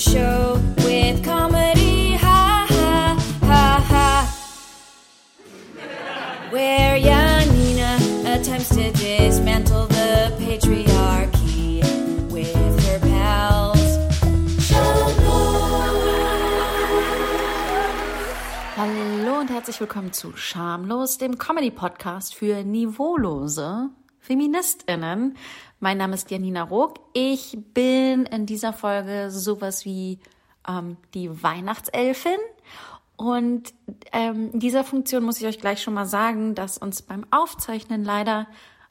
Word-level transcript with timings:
show 0.00 0.58
with 0.78 1.22
comedy. 1.22 2.12
Ha 2.12 2.66
ha 2.70 3.16
ha 3.42 3.84
ha. 3.90 4.36
Where 6.50 6.98
Janina 6.98 7.98
attempts 8.24 8.70
to 8.70 8.90
dismantle 8.92 9.86
the 9.88 10.32
patriarchy 10.38 11.82
with 12.30 12.54
her 12.86 12.98
pals. 13.00 13.98
Hallo 18.76 19.38
und 19.40 19.50
herzlich 19.50 19.78
willkommen 19.80 20.14
zu 20.14 20.34
Schamlos, 20.34 21.18
dem 21.18 21.36
Comedy-Podcast 21.36 22.34
für 22.34 22.64
niveaulose 22.64 23.90
FeministInnen. 24.18 25.36
Mein 25.82 25.96
Name 25.96 26.14
ist 26.14 26.30
Janina 26.30 26.64
Rook. 26.64 27.00
Ich 27.14 27.56
bin 27.72 28.26
in 28.26 28.44
dieser 28.44 28.74
Folge 28.74 29.30
sowas 29.30 29.86
wie 29.86 30.18
ähm, 30.68 30.98
die 31.14 31.42
Weihnachtselfin. 31.42 32.36
Und 33.16 33.72
ähm, 34.12 34.50
in 34.52 34.60
dieser 34.60 34.84
Funktion 34.84 35.24
muss 35.24 35.40
ich 35.40 35.46
euch 35.46 35.58
gleich 35.58 35.82
schon 35.82 35.94
mal 35.94 36.04
sagen, 36.04 36.54
dass 36.54 36.76
uns 36.76 37.00
beim 37.00 37.24
Aufzeichnen 37.30 38.04
leider 38.04 38.46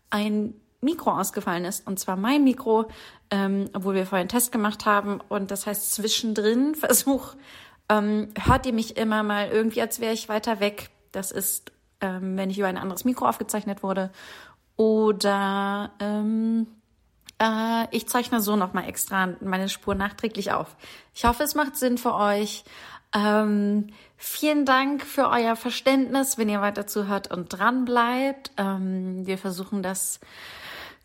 ein 0.09 0.55
Mikro 0.81 1.11
ausgefallen 1.11 1.63
ist. 1.63 1.85
Und 1.85 1.99
zwar 1.99 2.15
mein 2.15 2.43
Mikro, 2.43 2.87
ähm, 3.29 3.69
obwohl 3.73 3.93
wir 3.93 4.07
vorhin 4.07 4.23
einen 4.23 4.29
Test 4.29 4.51
gemacht 4.51 4.87
haben. 4.87 5.21
Und 5.29 5.51
das 5.51 5.67
heißt, 5.67 5.93
zwischendrin 5.93 6.73
Versuch, 6.75 7.35
ähm, 7.87 8.29
hört 8.35 8.65
ihr 8.65 8.73
mich 8.73 8.97
immer 8.97 9.21
mal 9.21 9.49
irgendwie, 9.49 9.81
als 9.81 9.99
wäre 9.99 10.13
ich 10.13 10.27
weiter 10.27 10.59
weg. 10.59 10.89
Das 11.11 11.29
ist, 11.29 11.71
ähm, 12.01 12.35
wenn 12.35 12.49
ich 12.49 12.57
über 12.57 12.67
ein 12.67 12.77
anderes 12.79 13.05
Mikro 13.05 13.27
aufgezeichnet 13.29 13.83
wurde. 13.83 14.09
Oder 14.75 15.91
ähm, 15.99 16.65
äh, 17.39 17.87
ich 17.91 18.07
zeichne 18.07 18.41
so 18.41 18.55
nochmal 18.55 18.87
extra 18.87 19.29
meine 19.41 19.69
Spur 19.69 19.95
nachträglich 19.95 20.51
auf. 20.51 20.75
Ich 21.13 21.25
hoffe, 21.25 21.43
es 21.43 21.55
macht 21.55 21.75
Sinn 21.75 21.97
für 21.97 22.13
euch. 22.13 22.63
Ähm, 23.13 23.87
vielen 24.17 24.65
Dank 24.65 25.03
für 25.03 25.29
euer 25.29 25.55
Verständnis, 25.55 26.37
wenn 26.37 26.49
ihr 26.49 26.61
weiter 26.61 26.85
zuhört 26.85 27.31
und 27.31 27.49
dran 27.49 27.85
bleibt. 27.85 28.51
Ähm, 28.57 29.25
wir 29.25 29.37
versuchen 29.37 29.81
das, 29.81 30.19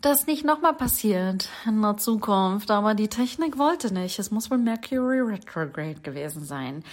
das 0.01 0.27
nicht 0.27 0.45
nochmal 0.45 0.75
passiert 0.75 1.49
in 1.67 1.81
der 1.81 1.97
Zukunft, 1.97 2.71
aber 2.71 2.95
die 2.95 3.09
Technik 3.09 3.57
wollte 3.57 3.95
nicht. 3.95 4.19
Es 4.19 4.31
muss 4.31 4.51
wohl 4.51 4.59
Mercury 4.59 5.21
Retrograde 5.21 6.01
gewesen 6.01 6.45
sein. 6.45 6.85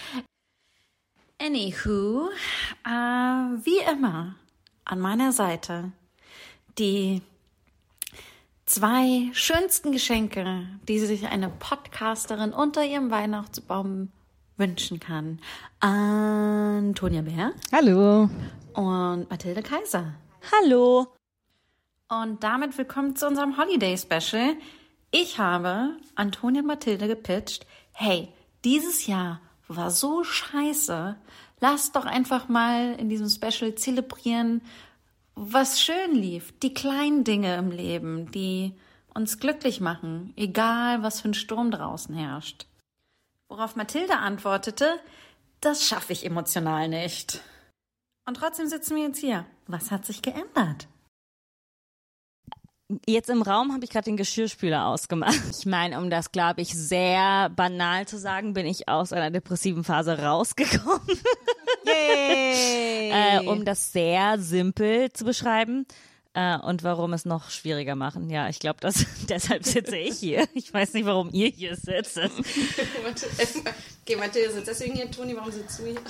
Anywho, 1.40 2.30
äh, 2.86 2.90
wie 2.90 3.80
immer 3.92 4.36
an 4.84 5.00
meiner 5.00 5.32
Seite 5.32 5.92
die 6.78 7.20
zwei 8.66 9.30
schönsten 9.32 9.92
Geschenke, 9.92 10.66
die 10.88 10.98
sich 10.98 11.26
eine 11.26 11.48
Podcasterin 11.48 12.52
unter 12.52 12.84
ihrem 12.84 13.10
Weihnachtsbaum 13.10 14.10
wünschen 14.56 15.00
kann. 15.00 15.40
Antonia 15.80 17.22
Bär 17.22 17.52
Hallo. 17.72 18.28
und 18.74 19.30
Mathilde 19.30 19.62
Kaiser. 19.62 20.14
Hallo. 20.52 21.08
Und 22.08 22.42
damit 22.44 22.76
willkommen 22.76 23.16
zu 23.16 23.26
unserem 23.26 23.56
Holiday 23.56 23.96
Special. 23.96 24.54
Ich 25.10 25.38
habe 25.38 25.96
Antonia 26.14 26.60
und 26.60 26.66
Mathilde 26.66 27.08
gepitcht. 27.08 27.66
Hey, 27.92 28.28
dieses 28.64 29.06
Jahr 29.06 29.40
war 29.68 29.90
so 29.90 30.22
scheiße. 30.22 31.16
Lasst 31.60 31.96
doch 31.96 32.04
einfach 32.04 32.48
mal 32.48 32.94
in 32.94 33.08
diesem 33.08 33.28
Special 33.28 33.74
zelebrieren, 33.74 34.62
was 35.34 35.80
schön 35.80 36.14
lief. 36.14 36.52
Die 36.60 36.74
kleinen 36.74 37.24
Dinge 37.24 37.56
im 37.56 37.70
Leben, 37.70 38.30
die 38.30 38.74
uns 39.14 39.38
glücklich 39.38 39.80
machen, 39.80 40.32
egal 40.36 41.02
was 41.02 41.20
für 41.20 41.28
ein 41.28 41.34
Sturm 41.34 41.70
draußen 41.70 42.14
herrscht. 42.14 42.66
Worauf 43.48 43.76
Mathilde 43.76 44.16
antwortete, 44.16 44.98
das 45.60 45.86
schaffe 45.86 46.12
ich 46.12 46.24
emotional 46.24 46.88
nicht. 46.88 47.40
Und 48.24 48.36
trotzdem 48.36 48.68
sitzen 48.68 48.96
wir 48.96 49.04
jetzt 49.04 49.18
hier. 49.18 49.44
Was 49.66 49.90
hat 49.90 50.06
sich 50.06 50.22
geändert? 50.22 50.88
Jetzt 53.06 53.30
im 53.30 53.42
Raum 53.42 53.72
habe 53.72 53.84
ich 53.84 53.90
gerade 53.90 54.04
den 54.04 54.16
Geschirrspüler 54.16 54.86
ausgemacht. 54.86 55.40
Ich 55.50 55.66
meine, 55.66 55.98
um 55.98 56.10
das, 56.10 56.32
glaube 56.32 56.60
ich, 56.60 56.74
sehr 56.74 57.50
banal 57.50 58.06
zu 58.06 58.18
sagen, 58.18 58.54
bin 58.54 58.66
ich 58.66 58.88
aus 58.88 59.12
einer 59.12 59.30
depressiven 59.30 59.84
Phase 59.84 60.18
rausgekommen. 60.18 61.00
Yay! 61.86 63.10
äh, 63.10 63.46
um 63.46 63.64
das 63.64 63.92
sehr 63.92 64.38
simpel 64.38 65.12
zu 65.12 65.24
beschreiben. 65.24 65.86
Äh, 66.34 66.58
und 66.58 66.82
warum 66.82 67.12
es 67.12 67.24
noch 67.24 67.50
schwieriger 67.50 67.94
machen. 67.94 68.30
Ja, 68.30 68.48
ich 68.48 68.58
glaube, 68.58 68.80
dass 68.80 69.04
deshalb 69.28 69.64
sitze 69.64 69.96
ich 69.96 70.18
hier. 70.18 70.46
Ich 70.54 70.72
weiß 70.72 70.94
nicht, 70.94 71.04
warum 71.04 71.30
ihr 71.32 71.48
hier 71.48 71.76
sitzt. 71.76 72.18
Okay, 74.04 74.16
Mathilde 74.16 74.52
sitzt 74.52 74.66
deswegen 74.66 74.94
hier. 74.94 75.08
Toni, 75.08 75.36
warum 75.36 75.52
sitzt 75.52 75.78
du 75.78 75.84
hier? 75.84 76.00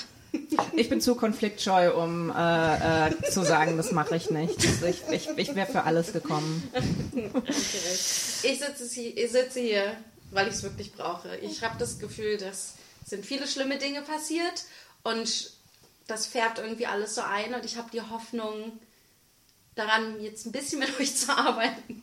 Ich 0.75 0.89
bin 0.89 1.01
zu 1.01 1.15
konfliktscheu, 1.15 1.95
um 1.95 2.31
äh, 2.31 3.09
äh, 3.09 3.31
zu 3.31 3.45
sagen, 3.45 3.77
das 3.77 3.93
mache 3.93 4.17
ich 4.17 4.31
nicht. 4.31 4.65
Ich 4.65 5.03
ich, 5.11 5.29
ich 5.37 5.55
wäre 5.55 5.71
für 5.71 5.83
alles 5.83 6.13
gekommen. 6.13 6.63
Ich 7.45 8.59
sitze 8.59 8.89
hier, 8.93 9.17
ich 9.17 9.31
sitze 9.31 9.61
hier 9.61 9.97
weil 10.33 10.49
ich 10.49 10.55
es 10.55 10.63
wirklich 10.63 10.93
brauche. 10.93 11.37
Ich 11.37 11.63
habe 11.63 11.79
das 11.79 11.99
Gefühl, 11.99 12.39
dass 12.39 12.75
sind 13.05 13.27
viele 13.27 13.47
schlimme 13.47 13.79
Dinge 13.79 14.03
passiert 14.03 14.65
und 15.03 15.51
das 16.07 16.27
färbt 16.27 16.59
irgendwie 16.59 16.87
alles 16.87 17.15
so 17.15 17.21
ein 17.21 17.55
und 17.55 17.65
ich 17.65 17.77
habe 17.77 17.91
die 17.93 18.01
Hoffnung 18.01 18.79
daran, 19.75 20.21
jetzt 20.21 20.47
ein 20.47 20.53
bisschen 20.53 20.79
mit 20.79 20.99
euch 20.99 21.15
zu 21.17 21.37
arbeiten. 21.37 22.03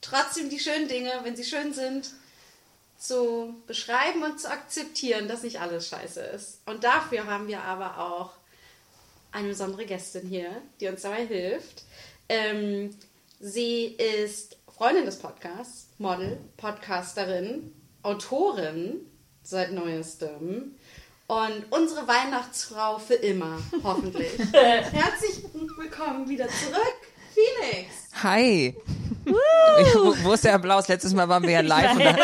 Trotzdem 0.00 0.48
die 0.48 0.58
schönen 0.58 0.88
Dinge, 0.88 1.12
wenn 1.22 1.36
sie 1.36 1.44
schön 1.44 1.72
sind, 1.72 2.10
zu 2.98 3.62
beschreiben 3.66 4.22
und 4.22 4.40
zu 4.40 4.50
akzeptieren, 4.50 5.28
dass 5.28 5.42
nicht 5.42 5.60
alles 5.60 5.88
scheiße 5.88 6.20
ist. 6.20 6.60
Und 6.66 6.84
dafür 6.84 7.26
haben 7.26 7.48
wir 7.48 7.62
aber 7.62 7.98
auch 7.98 8.32
eine 9.32 9.48
besondere 9.48 9.84
Gästin 9.84 10.26
hier, 10.26 10.50
die 10.80 10.88
uns 10.88 11.02
dabei 11.02 11.26
hilft. 11.26 11.82
Ähm, 12.28 12.96
sie 13.40 13.86
ist 13.86 14.56
Freundin 14.76 15.04
des 15.04 15.18
Podcasts, 15.18 15.88
Model, 15.98 16.38
Podcasterin, 16.56 17.72
Autorin 18.02 19.00
seit 19.42 19.72
neuestem 19.72 20.74
und 21.26 21.64
unsere 21.70 22.06
Weihnachtsfrau 22.06 22.98
für 22.98 23.14
immer, 23.14 23.58
hoffentlich. 23.82 24.38
Herzlich 24.52 25.44
willkommen 25.76 26.28
wieder 26.28 26.48
zurück, 26.48 26.96
Phoenix. 27.34 28.04
Hi. 28.22 28.74
Ich, 29.26 29.34
wo, 29.94 30.14
wo 30.22 30.32
ist 30.34 30.44
der 30.44 30.54
Applaus? 30.54 30.86
Letztes 30.88 31.14
Mal 31.14 31.28
waren 31.28 31.42
wir 31.42 31.50
ja 31.50 31.60
live 31.60 31.92
und 31.92 32.04
da, 32.04 32.12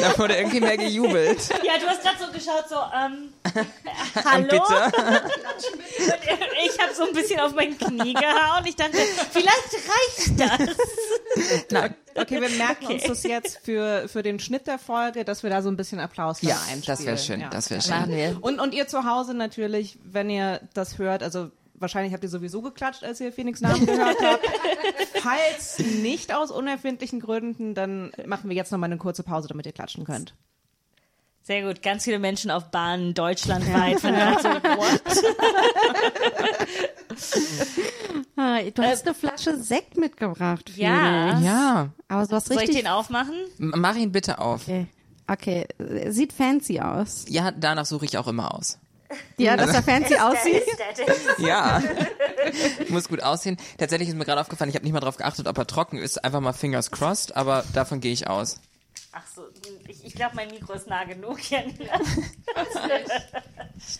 da 0.00 0.18
wurde 0.18 0.36
irgendwie 0.36 0.60
mehr 0.60 0.76
gejubelt. 0.76 1.48
Ja, 1.62 1.78
du 1.80 1.86
hast 1.86 2.02
gerade 2.02 2.18
so 2.18 2.32
geschaut, 2.32 2.68
so, 2.68 2.76
ähm, 2.76 3.32
hallo? 4.24 4.62
ich 6.64 6.78
habe 6.80 6.94
so 6.94 7.06
ein 7.06 7.12
bisschen 7.14 7.40
auf 7.40 7.54
mein 7.54 7.78
Knie 7.78 8.14
gehauen. 8.14 8.64
Ich 8.66 8.76
dachte, 8.76 8.98
vielleicht 9.30 9.74
reicht 9.74 10.40
das. 10.40 10.76
Nein. 11.70 11.94
Okay, 12.16 12.40
wir 12.40 12.50
merken 12.50 12.86
uns 12.86 13.04
das 13.04 13.22
jetzt 13.22 13.60
für, 13.64 14.08
für 14.08 14.22
den 14.22 14.40
Schnitt 14.40 14.66
der 14.66 14.78
Folge, 14.80 15.24
dass 15.24 15.42
wir 15.44 15.50
da 15.50 15.62
so 15.62 15.70
ein 15.70 15.76
bisschen 15.76 16.00
Applaus 16.00 16.42
Ja, 16.42 16.56
einspielen. 16.70 16.82
das 16.86 17.06
wäre 17.06 17.18
schön. 17.18 17.40
Ja. 17.40 17.48
Das 17.48 17.70
wäre 17.70 17.80
schön. 17.80 18.36
und 18.38 18.74
ihr 18.74 18.88
zu 18.88 19.04
Hause 19.04 19.34
natürlich, 19.34 19.98
wenn 20.04 20.28
ihr 20.28 20.60
das 20.74 20.98
hört, 20.98 21.22
also 21.22 21.50
wahrscheinlich 21.80 22.12
habt 22.12 22.22
ihr 22.22 22.30
sowieso 22.30 22.62
geklatscht, 22.62 23.02
als 23.02 23.20
ihr 23.20 23.32
Phoenix 23.32 23.60
Namen 23.60 23.84
gehört 23.86 24.16
habt. 24.22 24.46
Falls 25.20 25.78
nicht 25.78 26.34
aus 26.34 26.50
unerfindlichen 26.50 27.20
Gründen, 27.20 27.74
dann 27.74 28.12
machen 28.26 28.48
wir 28.48 28.56
jetzt 28.56 28.70
noch 28.72 28.78
mal 28.78 28.86
eine 28.86 28.96
kurze 28.98 29.22
Pause, 29.22 29.48
damit 29.48 29.66
ihr 29.66 29.72
klatschen 29.72 30.04
könnt. 30.04 30.34
Sehr 31.42 31.66
gut, 31.66 31.82
ganz 31.82 32.04
viele 32.04 32.18
Menschen 32.18 32.50
auf 32.50 32.70
Bahnen 32.70 33.14
deutschlandweit. 33.14 33.98
So, 34.00 34.08
what? 34.08 35.02
Ah, 38.36 38.60
Du 38.74 38.82
hast 38.82 39.06
eine 39.06 39.14
Flasche 39.14 39.56
Sekt 39.58 39.96
mitgebracht. 39.96 40.70
Ja. 40.76 41.28
Felix. 41.30 41.44
Ja, 41.46 41.88
Aber 42.08 42.26
du 42.26 42.34
hast 42.36 42.46
Soll 42.46 42.56
ich 42.56 42.62
richtig. 42.62 42.78
den 42.84 42.86
aufmachen? 42.88 43.34
M- 43.58 43.74
mach 43.76 43.96
ihn 43.96 44.12
bitte 44.12 44.38
auf. 44.38 44.62
okay. 44.62 44.86
okay, 45.26 45.66
sieht 46.08 46.32
fancy 46.32 46.80
aus. 46.80 47.24
Ja, 47.28 47.50
danach 47.50 47.86
suche 47.86 48.04
ich 48.04 48.16
auch 48.18 48.28
immer 48.28 48.54
aus. 48.54 48.78
Ja, 49.36 49.56
dass 49.56 49.74
er 49.74 49.82
fancy 49.82 50.16
aussieht. 50.16 50.62
Ja. 51.38 51.82
Muss 52.88 53.08
gut 53.08 53.22
aussehen. 53.22 53.56
Tatsächlich 53.78 54.08
ist 54.08 54.16
mir 54.16 54.24
gerade 54.24 54.40
aufgefallen, 54.40 54.70
ich 54.70 54.76
habe 54.76 54.84
nicht 54.84 54.92
mal 54.92 55.00
drauf 55.00 55.16
geachtet, 55.16 55.48
ob 55.48 55.58
er 55.58 55.66
trocken 55.66 55.98
ist. 55.98 56.22
Einfach 56.24 56.40
mal 56.40 56.52
fingers 56.52 56.90
crossed, 56.90 57.36
aber 57.36 57.64
davon 57.72 58.00
gehe 58.00 58.12
ich 58.12 58.28
aus. 58.28 58.60
Ach 59.12 59.24
so, 59.34 59.42
ich, 59.88 60.04
ich 60.04 60.14
glaube, 60.14 60.36
mein 60.36 60.48
Mikro 60.50 60.74
ist 60.74 60.86
nah 60.86 61.04
genug. 61.04 61.38
Janina. 61.50 61.94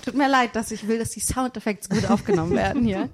Tut 0.04 0.14
mir 0.14 0.28
leid, 0.28 0.54
dass 0.54 0.70
ich 0.70 0.86
will, 0.86 0.98
dass 0.98 1.10
die 1.10 1.20
Soundeffekte 1.20 1.88
gut 1.88 2.08
aufgenommen 2.08 2.54
werden 2.54 2.84
hier. 2.84 3.08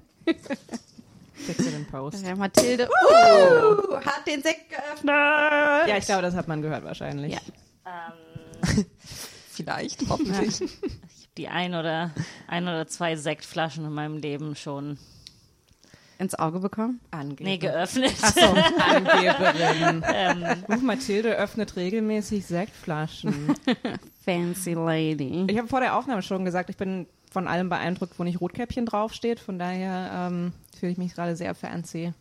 Ja, 2.23 2.35
Mathilde 2.35 2.89
uh, 2.89 3.95
hat 3.97 4.27
den 4.27 4.41
Sekt 4.41 4.69
geöffnet. 4.69 5.87
Ja, 5.87 5.97
ich 5.97 6.05
glaube, 6.05 6.23
das 6.23 6.35
hat 6.35 6.47
man 6.47 6.61
gehört 6.61 6.83
wahrscheinlich. 6.83 7.33
Ja. 7.33 7.39
Ähm, 7.85 8.85
Vielleicht, 9.51 10.01
hoffentlich. 10.09 10.61
ich 10.61 10.61
habe 10.61 10.91
die 11.37 11.47
ein 11.47 11.75
oder, 11.75 12.11
ein 12.47 12.63
oder 12.63 12.87
zwei 12.87 13.15
Sektflaschen 13.15 13.85
in 13.85 13.93
meinem 13.93 14.17
Leben 14.17 14.55
schon 14.55 14.97
ins 16.19 16.35
Auge 16.35 16.59
bekommen? 16.59 16.99
Angeblich. 17.11 17.47
Nee, 17.47 17.57
geöffnet. 17.57 18.13
Achso, 18.21 18.39
Angeberin. 18.89 20.03
ähm. 20.11 20.85
Mathilde 20.85 21.35
öffnet 21.35 21.75
regelmäßig 21.75 22.45
Sektflaschen. 22.45 23.53
Fancy 24.25 24.73
Lady. 24.73 25.45
Ich 25.49 25.57
habe 25.57 25.67
vor 25.67 25.79
der 25.79 25.95
Aufnahme 25.95 26.21
schon 26.21 26.43
gesagt, 26.43 26.69
ich 26.69 26.77
bin 26.77 27.07
von 27.31 27.47
allem 27.47 27.69
beeindruckt, 27.69 28.17
wo 28.17 28.23
nicht 28.23 28.41
Rotkäppchen 28.41 28.85
draufsteht. 28.85 29.39
Von 29.39 29.59
daher 29.59 30.29
ähm, 30.29 30.53
fühle 30.79 30.91
ich 30.91 30.97
mich 30.97 31.13
gerade 31.13 31.35
sehr 31.35 31.53
fancy. 31.53 32.13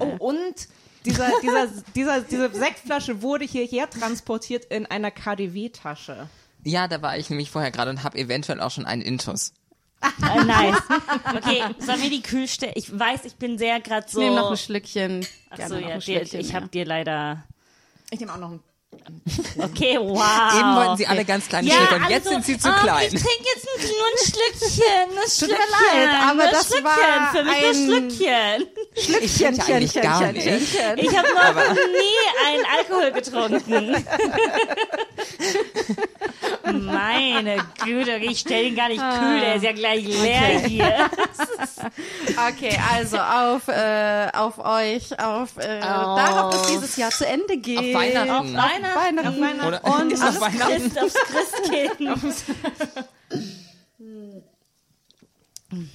Oh, 0.00 0.16
und 0.18 0.68
dieser, 1.04 1.30
dieser, 1.42 1.68
dieser, 1.94 2.20
diese 2.22 2.50
Sektflasche 2.54 3.22
wurde 3.22 3.44
hierher 3.44 3.88
transportiert 3.88 4.64
in 4.66 4.86
einer 4.86 5.10
KDW-Tasche. 5.10 6.28
Ja, 6.64 6.88
da 6.88 7.02
war 7.02 7.16
ich 7.18 7.30
nämlich 7.30 7.50
vorher 7.50 7.70
gerade 7.70 7.90
und 7.90 8.02
habe 8.02 8.18
eventuell 8.18 8.60
auch 8.60 8.70
schon 8.70 8.86
einen 8.86 9.02
Intus. 9.02 9.52
Äh, 10.02 10.44
nice. 10.44 10.76
Okay, 11.36 11.64
sollen 11.78 12.02
wir 12.02 12.10
die 12.10 12.22
Kühlstelle? 12.22 12.72
Ich 12.74 12.96
weiß, 12.96 13.24
ich 13.24 13.36
bin 13.36 13.58
sehr 13.58 13.80
gerade 13.80 14.06
so. 14.08 14.20
Ich 14.20 14.24
nehme 14.28 14.40
noch 14.40 14.50
ein 14.50 14.56
Schlückchen. 14.56 15.26
Ach 15.50 15.56
Gerne 15.56 15.74
so, 15.74 15.80
noch 15.80 15.88
ja, 15.88 16.00
Schlückchen 16.00 16.40
ich 16.40 16.54
habe 16.54 16.68
dir 16.68 16.84
leider. 16.84 17.44
Ich 18.10 18.20
nehme 18.20 18.32
auch 18.32 18.38
noch 18.38 18.52
ein 18.52 18.60
Okay, 19.58 19.98
wow. 20.00 20.54
Eben 20.58 20.76
wollten 20.76 20.96
sie 20.96 21.06
alle 21.06 21.24
ganz 21.24 21.48
kleine 21.48 21.68
ja, 21.68 21.74
Schläge 21.74 21.94
und 21.96 22.10
jetzt 22.10 22.24
so, 22.24 22.30
sind 22.30 22.44
sie 22.44 22.58
zu 22.58 22.68
oh, 22.68 22.72
klein. 22.82 23.04
Ich 23.12 23.22
trinke 23.22 23.44
jetzt 23.54 23.66
ein, 23.66 23.82
nur 23.88 24.06
ein 24.06 24.18
Schlückchen, 24.24 24.84
ein 24.84 25.08
Tut 25.08 25.18
mir 25.18 25.28
Schlückchen. 25.28 25.66
leid, 25.92 26.08
aber 26.30 26.46
das 26.50 26.66
Schlückchen, 26.66 26.84
war 26.84 27.32
für 27.32 27.44
mich 27.44 27.64
ein- 27.64 27.86
nur 27.86 27.96
Schlückchen. 27.96 28.66
Ich 28.94 29.36
trinke 29.36 29.56
ja 29.56 29.74
eigentlich 29.74 29.94
gar 29.94 30.32
nicht. 30.32 30.46
Ich 30.46 31.16
habe 31.16 31.28
noch 31.34 31.74
nie 31.74 32.18
einen 32.46 32.64
Alkohol 32.78 33.10
getrunken. 33.12 33.94
Meine 36.72 37.56
Güte, 37.84 38.16
ich 38.16 38.40
stelle 38.40 38.64
ihn 38.64 38.76
gar 38.76 38.88
nicht 38.88 39.00
kühl, 39.00 39.40
der 39.40 39.56
ist 39.56 39.64
ja 39.64 39.72
gleich 39.72 40.06
leer 40.06 40.60
hier. 40.66 41.10
Okay, 42.48 42.76
also 42.94 43.18
auf, 43.18 43.68
äh, 43.68 44.28
auf 44.32 44.58
euch, 44.58 45.18
auf 45.20 45.56
äh, 45.58 45.80
darauf, 45.80 46.54
dass 46.54 46.66
dieses 46.68 46.96
Jahr 46.96 47.10
zu 47.10 47.26
Ende 47.26 47.58
geht. 47.58 47.94
Auf 47.94 48.00
Weihnachten. 48.02 48.56
Auf 48.56 49.36
Weihnachten. 49.36 49.66
Oder 49.66 49.84
Und 49.84 50.12
ist 50.12 50.22
alles 50.22 50.36
auf 50.40 50.42
Weihnachten? 50.42 50.94
Christ 50.94 50.98
aufs 50.98 51.14
Christkind. 51.14 52.34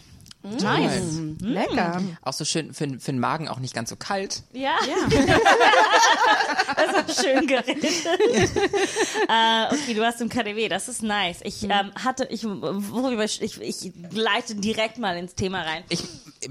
Nice. 0.42 1.20
Lecker. 1.42 2.02
Auch 2.22 2.32
so 2.32 2.46
schön 2.46 2.74
für, 2.74 2.88
für 2.88 3.12
den 3.12 3.20
Magen 3.20 3.50
auch 3.50 3.60
nicht 3.60 3.74
ganz 3.74 3.90
so 3.90 3.98
kalt. 3.98 4.44
Ja. 4.54 4.78
das 6.76 7.10
ist 7.10 7.26
schön 7.26 7.46
geredet. 7.46 7.84
äh, 7.84 9.66
okay, 9.74 9.94
du 9.94 10.06
hast 10.06 10.22
im 10.22 10.30
KDW, 10.30 10.70
das 10.70 10.88
ist 10.88 11.04
nice. 11.04 11.40
Ich 11.44 11.64
ähm, 11.64 11.92
hatte, 12.04 12.26
ich, 12.32 12.46
worüber, 12.46 13.26
ich, 13.26 13.42
ich 13.42 13.92
leite 14.12 14.56
direkt 14.56 14.98
mal 14.98 15.18
ins 15.18 15.36
Thema 15.36 15.64
rein. 15.64 15.84
Ich 15.90 16.04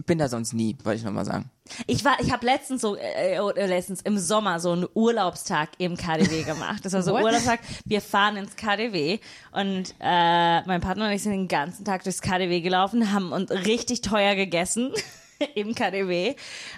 bin 0.05 0.19
da 0.19 0.29
sonst 0.29 0.53
nie, 0.53 0.77
wollte 0.85 0.99
ich 0.99 1.05
nochmal 1.05 1.25
sagen. 1.25 1.51
Ich 1.87 2.05
war, 2.05 2.19
ich 2.21 2.33
habe 2.33 2.47
letztens 2.47 2.81
so, 2.81 2.97
äh, 2.97 3.39
letztens 3.67 4.01
im 4.01 4.19
Sommer 4.19 4.59
so 4.59 4.73
einen 4.73 4.87
Urlaubstag 4.95 5.71
im 5.79 5.97
KDW 5.97 6.43
gemacht. 6.43 6.85
Das 6.85 6.95
war 6.95 7.03
so 7.03 7.15
ein 7.17 7.25
Urlaubstag. 7.25 7.61
Wir 7.85 8.01
fahren 8.01 8.37
ins 8.37 8.57
KDW 8.57 9.19
und 9.53 9.95
äh, 10.01 10.63
mein 10.63 10.81
Partner 10.81 11.07
und 11.07 11.13
ich 11.13 11.23
sind 11.23 11.33
den 11.33 11.49
ganzen 11.49 11.85
Tag 11.85 12.05
durchs 12.05 12.23
KDW 12.23 12.61
gelaufen, 12.61 13.13
haben 13.13 13.33
uns 13.33 13.51
richtig 13.51 13.78
teuer 13.87 14.35
gegessen. 14.35 14.93
im 15.55 15.75
KDW 15.75 16.35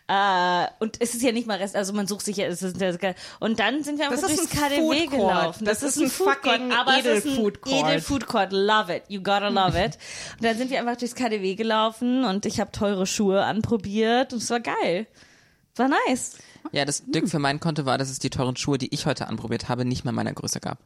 äh, 0.08 0.66
und 0.80 1.00
es 1.00 1.14
ist 1.14 1.22
ja 1.22 1.32
nicht 1.32 1.46
mal 1.46 1.58
Rest, 1.58 1.76
also 1.76 1.92
man 1.92 2.06
sucht 2.06 2.24
sich 2.24 2.36
ja 2.36 2.46
es 2.46 2.62
ist, 2.62 2.80
das, 2.80 2.98
und 3.38 3.58
dann 3.58 3.82
sind 3.82 3.98
wir 3.98 4.10
einfach 4.10 4.20
Das 4.20 4.30
ist 4.30 4.52
durchs 4.52 4.62
ein 4.62 4.70
KDW 4.70 4.80
Food 4.80 5.10
gelaufen. 5.10 5.64
Das 5.64 5.82
ist 5.82 5.96
ein 5.98 6.10
Food 6.10 6.26
Court, 6.26 6.58
fucking 6.58 6.72
aber 6.72 6.92
es 6.98 7.06
ist 7.06 7.26
ein 7.26 7.32
Edel-Food 7.32 7.60
Court. 7.62 7.88
Edel 7.88 8.00
Food 8.00 8.26
Court, 8.26 8.52
love 8.52 8.94
it, 8.94 9.04
you 9.08 9.22
gotta 9.22 9.48
love 9.48 9.82
it. 9.82 9.98
Und 10.36 10.44
dann 10.44 10.56
sind 10.58 10.70
wir 10.70 10.80
einfach 10.80 10.96
durchs 10.96 11.14
KDW 11.14 11.54
gelaufen 11.54 12.24
und 12.24 12.46
ich 12.46 12.60
habe 12.60 12.70
teure 12.70 13.06
Schuhe 13.06 13.44
anprobiert 13.44 14.32
und 14.32 14.42
es 14.42 14.50
war 14.50 14.60
geil. 14.60 15.06
War 15.76 15.88
nice. 16.06 16.36
Ja, 16.72 16.84
das 16.84 17.04
Glück 17.10 17.28
für 17.28 17.38
mein 17.38 17.60
Konto 17.60 17.86
war, 17.86 17.96
dass 17.96 18.10
es 18.10 18.18
die 18.18 18.30
teuren 18.30 18.56
Schuhe, 18.56 18.76
die 18.76 18.92
ich 18.92 19.06
heute 19.06 19.28
anprobiert 19.28 19.68
habe, 19.68 19.84
nicht 19.84 20.04
mehr 20.04 20.12
meiner 20.12 20.34
Größe 20.34 20.60
gab. 20.60 20.78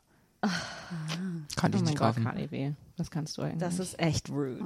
Konnte 1.56 1.78
Oh 1.78 1.78
ich 1.78 1.84
mein 1.84 1.84
nicht 1.84 1.98
Gott, 1.98 2.16
kaufen. 2.16 2.24
KDW. 2.24 2.72
Das 2.96 3.10
kannst 3.10 3.38
du 3.38 3.42
eigentlich. 3.42 3.58
Das 3.58 3.78
ist 3.78 3.98
echt 3.98 4.28
rude. 4.30 4.60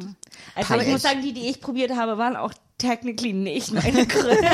Also 0.55 0.69
Peinlich. 0.69 0.87
ich 0.89 0.93
muss 0.93 1.03
sagen, 1.03 1.23
die, 1.23 1.33
die 1.33 1.49
ich 1.49 1.61
probiert 1.61 1.97
habe, 1.97 2.19
waren 2.19 2.37
auch 2.37 2.53
technically 2.77 3.33
nicht 3.33 3.73
meine 3.73 4.07
Größe. 4.07 4.39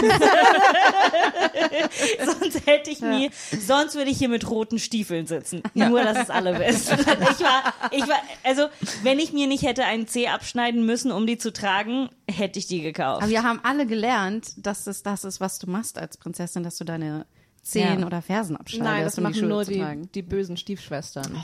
sonst 2.25 2.67
hätte 2.67 2.91
ich 2.91 3.01
nie, 3.01 3.31
sonst 3.61 3.95
würde 3.95 4.11
ich 4.11 4.19
hier 4.19 4.29
mit 4.29 4.49
roten 4.49 4.79
Stiefeln 4.79 5.27
sitzen. 5.27 5.63
Nur, 5.75 6.03
dass 6.03 6.19
es 6.19 6.31
alle 6.31 6.59
wissen. 6.59 6.99
Ich 7.01 7.41
war, 7.41 7.75
ich 7.91 8.09
war, 8.09 8.17
also, 8.43 8.67
wenn 9.03 9.19
ich 9.19 9.33
mir 9.33 9.47
nicht 9.47 9.63
hätte 9.63 9.85
einen 9.85 10.07
Zeh 10.07 10.29
abschneiden 10.29 10.87
müssen, 10.87 11.13
um 11.13 11.27
die 11.27 11.39
zu 11.39 11.53
tragen, 11.53 12.09
hätte 12.31 12.59
ich 12.59 12.67
die 12.67 12.81
gekauft. 12.81 13.23
Aber 13.23 13.31
wir 13.31 13.43
haben 13.43 13.61
alle 13.63 13.87
gelernt, 13.87 14.53
dass 14.57 14.87
es 14.87 15.03
das 15.03 15.25
ist, 15.25 15.41
was 15.41 15.59
du 15.59 15.71
machst 15.71 15.99
als 15.99 16.17
Prinzessin, 16.17 16.63
dass 16.63 16.79
du 16.79 16.85
deine 16.85 17.27
Zehen 17.65 18.01
Ja. 18.01 18.07
oder 18.07 18.23
Fersen 18.23 18.57
abschneidest, 18.57 18.85
Nein, 18.95 19.05
das 19.05 19.15
die 19.17 19.21
machen 19.23 19.49
nur 19.49 19.65
die, 19.65 20.09
die 20.15 20.23
bösen 20.23 20.57
Stiefschwestern. 20.57 21.43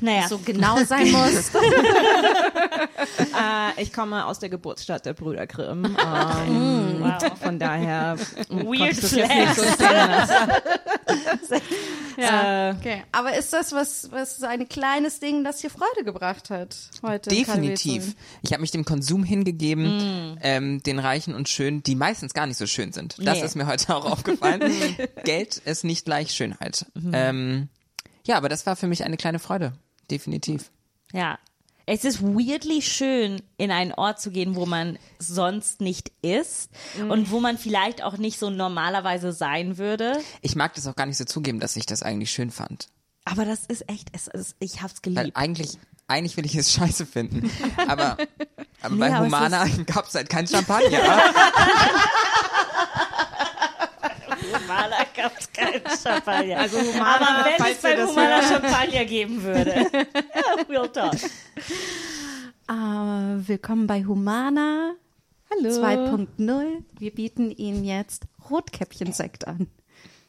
naja. 0.00 0.26
So 0.28 0.38
genau 0.44 0.82
sein 0.84 1.10
muss. 1.12 1.50
Äh, 3.18 3.82
ich 3.82 3.92
komme 3.92 4.26
aus 4.26 4.38
der 4.38 4.48
Geburtsstadt 4.48 5.06
der 5.06 5.12
Brüder 5.14 5.46
Grimm. 5.46 5.96
Ähm, 6.06 7.12
Von 7.42 7.58
daher 7.58 8.16
Weird 8.48 8.92
ich 8.92 9.00
das 9.00 9.10
jetzt 9.12 9.28
nicht 9.34 9.54
so 9.54 9.62
Flex. 9.62 9.74
stehen 9.74 10.10
lassen. 10.10 10.34
ja. 12.16 12.70
Äh, 12.70 12.74
Okay. 12.78 13.02
Aber 13.12 13.36
ist 13.36 13.52
das 13.52 13.72
was, 13.72 14.10
was 14.10 14.38
so 14.38 14.46
ein 14.46 14.68
kleines 14.68 15.20
Ding, 15.20 15.44
das 15.44 15.58
dir 15.60 15.70
Freude 15.70 16.04
gebracht 16.04 16.50
hat 16.50 16.76
heute? 17.02 17.30
Definitiv. 17.30 18.14
Ich 18.42 18.52
habe 18.52 18.60
mich 18.60 18.70
dem 18.70 18.84
Konsum 18.84 19.24
hingegeben, 19.24 20.38
ähm, 20.42 20.82
den 20.82 20.98
Reichen 20.98 21.34
und 21.34 21.48
Schönen, 21.48 21.82
die 21.82 21.94
meistens 21.94 22.34
gar 22.34 22.46
nicht 22.46 22.56
so 22.58 22.66
schön 22.66 22.92
sind. 22.92 23.16
Das 23.18 23.38
Nee. 23.38 23.44
ist 23.44 23.56
mir 23.56 23.66
heute 23.66 23.94
auch 23.94 24.04
aufgefallen. 24.04 24.62
Geld 25.24 25.58
ist 25.58 25.84
nicht 25.84 26.04
gleich 26.04 26.32
Schönheit. 26.32 26.86
Ähm, 27.12 27.68
ja, 28.26 28.36
aber 28.36 28.48
das 28.48 28.66
war 28.66 28.76
für 28.76 28.86
mich 28.86 29.04
eine 29.04 29.16
kleine 29.16 29.38
Freude. 29.38 29.72
Definitiv. 30.10 30.70
Ja. 31.12 31.38
Es 31.86 32.04
ist 32.04 32.22
weirdly 32.22 32.80
schön, 32.82 33.42
in 33.58 33.70
einen 33.70 33.92
Ort 33.92 34.20
zu 34.20 34.30
gehen, 34.30 34.54
wo 34.54 34.66
man 34.66 34.98
sonst 35.18 35.80
nicht 35.80 36.12
ist 36.22 36.70
und 37.08 37.30
wo 37.30 37.40
man 37.40 37.58
vielleicht 37.58 38.02
auch 38.02 38.16
nicht 38.18 38.38
so 38.38 38.50
normalerweise 38.50 39.32
sein 39.32 39.78
würde. 39.78 40.20
Ich 40.42 40.54
mag 40.54 40.74
das 40.74 40.86
auch 40.86 40.94
gar 40.94 41.06
nicht 41.06 41.16
so 41.16 41.24
zugeben, 41.24 41.58
dass 41.60 41.74
ich 41.76 41.86
das 41.86 42.02
eigentlich 42.02 42.30
schön 42.30 42.50
fand. 42.50 42.88
Aber 43.24 43.44
das 43.44 43.66
ist 43.66 43.88
echt, 43.88 44.08
es 44.12 44.26
ist, 44.28 44.56
ich 44.60 44.82
hab's 44.82 45.00
Weil 45.04 45.14
geliebt. 45.14 45.36
eigentlich, 45.36 45.78
eigentlich 46.06 46.36
will 46.36 46.46
ich 46.46 46.54
es 46.54 46.72
scheiße 46.74 47.06
finden. 47.06 47.50
Aber, 47.88 48.16
aber 48.80 48.96
bei 48.96 49.12
aber 49.12 49.26
es 49.26 49.32
Humana 49.32 49.66
gab 49.86 50.06
es 50.06 50.14
halt 50.14 50.28
kein 50.28 50.46
Champagner. 50.46 50.98
Humana 54.52 55.01
gab's 55.14 55.52
keinen 55.52 55.82
Champagner. 56.02 56.58
Also 56.58 56.78
Humana, 56.78 57.16
Aber 57.16 57.44
wenn 57.44 57.58
falls 57.58 57.76
es 57.76 57.82
bei 57.82 57.90
ihr 57.90 57.96
das 57.96 58.10
Humana. 58.10 58.42
Champagner 58.42 59.04
geben 59.04 59.42
würde. 59.42 59.70
ja, 59.92 60.62
real 60.68 60.88
talk. 60.88 61.14
Äh, 62.68 63.48
willkommen 63.48 63.86
bei 63.86 64.04
Humana 64.04 64.94
Hallo. 65.50 65.70
2.0. 65.70 66.82
Wir 66.98 67.10
bieten 67.14 67.50
Ihnen 67.50 67.84
jetzt 67.84 68.24
Rotkäppchensekt 68.50 69.46
an 69.46 69.68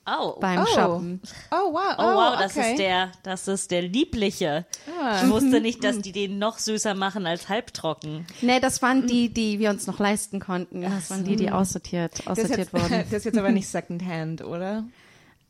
Oh. 0.06 0.36
beim 0.40 0.62
Oh. 0.62 0.66
Shoppen. 0.66 1.22
Oh, 1.52 1.74
wow. 1.74 1.96
Oh, 1.98 2.04
wow, 2.16 2.38
das 2.38 2.58
okay. 2.58 2.72
ist 2.72 2.80
der, 2.80 3.12
das 3.24 3.48
ist 3.48 3.72
der 3.72 3.82
liebliche. 3.84 4.66
Ah. 5.02 5.22
Ich 5.24 5.30
wusste 5.30 5.62
nicht, 5.62 5.84
dass 5.84 6.00
die 6.02 6.12
den 6.12 6.40
noch 6.40 6.60
süßer 6.60 6.94
machen 6.94 7.26
als 7.26 7.48
halbtrocken. 7.48 8.26
Nee, 8.42 8.60
das 8.60 8.82
waren 8.82 9.08
die, 9.08 9.30
die 9.30 9.60
wir 9.60 9.70
uns 9.70 9.88
noch 9.88 10.00
leisten 10.00 10.40
konnten. 10.40 10.82
Das 10.82 11.10
waren 11.10 11.24
die, 11.24 11.36
die 11.36 11.52
aussortiert, 11.52 12.20
Das 12.20 12.28
aussortiert 12.28 12.58
jetzt, 12.58 12.74
wurden. 12.74 12.90
das 13.10 13.14
ist 13.14 13.26
jetzt 13.26 13.38
aber 13.38 13.52
nicht 13.52 13.68
Secondhand, 13.70 14.44
oder? 14.44 14.84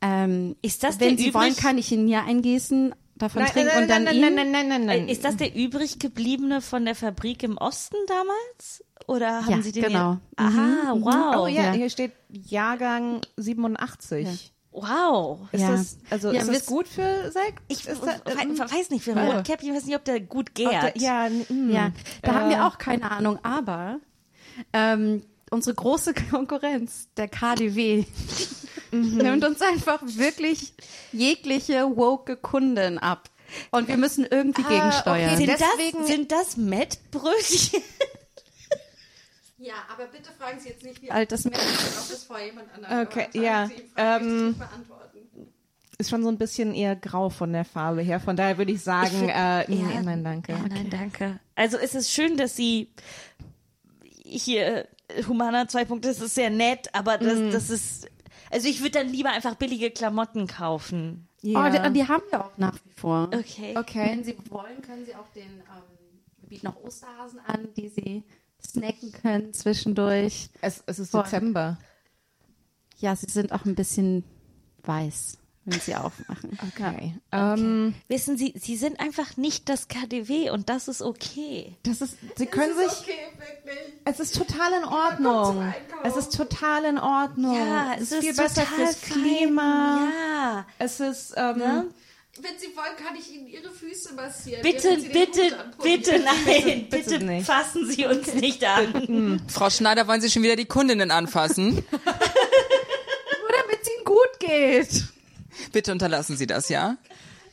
Ähm, 0.01 0.55
Ist 0.61 0.83
das 0.83 0.99
wenn 0.99 1.17
Sie 1.17 1.29
übrig? 1.29 1.33
wollen, 1.33 1.55
kann 1.55 1.77
ich 1.77 1.91
ihn 1.91 2.05
mir 2.05 2.23
eingießen, 2.23 2.93
davon 3.23 3.45
trinken 3.45 3.77
und 3.81 3.89
dann 3.89 4.03
nein, 4.03 4.15
ihn. 4.15 4.21
nein, 4.21 4.35
nein, 4.35 4.51
nein, 4.51 4.67
nein, 4.67 4.85
nein. 4.85 5.07
Ist 5.09 5.23
das 5.25 5.37
der 5.37 5.55
übrig 5.55 5.97
gebliebene 5.99 6.61
von 6.61 6.85
der 6.85 6.95
Fabrik 6.95 7.41
im 7.43 7.57
Osten 7.57 7.95
damals? 8.07 8.83
Oder 9.07 9.45
haben 9.45 9.49
Ja, 9.51 9.61
Sie 9.61 9.71
den 9.71 9.83
genau. 9.83 10.17
Hier? 10.37 10.45
Aha, 10.45 10.93
wow. 10.99 11.43
Oh 11.43 11.47
ja, 11.47 11.63
ja. 11.63 11.71
hier 11.73 11.89
steht 11.89 12.11
Jahrgang 12.29 13.21
87. 13.37 14.53
Wow. 14.71 15.41
Ist 15.51 15.61
Ja. 15.61 15.71
das, 15.71 15.97
also 16.09 16.31
Ja, 16.31 16.41
ist 16.41 16.49
das 16.51 16.65
gut 16.65 16.87
für 16.87 17.31
Sekt? 17.31 17.61
Ich 17.67 17.83
das, 17.83 17.99
ähm, 18.01 18.57
weiß 18.57 18.89
nicht, 18.89 19.03
für 19.03 19.11
Ja. 19.11 19.25
Rotkäppchen, 19.35 19.69
ich 19.69 19.75
weiß 19.75 19.85
nicht, 19.85 19.95
ob 19.95 20.03
der 20.05 20.19
gut 20.19 20.55
gärt. 20.55 20.71
der- 20.95 20.97
ja, 20.97 21.27
mm, 21.29 21.69
Ja, 21.69 21.91
da 22.23 22.33
haben 22.33 22.49
äh, 22.51 22.55
wir 22.55 22.65
auch 22.65 22.77
keine 22.79 23.09
Ahnung, 23.11 23.37
aber 23.43 23.99
ähm, 24.73 25.23
unsere 25.53 25.75
große 25.75 26.13
Konkurrenz, 26.31 27.07
der 27.15 27.27
KDW, 27.27 28.05
nimmt 28.91 29.45
uns 29.45 29.61
einfach 29.61 30.01
wirklich 30.03 30.73
jegliche 31.11 31.95
woke 31.95 32.35
Kunden 32.35 32.97
ab. 32.97 33.29
Und 33.71 33.87
wir 33.87 33.97
müssen 33.97 34.25
irgendwie 34.25 34.63
gegensteuern. 34.63 35.37
sind, 35.37 35.47
Deswegen- 35.47 35.99
das, 35.99 36.07
sind 36.07 36.31
das 36.31 36.57
Mettbrötchen? 36.57 37.81
Ja, 39.57 39.75
aber 39.89 40.07
bitte 40.07 40.29
fragen 40.37 40.59
Sie 40.59 40.67
jetzt 40.67 40.83
nicht, 40.83 41.01
wie 41.01 41.09
alt 41.09 41.31
das 41.31 41.45
Mädchen 41.45 41.61
ist, 41.63 41.97
ob 42.01 42.09
das 42.09 42.23
vor 42.25 42.37
jemand 42.37 42.67
anderem 42.73 43.07
Okay, 43.07 43.27
ja, 43.31 43.69
ähm, 43.95 44.55
ich 45.93 45.99
ist 45.99 46.09
schon 46.09 46.21
so 46.21 46.27
ein 46.27 46.37
bisschen 46.37 46.75
eher 46.75 46.97
grau 46.97 47.29
von 47.29 47.53
der 47.53 47.63
Farbe 47.63 48.01
her. 48.01 48.19
Von 48.19 48.35
daher 48.35 48.57
würde 48.57 48.73
ich 48.73 48.81
sagen, 48.81 49.29
äh, 49.29 49.63
nee, 49.69 49.81
nein, 50.03 50.21
danke. 50.21 50.51
Nein, 50.67 50.89
danke. 50.89 51.39
Also 51.55 51.77
es 51.77 51.95
ist 51.95 52.11
schön, 52.11 52.35
dass 52.35 52.57
Sie 52.57 52.89
hier, 54.25 54.87
Humana 55.27 55.67
2 55.67 55.85
das 55.99 56.21
ist 56.21 56.35
sehr 56.35 56.49
nett, 56.49 56.89
aber 56.93 57.17
das, 57.17 57.51
das 57.51 57.69
ist, 57.69 58.07
also 58.51 58.67
ich 58.67 58.81
würde 58.81 58.99
dann 58.99 59.09
lieber 59.09 59.29
einfach 59.29 59.55
billige 59.55 59.91
Klamotten 59.91 60.47
kaufen. 60.47 61.27
Oh, 61.45 61.63
die, 61.69 61.93
die 61.93 62.07
haben 62.07 62.23
wir 62.29 62.45
auch 62.45 62.57
nach 62.57 62.75
wie 62.75 62.91
vor. 62.95 63.29
Okay. 63.33 63.75
Okay. 63.77 64.11
Wenn 64.11 64.23
Sie 64.23 64.37
wollen, 64.49 64.81
können 64.81 65.05
Sie 65.05 65.13
auch 65.13 65.27
den, 65.35 65.43
ähm, 65.43 65.83
wir 66.39 66.49
bieten 66.49 66.67
auch 66.67 66.81
Osterhasen 66.83 67.39
an, 67.45 67.67
die 67.75 67.89
Sie 67.89 68.23
snacken 68.65 69.11
können 69.11 69.53
zwischendurch. 69.53 70.49
Es, 70.61 70.83
es 70.85 70.99
ist 70.99 71.11
Voll. 71.11 71.23
Dezember. 71.23 71.77
Ja, 72.97 73.15
sie 73.15 73.29
sind 73.29 73.51
auch 73.51 73.65
ein 73.65 73.75
bisschen 73.75 74.23
weiß, 74.83 75.37
wenn 75.65 75.79
sie 75.79 75.95
aufmachen. 75.95 76.57
Okay. 76.75 77.15
Ähm, 77.31 77.93
Wissen 78.07 78.37
Sie, 78.37 78.53
Sie 78.57 78.75
sind 78.77 78.99
einfach 78.99 79.37
nicht 79.37 79.69
das 79.69 79.87
KDW 79.87 80.49
und 80.49 80.69
das 80.69 80.87
ist 80.87 81.01
okay. 81.01 81.75
das 81.83 82.01
ist, 82.01 82.17
Sie 82.35 82.45
können 82.45 82.75
sich. 82.77 83.05
Es 84.05 84.19
ist 84.19 84.35
total 84.35 84.73
in 84.73 84.85
Ordnung. 84.85 85.73
Es 86.03 86.15
ist 86.17 86.35
total 86.35 86.85
in 86.85 86.97
Ordnung. 86.97 87.55
Ja, 87.55 87.93
es 87.95 88.03
es 88.03 88.11
ist 88.13 88.19
viel 88.21 88.29
ist 88.31 88.37
besser 88.37 88.61
total 88.63 88.75
fürs 88.75 88.95
fein. 88.95 89.21
Klima. 89.21 90.09
Ja. 90.11 90.65
Es 90.79 90.99
ist, 90.99 91.33
ähm, 91.37 91.57
Ne? 91.57 91.87
Wenn 92.41 92.57
Sie 92.57 92.75
wollen, 92.75 92.95
kann 92.97 93.15
ich 93.15 93.31
Ihnen 93.31 93.45
Ihre 93.47 93.69
Füße 93.69 94.15
massieren. 94.15 94.63
Bitte, 94.63 94.97
bitte, 94.97 95.55
bitte, 95.83 96.19
nein, 96.19 96.87
bitte 96.89 96.97
bitte, 97.19 97.23
nicht. 97.23 97.45
fassen 97.45 97.85
Sie 97.91 98.05
uns 98.07 98.33
nicht 98.33 98.63
an. 98.63 99.39
Frau 99.47 99.69
Schneider, 99.69 100.07
wollen 100.07 100.19
Sie 100.19 100.31
schon 100.31 100.41
wieder 100.41 100.55
die 100.55 100.65
Kundinnen 100.65 101.11
anfassen? 101.11 101.75
Nur 101.91 103.51
damit 103.51 103.81
es 103.83 103.87
ihnen 103.87 104.03
gut 104.05 104.39
geht. 104.39 105.03
Bitte 105.71 105.91
unterlassen 105.91 106.37
Sie 106.37 106.47
das, 106.47 106.69
ja? 106.69 106.97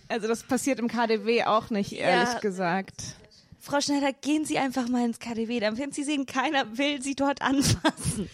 also 0.08 0.26
das 0.26 0.42
passiert 0.42 0.78
im 0.80 0.88
KDW 0.88 1.44
auch 1.44 1.70
nicht, 1.70 1.92
ehrlich 1.92 2.28
Ja. 2.32 2.38
gesagt. 2.40 3.14
Frau 3.60 3.80
Schneider, 3.80 4.12
gehen 4.12 4.44
Sie 4.44 4.58
einfach 4.58 4.88
mal 4.88 5.04
ins 5.04 5.18
KDW, 5.18 5.60
dann 5.60 5.76
werden 5.78 5.92
Sie 5.92 6.02
sehen, 6.02 6.26
keiner 6.26 6.78
will 6.78 7.00
Sie 7.02 7.14
dort 7.14 7.42
anfassen. 7.42 8.28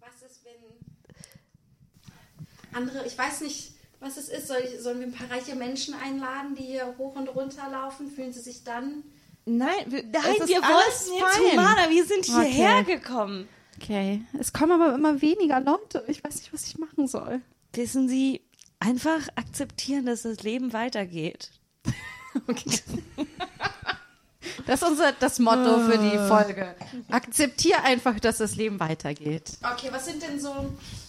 Was 0.00 0.30
ist, 0.30 0.40
wenn 0.44 0.52
andere, 2.72 3.06
ich 3.06 3.16
weiß 3.16 3.42
nicht, 3.42 3.72
was 4.00 4.16
es 4.16 4.28
ist, 4.28 4.48
soll 4.48 4.58
ich, 4.64 4.80
sollen 4.80 4.98
wir 4.98 5.06
ein 5.06 5.12
paar 5.12 5.30
reiche 5.30 5.54
Menschen 5.54 5.94
einladen, 5.94 6.54
die 6.56 6.64
hier 6.64 6.94
hoch 6.98 7.14
und 7.14 7.28
runter 7.28 7.68
laufen? 7.70 8.10
Fühlen 8.10 8.32
sie 8.32 8.40
sich 8.40 8.64
dann? 8.64 9.04
Nein, 9.44 9.70
wir, 9.86 10.02
Nein, 10.04 10.12
wir 10.46 10.62
alles 10.64 11.08
wollten 11.08 11.44
jetzt. 11.46 11.52
Humana, 11.52 11.90
wir 11.90 12.04
sind 12.04 12.24
hierher 12.24 12.80
Okay. 12.80 12.96
gekommen. 12.98 13.48
Okay, 13.80 14.22
es 14.38 14.52
kommen 14.52 14.72
aber 14.80 14.94
immer 14.94 15.20
weniger 15.22 15.60
Leute. 15.60 16.04
Ich 16.08 16.22
weiß 16.22 16.36
nicht, 16.36 16.52
was 16.52 16.66
ich 16.66 16.78
machen 16.78 17.08
soll. 17.08 17.40
Wissen 17.72 18.08
Sie, 18.08 18.40
einfach 18.82 19.28
akzeptieren, 19.36 20.06
dass 20.06 20.22
das 20.22 20.42
Leben 20.42 20.72
weitergeht. 20.72 21.50
Das 24.66 24.82
ist 24.82 24.88
unser 24.88 25.12
das 25.12 25.38
Motto 25.38 25.78
für 25.80 25.98
die 25.98 26.18
Folge. 26.28 26.74
Akzeptier 27.10 27.82
einfach, 27.84 28.18
dass 28.20 28.38
das 28.38 28.56
Leben 28.56 28.78
weitergeht. 28.80 29.52
Okay, 29.62 29.88
was 29.90 30.04
sind 30.06 30.22
denn 30.22 30.38
so, 30.40 30.50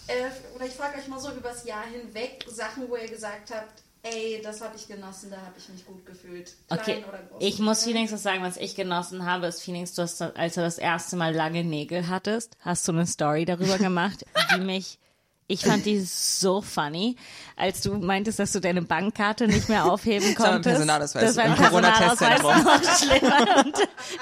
äh, 0.07 0.13
oder 0.55 0.65
ich 0.65 0.73
frage 0.73 0.97
euch 0.99 1.07
mal 1.07 1.19
so 1.19 1.31
übers 1.31 1.65
Jahr 1.65 1.83
hinweg, 1.85 2.45
Sachen, 2.47 2.89
wo 2.89 2.95
ihr 2.95 3.07
gesagt 3.07 3.51
habt, 3.53 3.81
ey, 4.03 4.39
das 4.43 4.61
habe 4.61 4.75
ich 4.75 4.87
genossen, 4.87 5.29
da 5.31 5.37
habe 5.37 5.53
ich 5.57 5.67
mich 5.69 5.85
gut 5.85 6.05
gefühlt. 6.05 6.53
Klein 6.67 6.79
Okay, 6.79 7.03
oder 7.07 7.19
groß. 7.29 7.43
ich 7.43 7.59
muss 7.59 7.83
Phoenix 7.83 8.11
was 8.11 8.23
sagen, 8.23 8.43
was 8.43 8.57
ich 8.57 8.75
genossen 8.75 9.25
habe, 9.25 9.47
ist 9.47 9.61
Phoenix, 9.63 9.93
du 9.93 10.03
hast, 10.03 10.21
als 10.21 10.55
du 10.55 10.61
das 10.61 10.77
erste 10.77 11.15
Mal 11.15 11.33
lange 11.33 11.63
Nägel 11.63 12.07
hattest, 12.07 12.55
hast 12.61 12.87
du 12.87 12.91
eine 12.91 13.07
Story 13.07 13.45
darüber 13.45 13.77
gemacht, 13.79 14.25
die 14.55 14.61
mich, 14.61 14.99
ich 15.47 15.61
fand 15.65 15.85
die 15.85 15.99
so 16.01 16.61
funny, 16.61 17.15
als 17.55 17.81
du 17.81 17.93
meintest, 17.95 18.39
dass 18.39 18.51
du 18.53 18.59
deine 18.59 18.81
Bankkarte 18.81 19.47
nicht 19.47 19.69
mehr 19.69 19.85
aufheben 19.85 20.23
war 20.39 20.45
ein 20.47 20.51
konntest. 20.53 20.75
Personalausweis 20.75 21.23
Das 21.23 21.35
war 21.37 21.43
ein. 21.43 21.55
Personalausweis 21.55 22.41
noch 22.41 22.97
schlimmer. 22.97 23.63
Und 23.65 23.75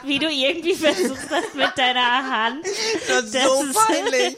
wie 0.03 0.19
du 0.19 0.27
irgendwie 0.29 0.73
versuchst 0.73 1.29
hast 1.29 1.55
mit 1.55 1.69
deiner 1.77 2.01
Hand. 2.29 2.65
Das 3.07 3.23
ist 3.25 3.35
Das 3.35 3.43
so 3.45 3.63
ist- 3.63 3.75
peinlich. 3.75 4.35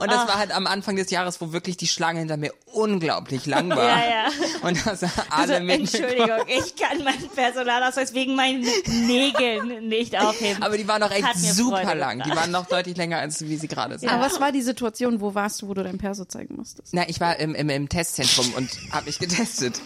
Und 0.00 0.10
das 0.10 0.28
war 0.28 0.38
halt 0.38 0.54
am 0.54 0.66
Anfang 0.66 0.96
des 0.96 1.10
Jahres, 1.10 1.40
wo 1.40 1.52
wirklich 1.52 1.76
die 1.76 1.86
Schlange 1.86 2.18
hinter 2.18 2.36
mir 2.36 2.52
unglaublich 2.72 3.46
lang 3.46 3.70
war. 3.70 3.84
Ja, 3.84 3.98
ja. 3.98 4.24
Und 4.62 4.84
da 4.86 4.94
sah 4.96 5.08
Also, 5.30 5.54
alle 5.54 5.60
mit. 5.64 5.80
Entschuldigung, 5.80 6.40
ich 6.48 6.76
kann 6.76 7.02
meinen 7.04 7.28
Personalausweis 7.34 8.12
wegen 8.12 8.34
meinen 8.36 8.66
Nägeln 9.06 9.88
nicht 9.88 10.16
aufheben. 10.18 10.62
Aber 10.62 10.76
die 10.76 10.86
waren 10.86 11.00
noch 11.00 11.10
echt 11.10 11.36
super 11.38 11.78
Freude 11.82 11.98
lang. 11.98 12.22
Die 12.24 12.30
waren 12.36 12.50
noch 12.50 12.66
deutlich 12.66 12.96
länger, 12.96 13.18
als 13.18 13.40
wie 13.42 13.56
sie 13.56 13.68
gerade 13.68 13.98
sind. 13.98 14.08
Aber 14.10 14.22
was 14.24 14.40
war 14.40 14.52
die 14.52 14.62
Situation, 14.62 15.20
wo 15.20 15.34
warst 15.34 15.62
du, 15.62 15.68
wo 15.68 15.74
du 15.74 15.82
dein 15.82 15.98
Perso 16.08 16.24
zeigen 16.24 16.56
musstest? 16.56 16.94
Na, 16.94 17.06
ich 17.06 17.20
war 17.20 17.38
im, 17.38 17.54
im, 17.54 17.68
im 17.68 17.88
Testzentrum 17.90 18.54
und 18.54 18.70
habe 18.92 19.06
mich 19.06 19.18
getestet. 19.18 19.78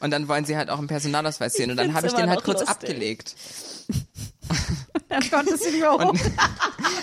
Und 0.00 0.10
dann 0.10 0.26
wollen 0.26 0.46
sie 0.46 0.56
halt 0.56 0.70
auch 0.70 0.78
einen 0.78 0.86
Personalausweis 0.86 1.52
sehen. 1.52 1.70
Und 1.70 1.76
dann 1.76 1.92
habe 1.92 2.06
ich 2.06 2.14
den 2.14 2.30
halt 2.30 2.44
kurz 2.44 2.60
lustig. 2.60 2.68
abgelegt. 2.70 3.36
Dann 5.08 5.30
konntest 5.30 5.64
du 5.64 5.70
nicht 5.70 5.80
mehr 5.80 5.92
hoch. 5.92 6.00
Und, 6.00 6.20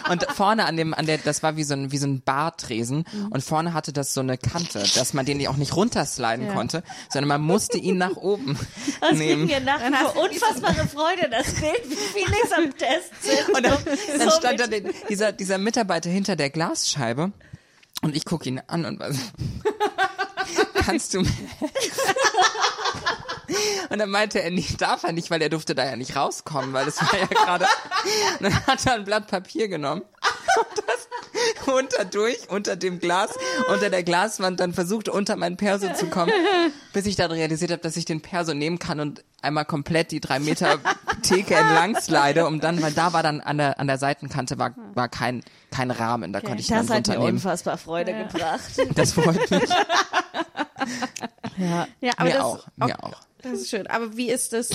und 0.10 0.26
vorne 0.32 0.66
an 0.66 0.76
dem, 0.76 0.94
an 0.94 1.06
der, 1.06 1.18
das 1.20 1.42
war 1.42 1.56
wie 1.56 1.64
so 1.64 1.74
ein, 1.74 1.92
wie 1.94 1.98
so 1.98 2.06
ein 2.06 2.22
Bartresen. 2.22 3.06
Mhm. 3.12 3.28
Und 3.32 3.42
vorne 3.42 3.74
hatte 3.74 3.94
das 3.94 4.14
so 4.14 4.20
eine 4.20 4.38
Kante, 4.38 4.84
dass 4.96 5.14
man 5.14 5.26
den 5.26 5.48
auch 5.48 5.56
nicht 5.56 5.74
runtersliden 5.76 6.50
konnte, 6.50 6.84
sondern 7.10 7.30
man 7.30 7.42
musste 7.42 7.78
ihn 7.78 7.98
nach 7.98 8.18
oben 8.18 8.60
Das 9.00 9.18
nehmen. 9.18 9.46
mir 9.46 9.62
nach 9.62 9.80
vor 9.80 10.24
unfassbare 10.24 10.88
Freude, 10.88 11.30
das 11.32 11.54
Bild, 11.54 11.90
wie 11.90 11.96
Felix 11.96 12.52
am 12.52 12.78
Test 12.78 13.12
sind. 13.22 13.56
Und 13.56 13.66
dann, 13.66 13.78
dann 14.18 14.32
stand 14.32 14.60
da 14.60 14.68
den, 14.68 14.90
dieser, 15.08 15.32
dieser 15.32 15.58
Mitarbeiter 15.58 16.10
hinter 16.10 16.36
der 16.36 16.50
Glasscheibe 16.50 17.32
und 18.04 18.16
ich 18.16 18.26
gucke 18.26 18.50
ihn 18.50 18.62
an 18.68 18.86
und 18.86 19.00
war 19.00 19.12
so, 19.14 19.22
kannst 20.76 21.14
du 21.14 21.22
mir? 21.22 21.30
Und 23.90 24.00
dann 24.00 24.10
meinte 24.10 24.42
er, 24.42 24.52
nee, 24.52 24.66
darf 24.78 25.04
er 25.04 25.12
nicht, 25.12 25.30
weil 25.32 25.42
er 25.42 25.50
durfte 25.50 25.76
da 25.76 25.86
ja 25.86 25.96
nicht 25.96 26.16
rauskommen, 26.16 26.74
weil 26.74 26.88
es 26.88 27.02
war 27.02 27.20
ja 27.20 27.26
gerade. 27.28 27.66
Und 28.40 28.42
dann 28.44 28.68
hat 28.68 28.86
er 28.86 28.94
ein 28.94 29.04
Blatt 29.04 29.28
Papier 29.28 29.68
genommen 29.68 30.02
und 30.02 30.84
das 30.88 31.08
unter 31.68 32.06
durch, 32.06 32.50
unter 32.50 32.76
dem 32.76 33.00
Glas, 33.00 33.32
unter 33.70 33.90
der 33.90 34.04
Glaswand 34.04 34.60
dann 34.60 34.74
versucht, 34.74 35.10
unter 35.10 35.36
mein 35.36 35.58
Perso 35.58 35.92
zu 35.94 36.08
kommen, 36.08 36.32
bis 36.94 37.06
ich 37.06 37.16
dann 37.16 37.32
realisiert 37.32 37.72
habe, 37.72 37.82
dass 37.82 37.98
ich 37.98 38.06
den 38.06 38.22
Perso 38.22 38.54
nehmen 38.54 38.80
kann 38.80 39.00
und 39.00 39.24
einmal 39.42 39.66
komplett 39.66 40.12
die 40.12 40.20
drei 40.20 40.40
Meter 40.40 40.78
Theke 41.24 41.56
entlang 41.56 42.00
slide, 42.00 42.46
um 42.46 42.60
dann, 42.60 42.82
weil 42.82 42.92
da 42.94 43.14
war 43.14 43.24
dann 43.24 43.42
an 43.42 43.58
der, 43.58 43.80
an 43.80 43.88
der 43.88 43.98
Seitenkante 43.98 44.60
war, 44.60 44.74
war 44.94 45.10
kein, 45.10 45.44
kein 45.72 45.90
Rahmen, 45.92 46.34
da 46.34 46.42
konnte 46.42 46.60
ich 46.62 46.68
Das 46.68 46.86
dann 46.86 46.98
hat 46.98 47.08
mir 47.08 47.14
runternehmen. 47.14 47.36
unfassbar 47.36 47.78
Freude 47.78 48.14
gebracht. 48.14 48.62
Das 48.96 49.14
freut 49.14 49.50
mich. 49.50 49.64
Ja. 51.58 51.88
Ja, 52.02 52.12
aber 52.18 52.24
mir 52.26 52.34
das, 52.34 52.44
auch, 52.44 52.68
mir 52.76 53.04
auch. 53.04 53.22
Das 53.44 53.54
ist 53.54 53.70
schön. 53.70 53.88
Aber 53.88 54.18
wie 54.18 54.30
ist 54.30 54.54
das? 54.54 54.70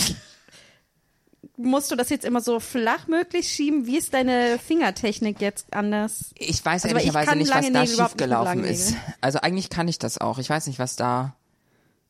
Musst 1.56 1.90
du 1.90 1.96
das 1.96 2.08
jetzt 2.10 2.24
immer 2.24 2.40
so 2.40 2.60
flach 2.60 3.06
möglich 3.08 3.48
schieben? 3.48 3.86
Wie 3.86 3.96
ist 3.98 4.14
deine 4.14 4.58
Fingertechnik 4.64 5.40
jetzt 5.40 5.72
anders? 5.72 6.30
Ich 6.36 6.64
weiß 6.64 6.84
Also, 6.84 6.96
ich 6.96 7.02
ehrlicherweise 7.02 7.26
kann 7.30 7.38
nicht, 7.38 7.50
was 7.50 7.62
lange 7.62 7.72
da 7.72 7.86
schiefgelaufen 7.86 8.64
ist. 8.64 8.94
Also 9.20 9.40
eigentlich 9.40 9.68
kann 9.70 9.88
ich 9.88 9.98
das 9.98 10.18
auch. 10.18 10.38
Ich 10.38 10.48
weiß 10.50 10.66
nicht, 10.68 10.78
was 10.78 10.94
da. 10.96 11.34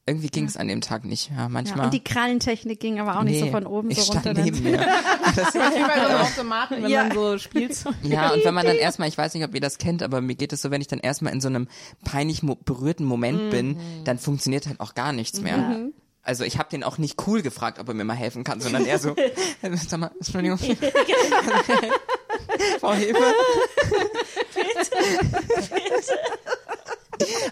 Irgendwie 0.06 0.28
ging 0.28 0.46
es 0.46 0.56
an 0.56 0.68
dem 0.68 0.80
Tag 0.80 1.04
nicht. 1.04 1.28
Ja, 1.30 1.36
Ja, 1.36 1.48
manchmal. 1.50 1.84
und 1.84 1.92
die 1.94 2.02
Krallentechnik 2.02 2.80
ging 2.80 2.98
aber 2.98 3.18
auch 3.18 3.24
nicht 3.24 3.38
so 3.40 3.44
Nee, 3.44 3.50
von 3.50 3.66
oben 3.66 3.90
ich 3.90 3.98
so 3.98 4.04
runter. 4.12 4.30
stand 4.32 4.38
neben 4.44 4.62
mir. 4.62 4.78
Das, 5.36 5.54
Wie 5.54 5.58
bei 5.58 6.00
so 6.00 6.06
einem 6.06 6.20
Automaten, 6.22 6.82
wenn 6.82 6.90
Ja. 6.90 7.04
man 7.04 7.12
so 7.12 7.36
Spielzeug. 7.38 7.94
ja, 8.02 8.32
und 8.32 8.42
wenn 8.42 8.54
man 8.54 8.64
dann 8.66 8.76
erstmal, 8.76 9.08
ich 9.08 9.18
weiß 9.18 9.34
nicht, 9.34 9.44
ob 9.44 9.54
ihr 9.54 9.60
das 9.60 9.76
kennt, 9.76 10.02
aber 10.02 10.22
mir 10.22 10.34
geht 10.34 10.54
es 10.54 10.62
so, 10.62 10.70
wenn 10.70 10.80
ich 10.80 10.86
dann 10.88 10.98
erstmal 11.00 11.34
in 11.34 11.42
so 11.42 11.48
einem 11.48 11.68
peinlich 12.04 12.40
berührten 12.64 13.04
Moment 13.04 13.50
bin, 13.50 13.78
dann 14.04 14.18
funktioniert 14.18 14.66
halt 14.66 14.80
auch 14.80 14.94
gar 14.94 15.12
nichts 15.12 15.42
mehr. 15.42 15.88
Also 16.28 16.44
ich 16.44 16.58
habe 16.58 16.68
den 16.68 16.84
auch 16.84 16.98
nicht 16.98 17.26
cool 17.26 17.40
gefragt, 17.40 17.78
ob 17.78 17.88
er 17.88 17.94
mir 17.94 18.04
mal 18.04 18.12
helfen 18.12 18.44
kann, 18.44 18.60
sondern 18.60 18.84
eher 18.84 18.98
so, 18.98 19.16
sag 19.88 19.98
mal, 19.98 20.10
Entschuldigung. 20.20 20.58
Frau 22.80 22.92
Hefe. 22.92 23.34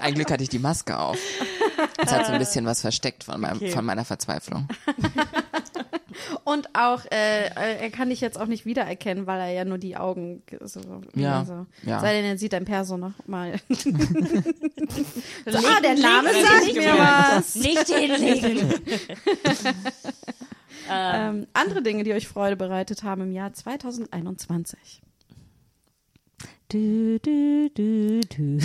Ein 0.00 0.12
Glück 0.12 0.30
hatte 0.30 0.42
ich 0.42 0.50
die 0.50 0.58
Maske 0.58 0.98
auf. 0.98 1.16
Das 1.96 2.12
hat 2.12 2.26
so 2.26 2.32
ein 2.32 2.38
bisschen 2.38 2.66
was 2.66 2.82
versteckt 2.82 3.24
von, 3.24 3.40
meinem, 3.40 3.56
Okay. 3.56 3.70
von 3.70 3.86
meiner 3.86 4.04
Verzweiflung. 4.04 4.68
Und 6.44 6.74
auch, 6.74 7.04
äh, 7.06 7.46
äh, 7.46 7.78
er 7.80 7.90
kann 7.90 8.10
dich 8.10 8.20
jetzt 8.20 8.40
auch 8.40 8.46
nicht 8.46 8.66
wiedererkennen, 8.66 9.26
weil 9.26 9.40
er 9.40 9.50
ja 9.52 9.64
nur 9.64 9.78
die 9.78 9.96
Augen 9.96 10.42
so. 10.62 10.80
Ja, 11.14 11.40
Also, 11.40 11.66
ja. 11.84 12.00
Sei 12.00 12.12
denn, 12.12 12.24
er 12.24 12.38
sieht 12.38 12.52
dein 12.52 12.64
Perso 12.64 12.96
noch 12.96 13.12
mal. 13.26 13.54
so, 13.68 13.90
ah, 13.90 15.80
der 15.82 15.94
Name 15.96 16.30
sagt 16.32 16.64
nicht 16.64 16.76
mir 16.76 16.94
mehr. 16.94 16.98
was. 16.98 17.54
Nicht 17.54 17.88
hinlegen. 17.88 18.74
Ähm, 20.88 21.48
andere 21.52 21.82
Dinge, 21.82 22.04
die 22.04 22.12
euch 22.12 22.28
Freude 22.28 22.54
bereitet 22.54 23.02
haben 23.02 23.22
im 23.22 23.32
Jahr 23.32 23.52
2021. 23.52 25.02
Du, 26.68 27.18
du, 27.18 27.70
du, 27.74 28.20
du. 28.20 28.58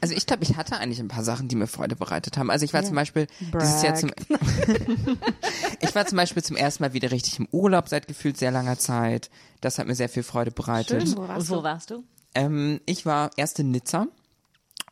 Also 0.00 0.14
ich 0.14 0.26
glaube, 0.26 0.44
ich 0.44 0.56
hatte 0.56 0.76
eigentlich 0.78 1.00
ein 1.00 1.08
paar 1.08 1.24
Sachen, 1.24 1.48
die 1.48 1.56
mir 1.56 1.66
Freude 1.66 1.96
bereitet 1.96 2.36
haben. 2.38 2.50
Also 2.50 2.64
ich 2.64 2.72
war 2.72 2.84
zum 2.84 2.94
Beispiel 2.94 3.26
dieses 3.40 3.82
Jahr 3.82 3.94
zum 3.94 4.10
Ich 5.80 5.94
war 5.94 6.06
zum 6.06 6.16
Beispiel 6.16 6.42
zum 6.42 6.56
ersten 6.56 6.82
Mal 6.82 6.92
wieder 6.92 7.10
richtig 7.10 7.38
im 7.38 7.48
Urlaub 7.50 7.88
seit 7.88 8.06
gefühlt 8.06 8.38
sehr 8.38 8.50
langer 8.50 8.78
Zeit. 8.78 9.30
Das 9.60 9.78
hat 9.78 9.86
mir 9.86 9.94
sehr 9.94 10.08
viel 10.08 10.22
Freude 10.22 10.50
bereitet. 10.50 11.02
Schön, 11.02 11.16
wo 11.16 11.28
warst 11.28 11.50
Wo 11.50 11.56
du? 11.56 11.62
warst 11.62 11.90
du? 11.90 12.04
Ähm, 12.34 12.80
ich 12.86 13.06
war 13.06 13.30
erst 13.36 13.58
in 13.58 13.70
Nizza 13.70 14.06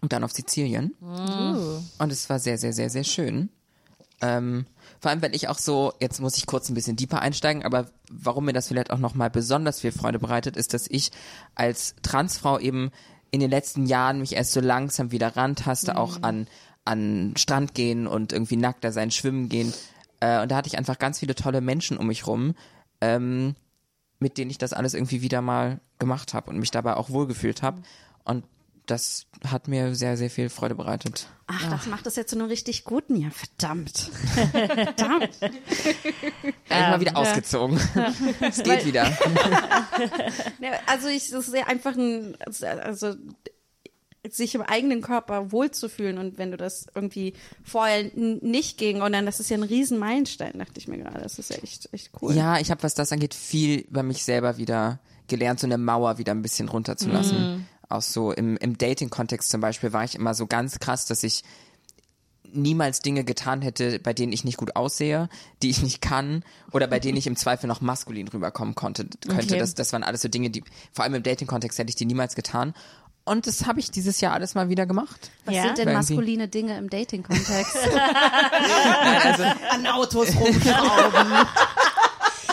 und 0.01 0.13
dann 0.13 0.25
auf 0.25 0.33
Sizilien. 0.33 0.95
Oh. 1.01 1.81
Und 1.99 2.13
es 2.13 2.29
war 2.29 2.39
sehr, 2.39 2.59
sehr, 2.59 2.73
sehr, 2.73 2.91
sehr 2.91 3.05
schön. 3.05 3.51
Ähm, 4.21 4.67
Vor 5.01 5.11
allem, 5.11 5.21
weil 5.23 5.35
ich 5.35 5.49
auch 5.49 5.59
so, 5.59 5.93
jetzt 6.01 6.21
muss 6.21 6.37
ich 6.39 6.47
kurz 6.47 6.69
ein 6.69 6.75
bisschen 6.75 6.97
deeper 6.97 7.21
einsteigen, 7.21 7.65
aber 7.65 7.91
warum 8.11 8.47
mir 8.47 8.55
das 8.55 8.69
vielleicht 8.69 8.91
auch 8.91 8.99
nochmal 8.99 9.31
besonders 9.31 9.81
viel 9.81 9.93
Freude 9.93 10.19
bereitet, 10.19 10.57
ist, 10.57 10.73
dass 10.75 10.87
ich 10.89 11.11
als 11.55 11.95
Transfrau 12.03 12.59
eben 12.59 12.91
in 13.37 13.41
den 13.41 13.51
letzten 13.51 13.87
Jahren 13.87 14.21
mich 14.21 14.35
erst 14.35 14.53
so 14.53 14.61
langsam 14.61 15.13
wieder 15.13 15.37
rantaste, 15.37 15.97
auch 15.97 16.23
an, 16.23 16.47
an 16.87 17.35
Strand 17.37 17.75
gehen 17.75 18.07
und 18.07 18.33
irgendwie 18.33 18.57
nackter 18.57 18.93
sein, 18.93 19.11
schwimmen 19.11 19.49
gehen. 19.51 19.75
Äh, 20.21 20.41
und 20.41 20.51
da 20.51 20.57
hatte 20.57 20.69
ich 20.69 20.79
einfach 20.79 20.99
ganz 20.99 21.19
viele 21.19 21.35
tolle 21.35 21.61
Menschen 21.61 21.99
um 21.99 22.07
mich 22.07 22.27
rum, 22.27 22.55
ähm, 23.03 23.55
mit 24.19 24.39
denen 24.39 24.51
ich 24.51 24.57
das 24.57 24.73
alles 24.73 24.95
irgendwie 24.95 25.21
wieder 25.21 25.43
mal 25.43 25.81
gemacht 25.99 26.33
habe 26.33 26.49
und 26.51 26.59
mich 26.59 26.71
dabei 26.71 26.97
auch 26.97 27.11
wohlgefühlt 27.11 27.63
habe. 27.63 27.83
Und 28.25 28.45
das 28.87 29.27
hat 29.47 29.69
mir 29.69 29.95
sehr, 29.95 30.17
sehr 30.17 30.31
viel 30.31 30.49
Freude 30.49 30.75
bereitet. 30.75 31.29
Ach, 31.49 31.71
das 31.71 31.87
macht 31.87 32.07
das 32.07 32.17
jetzt 32.17 32.31
zu 32.31 32.37
einem 32.37 32.49
richtig 32.49 32.85
guten. 32.85 33.17
Ja, 33.17 33.31
verdammt. 33.31 34.11
verdammt. 34.53 35.31
Ja, 35.41 35.51
ich 36.69 36.69
mal 36.69 37.01
wieder 37.01 37.17
ausgezogen. 37.17 37.79
es 38.41 38.63
geht 38.63 38.87
wieder. 38.87 39.07
Ja, 40.61 40.73
also 40.87 41.09
ich, 41.09 41.31
das 41.31 41.49
ist 41.49 41.55
ja 41.55 41.67
einfach 41.67 41.95
ein, 41.95 42.37
also 42.61 43.15
sich 44.29 44.55
im 44.55 44.63
eigenen 44.63 45.01
Körper 45.03 45.53
wohlzufühlen 45.53 46.19
und 46.19 46.39
wenn 46.39 46.51
du 46.51 46.57
das 46.57 46.87
irgendwie 46.95 47.35
vorher 47.63 48.11
nicht 48.15 48.79
ging 48.79 49.03
und 49.03 49.13
dann, 49.13 49.27
das 49.27 49.41
ist 49.41 49.51
ja 49.51 49.57
ein 49.57 49.63
riesen 49.63 49.99
Meilenstein, 49.99 50.59
dachte 50.59 50.79
ich 50.79 50.89
mir 50.89 50.99
gerade. 50.99 51.21
Das 51.21 51.39
ist 51.39 51.51
ja 51.51 51.57
echt, 51.57 51.89
echt 51.93 52.11
cool. 52.21 52.35
Ja, 52.35 52.59
ich 52.59 52.71
habe, 52.71 52.83
was 52.83 52.95
das 52.95 53.13
angeht, 53.13 53.35
viel 53.35 53.81
über 53.81 54.03
mich 54.03 54.25
selber 54.25 54.57
wieder 54.57 55.01
gelernt, 55.29 55.61
so 55.61 55.67
eine 55.67 55.79
Mauer 55.79 56.19
wieder 56.19 56.33
ein 56.33 56.43
bisschen 56.43 56.69
runterzulassen. 56.69 57.67
Auch 57.89 58.03
so 58.03 58.33
im, 58.33 58.57
im 58.57 58.77
Dating-Kontext 58.79 59.51
zum 59.51 59.61
Beispiel 59.61 59.93
war 59.93 60.05
ich 60.05 60.15
immer 60.15 60.35
so 60.35 60.47
ganz 60.47 60.79
krass, 60.79 61.07
dass 61.07 61.23
ich 61.23 61.43
niemals 62.53 63.01
Dinge 63.01 63.25
getan 63.25 63.61
hätte, 63.61 63.99
bei 63.99 64.13
denen 64.13 64.33
ich 64.33 64.45
nicht 64.45 64.57
gut 64.57 64.77
aussehe, 64.77 65.29
die 65.63 65.71
ich 65.71 65.83
nicht 65.83 66.01
kann 66.01 66.43
oder 66.73 66.87
bei 66.87 66.99
denen 67.01 67.19
ich 67.19 67.27
im 67.27 67.37
Zweifel 67.37 67.67
noch 67.67 67.81
maskulin 67.81 68.29
rüberkommen 68.29 68.75
konnte. 68.75 69.07
könnte. 69.27 69.45
Okay. 69.47 69.59
Das, 69.59 69.75
das 69.75 69.93
waren 69.93 70.03
alles 70.05 70.23
so 70.23 70.29
Dinge, 70.29 70.51
die, 70.51 70.63
vor 70.93 71.05
allem 71.05 71.15
im 71.15 71.23
Dating-Kontext 71.23 71.79
hätte 71.79 71.91
ich 71.91 71.97
die 71.97 72.07
niemals 72.07 72.35
getan. 72.35 72.73
Und 73.25 73.49
das 73.49 73.67
habe 73.67 73.81
ich 73.81 73.91
dieses 73.91 74.21
Jahr 74.21 74.33
alles 74.33 74.55
mal 74.55 74.69
wieder 74.69 74.87
gemacht. 74.87 75.31
Was 75.45 75.55
Ja? 75.57 75.63
sind 75.65 75.79
denn 75.79 75.89
Irgendwie. 75.89 76.15
maskuline 76.15 76.47
Dinge 76.49 76.79
im 76.79 76.89
Dating-Kontext? 76.89 77.77
An 79.71 79.87
Autos 79.89 80.29
rumschrauben. 80.37 81.33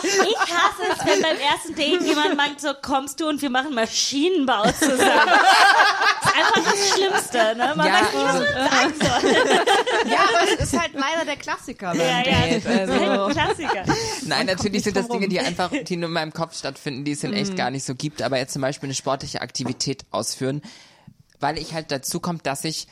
Ich 0.04 0.36
hasse 0.38 0.82
es, 0.92 1.06
wenn 1.06 1.22
beim 1.22 1.36
ersten 1.38 1.74
Date 1.74 2.02
jemand 2.02 2.36
meint, 2.36 2.60
so 2.60 2.68
kommst 2.80 3.20
du 3.20 3.28
und 3.28 3.40
wir 3.42 3.50
machen 3.50 3.74
Maschinenbau 3.74 4.64
zusammen. 4.72 4.98
Das 4.98 6.30
ist 6.30 6.36
einfach 6.36 6.72
das 6.72 6.90
Schlimmste, 6.90 7.56
ne? 7.56 7.72
Man 7.76 7.86
Ja, 7.86 7.94
weiß 7.94 8.12
nicht, 8.12 8.24
was 8.24 8.34
man 8.34 8.70
sagen 8.70 8.94
soll. 9.00 10.10
ja, 10.10 10.18
aber 10.28 10.52
es 10.52 10.60
ist 10.72 10.78
halt 10.80 10.92
leider 10.94 11.24
der 11.24 11.36
Klassiker 11.36 11.88
beim 11.90 12.00
Ja, 12.00 12.22
ja, 12.22 12.58
Date. 12.58 12.66
ein 12.66 12.90
Also. 12.90 13.28
Klassiker. 13.32 13.84
Nein, 14.26 14.46
natürlich 14.46 14.82
sind 14.84 14.96
das 14.96 15.08
Dinge, 15.08 15.28
die 15.28 15.40
einfach, 15.40 15.70
die 15.70 15.96
nur 15.96 16.08
in 16.08 16.12
meinem 16.14 16.32
Kopf 16.32 16.56
stattfinden, 16.56 17.04
die 17.04 17.12
es 17.12 17.24
in 17.24 17.32
echt 17.32 17.56
gar 17.56 17.70
nicht 17.70 17.84
so 17.84 17.94
gibt. 17.94 18.22
Aber 18.22 18.38
jetzt 18.38 18.52
zum 18.52 18.62
Beispiel 18.62 18.88
eine 18.88 18.94
sportliche 18.94 19.40
Aktivität 19.42 20.04
ausführen, 20.10 20.62
weil 21.40 21.58
ich 21.58 21.74
halt 21.74 21.90
dazu 21.90 22.20
kommt, 22.20 22.46
dass 22.46 22.64
ich 22.64 22.86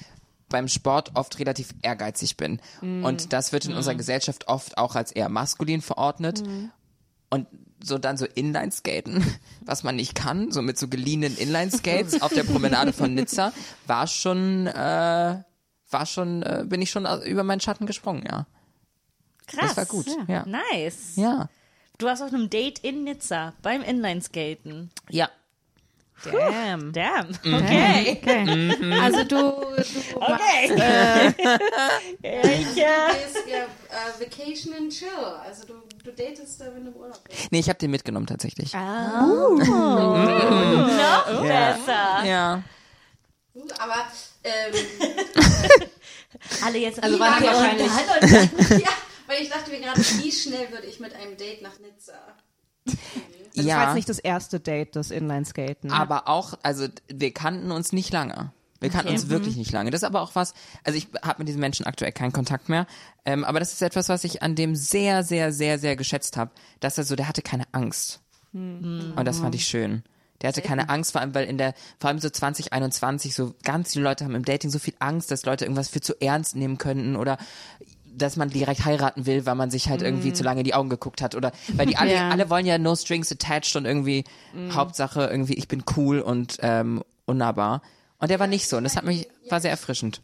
beim 0.49 0.69
Sport 0.69 1.13
oft 1.15 1.39
relativ 1.39 1.69
ehrgeizig 1.81 2.37
bin. 2.37 2.61
Und 2.83 3.33
das 3.33 3.53
wird 3.53 3.65
in 3.65 3.73
unserer 3.73 3.95
Gesellschaft 3.95 4.49
oft 4.49 4.77
auch 4.77 4.95
als 4.97 5.11
eher 5.11 5.31
maskulin 5.31 5.81
verordnet. 5.81 6.43
Und 7.33 7.47
so 7.83 7.97
dann 7.97 8.19
so 8.19 8.27
Inline-Skaten, 8.27 9.25
was 9.63 9.85
man 9.85 9.97
nicht 9.97 10.15
kann, 10.15 10.53
so 10.53 10.61
mit 10.61 10.79
so 10.79 10.87
geliehenen 10.87 11.35
Inline-Skates 11.35 12.21
auf 12.21 12.35
der 12.35 12.45
Promenade 12.45 12.93
von 12.93 13.15
Nizza, 13.15 13.55
war 13.87 14.07
schon, 14.07 14.67
äh, 14.67 15.43
war 15.91 16.07
schon, 16.07 16.43
äh, 16.43 16.65
bin 16.67 16.83
ich 16.83 16.91
schon 16.91 17.07
über 17.23 17.43
meinen 17.43 17.61
Schatten 17.61 17.87
gesprungen, 17.87 18.23
ja. 18.31 18.47
Krass. 19.47 19.75
Das 19.75 19.77
war 19.79 19.87
gut, 19.87 20.07
ja. 20.29 20.45
Nice. 20.47 21.17
Ja. 21.17 21.49
Du 21.97 22.05
warst 22.05 22.23
auf 22.23 22.35
einem 22.35 22.51
Date 22.51 22.81
in 22.81 23.05
Nizza 23.05 23.55
beim 23.63 23.81
Inlineskaten. 23.81 24.91
Ja. 25.09 25.31
Damn. 26.31 26.93
Damn. 26.93 27.29
Okay. 27.45 28.19
Okay. 28.23 28.99
Also 29.01 29.25
du, 29.25 29.37
du 29.37 30.17
Okay. 30.17 30.67
ich, 30.67 30.71
äh, 32.23 32.73
gehst 32.73 32.77
ja 33.49 33.67
Vacation 34.19 34.75
and 34.75 34.93
Chill. 34.93 35.09
Also 35.45 35.67
du, 35.67 35.75
du 36.05 36.11
datest 36.13 36.61
da, 36.61 36.67
wenn 36.75 36.85
du 36.85 36.91
im 36.93 36.97
Urlaub 36.97 37.23
bist. 37.29 37.51
Nee, 37.51 37.59
ich 37.61 37.69
habe 37.69 37.79
den 37.79 37.91
mitgenommen 37.91 38.27
tatsächlich. 38.27 38.73
noch 38.73 39.59
besser. 41.43 42.25
Ja. 42.25 42.63
Aber 43.79 44.07
ähm, 44.45 44.75
Alle 46.65 46.79
jetzt. 46.79 47.03
Also 47.03 47.19
waren 47.21 47.35
Okay, 47.43 47.47
wahrscheinlich- 47.53 48.81
ja, 48.83 48.89
weil 49.27 49.43
ich 49.43 49.51
dachte 49.51 49.71
mir 49.71 49.81
gerade, 49.81 50.01
wie 50.01 50.33
schnell 50.33 50.71
würde 50.71 50.87
ich 50.87 51.01
mit 51.01 51.15
einem 51.15 51.37
Date 51.37 51.63
nach 51.63 51.79
Nizza? 51.79 52.15
Das 53.55 53.67
war 53.67 53.71
ja. 53.71 53.85
jetzt 53.85 53.95
nicht 53.95 54.09
das 54.09 54.19
erste 54.19 54.61
Date, 54.61 54.97
das 54.97 55.11
Inline-Skaten. 55.11 55.91
aber 55.91 56.29
auch, 56.29 56.55
also 56.63 56.87
wir 57.09 57.33
kannten 57.33 57.71
uns 57.71 57.93
nicht 57.93 58.13
lange. 58.13 58.53
Wir 58.81 58.91
kannten 58.91 59.13
uns 59.13 59.29
wirklich 59.29 59.57
nicht 59.57 59.71
lange. 59.71 59.93
Das 59.93 60.01
ist 60.03 60.07
aber 60.07 60.23
auch 60.23 60.35
was, 60.35 60.55
also 60.83 60.99
ich 60.99 61.09
habe 61.23 61.37
mit 61.39 61.49
diesen 61.49 61.61
Menschen 61.61 61.87
aktuell 61.87 62.11
keinen 62.11 62.33
Kontakt 62.33 62.69
mehr, 62.69 62.87
ähm, 63.25 63.45
aber 63.45 63.61
das 63.61 63.73
ist 63.73 63.81
etwas, 63.81 64.09
was 64.09 64.25
ich 64.25 64.43
an 64.43 64.57
dem 64.57 64.75
sehr, 64.75 65.23
sehr, 65.23 65.53
sehr, 65.53 65.79
sehr 65.79 65.95
geschätzt 65.95 66.37
habe, 66.37 66.51
dass 66.81 66.99
er 66.99 67.05
so, 67.05 67.15
der 67.15 67.29
hatte 67.29 67.43
keine 67.43 67.65
Angst. 67.73 68.21
Und 69.17 69.25
das 69.25 69.39
fand 69.39 69.55
ich 69.55 69.67
schön. 69.67 70.03
Der 70.43 70.49
hatte 70.49 70.61
keine 70.61 70.89
Angst, 70.89 71.13
vor 71.13 71.21
allem, 71.21 71.35
weil 71.35 71.47
in 71.47 71.57
der, 71.57 71.75
vor 72.01 72.09
allem 72.09 72.19
so 72.19 72.29
2021, 72.29 73.33
so 73.33 73.55
ganz 73.63 73.93
viele 73.93 74.05
Leute 74.05 74.25
haben 74.25 74.35
im 74.35 74.45
Dating 74.45 74.71
so 74.71 74.81
viel 74.81 74.95
Angst, 74.99 75.31
dass 75.31 75.47
Leute 75.47 75.65
irgendwas 75.65 75.89
für 75.89 76.01
zu 76.01 76.21
ernst 76.21 76.57
nehmen 76.57 76.79
könnten 76.79 77.17
oder 77.17 77.39
dass 78.17 78.37
man 78.37 78.51
direkt 78.51 78.85
heiraten 78.85 79.27
will, 79.27 79.47
weil 79.47 79.55
man 79.55 79.71
sich 79.71 79.89
halt 79.89 80.03
irgendwie 80.03 80.33
zu 80.33 80.43
lange 80.45 80.61
in 80.61 80.65
die 80.65 80.75
Augen 80.75 80.91
geguckt 80.91 81.23
hat 81.23 81.35
oder 81.35 81.53
weil 81.75 81.87
die 81.87 81.97
alle, 81.99 82.13
Ja. 82.15 82.29
alle 82.31 82.51
wollen 82.51 82.67
ja 82.67 82.79
no 82.79 82.95
strings 82.95 83.33
attached 83.33 83.75
und 83.77 83.85
irgendwie 83.85 84.25
Hauptsache 84.71 85.27
irgendwie 85.31 85.55
ich 85.55 85.69
bin 85.69 85.83
cool 85.97 86.21
und 86.21 86.59
ähm, 86.61 87.03
unnahbar. 87.27 87.83
Und 88.19 88.31
der 88.31 88.39
war 88.39 88.47
nicht 88.47 88.69
so 88.69 88.77
und 88.77 88.85
das 88.85 88.97
hat 88.97 89.05
mich, 89.05 89.29
war 89.49 89.61
sehr 89.61 89.71
erfrischend. 89.71 90.21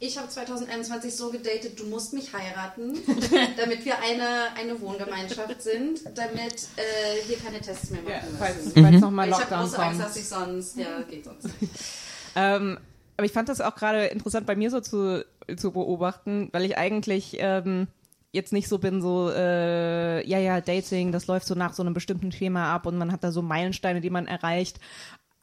Ich 0.00 0.18
habe 0.18 0.28
2021 0.28 1.14
so 1.14 1.30
gedatet, 1.30 1.78
du 1.78 1.84
musst 1.86 2.12
mich 2.12 2.32
heiraten, 2.34 2.94
damit 3.56 3.84
wir 3.84 3.94
eine, 4.00 4.48
eine 4.58 4.78
Wohngemeinschaft 4.80 5.62
sind, 5.62 6.00
damit 6.16 6.54
äh, 6.76 7.22
hier 7.26 7.38
keine 7.38 7.60
Tests 7.60 7.90
mehr 7.90 8.00
Ja, 8.02 8.16
machen 8.16 8.36
falls, 8.38 8.64
müssen. 8.64 8.82
falls 8.84 9.00
nochmal 9.00 9.28
Ich 9.28 9.34
habe 9.34 9.42
Lockdown 9.44 9.60
große 9.62 9.78
Angst, 9.82 10.00
dass 10.00 10.16
ich 10.16 10.28
sonst, 10.28 10.76
ja, 10.78 11.02
geht 11.08 11.24
sonst 11.24 11.44
nicht. 11.60 11.72
Ähm, 12.36 12.78
aber 13.16 13.26
ich 13.26 13.32
fand 13.32 13.48
das 13.48 13.60
auch 13.60 13.76
gerade 13.76 14.06
interessant 14.06 14.44
bei 14.44 14.56
mir 14.56 14.68
so 14.72 14.80
zu, 14.80 15.24
zu 15.56 15.72
beobachten, 15.72 16.48
weil 16.52 16.64
ich 16.64 16.76
eigentlich 16.76 17.36
ähm, 17.38 17.88
jetzt 18.32 18.52
nicht 18.52 18.68
so 18.68 18.78
bin, 18.78 19.00
so, 19.00 19.30
äh, 19.30 20.26
ja, 20.26 20.38
ja, 20.38 20.60
Dating, 20.60 21.12
das 21.12 21.26
läuft 21.26 21.46
so 21.46 21.54
nach 21.54 21.72
so 21.72 21.82
einem 21.82 21.94
bestimmten 21.94 22.32
Schema 22.32 22.74
ab 22.74 22.86
und 22.86 22.98
man 22.98 23.12
hat 23.12 23.22
da 23.22 23.30
so 23.30 23.42
Meilensteine, 23.42 24.00
die 24.00 24.10
man 24.10 24.26
erreicht. 24.26 24.80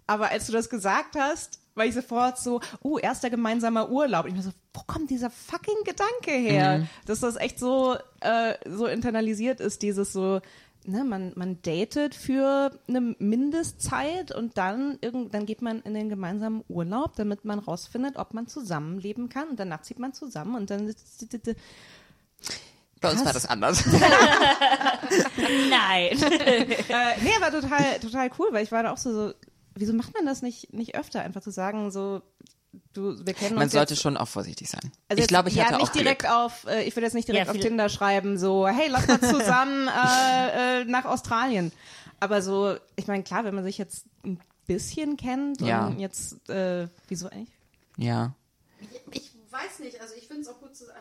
Aber 0.07 0.29
als 0.29 0.47
du 0.47 0.51
das 0.51 0.69
gesagt 0.69 1.15
hast, 1.17 1.59
war 1.73 1.85
ich 1.85 1.93
sofort 1.93 2.37
so, 2.37 2.59
uh, 2.83 2.99
erster 2.99 3.29
gemeinsamer 3.29 3.89
Urlaub. 3.89 4.25
Ich 4.25 4.33
mir 4.33 4.41
so, 4.41 4.51
wo 4.73 4.81
kommt 4.85 5.09
dieser 5.09 5.29
fucking 5.29 5.83
Gedanke 5.85 6.31
her? 6.31 6.85
Dass 7.05 7.21
das 7.21 7.37
echt 7.37 7.59
so, 7.59 7.95
äh, 8.19 8.55
so 8.69 8.87
internalisiert 8.87 9.61
ist, 9.61 9.81
dieses 9.81 10.11
so, 10.11 10.41
ne, 10.85 11.03
man, 11.03 11.33
man 11.35 11.61
datet 11.61 12.15
für 12.15 12.71
eine 12.87 13.01
Mindestzeit 13.19 14.33
und 14.33 14.57
dann, 14.57 14.97
irgend, 15.01 15.33
dann 15.33 15.45
geht 15.45 15.61
man 15.61 15.81
in 15.81 15.93
den 15.93 16.09
gemeinsamen 16.09 16.63
Urlaub, 16.67 17.15
damit 17.15 17.45
man 17.45 17.59
rausfindet, 17.59 18.17
ob 18.17 18.33
man 18.33 18.47
zusammenleben 18.47 19.29
kann. 19.29 19.49
Und 19.49 19.59
danach 19.59 19.81
zieht 19.81 19.99
man 19.99 20.13
zusammen 20.13 20.55
und 20.55 20.69
dann 20.69 20.93
Bei 22.99 23.11
uns 23.11 23.25
war 23.25 23.33
das 23.33 23.45
anders. 23.45 23.85
Nein. 25.69 26.21
äh, 26.21 26.65
nee, 27.21 27.33
aber 27.41 27.51
total, 27.51 27.99
total 27.99 28.29
cool, 28.39 28.49
weil 28.51 28.63
ich 28.63 28.71
war 28.71 28.83
da 28.83 28.91
auch 28.91 28.97
so, 28.97 29.13
so 29.13 29.33
wieso 29.75 29.93
macht 29.93 30.13
man 30.13 30.25
das 30.25 30.41
nicht, 30.41 30.73
nicht 30.73 30.95
öfter, 30.95 31.21
einfach 31.21 31.41
zu 31.41 31.51
sagen, 31.51 31.91
so, 31.91 32.21
du, 32.93 33.25
wir 33.25 33.33
kennen 33.33 33.55
Man 33.55 33.63
uns 33.65 33.73
sollte 33.73 33.93
jetzt, 33.93 34.01
schon 34.03 34.17
auch 34.17 34.27
vorsichtig 34.27 34.69
sein. 34.69 34.91
also 35.09 35.21
ich 35.21 35.27
glaube, 35.27 35.49
ich 35.49 35.55
ja, 35.55 35.65
hatte 35.65 35.75
nicht 35.77 35.89
auch 35.89 35.91
direkt 35.93 36.21
Glück. 36.21 36.33
auf, 36.33 36.65
äh, 36.67 36.83
ich 36.83 36.95
würde 36.95 37.05
jetzt 37.05 37.13
nicht 37.13 37.27
direkt 37.27 37.47
Ja, 37.47 37.51
auf 37.53 37.59
Tinder 37.59 37.89
schreiben, 37.89 38.37
so, 38.37 38.67
hey, 38.67 38.87
lass 38.89 39.07
mal 39.07 39.19
zusammen 39.21 39.87
äh, 39.87 40.81
äh, 40.81 40.85
nach 40.85 41.05
Australien. 41.05 41.71
Aber 42.19 42.41
so, 42.41 42.75
ich 42.95 43.07
meine, 43.07 43.23
klar, 43.23 43.43
wenn 43.45 43.55
man 43.55 43.63
sich 43.63 43.77
jetzt 43.77 44.05
ein 44.23 44.39
bisschen 44.67 45.17
kennt 45.17 45.61
Ja. 45.61 45.87
und 45.87 45.99
jetzt, 45.99 46.47
äh, 46.49 46.87
wieso 47.07 47.27
eigentlich? 47.29 47.49
Ja. 47.97 48.33
Ich 49.11 49.31
weiß 49.49 49.79
nicht, 49.79 49.99
also 50.01 50.13
ich 50.17 50.27
finde 50.27 50.43
es 50.43 50.47
auch 50.47 50.59
gut 50.59 50.75
zu 50.75 50.85
sagen, 50.85 50.99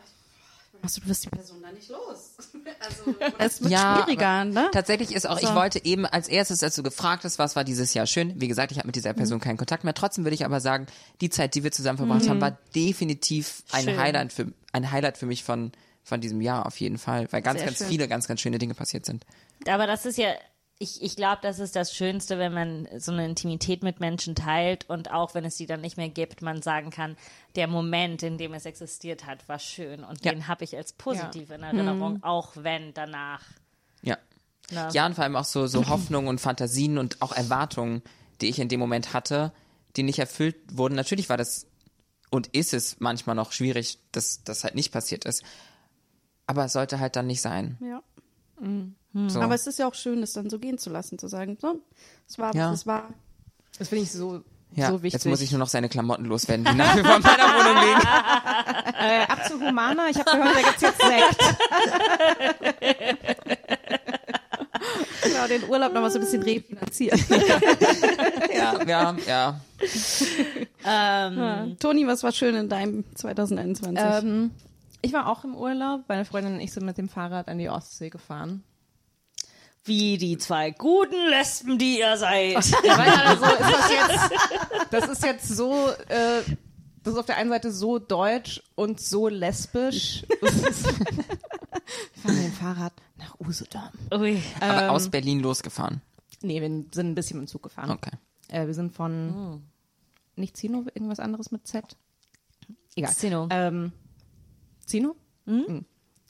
Achso, 0.83 1.01
du 1.01 1.09
wirst 1.09 1.25
die 1.25 1.29
Person 1.29 1.63
da 1.63 1.71
nicht 1.73 1.89
los. 1.89 2.37
Also, 2.81 3.15
Es 3.39 3.61
wird 3.61 3.71
Ja, 3.73 4.03
schwieriger, 4.05 4.45
ne? 4.47 4.69
Tatsächlich 4.73 5.13
ist 5.15 5.27
auch, 5.29 5.39
ich 5.39 5.49
So. 5.49 5.55
wollte 5.55 5.85
eben 5.85 6.07
als 6.07 6.29
erstes, 6.29 6.63
als 6.63 6.75
du 6.77 6.83
gefragt 6.83 7.25
hast, 7.25 7.39
was 7.39 7.55
war 7.57 7.65
dieses 7.65 7.93
Jahr 7.93 8.07
schön, 8.07 8.41
wie 8.41 8.49
gesagt, 8.49 8.73
ich 8.73 8.79
habe 8.79 8.87
mit 8.89 8.97
dieser 8.97 9.13
Person 9.13 9.39
Mhm. 9.39 9.43
keinen 9.43 9.57
Kontakt 9.59 9.85
mehr. 9.85 9.93
Trotzdem 9.95 10.25
würde 10.25 10.35
ich 10.35 10.45
aber 10.47 10.61
sagen, 10.61 10.87
die 11.21 11.29
Zeit, 11.29 11.55
die 11.55 11.63
wir 11.63 11.73
zusammen 11.73 11.99
verbracht 11.99 12.27
haben, 12.29 12.41
war 12.41 12.57
definitiv 12.75 13.63
ein 13.73 13.85
Schön. 13.85 13.97
Highlight 13.99 14.33
für 14.33 14.53
ein 14.73 14.91
Highlight 14.91 15.19
für 15.19 15.27
mich 15.27 15.45
von 15.45 15.73
von 16.03 16.21
diesem 16.23 16.41
Jahr 16.41 16.65
auf 16.67 16.81
jeden 16.81 16.97
Fall, 16.97 17.29
weil 17.31 17.43
ganz, 17.43 17.59
Sehr 17.59 17.67
ganz 17.67 17.79
schön. 17.79 17.87
viele 17.89 18.09
ganz, 18.09 18.27
ganz 18.27 18.41
schöne 18.41 18.59
Dinge 18.59 18.75
passiert 18.75 19.05
sind. 19.05 19.25
Aber 19.69 19.87
das 19.87 20.07
ist 20.07 20.17
ja 20.17 20.31
ich, 20.83 21.03
ich 21.03 21.15
glaube, 21.15 21.41
das 21.43 21.59
ist 21.59 21.77
das 21.77 21.95
Schönste, 21.95 22.39
wenn 22.39 22.55
man 22.55 22.89
so 22.99 23.13
eine 23.13 23.27
Intimität 23.27 23.83
mit 23.83 24.01
Menschen 24.01 24.35
teilt 24.35 24.89
und 24.89 25.11
auch 25.13 25.35
wenn 25.35 25.45
es 25.45 25.57
die 25.57 25.67
dann 25.67 25.83
nicht 25.83 25.99
mehr 25.99 26.09
gibt, 26.09 26.41
man 26.41 26.63
sagen 26.63 26.89
kann, 26.91 27.19
der 27.55 27.67
Moment, 27.67 28.23
in 28.23 28.39
dem 28.39 28.55
es 28.55 28.65
existiert 28.65 29.27
hat, 29.27 29.47
war 29.47 29.59
schön 29.59 30.03
und 30.03 30.25
Ja. 30.25 30.33
den 30.33 30.49
habe 30.49 30.65
ich 30.65 30.75
als 30.75 30.95
positiv 30.95 31.51
in 31.51 31.63
Erinnerung, 31.63 32.23
auch 32.23 32.53
wenn 32.57 32.95
danach. 32.95 33.43
Ja. 34.01 34.17
Ne? 34.71 34.89
Ja, 34.93 35.05
und 35.05 35.15
vor 35.17 35.25
allem 35.25 35.37
auch 35.37 35.45
so, 35.45 35.67
so 35.67 35.87
Hoffnungen 35.87 36.29
und 36.29 36.41
Fantasien 36.41 36.97
und 36.97 37.21
auch 37.21 37.33
Erwartungen, 37.33 38.03
die 38.41 38.49
ich 38.49 38.59
in 38.59 38.71
dem 38.71 38.81
Moment 38.81 39.13
hatte, 39.13 39.53
die 39.97 40.03
nicht 40.03 40.19
erfüllt 40.19 40.57
wurden. 40.73 40.95
Natürlich 40.95 41.29
war 41.29 41.37
das 41.37 41.67
und 42.31 42.47
ist 42.47 42.73
es 42.73 43.01
manchmal 43.01 43.37
noch 43.37 43.53
schwierig, 43.53 43.99
dass 44.13 44.45
das 44.45 44.65
halt 44.65 44.77
nicht 44.77 44.93
passiert 44.93 45.27
ist. 45.27 45.43
Aber 46.47 46.65
es 46.65 46.73
sollte 46.73 47.01
halt 47.01 47.17
dann 47.17 47.27
nicht 47.27 47.43
sein. 47.43 47.77
Ja. 47.83 48.03
So. 49.13 49.41
Aber 49.41 49.55
es 49.57 49.67
ist 49.67 49.79
ja 49.79 49.89
auch 49.89 49.95
schön, 49.95 50.21
das 50.21 50.33
dann 50.35 50.49
so 50.51 50.59
gehen 50.61 50.79
zu 50.79 50.89
lassen, 50.91 51.19
zu 51.19 51.27
sagen, 51.29 51.59
so, 51.61 51.81
es 52.29 52.39
war, 52.39 52.55
Ja. 52.55 52.73
es 52.73 52.87
war. 52.87 53.09
Das 53.79 53.89
finde 53.89 54.05
ich 54.05 54.13
so, 54.13 54.43
ja, 54.77 54.87
so 54.89 55.03
wichtig. 55.03 55.15
jetzt 55.15 55.27
muss 55.27 55.41
ich 55.41 55.51
nur 55.51 55.59
noch 55.59 55.69
seine 55.69 55.89
Klamotten 55.89 56.27
loswerden, 56.27 56.65
die 56.65 56.75
nach 56.75 56.97
wie 56.97 57.01
vor 57.03 57.17
in 57.17 57.23
meiner 57.23 57.45
Wohnung 57.55 57.83
liegen. 57.87 58.01
äh, 59.01 59.23
ab 59.27 59.45
zu 59.49 59.55
Humana. 59.61 60.09
Ich 60.11 60.17
habe 60.19 60.31
gehört, 60.31 60.55
da 60.57 60.61
gibt's 60.63 60.83
jetzt 60.83 61.03
Sekt. 61.03 61.39
Genau, 65.23 65.47
den 65.49 65.69
Urlaub 65.69 65.93
nochmal 65.93 66.11
so 66.11 66.19
ein 66.19 66.25
bisschen 66.25 66.43
refinanzieren. 66.43 67.21
Ja, 68.55 68.83
ja, 68.87 69.17
ja. 69.27 69.61
Ähm, 70.85 71.77
Toni, 71.79 72.07
was 72.07 72.23
war 72.23 72.33
schön 72.33 72.55
in 72.55 72.69
deinem 72.69 73.05
2021? 73.15 73.99
Ähm, 74.25 74.51
ich 75.03 75.13
war 75.15 75.29
auch 75.29 75.45
im 75.45 75.55
Urlaub. 75.57 76.03
Meine 76.09 76.25
Freundin 76.27 76.55
und 76.55 76.61
ich 76.61 76.73
sind 76.73 76.85
mit 76.85 76.99
dem 76.99 77.09
Fahrrad 77.09 77.49
an 77.49 77.57
die 77.59 77.71
Ostsee 77.71 78.11
gefahren. 78.11 78.63
Wie 79.91 80.19
die 80.19 80.39
zwei 80.39 80.71
guten 80.71 81.29
Lesben, 81.31 81.77
die 81.77 81.99
ihr 81.99 82.17
seid. 82.17 82.65
Ja, 82.85 82.97
weil 82.97 83.11
also 83.11 83.45
ist 83.45 83.61
das 83.61 83.91
jetzt, 83.91 84.93
das 84.93 85.09
ist 85.09 85.23
jetzt 85.25 85.49
so, 85.49 85.89
äh, 86.09 86.43
das 87.03 87.15
ist 87.15 87.19
auf 87.19 87.27
der 87.27 87.37
einen 87.39 87.51
Seite 87.51 87.73
so 87.73 87.99
deutsch 87.99 88.63
und 88.77 89.01
so 89.01 89.27
lesbisch. 89.27 90.25
Wir 90.41 90.53
fahren 92.23 92.37
mit 92.37 92.45
dem 92.45 92.53
Fahrrad 92.53 92.93
nach 93.19 93.35
Usedom. 93.41 93.89
Ui. 94.15 94.41
Aber 94.61 94.83
Ähm, 94.85 94.91
aus 94.91 95.09
Berlin 95.09 95.41
losgefahren. 95.41 96.03
Nee, 96.41 96.61
wir 96.61 96.69
sind 96.69 96.95
ein 97.11 97.15
bisschen 97.17 97.41
mit 97.41 97.49
dem 97.49 97.51
Zug 97.51 97.65
gefahren. 97.65 97.91
Okay. 97.91 98.13
Äh, 98.47 98.69
wir 98.69 98.75
sind 98.75 98.95
von, 98.95 99.61
nicht 100.37 100.57
Zino, 100.57 100.85
irgendwas 100.95 101.19
anderes 101.19 101.51
mit 101.51 101.67
Z? 101.67 101.85
Egal. 102.95 103.13
Zino. 103.13 103.49
Ähm, 103.51 103.91
Zino? 104.87 105.17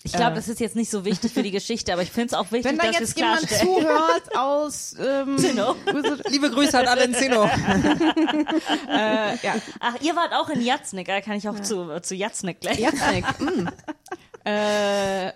Ich 0.03 0.13
glaube, 0.13 0.33
Äh. 0.33 0.35
das 0.37 0.49
ist 0.49 0.61
jetzt 0.61 0.77
nicht 0.77 0.91
so 0.91 1.05
wichtig 1.05 1.33
für 1.33 1.43
die 1.43 1.51
Geschichte, 1.51 1.93
aber 1.93 2.03
ich 2.03 2.11
finde 2.11 2.29
es 2.29 2.35
auch 2.35 2.51
wichtig, 2.53 2.71
Wenn 2.73 2.79
da 2.79 2.87
dass 2.87 2.99
jetzt 3.01 3.11
es 3.11 3.15
jemand 3.17 3.49
zuhört 3.51 4.37
aus 4.37 4.95
ähm, 4.99 5.37
Zino. 5.37 5.77
Usedom- 5.87 6.31
Liebe 6.31 6.51
Grüße 6.51 6.79
an 6.79 6.87
alle 6.87 7.05
in 7.05 7.15
Zeno. 7.15 7.45
äh, 8.89 9.37
ja, 9.43 9.55
Ach, 9.81 10.01
ihr 10.01 10.17
wart 10.17 10.33
auch 10.33 10.49
in 10.49 10.61
Jatznik, 10.63 11.07
da 11.07 11.21
kann 11.21 11.37
ich 11.37 11.49
auch 11.49 11.61
zu, 11.61 12.01
zu 12.01 12.15
Jatznik 12.15 12.61
gleich. 12.61 12.79
Jatznik. 12.79 13.25
mm. 13.41 13.69
äh, 14.49 15.33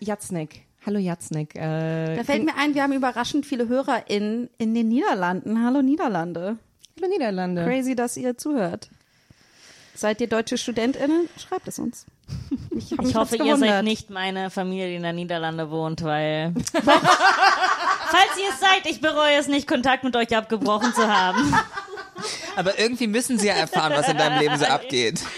Jatznik. 0.00 0.62
Hallo 0.86 0.98
Jatznik. 0.98 1.54
Äh, 1.56 2.16
da 2.16 2.24
fällt 2.24 2.44
mir 2.44 2.54
ein, 2.56 2.74
wir 2.74 2.82
haben 2.82 2.92
überraschend 2.92 3.46
viele 3.46 3.68
Hörer 3.68 4.08
in, 4.10 4.50
in 4.58 4.74
den 4.74 4.88
Niederlanden. 4.88 5.64
Hallo 5.64 5.80
Niederlande. 5.82 6.58
Hallo 7.00 7.10
Niederlande. 7.10 7.64
Crazy, 7.64 7.96
dass 7.96 8.16
ihr 8.16 8.36
zuhört. 8.36 8.90
Seid 9.94 10.20
ihr 10.20 10.28
deutsche 10.28 10.58
StudentInnen? 10.58 11.28
Schreibt 11.38 11.68
es 11.68 11.78
uns. 11.78 12.06
Ich, 12.76 12.92
Ich 12.92 13.14
hoffe, 13.14 13.36
ihr 13.36 13.56
seid 13.56 13.84
nicht 13.84 14.10
meine 14.10 14.50
Familie, 14.50 14.88
die 14.88 14.96
in 14.96 15.02
der 15.02 15.12
Niederlande 15.12 15.70
wohnt, 15.70 16.02
weil. 16.02 16.52
Falls 16.72 18.38
ihr 18.38 18.50
es 18.50 18.60
seid, 18.60 18.86
ich 18.86 19.00
bereue 19.00 19.36
es 19.36 19.46
nicht, 19.46 19.68
Kontakt 19.68 20.04
mit 20.04 20.16
euch 20.16 20.36
abgebrochen 20.36 20.92
zu 20.94 21.06
haben. 21.06 21.54
Aber 22.56 22.78
irgendwie 22.78 23.06
müssen 23.06 23.38
sie 23.38 23.48
ja 23.48 23.54
erfahren, 23.54 23.92
was 23.94 24.08
in 24.08 24.16
deinem 24.16 24.40
Leben 24.40 24.56
so 24.58 24.66
abgeht. 24.66 25.20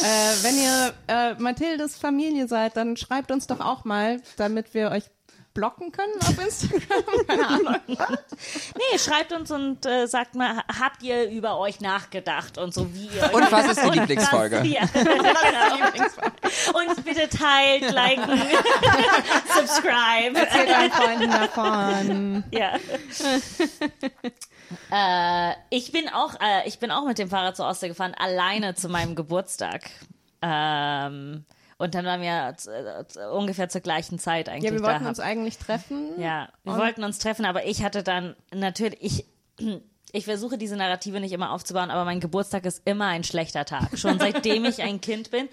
Äh, 0.00 0.42
wenn 0.42 0.56
ihr 0.56 0.94
äh, 1.08 1.34
Mathildes 1.34 1.96
Familie 1.96 2.46
seid, 2.48 2.76
dann 2.76 2.96
schreibt 2.96 3.30
uns 3.30 3.46
doch 3.48 3.60
auch 3.60 3.84
mal, 3.84 4.20
damit 4.36 4.72
wir 4.72 4.90
euch 4.90 5.04
blocken 5.58 5.90
können 5.90 6.12
auf 6.20 6.38
Instagram. 6.38 7.26
Keine 7.26 7.48
Ahnung. 7.48 7.76
Nee, 7.88 8.98
schreibt 8.98 9.32
uns 9.32 9.50
und 9.50 9.84
äh, 9.84 10.06
sagt 10.06 10.36
mal, 10.36 10.62
habt 10.80 11.02
ihr 11.02 11.28
über 11.28 11.58
euch 11.58 11.80
nachgedacht 11.80 12.58
und 12.58 12.72
so 12.72 12.94
wie 12.94 13.06
ihr 13.06 13.24
euch 13.24 13.32
Und 13.32 13.50
was 13.50 13.66
ist 13.66 13.82
die 13.82 13.90
Lieblingsfolge? 13.98 14.64
Ja. 14.64 14.82
Und 16.74 17.04
bitte 17.04 17.28
teilt, 17.28 17.90
liken, 17.92 18.40
subscribe. 19.54 20.38
Erzählt 20.38 20.68
euren 20.68 20.90
Freunden 20.92 21.30
davon. 21.30 22.44
Ja. 22.50 22.76
äh, 25.50 25.54
ich 25.70 25.90
bin 25.92 26.08
auch, 26.08 26.34
äh, 26.40 26.68
ich 26.68 26.78
bin 26.78 26.90
auch 26.90 27.04
mit 27.04 27.18
dem 27.18 27.30
Fahrrad 27.30 27.56
zur 27.56 27.66
Ostsee 27.66 27.88
gefahren, 27.88 28.14
alleine 28.16 28.74
zu 28.74 28.88
meinem 28.88 29.14
Geburtstag. 29.14 29.90
Ähm, 30.42 31.44
und 31.78 31.94
dann 31.94 32.04
waren 32.04 32.20
wir 32.20 32.54
ungefähr 33.32 33.68
zur 33.68 33.80
gleichen 33.80 34.18
Zeit 34.18 34.48
eigentlich 34.48 34.64
Ja, 34.64 34.72
wir 34.72 34.80
da. 34.80 34.86
wollten 34.92 35.06
uns 35.06 35.20
eigentlich 35.20 35.58
treffen. 35.58 36.20
Ja, 36.20 36.48
wir 36.64 36.76
wollten 36.76 37.04
uns 37.04 37.18
treffen, 37.18 37.44
aber 37.44 37.64
ich 37.66 37.82
hatte 37.82 38.02
dann 38.02 38.36
natürlich, 38.52 38.98
ich, 39.00 39.24
ich 40.12 40.24
versuche 40.24 40.58
diese 40.58 40.76
Narrative 40.76 41.20
nicht 41.20 41.32
immer 41.32 41.52
aufzubauen, 41.52 41.90
aber 41.90 42.04
mein 42.04 42.20
Geburtstag 42.20 42.64
ist 42.66 42.82
immer 42.84 43.06
ein 43.06 43.24
schlechter 43.24 43.64
Tag. 43.64 43.98
Schon 43.98 44.18
seitdem 44.18 44.64
ich 44.64 44.82
ein 44.82 45.00
Kind 45.00 45.30
bin. 45.30 45.48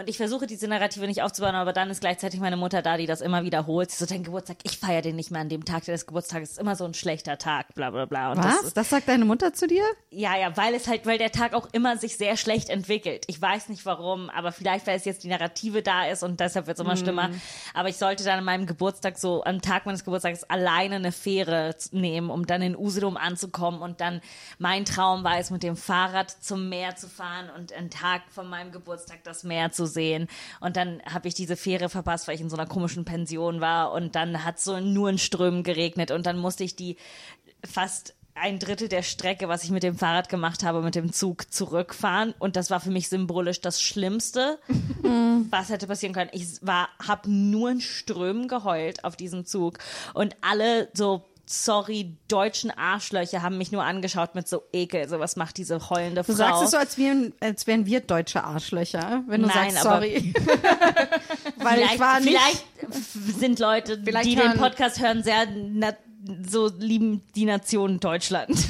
Und 0.00 0.08
ich 0.08 0.16
versuche 0.16 0.46
diese 0.46 0.66
Narrative 0.66 1.06
nicht 1.06 1.20
aufzubauen, 1.22 1.54
aber 1.54 1.74
dann 1.74 1.90
ist 1.90 2.00
gleichzeitig 2.00 2.40
meine 2.40 2.56
Mutter 2.56 2.80
da, 2.80 2.96
die 2.96 3.04
das 3.04 3.20
immer 3.20 3.44
wiederholt. 3.44 3.90
Sie 3.90 3.98
so, 3.98 4.06
dein 4.06 4.24
Geburtstag, 4.24 4.56
ich 4.62 4.78
feiere 4.78 5.02
den 5.02 5.14
nicht 5.14 5.30
mehr 5.30 5.42
an 5.42 5.50
dem 5.50 5.66
Tag 5.66 5.84
des 5.84 6.06
Geburtstages. 6.06 6.52
ist 6.52 6.58
immer 6.58 6.74
so 6.74 6.86
ein 6.86 6.94
schlechter 6.94 7.36
Tag, 7.36 7.74
bla 7.74 7.90
bla 7.90 8.06
bla. 8.06 8.30
Und 8.32 8.38
Das 8.38 8.46
Was? 8.46 8.62
ist, 8.62 8.76
Das 8.78 8.88
sagt 8.88 9.08
deine 9.08 9.26
Mutter 9.26 9.52
zu 9.52 9.66
dir? 9.66 9.84
ja, 10.10 10.38
ja, 10.38 10.56
weil 10.56 10.74
es 10.74 10.88
halt, 10.88 11.04
weil 11.04 11.18
der 11.18 11.32
Tag 11.32 11.52
auch 11.52 11.68
immer 11.72 11.98
sich 11.98 12.16
sehr 12.16 12.38
schlecht 12.38 12.70
entwickelt. 12.70 13.24
Ich 13.26 13.40
weiß 13.40 13.68
nicht 13.68 13.84
warum, 13.84 14.30
aber 14.30 14.52
vielleicht, 14.52 14.86
weil 14.86 14.96
es 14.96 15.04
jetzt 15.04 15.22
die 15.22 15.28
Narrative 15.28 15.82
da 15.82 16.06
ist 16.06 16.22
und 16.22 16.40
deshalb 16.40 16.66
wird 16.66 16.78
es 16.78 16.84
immer 16.84 16.96
schlimmer. 16.96 17.28
Aber 17.74 17.90
ich 17.90 17.96
sollte 17.98 18.24
dann 18.24 18.38
an 18.38 18.44
meinem 18.44 18.66
Geburtstag 18.66 19.18
so, 19.18 19.44
am 19.44 19.60
Tag 19.60 19.84
meines 19.84 20.02
Geburtstags 20.04 20.44
alleine 20.44 20.96
eine 20.96 21.12
Fähre 21.12 21.76
nehmen, 21.92 22.30
um 22.30 22.46
dann 22.46 22.62
in 22.62 22.74
Usedom 22.74 23.18
anzukommen 23.18 23.82
und 23.82 24.00
dann 24.00 24.22
mein 24.58 24.86
Traum 24.86 25.24
war 25.24 25.38
es, 25.38 25.50
mit 25.50 25.62
dem 25.62 25.76
Fahrrad 25.76 26.30
zum 26.30 26.70
Meer 26.70 26.96
zu 26.96 27.06
fahren 27.08 27.50
und 27.54 27.72
einen 27.74 27.90
Tag 27.90 28.22
von 28.30 28.48
meinem 28.48 28.72
Geburtstag 28.72 29.22
das 29.24 29.44
Meer 29.44 29.70
zu 29.72 29.89
sehen. 29.90 30.28
Und 30.60 30.76
dann 30.76 31.02
habe 31.04 31.28
ich 31.28 31.34
diese 31.34 31.56
Fähre 31.56 31.90
verpasst, 31.90 32.26
weil 32.26 32.36
ich 32.36 32.40
in 32.40 32.48
so 32.48 32.56
einer 32.56 32.66
komischen 32.66 33.04
Pension 33.04 33.60
war 33.60 33.92
und 33.92 34.14
dann 34.14 34.44
hat 34.44 34.58
so 34.58 34.80
nur 34.80 35.10
in 35.10 35.18
Strömen 35.18 35.62
geregnet 35.62 36.10
und 36.10 36.24
dann 36.24 36.38
musste 36.38 36.64
ich 36.64 36.74
die 36.74 36.96
fast 37.64 38.14
ein 38.34 38.58
Drittel 38.58 38.88
der 38.88 39.02
Strecke, 39.02 39.48
was 39.48 39.64
ich 39.64 39.70
mit 39.70 39.82
dem 39.82 39.96
Fahrrad 39.96 40.28
gemacht 40.28 40.62
habe, 40.62 40.82
mit 40.82 40.94
dem 40.94 41.12
Zug 41.12 41.52
zurückfahren. 41.52 42.34
Und 42.38 42.56
das 42.56 42.70
war 42.70 42.80
für 42.80 42.90
mich 42.90 43.08
symbolisch 43.08 43.60
das 43.60 43.82
Schlimmste, 43.82 44.58
was 45.50 45.68
hätte 45.68 45.86
passieren 45.86 46.14
können. 46.14 46.30
Ich 46.32 46.64
war, 46.64 46.88
habe 47.06 47.30
nur 47.30 47.70
in 47.70 47.80
Strömen 47.80 48.48
geheult 48.48 49.04
auf 49.04 49.16
diesem 49.16 49.44
Zug 49.44 49.78
und 50.14 50.36
alle 50.40 50.88
so 50.94 51.29
sorry, 51.50 52.16
deutschen 52.28 52.70
Arschlöcher 52.70 53.42
haben 53.42 53.58
mich 53.58 53.72
nur 53.72 53.82
angeschaut 53.82 54.34
mit 54.34 54.48
so 54.48 54.62
Ekel. 54.72 55.08
So, 55.08 55.18
was 55.18 55.36
macht 55.36 55.56
diese 55.56 55.90
heulende 55.90 56.22
Frau? 56.22 56.32
Du 56.32 56.36
sagst 56.36 56.62
es 56.62 56.70
so, 56.70 56.76
als 56.76 56.96
wären, 56.96 57.32
als 57.40 57.66
wären 57.66 57.86
wir 57.86 58.00
deutsche 58.00 58.44
Arschlöcher, 58.44 59.24
wenn 59.26 59.42
du 59.42 59.48
Nein, 59.48 59.72
sagst, 59.72 59.86
aber- 59.86 59.96
sorry. 59.96 60.32
Weil 61.56 61.74
vielleicht, 61.74 61.94
ich 61.94 62.00
war 62.00 62.20
nicht. 62.20 62.38
vielleicht 62.38 62.64
sind 63.38 63.58
Leute, 63.58 64.00
Vielleicht 64.02 64.26
die 64.26 64.36
den 64.36 64.54
Podcast 64.54 65.00
hören, 65.00 65.22
sehr 65.22 65.46
so 66.48 66.70
lieben 66.78 67.22
die 67.34 67.44
Nation 67.44 67.98
Deutschland. 68.00 68.50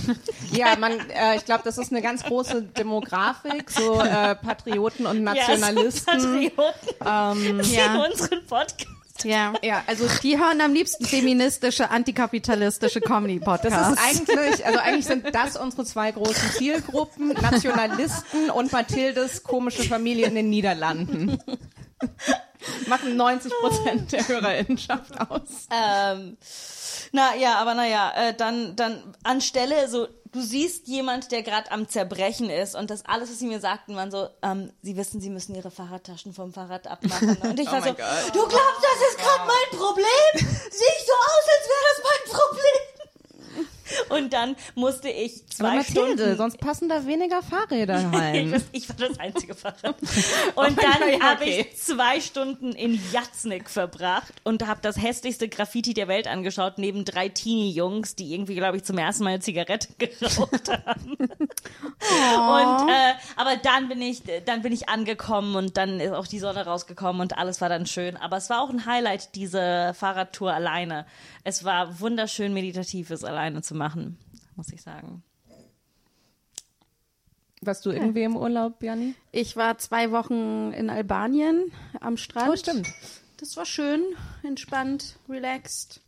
Ja, 0.52 0.76
man, 0.76 0.90
äh, 1.10 1.36
ich 1.36 1.44
glaube, 1.44 1.62
das 1.64 1.78
ist 1.78 1.92
eine 1.92 2.02
ganz 2.02 2.24
große 2.24 2.62
Demografik, 2.62 3.70
so 3.70 4.00
äh, 4.00 4.34
Patrioten 4.34 5.06
und 5.06 5.22
Nationalisten. 5.22 6.42
Ja, 6.42 6.50
Patrioten. 6.50 7.62
die 7.62 7.74
ja. 7.76 8.04
unseren 8.04 8.44
Podcast. 8.46 8.99
Ja. 9.24 9.52
Ja, 9.62 9.82
also 9.86 10.06
Die 10.22 10.38
hören 10.38 10.60
am 10.60 10.72
liebsten 10.72 11.04
feministische, 11.04 11.90
antikapitalistische 11.90 13.00
Das 13.00 13.08
Comedy-Podcasts. 13.08 14.00
ist 14.00 14.28
eigentlich, 14.28 14.66
also 14.66 14.78
eigentlich 14.78 15.06
sind 15.06 15.34
das 15.34 15.56
unsere 15.56 15.84
zwei 15.84 16.10
großen 16.12 16.50
Zielgruppen, 16.52 17.28
Nationalisten 17.28 18.50
und 18.50 18.72
Mathildes 18.72 19.42
komische 19.42 19.82
Familie 19.84 20.26
in 20.26 20.34
den 20.34 20.50
Niederlanden. 20.50 21.38
Machen 22.86 23.16
90 23.16 23.52
Prozent 23.60 24.12
der 24.12 24.26
Hörerinnenschaft 24.28 25.20
aus. 25.30 25.68
Ähm, 25.70 26.36
na 27.12 27.34
ja, 27.36 27.54
aber 27.56 27.74
naja, 27.74 28.12
äh, 28.16 28.34
dann, 28.34 28.76
dann 28.76 29.14
anstelle 29.22 29.88
so, 29.88 30.06
du 30.32 30.40
siehst 30.40 30.86
jemand, 30.88 31.32
der 31.32 31.42
gerade 31.42 31.70
am 31.70 31.88
Zerbrechen 31.88 32.50
ist 32.50 32.74
und 32.74 32.90
das 32.90 33.04
alles, 33.06 33.30
was 33.30 33.38
sie 33.38 33.46
mir 33.46 33.60
sagten, 33.60 33.96
waren 33.96 34.10
so, 34.10 34.28
ähm, 34.42 34.72
sie 34.82 34.96
wissen, 34.96 35.20
sie 35.20 35.30
müssen 35.30 35.54
ihre 35.54 35.70
Fahrradtaschen 35.70 36.32
vom 36.32 36.52
Fahrrad 36.52 36.86
abmachen. 36.86 37.36
Und 37.42 37.58
ich 37.58 37.66
war 37.66 37.82
so, 37.82 37.90
du 37.90 37.94
glaubst, 37.94 38.82
das 38.82 39.10
ist 39.10 39.18
gerade 39.18 39.46
mein 39.46 39.78
Problem? 39.78 40.32
Sehe 40.34 40.94
ich 40.98 41.06
so 41.06 41.12
aus, 41.12 41.46
als 41.56 41.68
wäre 41.68 41.84
das 41.88 42.02
mein 42.04 42.38
Problem? 42.38 42.89
Und 44.08 44.32
dann 44.32 44.56
musste 44.74 45.08
ich 45.08 45.42
Aber 45.42 45.50
zwei 45.50 45.76
Mathilde, 45.76 46.22
Stunden. 46.22 46.36
sonst 46.36 46.58
passen 46.58 46.88
da 46.88 47.06
weniger 47.06 47.42
Fahrräder 47.42 47.96
rein. 48.12 48.62
ich 48.72 48.88
war 48.88 49.08
das 49.08 49.18
einzige 49.18 49.54
Fahrrad. 49.54 49.96
Und 50.54 50.78
dann 50.82 51.08
ja, 51.10 51.20
habe 51.20 51.42
okay. 51.42 51.66
ich 51.70 51.76
zwei 51.80 52.20
Stunden 52.20 52.72
in 52.72 53.00
Jatznik 53.12 53.70
verbracht 53.70 54.32
und 54.44 54.66
habe 54.66 54.80
das 54.82 55.00
hässlichste 55.00 55.48
Graffiti 55.48 55.94
der 55.94 56.08
Welt 56.08 56.26
angeschaut, 56.26 56.74
neben 56.78 57.04
drei 57.04 57.28
Teenie-Jungs, 57.28 58.16
die 58.16 58.34
irgendwie, 58.34 58.54
glaube 58.54 58.76
ich, 58.76 58.84
zum 58.84 58.98
ersten 58.98 59.24
Mal 59.24 59.30
eine 59.30 59.40
Zigarette 59.40 59.88
geraucht 59.98 60.68
haben. 60.68 61.16
Und 61.16 62.88
äh, 62.88 63.14
aber 63.36 63.56
dann 63.62 63.88
bin 63.88 64.02
ich, 64.02 64.22
dann 64.44 64.62
bin 64.62 64.72
ich 64.72 64.88
angekommen 64.88 65.56
und 65.56 65.76
dann 65.76 66.00
ist 66.00 66.12
auch 66.12 66.26
die 66.26 66.38
Sonne 66.38 66.64
rausgekommen 66.64 67.20
und 67.20 67.38
alles 67.38 67.60
war 67.60 67.68
dann 67.68 67.86
schön. 67.86 68.16
Aber 68.16 68.36
es 68.36 68.50
war 68.50 68.62
auch 68.62 68.70
ein 68.70 68.86
Highlight, 68.86 69.34
diese 69.34 69.92
Fahrradtour 69.94 70.52
alleine. 70.52 71.06
Es 71.44 71.64
war 71.64 72.00
wunderschön 72.00 72.52
meditativ, 72.52 73.10
es 73.10 73.24
alleine 73.24 73.62
zu 73.62 73.74
machen, 73.74 74.18
muss 74.56 74.72
ich 74.72 74.82
sagen. 74.82 75.22
Warst 77.62 77.84
du 77.84 77.90
irgendwie 77.90 78.22
im 78.22 78.36
Urlaub, 78.36 78.82
Janni? 78.82 79.14
Ich 79.32 79.54
war 79.54 79.76
zwei 79.76 80.10
Wochen 80.12 80.72
in 80.72 80.88
Albanien 80.88 81.70
am 82.00 82.16
Strand. 82.16 82.50
Oh, 82.50 82.56
stimmt. 82.56 82.88
Das 83.36 83.56
war 83.56 83.66
schön, 83.66 84.02
entspannt, 84.42 85.18
relaxed. 85.28 86.00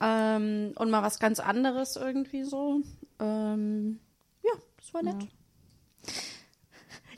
Ähm, 0.00 0.72
und 0.76 0.90
mal 0.90 1.02
was 1.02 1.18
ganz 1.18 1.38
anderes 1.38 1.96
irgendwie 1.96 2.44
so. 2.44 2.80
Ähm, 3.18 4.00
ja, 4.42 4.52
das 4.78 4.94
war 4.94 5.02
nett. 5.02 5.28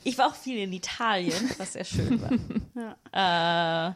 Ich 0.03 0.17
war 0.17 0.27
auch 0.27 0.35
viel 0.35 0.57
in 0.57 0.73
Italien, 0.73 1.49
was 1.57 1.73
sehr 1.73 1.85
schön 1.85 2.21
war. 2.21 3.91
äh, 3.91 3.93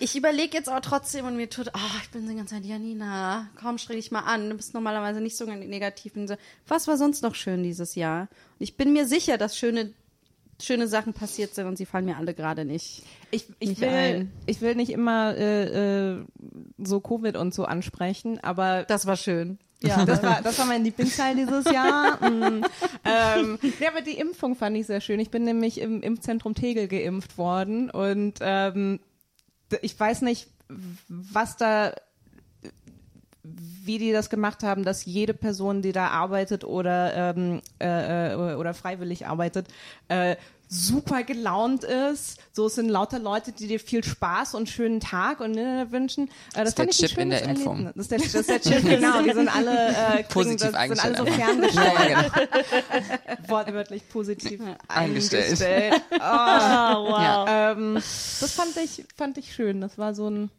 Ich 0.00 0.16
überlege 0.16 0.56
jetzt 0.56 0.68
aber 0.68 0.80
trotzdem 0.80 1.26
und 1.26 1.36
mir 1.36 1.50
tut, 1.50 1.68
ah, 1.74 1.78
ich 2.02 2.10
bin 2.10 2.26
die 2.26 2.34
ganze 2.34 2.54
Zeit, 2.54 2.64
Janina, 2.64 3.46
komm, 3.60 3.76
streng 3.76 3.96
dich 3.96 4.10
mal 4.10 4.20
an. 4.20 4.48
Du 4.48 4.56
bist 4.56 4.72
normalerweise 4.72 5.20
nicht 5.20 5.36
so 5.36 5.44
negativ. 5.44 6.16
Und 6.16 6.26
so, 6.26 6.36
was 6.66 6.88
war 6.88 6.96
sonst 6.96 7.22
noch 7.22 7.34
schön 7.34 7.62
dieses 7.62 7.94
Jahr? 7.94 8.22
Und 8.22 8.28
ich 8.60 8.76
bin 8.78 8.94
mir 8.94 9.06
sicher, 9.06 9.36
dass 9.36 9.58
schöne, 9.58 9.92
schöne 10.60 10.88
Sachen 10.88 11.12
passiert 11.12 11.54
sind 11.54 11.66
und 11.66 11.76
sie 11.76 11.84
fallen 11.84 12.06
mir 12.06 12.16
alle 12.16 12.32
gerade 12.32 12.64
nicht. 12.64 13.02
Ich, 13.30 13.44
ich, 13.58 13.68
Nicht 13.70 13.80
will, 13.82 13.88
ein. 13.90 14.32
ich 14.46 14.62
will 14.62 14.74
nicht 14.74 14.90
immer 14.90 15.36
äh, 15.36 16.12
äh, 16.12 16.24
so 16.78 17.00
Covid 17.00 17.36
und 17.36 17.52
so 17.54 17.66
ansprechen, 17.66 18.42
aber 18.42 18.84
Das 18.84 19.04
war 19.04 19.16
schön. 19.16 19.58
ja, 19.82 20.04
das 20.06 20.22
war, 20.22 20.40
das 20.42 20.58
war 20.58 20.64
mein 20.66 20.82
Lieblingsteil 20.82 21.36
dieses 21.36 21.64
Jahr. 21.70 22.18
Mm. 22.30 22.64
ähm, 23.04 23.58
ja, 23.80 23.88
aber 23.90 24.00
die 24.02 24.16
Impfung 24.18 24.54
fand 24.54 24.76
ich 24.76 24.86
sehr 24.86 25.00
schön. 25.00 25.20
Ich 25.20 25.30
bin 25.30 25.44
nämlich 25.44 25.80
im 25.80 26.02
Impfzentrum 26.02 26.54
Tegel 26.54 26.88
geimpft 26.88 27.36
worden 27.38 27.90
und 27.90 28.34
ähm, 28.40 29.00
ich 29.82 29.98
weiß 29.98 30.22
nicht, 30.22 30.48
was 31.08 31.56
da 31.56 31.94
wie 33.84 33.98
die 33.98 34.12
das 34.12 34.30
gemacht 34.30 34.62
haben, 34.62 34.84
dass 34.84 35.04
jede 35.04 35.34
Person, 35.34 35.82
die 35.82 35.92
da 35.92 36.08
arbeitet 36.08 36.64
oder 36.64 37.34
ähm, 37.36 37.60
äh, 37.80 38.32
äh, 38.32 38.54
oder 38.54 38.74
freiwillig 38.74 39.26
arbeitet, 39.26 39.68
äh, 40.08 40.36
super 40.72 41.24
gelaunt 41.24 41.82
ist. 41.82 42.38
So 42.52 42.66
es 42.66 42.76
sind 42.76 42.88
lauter 42.88 43.18
Leute, 43.18 43.50
die 43.50 43.66
dir 43.66 43.80
viel 43.80 44.04
Spaß 44.04 44.54
und 44.54 44.68
schönen 44.68 45.00
Tag 45.00 45.40
und 45.40 45.56
äh, 45.58 45.90
wünschen. 45.90 46.28
Äh, 46.54 46.64
das 46.64 46.76
der 46.76 46.84
fand 46.84 46.94
ich 46.94 47.02
ein 47.02 47.08
Chip 47.08 47.18
in 47.18 47.30
der 47.30 47.42
Impfung. 47.42 47.86
Das 47.86 47.96
ist 47.96 48.10
der, 48.12 48.18
das 48.18 48.34
ist 48.34 48.48
der 48.50 48.60
Chip, 48.60 48.82
genau. 48.88 49.20
Die 49.22 49.32
sind 49.32 49.54
alle 49.54 49.88
äh, 49.88 50.22
kriegen, 50.22 50.28
Positiv 50.28 50.70
das, 50.70 50.88
sind 50.88 51.00
alle 51.00 51.16
so 51.16 51.24
eingestellt. 51.24 51.72
ferngestellt, 51.72 52.08
Ja, 52.08 52.22
genau. 52.22 53.48
wortwörtlich 53.48 54.08
positiv 54.08 54.60
Eingestellt. 54.86 55.44
eingestellt. 55.60 56.02
Oh, 56.12 56.14
oh, 56.20 56.20
wow. 56.20 57.20
Ja. 57.20 57.72
ähm, 57.72 57.94
das 57.94 58.52
fand 58.52 58.76
ich 58.76 59.04
fand 59.16 59.38
ich 59.38 59.52
schön. 59.52 59.80
Das 59.80 59.98
war 59.98 60.14
so 60.14 60.30
ein 60.30 60.50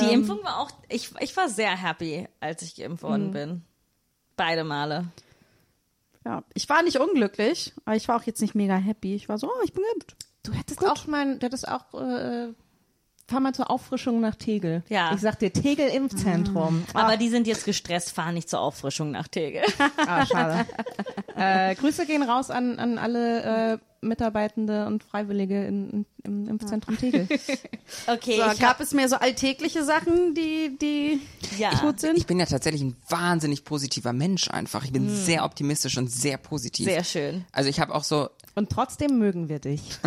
Die 0.00 0.04
Ähm. 0.04 0.20
Impfung 0.20 0.42
war 0.42 0.58
auch, 0.58 0.70
ich, 0.88 1.10
ich 1.20 1.36
war 1.36 1.48
sehr 1.48 1.76
happy, 1.76 2.28
als 2.40 2.62
ich 2.62 2.74
geimpft 2.76 3.02
worden 3.02 3.28
Mhm. 3.28 3.32
bin. 3.32 3.64
Beide 4.36 4.64
Male. 4.64 5.06
Ja, 6.24 6.42
ich 6.54 6.68
war 6.68 6.82
nicht 6.82 6.98
unglücklich, 6.98 7.72
aber 7.84 7.96
ich 7.96 8.06
war 8.08 8.16
auch 8.16 8.24
jetzt 8.24 8.40
nicht 8.42 8.54
mega 8.54 8.76
happy. 8.76 9.14
Ich 9.14 9.28
war 9.28 9.38
so, 9.38 9.48
oh, 9.48 9.62
ich 9.64 9.72
bin 9.72 9.82
geimpft. 9.92 10.16
Du 10.42 10.52
hättest 10.52 10.84
auch 10.84 11.06
mal, 11.06 11.38
du 11.38 11.46
hättest 11.46 11.68
auch, 11.68 11.94
äh, 11.94 12.52
fahr 13.30 13.40
mal 13.40 13.54
zur 13.54 13.70
Auffrischung 13.70 14.20
nach 14.20 14.34
Tegel. 14.34 14.82
Ja. 14.88 15.14
Ich 15.14 15.20
sag 15.20 15.38
dir, 15.38 15.52
Tegel 15.52 15.88
Impfzentrum. 15.88 16.84
Aber 16.92 17.16
die 17.16 17.28
sind 17.28 17.46
jetzt 17.46 17.64
gestresst, 17.64 18.10
fahren 18.10 18.34
nicht 18.34 18.50
zur 18.50 18.60
Auffrischung 18.60 19.10
nach 19.12 19.28
Tegel. 19.28 19.62
Ah, 20.06 20.24
schade. 20.26 20.66
äh, 21.36 21.74
Grüße 21.74 22.06
gehen 22.06 22.22
raus 22.22 22.50
an, 22.50 22.78
an 22.78 22.98
alle 22.98 23.74
äh, 23.74 23.78
Mitarbeitende 24.00 24.86
und 24.86 25.04
Freiwillige 25.04 25.64
in, 25.66 25.90
in, 25.90 26.06
im 26.24 26.48
Impfzentrum 26.48 26.96
Tegel. 26.98 27.28
Okay, 28.06 28.36
So, 28.36 28.52
ich 28.52 28.60
gab 28.60 28.80
es 28.80 28.92
mehr 28.92 29.08
so 29.08 29.16
alltägliche 29.16 29.84
Sachen, 29.84 30.34
die, 30.34 30.78
die 30.80 31.20
ja. 31.58 31.70
gut 31.80 32.00
sind? 32.00 32.16
Ich 32.16 32.26
bin 32.26 32.38
ja 32.38 32.46
tatsächlich 32.46 32.82
ein 32.82 32.96
wahnsinnig 33.08 33.64
positiver 33.64 34.12
Mensch 34.12 34.48
einfach. 34.48 34.84
Ich 34.84 34.92
bin 34.92 35.08
sehr 35.08 35.44
optimistisch 35.44 35.98
und 35.98 36.10
sehr 36.10 36.38
positiv. 36.38 36.86
Sehr 36.86 37.04
schön. 37.04 37.44
Also 37.52 37.68
ich 37.68 37.80
habe 37.80 37.94
auch 37.94 38.04
so, 38.04 38.30
Und 38.54 38.70
trotzdem 38.70 39.18
mögen 39.18 39.48
wir 39.48 39.58
dich. 39.58 39.80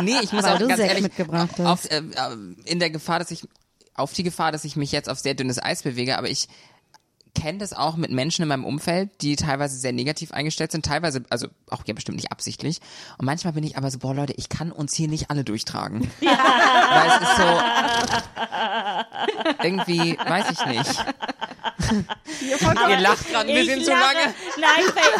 nee, 0.00 0.16
ich 0.22 0.32
muss 0.32 0.44
Weil 0.44 0.54
auch 0.54 0.58
du 0.58 0.66
ganz 0.68 0.78
Sekt 0.78 0.90
ehrlich, 0.90 1.02
mitgebracht 1.04 1.50
hast. 1.58 1.66
auf, 1.66 1.90
äh, 1.90 1.98
äh, 1.98 2.36
in 2.64 2.78
der 2.78 2.90
Gefahr, 2.90 3.18
dass 3.18 3.30
ich, 3.30 3.46
auf 3.94 4.12
die 4.12 4.22
Gefahr, 4.22 4.52
dass 4.52 4.64
ich 4.64 4.76
mich 4.76 4.92
jetzt 4.92 5.08
auf 5.08 5.18
sehr 5.18 5.34
dünnes 5.34 5.58
Eis 5.62 5.82
bewege, 5.82 6.18
aber 6.18 6.28
ich 6.28 6.48
kenne 7.34 7.58
das 7.58 7.72
auch 7.72 7.96
mit 7.96 8.10
Menschen 8.10 8.42
in 8.42 8.48
meinem 8.48 8.64
Umfeld, 8.64 9.10
die 9.20 9.36
teilweise 9.36 9.76
sehr 9.76 9.92
negativ 9.92 10.32
eingestellt 10.32 10.72
sind, 10.72 10.84
teilweise, 10.84 11.22
also 11.30 11.48
auch 11.70 11.82
ja 11.86 11.94
bestimmt 11.94 12.16
nicht 12.16 12.30
absichtlich. 12.30 12.80
Und 13.18 13.26
manchmal 13.26 13.54
bin 13.54 13.64
ich 13.64 13.76
aber 13.76 13.90
so, 13.90 13.98
boah 13.98 14.14
Leute, 14.14 14.34
ich 14.36 14.48
kann 14.48 14.70
uns 14.72 14.94
hier 14.94 15.08
nicht 15.08 15.30
alle 15.30 15.44
durchtragen. 15.44 16.10
Weil 16.20 17.08
es 17.08 17.20
ist 17.22 17.36
so, 17.36 17.44
irgendwie, 19.62 20.18
weiß 20.18 20.50
ich 20.50 20.66
nicht. 20.66 21.04
Ihr 22.40 22.98
lacht 23.00 23.28
gerade 23.28 23.48
ein 23.50 23.54
bisschen 23.54 23.82
zu 23.82 23.90
lange. 23.90 24.34
Nein, 24.58 24.84
weil 24.94 25.12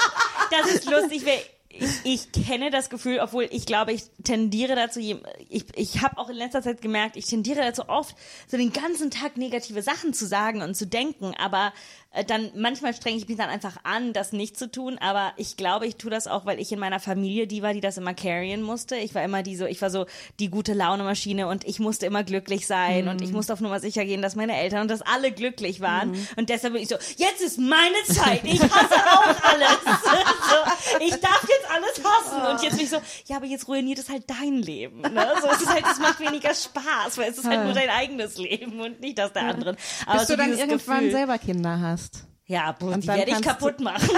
das 0.50 0.70
ist 0.70 0.90
lustig, 0.90 1.26
weil 1.26 1.40
ich, 1.74 2.04
ich 2.04 2.32
kenne 2.32 2.70
das 2.70 2.90
Gefühl, 2.90 3.18
obwohl 3.20 3.48
ich 3.50 3.66
glaube, 3.66 3.92
ich 3.92 4.04
tendiere 4.22 4.74
dazu, 4.74 5.00
ich, 5.00 5.64
ich 5.74 6.02
habe 6.02 6.18
auch 6.18 6.28
in 6.28 6.36
letzter 6.36 6.62
Zeit 6.62 6.82
gemerkt, 6.82 7.16
ich 7.16 7.26
tendiere 7.26 7.60
dazu 7.60 7.88
oft, 7.88 8.14
so 8.46 8.56
den 8.56 8.72
ganzen 8.72 9.10
Tag 9.10 9.36
negative 9.36 9.82
Sachen 9.82 10.12
zu 10.12 10.26
sagen 10.26 10.62
und 10.62 10.74
zu 10.76 10.86
denken, 10.86 11.34
aber 11.38 11.68
äh, 11.68 12.01
dann 12.26 12.50
manchmal 12.54 12.94
strenge 12.94 13.16
ich 13.16 13.26
mich 13.26 13.38
dann 13.38 13.48
einfach 13.48 13.76
an, 13.84 14.12
das 14.12 14.32
nicht 14.32 14.58
zu 14.58 14.70
tun, 14.70 14.98
aber 14.98 15.32
ich 15.36 15.56
glaube, 15.56 15.86
ich 15.86 15.96
tue 15.96 16.10
das 16.10 16.26
auch, 16.26 16.44
weil 16.44 16.60
ich 16.60 16.70
in 16.70 16.78
meiner 16.78 17.00
Familie 17.00 17.46
die 17.46 17.62
war, 17.62 17.72
die 17.72 17.80
das 17.80 17.96
immer 17.96 18.12
carryen 18.12 18.62
musste. 18.62 18.96
Ich 18.96 19.14
war 19.14 19.24
immer 19.24 19.42
die 19.42 19.56
so, 19.56 19.64
ich 19.64 19.80
war 19.80 19.88
so 19.88 20.06
die 20.38 20.50
gute 20.50 20.74
Laune-Maschine 20.74 21.46
und 21.48 21.64
ich 21.64 21.80
musste 21.80 22.04
immer 22.06 22.22
glücklich 22.22 22.66
sein 22.66 23.08
und 23.08 23.22
ich 23.22 23.32
musste 23.32 23.54
auf 23.54 23.60
Nummer 23.60 23.80
sicher 23.80 24.04
gehen, 24.04 24.20
dass 24.20 24.36
meine 24.36 24.56
Eltern 24.56 24.82
und 24.82 24.90
dass 24.90 25.00
alle 25.00 25.32
glücklich 25.32 25.80
waren 25.80 26.14
und 26.36 26.50
deshalb 26.50 26.74
bin 26.74 26.82
ich 26.82 26.88
so, 26.88 26.96
jetzt 27.16 27.40
ist 27.40 27.58
meine 27.58 28.02
Zeit, 28.06 28.42
ich 28.44 28.60
hasse 28.60 28.94
auch 28.94 29.44
alles. 29.44 29.78
so, 29.82 31.04
ich 31.04 31.14
darf 31.20 31.46
jetzt 31.48 31.70
alles 31.70 32.02
hassen 32.04 32.52
und 32.52 32.62
jetzt 32.62 32.76
bin 32.76 32.84
ich 32.84 32.90
so, 32.90 32.98
ja, 33.26 33.36
aber 33.36 33.46
jetzt 33.46 33.68
ruiniert 33.68 33.98
es 33.98 34.10
halt 34.10 34.24
dein 34.28 34.56
Leben. 34.56 35.00
Ne? 35.00 35.32
So, 35.40 35.48
es 35.48 35.62
ist 35.62 35.72
halt, 35.72 35.84
es 35.90 35.98
macht 35.98 36.20
weniger 36.20 36.54
Spaß, 36.54 37.16
weil 37.16 37.30
es 37.30 37.38
ist 37.38 37.46
halt 37.46 37.64
nur 37.64 37.72
dein 37.72 37.88
eigenes 37.88 38.36
Leben 38.36 38.80
und 38.80 39.00
nicht 39.00 39.18
das 39.18 39.32
der 39.32 39.44
anderen. 39.44 39.76
Aber 40.06 40.18
Bis 40.18 40.28
so 40.28 40.34
du 40.34 40.42
dann 40.42 40.58
irgendwann 40.58 41.00
Gefühl, 41.00 41.10
selber 41.10 41.38
Kinder 41.38 41.80
hast. 41.80 42.01
Ja, 42.46 42.72
boah, 42.72 42.92
Und 42.92 43.04
die 43.04 43.08
werde 43.08 43.30
ich 43.30 43.42
kaputt 43.42 43.80
machen. 43.80 44.08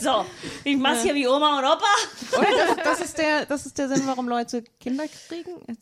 so, 0.00 0.24
ich 0.64 0.76
mach's 0.76 1.02
hier 1.02 1.14
wie 1.14 1.26
Oma 1.28 1.58
und 1.58 1.64
Opa. 1.64 2.38
Oder 2.38 2.74
das, 2.76 2.84
das, 2.84 3.00
ist 3.00 3.18
der, 3.18 3.46
das 3.46 3.66
ist 3.66 3.78
der 3.78 3.88
Sinn, 3.88 4.02
warum 4.06 4.28
Leute 4.28 4.62
Kinder 4.80 5.04
kriegen? 5.28 5.50
Äh, 5.66 5.74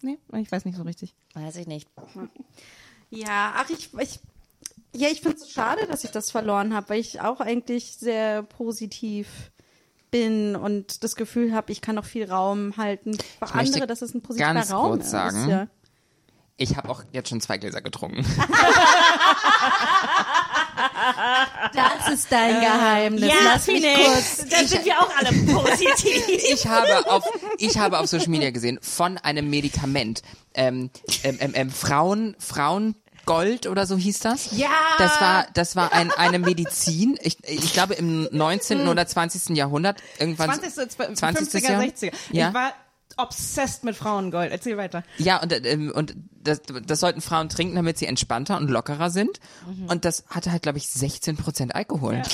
Nee, 0.00 0.18
ich 0.38 0.50
weiß 0.50 0.64
nicht 0.64 0.76
so 0.76 0.84
richtig. 0.84 1.14
Weiß 1.34 1.56
ich 1.56 1.66
nicht. 1.66 1.86
Ja, 3.10 3.52
ach, 3.56 3.68
ich, 3.68 3.90
ich, 3.98 4.20
ja, 4.94 5.08
ich 5.08 5.20
finde 5.20 5.36
es 5.36 5.50
schade, 5.50 5.86
dass 5.86 6.04
ich 6.04 6.10
das 6.12 6.30
verloren 6.30 6.74
habe, 6.74 6.88
weil 6.90 7.00
ich 7.00 7.20
auch 7.20 7.40
eigentlich 7.40 7.96
sehr 7.98 8.42
positiv 8.42 9.28
bin 10.10 10.56
und 10.56 11.02
das 11.04 11.16
Gefühl 11.16 11.54
habe, 11.54 11.72
ich 11.72 11.80
kann 11.80 11.96
noch 11.96 12.04
viel 12.04 12.30
Raum 12.30 12.76
halten 12.76 13.18
für 13.18 13.44
Ich 13.44 13.54
andere, 13.54 13.86
dass 13.86 14.02
es 14.02 14.14
ein 14.14 14.22
positiver 14.22 14.54
ganz 14.54 14.72
Raum 14.72 14.90
kurz 14.92 15.04
ist. 15.04 15.10
sagen, 15.10 15.48
Ja. 15.48 15.66
Ich 16.58 16.76
habe 16.76 16.88
auch 16.88 17.02
jetzt 17.12 17.28
schon 17.28 17.40
zwei 17.40 17.58
Gläser 17.58 17.82
getrunken. 17.82 18.24
Das 21.74 22.08
ist 22.12 22.32
dein 22.32 22.60
Geheimnis. 22.60 23.28
Ja, 23.28 23.34
Lass 23.44 23.66
mich 23.66 23.82
kurz. 23.82 23.96
Phoenix, 23.96 24.46
da 24.48 24.64
sind 24.66 24.84
wir 24.84 25.00
auch 25.00 25.10
alle 25.16 25.32
positiv. 25.32 26.26
Ich 26.28 26.66
habe 26.66 27.10
auf, 27.10 27.24
ich 27.58 27.78
habe 27.78 27.98
auf 27.98 28.06
Social 28.06 28.28
Media 28.28 28.50
gesehen 28.50 28.78
von 28.82 29.18
einem 29.18 29.48
Medikament, 29.50 30.22
ähm, 30.54 30.90
ähm, 31.22 31.38
ähm, 31.40 31.52
ähm, 31.54 31.70
Frauen, 31.70 32.36
Frauengold 32.38 33.66
oder 33.66 33.86
so 33.86 33.96
hieß 33.96 34.20
das. 34.20 34.56
Ja. 34.56 34.68
Das 34.98 35.20
war, 35.20 35.46
das 35.54 35.76
war 35.76 35.92
ein, 35.92 36.10
eine 36.12 36.38
Medizin. 36.38 37.18
Ich, 37.22 37.38
ich 37.44 37.72
glaube 37.72 37.94
im 37.94 38.28
19. 38.32 38.88
oder 38.88 39.06
20. 39.06 39.56
Jahrhundert 39.56 40.02
irgendwann. 40.18 40.52
20. 40.52 40.90
20. 41.16 41.48
50er, 41.48 41.70
Jahr? 41.70 41.82
60er. 41.82 42.12
Ja. 42.32 42.48
Ich 42.48 42.54
war 42.54 42.72
obsessed 43.16 43.84
mit 43.84 43.96
Frauengold. 43.96 44.52
Erzähl 44.52 44.76
weiter. 44.76 45.02
Ja, 45.18 45.42
und, 45.42 45.52
ähm, 45.66 45.92
und 45.94 46.14
das, 46.42 46.62
das 46.62 47.00
sollten 47.00 47.20
Frauen 47.20 47.48
trinken, 47.48 47.74
damit 47.76 47.98
sie 47.98 48.06
entspannter 48.06 48.56
und 48.56 48.70
lockerer 48.70 49.10
sind. 49.10 49.40
Und 49.88 50.04
das 50.04 50.24
hatte 50.28 50.52
halt, 50.52 50.62
glaube 50.62 50.78
ich, 50.78 50.84
16% 50.84 51.72
Alkohol. 51.72 52.22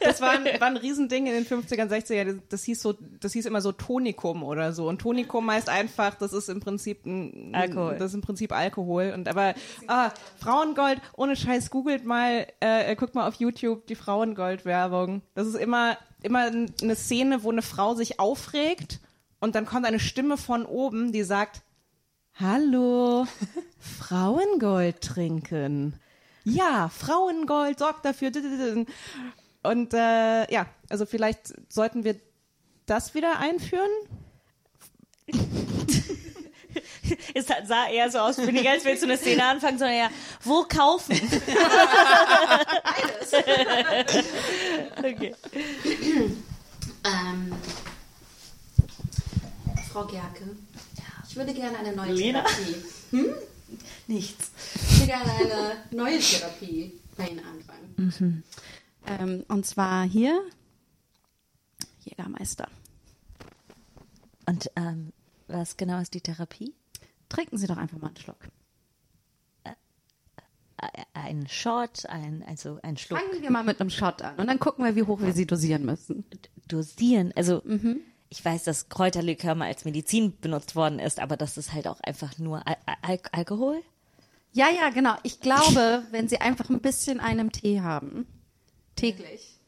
Das 0.00 0.20
war 0.20 0.30
ein, 0.30 0.44
war 0.60 0.68
ein 0.68 0.76
Riesending 0.76 1.26
in 1.26 1.32
den 1.32 1.46
50ern, 1.46 1.88
60ern. 1.88 2.24
Das, 2.24 2.36
das 2.48 2.64
hieß 2.64 2.82
so, 2.82 2.94
das 3.20 3.32
hieß 3.32 3.46
immer 3.46 3.60
so 3.60 3.72
Tonikum 3.72 4.42
oder 4.42 4.72
so. 4.72 4.88
Und 4.88 5.00
Tonikum 5.00 5.50
heißt 5.50 5.68
einfach, 5.68 6.14
das 6.14 6.32
ist 6.32 6.48
im 6.48 6.60
Prinzip 6.60 7.04
ein, 7.06 7.54
Alkohol. 7.54 7.96
Das 7.98 8.08
ist 8.08 8.14
im 8.14 8.20
Prinzip 8.20 8.52
Alkohol. 8.52 9.12
Und 9.14 9.28
aber 9.28 9.54
ah, 9.86 10.10
Frauengold, 10.38 11.00
ohne 11.16 11.36
Scheiß, 11.36 11.70
googelt 11.70 12.04
mal, 12.04 12.46
äh, 12.60 12.94
guckt 12.96 13.14
mal 13.14 13.28
auf 13.28 13.34
YouTube 13.34 13.86
die 13.86 13.94
Frauengold-Werbung. 13.94 15.22
Das 15.34 15.46
ist 15.46 15.56
immer, 15.56 15.96
immer 16.22 16.50
eine 16.50 16.96
Szene, 16.96 17.42
wo 17.42 17.50
eine 17.50 17.62
Frau 17.62 17.94
sich 17.94 18.20
aufregt 18.20 19.00
und 19.40 19.54
dann 19.54 19.66
kommt 19.66 19.86
eine 19.86 20.00
Stimme 20.00 20.36
von 20.36 20.66
oben, 20.66 21.12
die 21.12 21.22
sagt, 21.22 21.62
Hallo, 22.34 23.26
Frauengold 23.78 25.00
trinken. 25.00 25.94
Ja, 26.44 26.88
Frauengold 26.88 27.78
sorgt 27.78 28.04
dafür. 28.04 28.32
Und 29.62 29.94
äh, 29.94 30.52
ja, 30.52 30.66
also 30.88 31.04
vielleicht 31.04 31.52
sollten 31.70 32.04
wir 32.04 32.16
das 32.86 33.14
wieder 33.14 33.38
einführen. 33.38 33.90
Es 37.34 37.46
sah 37.46 37.88
eher 37.88 38.10
so 38.10 38.18
aus, 38.18 38.38
weniger 38.38 38.70
als 38.70 38.84
willst 38.84 39.02
du 39.02 39.06
eine 39.06 39.16
Szene 39.16 39.44
anfangen, 39.44 39.78
sondern 39.78 39.96
ja, 39.96 40.10
wo 40.42 40.64
kaufen? 40.64 41.12
okay. 44.98 45.34
Ähm, 47.04 47.52
Frau 49.92 50.04
Gerke, 50.04 50.56
ich 51.28 51.36
würde 51.36 51.54
gerne 51.54 51.78
eine 51.78 51.92
neue 51.94 52.12
Lena? 52.12 52.42
Therapie. 52.42 52.76
Nichts. 54.06 54.50
Ich 54.74 55.00
würde 55.00 55.06
gerne 55.06 55.32
eine 55.32 55.76
neue 55.90 56.18
Therapie 56.18 56.92
bei 57.16 57.28
Ihnen 57.28 57.40
anfangen. 57.44 58.42
Ähm, 59.06 59.44
und 59.48 59.66
zwar 59.66 60.04
hier 60.04 60.42
Jägermeister. 62.04 62.68
Und 64.46 64.70
ähm, 64.76 65.12
was 65.48 65.76
genau 65.76 66.00
ist 66.00 66.14
die 66.14 66.20
Therapie? 66.20 66.74
Trinken 67.30 67.56
Sie 67.56 67.66
doch 67.66 67.78
einfach 67.78 67.96
mal 67.98 68.08
einen 68.08 68.16
Schluck. 68.18 68.36
Ä- 69.64 71.04
Ein 71.14 71.46
Shot, 71.48 72.06
ein, 72.06 72.42
also 72.46 72.78
ein 72.82 72.96
Schluck. 72.96 73.18
Fangen 73.20 73.42
wir 73.42 73.50
mal 73.50 73.64
mit 73.64 73.80
einem 73.80 73.90
Shot 73.90 74.22
an 74.22 74.36
und 74.36 74.46
dann 74.46 74.58
gucken 74.58 74.84
wir, 74.84 74.96
wie 74.96 75.02
hoch 75.02 75.20
wir 75.20 75.32
sie 75.32 75.46
dosieren 75.46 75.84
müssen. 75.84 76.24
Dosieren. 76.68 77.32
Also 77.36 77.62
ich 78.30 78.44
weiß, 78.44 78.64
dass 78.64 78.88
Kräuterlikör 78.88 79.54
mal 79.54 79.66
als 79.66 79.84
Medizin 79.84 80.38
benutzt 80.40 80.76
worden 80.76 80.98
ist, 80.98 81.18
aber 81.20 81.36
das 81.36 81.56
ist 81.58 81.72
halt 81.72 81.86
auch 81.88 82.00
einfach 82.00 82.38
nur 82.38 82.66
Al 82.66 82.76
Al 83.02 83.18
Alkohol. 83.32 83.82
Ja, 84.52 84.68
ja, 84.70 84.90
genau. 84.90 85.14
Ich 85.22 85.40
glaube, 85.40 86.04
wenn 86.10 86.28
Sie 86.28 86.40
einfach 86.40 86.70
ein 86.70 86.80
bisschen 86.80 87.20
einen 87.20 87.52
Tee 87.52 87.80
haben, 87.82 88.26
täglich, 88.96 89.58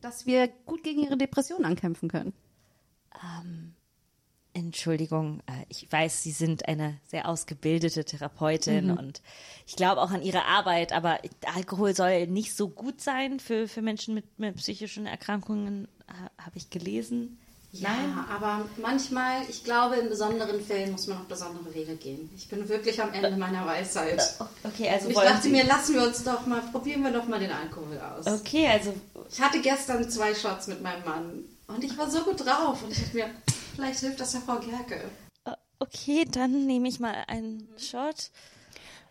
dass 0.00 0.26
wir 0.26 0.48
gut 0.66 0.82
gegen 0.82 1.00
Ihre 1.04 1.16
Depression 1.18 1.64
ankämpfen 1.64 2.08
können. 2.08 2.32
Entschuldigung, 4.54 5.40
äh, 5.46 5.64
ich 5.68 5.90
weiß, 5.90 6.22
Sie 6.22 6.30
sind 6.32 6.68
eine 6.68 6.98
sehr 7.08 7.28
ausgebildete 7.28 8.04
Therapeutin 8.04 8.90
und 8.90 9.22
ich 9.66 9.76
glaube 9.76 10.00
auch 10.02 10.10
an 10.10 10.22
Ihre 10.22 10.44
Arbeit, 10.44 10.92
aber 10.92 11.18
Alkohol 11.54 11.94
soll 11.94 12.26
nicht 12.26 12.54
so 12.56 12.68
gut 12.68 13.00
sein 13.00 13.40
für, 13.40 13.66
für 13.68 13.82
Menschen 13.82 14.14
mit, 14.14 14.38
mit 14.38 14.56
psychischen 14.56 15.06
Erkrankungen, 15.06 15.88
ha- 16.08 16.30
habe 16.44 16.56
ich 16.58 16.68
gelesen. 16.70 17.38
Ja, 17.74 18.26
aber 18.30 18.66
manchmal, 18.82 19.40
ich 19.48 19.64
glaube, 19.64 19.96
in 19.96 20.10
besonderen 20.10 20.60
Fällen 20.62 20.92
muss 20.92 21.06
man 21.06 21.16
auf 21.16 21.24
besondere 21.24 21.74
Wege 21.74 21.96
gehen. 21.96 22.28
Ich 22.36 22.46
bin 22.48 22.68
wirklich 22.68 23.00
am 23.00 23.14
Ende 23.14 23.34
meiner 23.38 23.64
Weisheit. 23.64 24.20
Okay, 24.62 24.90
also 24.90 25.08
Ich 25.08 25.16
dachte 25.16 25.44
Sie, 25.44 25.48
mir, 25.48 25.64
lassen 25.64 25.94
wir 25.94 26.02
uns 26.06 26.22
doch 26.22 26.44
mal, 26.44 26.60
probieren 26.70 27.02
wir 27.02 27.10
doch 27.12 27.26
mal 27.26 27.40
den 27.40 27.50
Alkohol 27.50 27.98
aus. 27.98 28.26
Okay, 28.26 28.66
also 28.68 28.92
Ich 29.30 29.40
hatte 29.40 29.62
gestern 29.62 30.10
zwei 30.10 30.34
Shots 30.34 30.66
mit 30.66 30.82
meinem 30.82 31.02
Mann 31.06 31.44
und 31.68 31.82
ich 31.82 31.96
war 31.96 32.10
so 32.10 32.20
gut 32.24 32.44
drauf 32.44 32.82
und 32.82 32.92
ich 32.92 32.98
dachte 33.04 33.16
mir, 33.16 33.30
vielleicht 33.74 34.00
hilft 34.00 34.20
das 34.20 34.32
der 34.32 34.40
Frau 34.40 34.58
Gerke. 34.58 35.00
äh, 35.44 35.52
okay, 35.78 36.24
dann 36.30 36.66
nehme 36.66 36.88
ich 36.88 37.00
mal 37.00 37.14
einen 37.26 37.68
Shot. 37.78 38.30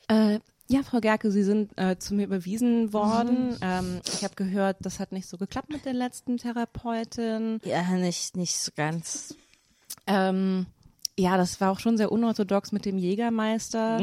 Äh, 0.07 0.39
ja, 0.67 0.83
Frau 0.83 1.01
Gerke, 1.01 1.31
Sie 1.31 1.43
sind 1.43 1.77
äh, 1.77 1.97
zu 1.97 2.13
mir 2.13 2.23
überwiesen 2.23 2.93
worden. 2.93 3.57
Ähm, 3.61 3.99
ich 4.05 4.23
habe 4.23 4.35
gehört, 4.35 4.77
das 4.79 4.99
hat 4.99 5.11
nicht 5.11 5.27
so 5.27 5.37
geklappt 5.37 5.69
mit 5.69 5.83
der 5.83 5.93
letzten 5.93 6.37
Therapeutin. 6.37 7.59
Ja, 7.65 7.81
nicht, 7.91 8.37
nicht 8.37 8.55
so 8.57 8.71
ganz. 8.75 9.35
Ähm, 10.07 10.65
ja, 11.19 11.35
das 11.35 11.59
war 11.59 11.71
auch 11.71 11.79
schon 11.79 11.97
sehr 11.97 12.11
unorthodox 12.11 12.71
mit 12.71 12.85
dem 12.85 12.97
Jägermeister. 12.97 13.99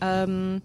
Ähm, 0.00 0.62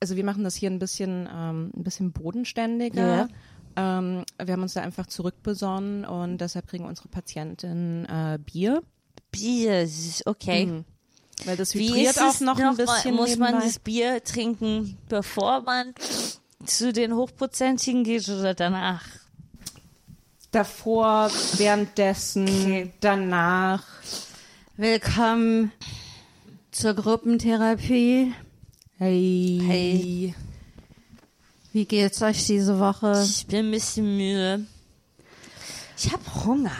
also 0.00 0.16
wir 0.16 0.24
machen 0.24 0.42
das 0.42 0.56
hier 0.56 0.70
ein 0.70 0.80
bisschen, 0.80 1.28
ähm, 1.32 1.70
ein 1.74 1.84
bisschen 1.84 2.12
bodenständiger. 2.12 3.28
Ähm, 3.76 4.24
wir 4.42 4.52
haben 4.52 4.62
uns 4.62 4.74
da 4.74 4.82
einfach 4.82 5.06
zurückbesonnen 5.06 6.04
und 6.04 6.38
deshalb 6.38 6.68
kriegen 6.68 6.84
unsere 6.84 7.08
Patienten 7.08 8.04
äh, 8.06 8.38
Bier. 8.44 8.82
Bier, 9.30 9.88
okay. 10.26 10.84
Weil 11.44 11.56
das 11.56 11.74
ist 11.74 12.22
auch 12.22 12.30
es 12.30 12.40
noch 12.40 12.58
ein 12.58 12.64
mal- 12.64 12.76
bisschen 12.76 13.14
Muss 13.16 13.36
man 13.36 13.54
das 13.54 13.80
Bier 13.80 14.22
trinken, 14.22 14.96
bevor 15.08 15.62
man 15.62 15.92
zu 16.64 16.92
den 16.92 17.14
Hochprozentigen 17.14 18.04
geht 18.04 18.28
oder 18.28 18.54
danach? 18.54 19.02
Davor, 20.52 21.30
währenddessen, 21.56 22.92
danach. 23.00 23.82
Willkommen 24.76 25.72
zur 26.70 26.94
Gruppentherapie. 26.94 28.32
Hey. 28.98 29.60
Hey. 29.66 30.34
Wie 31.74 31.84
geht's 31.86 32.22
euch 32.22 32.46
diese 32.46 32.78
Woche? 32.78 33.20
Ich 33.26 33.46
bin 33.48 33.66
ein 33.66 33.70
bisschen 33.72 34.16
müde. 34.16 34.64
Ich 35.98 36.12
habe 36.12 36.22
Hunger. 36.44 36.70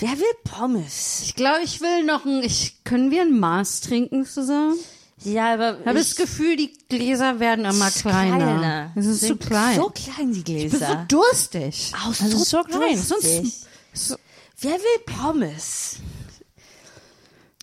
Wer 0.00 0.10
will 0.18 0.34
Pommes? 0.42 1.22
Ich 1.24 1.36
glaube, 1.36 1.60
ich 1.62 1.80
will 1.80 2.04
noch 2.04 2.24
ein. 2.24 2.42
Ich, 2.42 2.82
können 2.82 3.12
wir 3.12 3.22
ein 3.22 3.38
Maß 3.38 3.80
trinken 3.82 4.26
zusammen? 4.26 4.76
Ja, 5.24 5.54
aber 5.54 5.78
Ich 5.80 5.86
habe 5.86 5.98
das 5.98 6.16
Gefühl, 6.16 6.56
die 6.56 6.72
Gläser 6.88 7.38
werden 7.38 7.64
immer 7.64 7.88
kleiner. 7.92 8.90
Es 8.96 9.06
ist 9.06 9.24
zu 9.28 9.36
klein. 9.36 9.76
So 9.76 9.90
klein, 9.90 10.32
die 10.32 10.38
ich 10.40 10.44
bin 10.44 10.70
Gläser. 10.70 11.06
so 11.08 11.16
durstig. 11.16 11.92
Oh, 11.94 12.08
Also 12.08 12.36
so 12.44 12.62
klein. 12.64 12.96
durstig. 12.96 13.52
Sonst, 13.92 14.18
Wer 14.60 14.72
will 14.72 15.04
Pommes? 15.06 15.98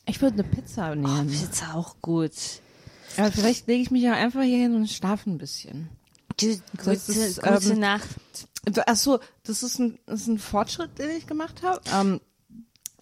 Ich 0.06 0.21
würde 0.21 0.36
eine 0.36 0.43
Pizza 0.49 0.91
Oh, 0.91 0.95
nehmen. 0.95 1.28
Pizza 1.30 1.75
auch 1.75 1.97
gut. 2.01 2.32
Aber 3.17 3.34
vielleicht 3.34 3.67
lege 3.67 3.84
ich 3.84 3.91
mich 3.91 4.04
ja 4.04 4.13
einfach 4.13 4.43
hier 4.43 4.60
hin 4.60 4.75
und 4.75 4.89
schlafe 4.89 5.30
ein 5.30 5.38
bisschen. 5.38 5.89
Gute, 6.39 6.91
ist, 6.91 7.41
gute 7.41 7.69
ähm, 7.71 7.80
Nacht. 7.80 8.08
Ach 8.86 8.95
so, 8.95 9.19
das 9.43 9.63
ist 9.63 9.80
ein, 9.80 10.00
das 10.06 10.21
ist 10.21 10.28
ein 10.28 10.39
Fortschritt, 10.39 10.98
den 10.98 11.12
ich 11.12 11.28
gemacht 11.28 11.62
habe. 11.63 11.82
Ähm, 11.93 12.19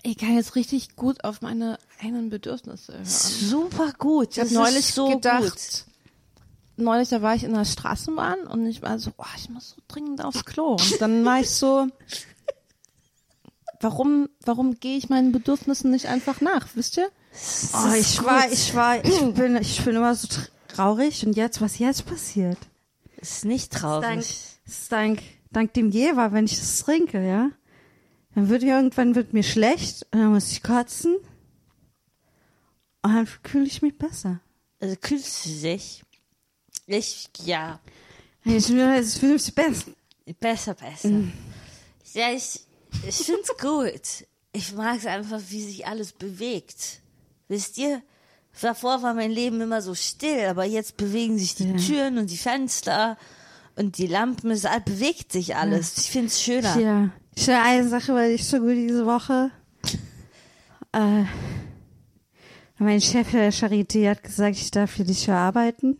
ich 0.03 0.17
kann 0.17 0.35
jetzt 0.35 0.55
richtig 0.55 0.95
gut 0.95 1.23
auf 1.23 1.41
meine 1.41 1.79
eigenen 2.01 2.29
Bedürfnisse 2.29 2.93
hören. 2.93 3.05
Super 3.05 3.93
gut. 3.97 4.33
Ich 4.33 4.39
habe 4.39 4.53
neulich 4.53 4.93
so 4.93 5.07
gedacht, 5.07 5.43
gut. 5.43 5.85
neulich, 6.75 7.09
da 7.09 7.21
war 7.21 7.35
ich 7.35 7.45
in 7.45 7.53
der 7.53 7.65
Straßenbahn 7.65 8.45
und 8.47 8.65
ich 8.67 8.81
war 8.81 8.99
so, 8.99 9.11
oh, 9.17 9.25
ich 9.37 9.49
muss 9.49 9.69
so 9.69 9.75
dringend 9.87 10.23
aufs 10.23 10.43
Klo. 10.43 10.73
Und 10.73 11.01
dann 11.01 11.23
war 11.23 11.39
ich 11.39 11.49
so, 11.49 11.87
warum, 13.79 14.27
warum 14.45 14.79
gehe 14.79 14.97
ich 14.97 15.07
meinen 15.07 15.31
Bedürfnissen 15.31 15.89
nicht 15.89 16.07
einfach 16.07 16.41
nach, 16.41 16.67
wisst 16.75 16.97
ihr? 16.97 17.09
oh, 17.73 17.93
ich 17.93 18.23
war, 18.23 18.51
ich 18.51 18.75
war, 18.75 19.03
ich 19.03 19.19
bin, 19.33 19.55
ich 19.55 19.83
bin 19.83 19.95
immer 19.95 20.15
so 20.15 20.27
traurig. 20.67 21.25
Und 21.25 21.35
jetzt, 21.35 21.61
was 21.61 21.79
jetzt 21.79 22.05
passiert? 22.05 22.57
Ist 23.23 23.45
nicht 23.45 23.73
Dank, 23.73 23.81
traurig. 23.81 24.37
ist 24.65 24.91
dank, 24.91 25.21
dank 25.51 25.73
dem 25.73 25.91
Jever, 25.91 26.33
wenn 26.33 26.43
ich 26.43 26.59
das 26.59 26.83
trinke, 26.83 27.25
ja, 27.25 27.51
dann 28.35 28.49
wird 28.49 28.63
mir 28.63 28.75
irgendwann 28.75 29.15
wird 29.15 29.31
mir 29.31 29.43
schlecht 29.43 30.05
und 30.11 30.19
dann 30.19 30.33
muss 30.33 30.51
ich 30.51 30.61
kotzen 30.61 31.15
und 33.01 33.15
dann 33.15 33.25
fühle 33.25 33.65
ich 33.65 33.81
mich 33.81 33.97
besser. 33.97 34.41
Also 34.81 34.97
kühlst 34.97 35.45
du 35.45 35.49
dich? 35.49 36.03
Ich, 36.85 37.29
ja. 37.45 37.79
Ich, 38.43 38.55
ich 38.55 38.65
fühle 38.65 39.33
mich 39.33 39.55
besser. 39.55 39.91
Besser, 40.41 40.73
besser. 40.73 41.23
Ja, 42.13 42.31
ich, 42.33 42.59
ich 43.07 43.15
find's 43.15 43.55
gut. 43.57 44.27
Ich 44.51 44.73
mag's 44.73 45.05
einfach, 45.05 45.39
wie 45.47 45.63
sich 45.63 45.87
alles 45.87 46.11
bewegt. 46.11 46.99
Wisst 47.47 47.77
ihr? 47.77 48.01
Davor 48.61 49.01
war 49.01 49.13
mein 49.13 49.31
Leben 49.31 49.59
immer 49.61 49.81
so 49.81 49.95
still, 49.95 50.45
aber 50.47 50.63
jetzt 50.63 50.95
bewegen 50.97 51.37
sich 51.37 51.55
die 51.55 51.75
Türen 51.75 52.17
und 52.17 52.29
die 52.29 52.37
Fenster 52.37 53.17
und 53.75 53.97
die 53.97 54.07
Lampen, 54.07 54.51
es 54.51 54.65
bewegt 54.85 55.31
sich 55.31 55.55
alles. 55.55 55.97
Ich 55.97 56.11
find's 56.11 56.41
schöner. 56.41 56.79
Ja. 56.79 57.09
Ich 57.35 57.47
will 57.47 57.55
eine 57.55 57.87
Sache, 57.89 58.13
weil 58.13 58.31
ich 58.31 58.45
so 58.45 58.59
gut 58.59 58.75
diese 58.75 59.05
Woche. 59.05 59.51
Äh, 60.91 61.23
mein 62.77 63.01
Chef 63.01 63.31
der 63.31 63.51
Charité 63.51 64.09
hat 64.09 64.23
gesagt, 64.23 64.57
ich 64.57 64.69
darf 64.69 64.93
hier 64.95 65.05
nicht 65.05 65.27
mehr 65.27 65.37
arbeiten. 65.37 65.97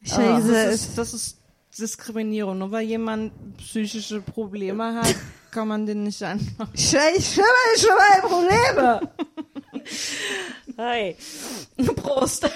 Ich 0.00 0.12
diese, 0.12 0.52
das, 0.52 0.74
ist, 0.74 0.98
das 0.98 1.14
ist 1.14 1.38
Diskriminierung. 1.78 2.58
Nur 2.58 2.70
weil 2.70 2.86
jemand 2.86 3.32
psychische 3.56 4.20
Probleme 4.20 4.94
hat, 4.94 5.14
kann 5.50 5.68
man 5.68 5.86
den 5.86 6.04
nicht 6.04 6.22
einfach. 6.22 6.68
Ich 6.74 6.90
schon 6.90 7.00
mal, 7.00 7.78
schon 7.78 7.96
mal 7.96 8.20
Probleme. 8.20 9.12
Hi. 10.78 11.16
Prost. 11.96 12.50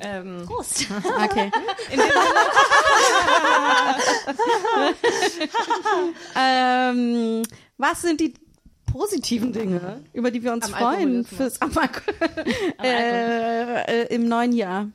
Ähm, 0.00 0.44
Prost. 0.46 0.86
Okay. 1.24 1.50
ähm, 6.36 7.42
was 7.76 8.02
sind 8.02 8.20
die 8.20 8.34
positiven 8.92 9.52
Dinge, 9.52 10.02
über 10.12 10.30
die 10.30 10.42
wir 10.42 10.52
uns 10.52 10.66
Am 10.66 10.72
freuen 10.72 11.24
fürs 11.24 11.60
am 11.60 11.72
äh, 12.82 14.02
äh, 14.02 14.14
im 14.14 14.28
neuen 14.28 14.52
Jahr? 14.52 14.88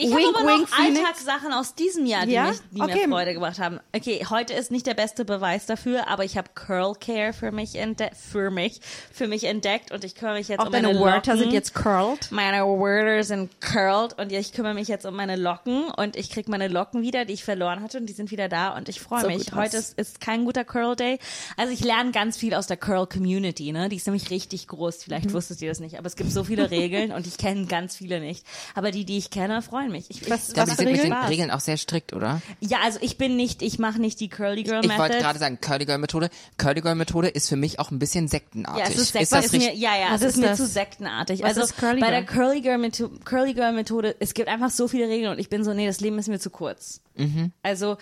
Ich 0.00 0.12
habe 0.14 0.22
aber 0.38 0.46
wink, 0.48 0.70
noch. 0.70 0.78
Alltagssachen 0.78 1.52
aus 1.52 1.74
diesem 1.74 2.06
Jahr, 2.06 2.24
die, 2.24 2.32
Ja? 2.32 2.48
mich, 2.50 2.58
die 2.70 2.80
Okay. 2.80 3.06
mir 3.08 3.12
Freude 3.14 3.34
gemacht 3.34 3.58
haben. 3.58 3.80
Okay, 3.94 4.24
heute 4.30 4.54
ist 4.54 4.70
nicht 4.70 4.86
der 4.86 4.94
beste 4.94 5.24
Beweis 5.24 5.66
dafür, 5.66 6.06
aber 6.08 6.24
ich 6.24 6.38
habe 6.38 6.48
Curl 6.54 6.94
Care 6.94 7.32
für 7.32 7.50
mich 7.50 7.74
entdeckt, 7.74 8.16
für 8.16 8.50
mich, 8.52 8.80
für 9.12 9.26
mich 9.26 9.42
entdeckt 9.44 9.90
und 9.90 10.04
ich 10.04 10.14
kümmere 10.14 10.36
mich 10.36 10.46
jetzt 10.48 10.60
Auch 10.60 10.66
um 10.66 10.72
deine 10.72 10.88
meine 10.88 11.00
Wörter 11.00 11.32
Locken. 11.32 11.38
sind 11.38 11.52
jetzt 11.52 11.74
curled. 11.74 12.30
Meine 12.30 12.58
Wörter 12.64 13.24
sind 13.24 13.60
curled 13.60 14.16
und 14.18 14.30
ich 14.30 14.52
kümmere 14.52 14.74
mich 14.74 14.86
jetzt 14.86 15.04
um 15.04 15.16
meine 15.16 15.34
Locken 15.34 15.90
und 15.90 16.14
ich 16.16 16.30
krieg 16.30 16.48
meine 16.48 16.68
Locken 16.68 17.02
wieder, 17.02 17.24
die 17.24 17.32
ich 17.34 17.42
verloren 17.44 17.82
hatte 17.82 17.98
und 17.98 18.06
die 18.06 18.12
sind 18.12 18.30
wieder 18.30 18.48
da 18.48 18.76
und 18.76 18.88
ich 18.88 19.00
freue 19.00 19.22
So 19.22 19.26
mich. 19.28 19.52
Heute 19.52 19.78
ist, 19.78 19.98
ist 19.98 20.20
kein 20.20 20.44
guter 20.44 20.64
Curl 20.64 20.94
Day. 20.94 21.18
Also 21.56 21.72
ich 21.72 21.80
lerne 21.84 22.12
ganz 22.12 22.36
viel 22.36 22.54
aus 22.54 22.68
der 22.68 22.76
Curl 22.76 23.08
Community, 23.08 23.72
ne? 23.72 23.88
Die 23.88 23.96
ist 23.96 24.06
nämlich 24.06 24.30
richtig 24.30 24.68
groß. 24.68 25.02
Vielleicht 25.02 25.32
wusstet 25.32 25.60
ihr 25.60 25.70
das 25.70 25.80
nicht, 25.80 25.98
aber 25.98 26.06
es 26.06 26.14
gibt 26.14 26.30
so 26.30 26.44
viele 26.44 26.70
Regeln 26.70 27.10
und 27.10 27.26
ich 27.26 27.36
kenne 27.36 27.66
ganz 27.66 27.96
viele 27.96 28.20
nicht. 28.20 28.46
Aber 28.76 28.92
die, 28.92 29.04
die 29.04 29.18
ich 29.18 29.30
kenne, 29.30 29.60
freuen 29.60 29.87
mich. 29.88 30.10
Ich, 30.10 30.28
Was- 30.30 30.42
ich, 30.44 30.48
Ich 30.48 30.54
glaube, 30.54 30.70
Was 30.70 30.76
die 30.78 30.82
für 30.84 30.88
sind 30.88 30.92
mit 30.96 31.04
den 31.04 31.12
Spaß. 31.12 31.30
Regeln 31.30 31.50
auch 31.50 31.60
sehr 31.60 31.76
strikt, 31.76 32.12
oder? 32.12 32.40
Ja, 32.60 32.78
also 32.84 32.98
ich 33.02 33.18
bin 33.18 33.36
nicht, 33.36 33.62
ich 33.62 33.78
mache 33.78 34.00
nicht 34.00 34.20
die 34.20 34.28
Curly 34.28 34.62
Girl 34.64 34.80
Ich 34.82 34.88
Method. 34.88 35.02
wollte 35.02 35.18
gerade 35.18 35.38
sagen, 35.38 35.58
Curly 35.60 35.84
Girl 35.86 35.98
Methode. 35.98 36.30
Curly 36.56 36.80
Girl 36.80 36.94
Methode 36.94 37.28
ist 37.28 37.48
für 37.48 37.56
mich 37.56 37.78
auch 37.80 37.90
ein 37.90 37.98
bisschen 37.98 38.28
sektenartig. 38.28 38.84
Ja, 38.84 38.90
es 38.90 38.96
ist, 38.98 39.14
ist 39.16 39.32
das 39.32 39.46
ist 39.46 39.52
mir, 39.52 39.74
ja, 39.74 39.96
ja, 39.96 40.06
Was 40.12 40.20
es 40.22 40.28
ist, 40.28 40.34
ist 40.34 40.40
mir 40.40 40.46
das? 40.48 40.58
zu 40.58 40.66
sektenartig. 40.66 41.42
Was 41.42 41.50
also 41.56 41.62
ist 41.62 41.76
Curly 41.76 42.00
bei 42.00 42.08
Girl? 42.10 42.22
der 42.22 42.26
Curly 42.26 42.60
Girl, 42.60 42.78
Methode, 42.78 43.18
Curly 43.24 43.54
Girl 43.54 43.72
Methode, 43.72 44.16
es 44.20 44.34
gibt 44.34 44.48
einfach 44.48 44.70
so 44.70 44.88
viele 44.88 45.08
Regeln 45.08 45.32
und 45.32 45.38
ich 45.38 45.48
bin 45.48 45.64
so, 45.64 45.72
nee, 45.74 45.86
das 45.86 46.00
Leben 46.00 46.18
ist 46.18 46.28
mir 46.28 46.38
zu 46.38 46.50
kurz. 46.50 47.00
Also 47.62 47.96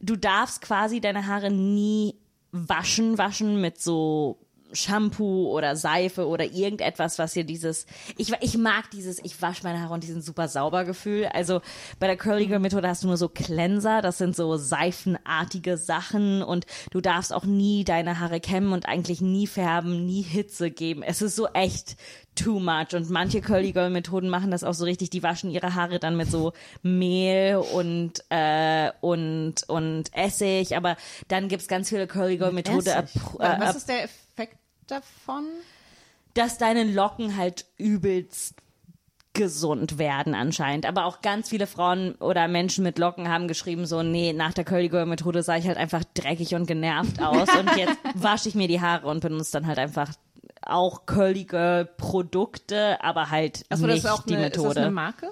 du 0.00 0.16
darfst 0.16 0.62
quasi 0.62 1.00
deine 1.00 1.26
Haare 1.26 1.50
nie 1.50 2.14
waschen, 2.52 3.18
waschen 3.18 3.60
mit 3.60 3.80
so 3.80 4.38
Shampoo 4.72 5.50
oder 5.50 5.76
Seife 5.76 6.26
oder 6.26 6.44
irgendetwas, 6.44 7.18
was 7.18 7.34
hier 7.34 7.44
dieses, 7.44 7.86
ich, 8.16 8.32
ich 8.40 8.56
mag 8.56 8.90
dieses, 8.90 9.22
ich 9.24 9.40
wasche 9.42 9.62
meine 9.64 9.80
Haare 9.80 9.94
und 9.94 10.02
diesen 10.02 10.22
super 10.22 10.48
sauber 10.48 10.84
Gefühl. 10.84 11.26
Also 11.26 11.60
bei 11.98 12.06
der 12.06 12.16
Curly 12.16 12.46
Girl 12.46 12.58
Methode 12.58 12.88
hast 12.88 13.02
du 13.02 13.08
nur 13.08 13.16
so 13.16 13.28
Cleanser, 13.28 14.02
das 14.02 14.18
sind 14.18 14.36
so 14.36 14.56
seifenartige 14.56 15.76
Sachen 15.76 16.42
und 16.42 16.66
du 16.90 17.00
darfst 17.00 17.32
auch 17.32 17.44
nie 17.44 17.84
deine 17.84 18.20
Haare 18.20 18.40
kämmen 18.40 18.72
und 18.72 18.86
eigentlich 18.86 19.20
nie 19.20 19.46
färben, 19.46 20.06
nie 20.06 20.22
Hitze 20.22 20.70
geben. 20.70 21.02
Es 21.02 21.22
ist 21.22 21.36
so 21.36 21.48
echt 21.48 21.96
too 22.34 22.60
much 22.60 22.94
und 22.94 23.10
manche 23.10 23.40
Curly 23.40 23.72
Girl 23.72 23.90
Methoden 23.90 24.28
machen 24.28 24.50
das 24.50 24.64
auch 24.64 24.74
so 24.74 24.84
richtig, 24.84 25.10
die 25.10 25.22
waschen 25.22 25.50
ihre 25.50 25.74
Haare 25.74 25.98
dann 25.98 26.16
mit 26.16 26.30
so 26.30 26.52
Mehl 26.82 27.56
und 27.56 28.24
äh, 28.30 28.90
und 29.00 29.68
und 29.68 30.04
Essig, 30.14 30.76
aber 30.76 30.96
dann 31.28 31.48
gibt's 31.48 31.68
ganz 31.68 31.88
viele 31.90 32.06
Curly 32.06 32.38
Girl 32.38 32.52
Methode, 32.52 32.90
äh, 32.90 33.60
was 33.60 33.76
ist 33.76 33.88
der 33.88 34.04
Effekt 34.04 34.21
davon? 34.92 35.44
dass 36.34 36.58
deine 36.58 36.84
Locken 36.84 37.36
halt 37.36 37.66
übelst 37.78 38.54
gesund 39.34 39.98
werden 39.98 40.34
anscheinend. 40.34 40.84
Aber 40.84 41.06
auch 41.06 41.22
ganz 41.22 41.48
viele 41.48 41.66
Frauen 41.66 42.14
oder 42.16 42.48
Menschen 42.48 42.84
mit 42.84 42.98
Locken 42.98 43.28
haben 43.28 43.48
geschrieben 43.48 43.86
so, 43.86 44.02
nee, 44.02 44.32
nach 44.32 44.52
der 44.52 44.64
Curly 44.64 44.88
Girl 44.88 45.06
Methode 45.06 45.42
sah 45.42 45.56
ich 45.56 45.66
halt 45.66 45.78
einfach 45.78 46.04
dreckig 46.14 46.54
und 46.54 46.66
genervt 46.66 47.20
aus 47.22 47.48
und 47.58 47.70
jetzt 47.76 47.96
wasche 48.14 48.48
ich 48.48 48.54
mir 48.54 48.68
die 48.68 48.80
Haare 48.80 49.08
und 49.08 49.20
benutze 49.20 49.52
dann 49.52 49.66
halt 49.66 49.78
einfach 49.78 50.10
auch 50.64 51.06
Curly 51.06 51.44
Girl 51.44 51.84
Produkte, 51.84 53.02
aber 53.02 53.30
halt 53.30 53.64
das 53.70 53.80
nicht 53.80 54.04
ist 54.04 54.06
auch 54.06 54.22
die 54.22 54.36
eine, 54.36 54.46
ist 54.46 54.56
das 54.56 54.62
Methode. 54.62 54.80
eine 54.80 54.90
Marke? 54.90 55.30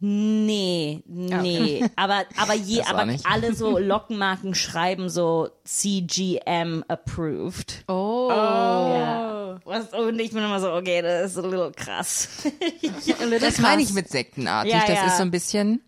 Nee, 0.00 1.02
nee, 1.06 1.84
aber 1.96 2.24
aber 2.36 2.54
je, 2.54 2.82
aber 2.82 3.06
nicht. 3.06 3.26
alle 3.26 3.52
so 3.54 3.78
Lockenmarken 3.78 4.54
schreiben 4.54 5.08
so 5.08 5.48
CGM 5.64 6.84
approved. 6.86 7.84
Oh. 7.88 8.28
Ja. 8.30 9.60
Was, 9.64 9.92
und 9.92 10.18
ich 10.20 10.30
bin 10.30 10.44
immer 10.44 10.60
so, 10.60 10.72
okay, 10.72 11.02
das 11.02 11.32
ist 11.32 11.38
ein 11.38 11.50
little 11.50 11.72
krass. 11.72 12.28
Das 13.40 13.58
meine 13.58 13.82
ich 13.82 13.92
mit 13.92 14.08
sektenartig. 14.08 14.72
Ja, 14.72 14.80
das 14.86 14.96
ja. 14.96 15.06
ist 15.06 15.16
so 15.16 15.22
ein 15.22 15.30
bisschen. 15.30 15.82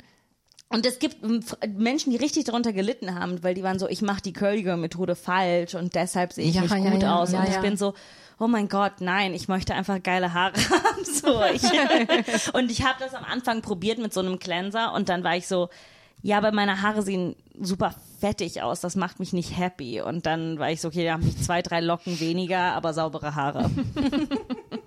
Und 0.68 0.86
es 0.86 0.98
gibt 0.98 1.18
Menschen, 1.66 2.10
die 2.10 2.16
richtig 2.16 2.44
darunter 2.44 2.72
gelitten 2.72 3.18
haben, 3.18 3.42
weil 3.42 3.54
die 3.54 3.62
waren 3.62 3.78
so, 3.78 3.88
ich 3.88 4.02
mache 4.02 4.22
die 4.22 4.32
Curly 4.32 4.62
Girl 4.62 4.76
Methode 4.76 5.16
falsch 5.16 5.74
und 5.74 5.94
deshalb 5.94 6.32
sehe 6.32 6.46
ich 6.46 6.54
Ja, 6.54 6.62
nicht 6.62 6.70
ja, 6.72 6.90
gut 6.90 7.02
ja, 7.02 7.16
aus. 7.16 7.32
ja, 7.32 7.40
und 7.40 7.48
ich 7.48 7.54
ja. 7.54 7.60
bin 7.60 7.76
so, 7.76 7.94
oh 8.40 8.48
mein 8.48 8.68
Gott, 8.68 9.00
nein, 9.00 9.34
ich 9.34 9.46
möchte 9.48 9.74
einfach 9.74 10.02
geile 10.02 10.32
Haare 10.32 10.54
haben. 10.70 11.04
So, 11.04 11.42
ich, 11.44 12.52
und 12.54 12.70
ich 12.70 12.82
habe 12.82 12.98
das 12.98 13.14
am 13.14 13.24
Anfang 13.24 13.62
probiert 13.62 13.98
mit 13.98 14.12
so 14.12 14.20
einem 14.20 14.38
Cleanser 14.38 14.92
und 14.94 15.08
dann 15.08 15.22
war 15.22 15.36
ich 15.36 15.46
so, 15.46 15.68
ja, 16.22 16.38
aber 16.38 16.50
meine 16.50 16.82
Haare 16.82 17.02
sehen 17.02 17.36
super 17.60 17.94
fettig 18.18 18.62
aus, 18.62 18.80
das 18.80 18.96
macht 18.96 19.20
mich 19.20 19.32
nicht 19.32 19.56
happy. 19.56 20.00
Und 20.00 20.26
dann 20.26 20.58
war 20.58 20.70
ich 20.70 20.80
so, 20.80 20.88
okay, 20.88 21.04
da 21.04 21.12
habe 21.12 21.24
ich 21.24 21.42
zwei, 21.42 21.62
drei 21.62 21.80
Locken 21.80 22.18
weniger, 22.20 22.72
aber 22.72 22.92
saubere 22.92 23.34
Haare. 23.34 23.70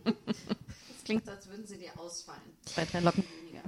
Das 0.05 1.07
klingt, 1.07 1.27
als 1.27 1.49
würden 1.49 1.67
sie 1.67 1.77
dir 1.77 1.91
ausfallen. 1.97 2.39
Zwei, 2.63 2.85
drei 2.85 3.01
Locken. 3.01 3.25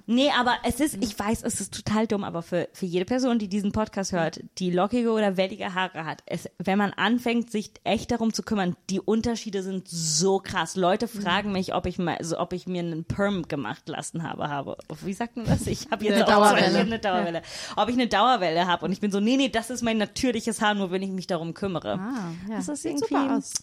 Nee, 0.08 0.30
aber 0.39 0.56
es 0.64 0.80
ist, 0.80 0.97
ich 1.01 1.18
weiß, 1.18 1.41
es 1.43 1.60
ist 1.62 1.74
total 1.74 2.06
dumm, 2.06 2.24
aber 2.24 2.43
für, 2.43 2.70
für 2.74 2.86
jede 2.86 3.06
Person, 3.06 3.39
die 3.39 3.47
diesen 3.47 3.72
Podcast 3.72 4.12
hört, 4.12 4.39
die 4.60 4.70
lockige 4.70 5.12
oder 5.12 5.36
wellige 5.36 5.74
Haare 5.74 6.06
hat, 6.06 6.22
es, 6.28 6.47
wenn 6.60 6.78
man 6.78 6.93
anfängt, 6.93 7.49
sich 7.51 7.72
echt 7.84 8.12
darum 8.12 8.32
zu 8.32 8.43
kümmern, 8.43 8.76
die 8.91 8.99
Unterschiede 8.99 9.64
sind 9.64 9.88
so 9.88 10.38
krass. 10.39 10.76
Leute 10.76 11.08
fragen 11.08 11.51
mich, 11.51 11.74
ob 11.74 11.88
ich 11.88 11.97
mal, 11.97 12.18
also 12.18 12.38
ob 12.39 12.53
ich 12.53 12.68
mir 12.68 12.82
einen 12.82 13.03
Perm 13.06 13.47
gemacht 13.47 13.88
lassen 13.89 14.22
habe, 14.24 14.47
habe. 14.49 14.78
Wie 15.03 15.14
sagt 15.14 15.38
man 15.38 15.47
das? 15.47 15.66
Ich 15.66 15.89
habe 15.89 16.06
jetzt 16.06 16.16
Eine 16.16 16.26
Dauerwelle. 16.26 16.80
eine 16.80 16.99
Dauerwelle. 16.99 17.41
Ob 17.76 17.89
ich 17.89 17.95
eine 17.95 18.08
Dauerwelle 18.08 18.68
habe 18.68 18.86
und 18.86 18.91
ich 18.91 18.99
bin 18.99 19.12
so, 19.12 19.20
nee, 19.20 19.38
nee, 19.38 19.49
das 19.49 19.70
ist 19.72 19.82
mein 19.82 19.97
natürliches 19.97 20.62
Haar, 20.62 20.76
nur 20.76 20.91
wenn 20.91 21.01
ich 21.01 21.10
mich 21.10 21.26
darum 21.28 21.53
kümmere. 21.56 21.93
Ah, 21.99 22.32
ja. 22.49 22.58
Das 22.58 22.68
ist 22.68 22.84
Sieht 22.84 22.91
irgendwie, 22.91 23.08
super 23.16 23.38
aus. 23.38 23.53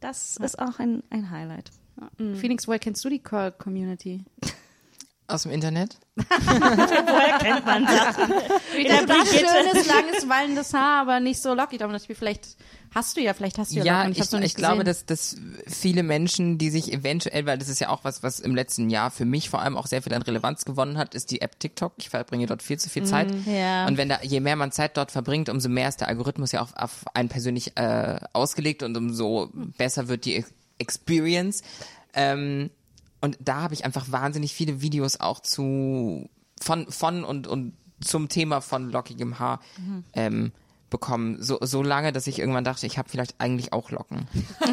das 0.00 0.36
ist 0.38 0.58
auch 0.58 0.78
ein, 0.78 1.02
ein 1.10 1.30
Highlight. 1.30 1.70
Phoenix, 2.16 2.66
woher 2.66 2.78
kennst 2.78 3.04
du 3.04 3.08
die 3.08 3.20
Curl 3.20 3.52
Community? 3.52 4.24
Aus 5.26 5.44
dem 5.44 5.52
Internet? 5.52 5.96
Woher 6.16 7.38
kennt 7.38 7.64
man? 7.64 7.82
In 8.76 8.84
der 8.84 9.06
Das 9.06 9.16
Brigitte. 9.30 9.46
schönes, 9.48 9.86
langes, 9.86 10.28
wallendes 10.28 10.74
Haar, 10.74 11.00
aber 11.00 11.18
nicht 11.20 11.40
so 11.40 11.54
lockig. 11.54 11.82
Aber 11.82 11.92
natürlich, 11.92 12.18
vielleicht 12.18 12.56
hast 12.94 13.16
du 13.16 13.22
ja, 13.22 13.32
vielleicht 13.32 13.56
hast 13.56 13.72
du 13.72 13.76
ja, 13.78 13.84
Ja, 13.84 13.98
Locken. 14.04 14.12
ich, 14.12 14.32
ich, 14.32 14.40
nicht 14.40 14.56
glaube, 14.56 14.84
dass, 14.84 15.06
dass 15.06 15.36
viele 15.66 16.02
Menschen, 16.02 16.58
die 16.58 16.68
sich 16.68 16.92
eventuell, 16.92 17.46
weil 17.46 17.56
das 17.56 17.70
ist 17.70 17.80
ja 17.80 17.88
auch 17.88 18.04
was, 18.04 18.22
was 18.22 18.38
im 18.38 18.54
letzten 18.54 18.90
Jahr 18.90 19.10
für 19.10 19.24
mich 19.24 19.48
vor 19.48 19.62
allem 19.62 19.78
auch 19.78 19.86
sehr 19.86 20.02
viel 20.02 20.12
an 20.12 20.20
Relevanz 20.20 20.66
gewonnen 20.66 20.98
hat, 20.98 21.14
ist 21.14 21.30
die 21.30 21.40
App 21.40 21.58
TikTok. 21.58 21.94
Ich 21.96 22.10
verbringe 22.10 22.44
dort 22.44 22.62
viel 22.62 22.78
zu 22.78 22.90
viel 22.90 23.04
Zeit. 23.04 23.28
Ja. 23.46 23.86
Und 23.86 23.96
wenn 23.96 24.10
da, 24.10 24.18
je 24.22 24.40
mehr 24.40 24.56
man 24.56 24.72
Zeit 24.72 24.96
dort 24.98 25.10
verbringt, 25.10 25.48
umso 25.48 25.70
mehr 25.70 25.88
ist 25.88 26.00
der 26.02 26.08
Algorithmus 26.08 26.52
ja 26.52 26.60
auf, 26.60 26.76
auf 26.76 27.04
einen 27.14 27.30
persönlich 27.30 27.76
äh, 27.78 28.18
ausgelegt 28.34 28.82
und 28.82 28.94
umso 28.96 29.48
besser 29.54 30.08
wird 30.08 30.26
die 30.26 30.44
Experience. 30.78 31.62
Ähm, 32.12 32.70
und 33.24 33.38
da 33.40 33.62
habe 33.62 33.74
ich 33.74 33.84
einfach 33.84 34.12
wahnsinnig 34.12 34.52
viele 34.54 34.80
Videos 34.82 35.18
auch 35.18 35.40
zu 35.40 36.28
von 36.60 36.90
von 36.90 37.24
und 37.24 37.46
und 37.46 37.72
zum 38.00 38.28
Thema 38.28 38.60
von 38.60 38.90
lockigem 38.90 39.38
Haar 39.38 39.60
ähm, 40.12 40.52
bekommen. 40.90 41.42
So, 41.42 41.58
so 41.62 41.82
lange, 41.82 42.12
dass 42.12 42.26
ich 42.26 42.38
irgendwann 42.38 42.64
dachte, 42.64 42.86
ich 42.86 42.98
habe 42.98 43.08
vielleicht 43.08 43.34
eigentlich 43.40 43.72
auch 43.72 43.90
Locken. 43.90 44.28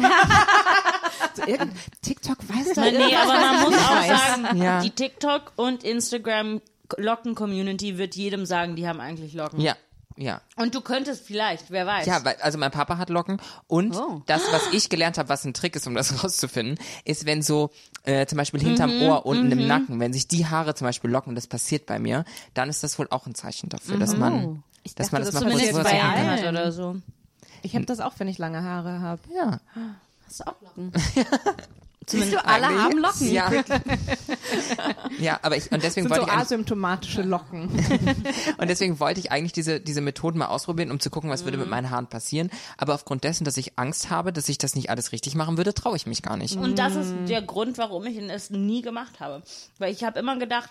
TikTok 2.02 2.36
weiß 2.48 2.72
da 2.74 2.82
Nee, 2.82 3.14
aber 3.16 3.32
man 3.32 3.60
muss 3.62 3.74
auch 3.74 4.02
sagen, 4.02 4.56
Ja. 4.62 4.80
die 4.82 4.90
TikTok 4.90 5.52
und 5.56 5.82
Instagram 5.84 6.60
Locken-Community 6.96 7.96
wird 7.98 8.14
jedem 8.16 8.44
sagen, 8.44 8.76
die 8.76 8.86
haben 8.86 9.00
eigentlich 9.00 9.32
Locken. 9.34 9.60
Ja, 9.60 9.76
ja. 10.22 10.40
Und 10.56 10.74
du 10.74 10.80
könntest 10.80 11.24
vielleicht, 11.26 11.70
wer 11.70 11.86
weiß. 11.86 12.06
Ja, 12.06 12.24
weil, 12.24 12.36
also 12.40 12.58
mein 12.58 12.70
Papa 12.70 12.98
hat 12.98 13.10
Locken 13.10 13.40
und 13.66 13.94
Oh. 13.96 14.22
das, 14.26 14.42
was 14.52 14.62
ich 14.72 14.88
gelernt 14.88 15.18
habe, 15.18 15.28
was 15.28 15.44
ein 15.44 15.54
Trick 15.54 15.76
ist, 15.76 15.86
um 15.86 15.94
das 15.94 16.12
rauszufinden, 16.24 16.78
ist, 17.04 17.26
wenn 17.26 17.42
so 17.42 17.70
äh, 18.04 18.26
zum 18.26 18.38
Beispiel 18.38 18.60
hinterm 18.60 19.02
Ohr, 19.02 19.26
unten 19.26 19.50
im 19.52 19.66
Nacken, 19.66 20.00
wenn 20.00 20.12
sich 20.12 20.28
die 20.28 20.46
Haare 20.46 20.74
zum 20.74 20.86
Beispiel 20.86 21.10
locken, 21.10 21.34
das 21.34 21.46
passiert 21.46 21.86
bei 21.86 21.98
mir, 21.98 22.24
dann 22.54 22.68
ist 22.68 22.82
das 22.82 22.98
wohl 22.98 23.08
auch 23.10 23.26
ein 23.26 23.34
Zeichen 23.34 23.68
dafür, 23.68 23.98
dass 23.98 24.16
man, 24.16 24.62
dass 24.96 25.12
man 25.12 25.22
das, 25.22 25.32
das 25.32 25.42
mal 25.44 25.50
kurz 25.50 25.72
bei 25.82 26.02
allen 26.02 26.48
oder 26.48 26.72
so. 26.72 26.96
Ich 27.62 27.74
habe 27.74 27.84
das 27.86 28.00
auch, 28.00 28.14
wenn 28.18 28.28
ich 28.28 28.38
lange 28.38 28.62
Haare 28.62 29.00
habe. 29.00 29.20
Ja. 29.34 29.60
Hast 30.26 30.40
du 30.40 30.46
auch 30.46 30.60
Locken? 30.62 30.92
Siehst 32.06 32.32
du, 32.32 32.44
alle 32.44 32.66
haben 32.66 32.98
Locken. 32.98 33.32
Ja. 33.32 33.50
ja, 35.20 35.38
aber 35.42 35.56
ich, 35.56 35.70
und 35.70 35.82
deswegen 35.82 36.08
sind 36.08 36.08
so 36.08 36.10
wollte 36.10 36.24
ich 36.24 36.32
eigentlich, 36.32 36.46
asymptomatische 36.46 37.22
Locken. 37.22 37.68
und 38.58 38.68
deswegen 38.68 38.98
wollte 38.98 39.20
ich 39.20 39.30
eigentlich 39.30 39.52
diese, 39.52 39.80
diese 39.80 40.00
Methoden 40.00 40.38
mal 40.38 40.46
ausprobieren, 40.46 40.90
um 40.90 41.00
zu 41.00 41.10
gucken, 41.10 41.30
was 41.30 41.44
würde 41.44 41.58
mit 41.58 41.68
meinen 41.68 41.90
Haaren 41.90 42.08
passieren. 42.08 42.50
Aber 42.76 42.94
aufgrund 42.94 43.24
dessen, 43.24 43.44
dass 43.44 43.56
ich 43.56 43.78
Angst 43.78 44.10
habe, 44.10 44.32
dass 44.32 44.48
ich 44.48 44.58
das 44.58 44.74
nicht 44.74 44.90
alles 44.90 45.12
richtig 45.12 45.34
machen 45.34 45.56
würde, 45.56 45.74
traue 45.74 45.96
ich 45.96 46.06
mich 46.06 46.22
gar 46.22 46.36
nicht. 46.36 46.56
Und 46.56 46.78
das 46.78 46.96
ist 46.96 47.14
der 47.28 47.42
Grund, 47.42 47.78
warum 47.78 48.06
ich 48.06 48.18
es 48.18 48.50
nie 48.50 48.82
gemacht 48.82 49.20
habe. 49.20 49.42
Weil 49.78 49.92
ich 49.92 50.02
habe 50.04 50.18
immer 50.18 50.38
gedacht, 50.38 50.70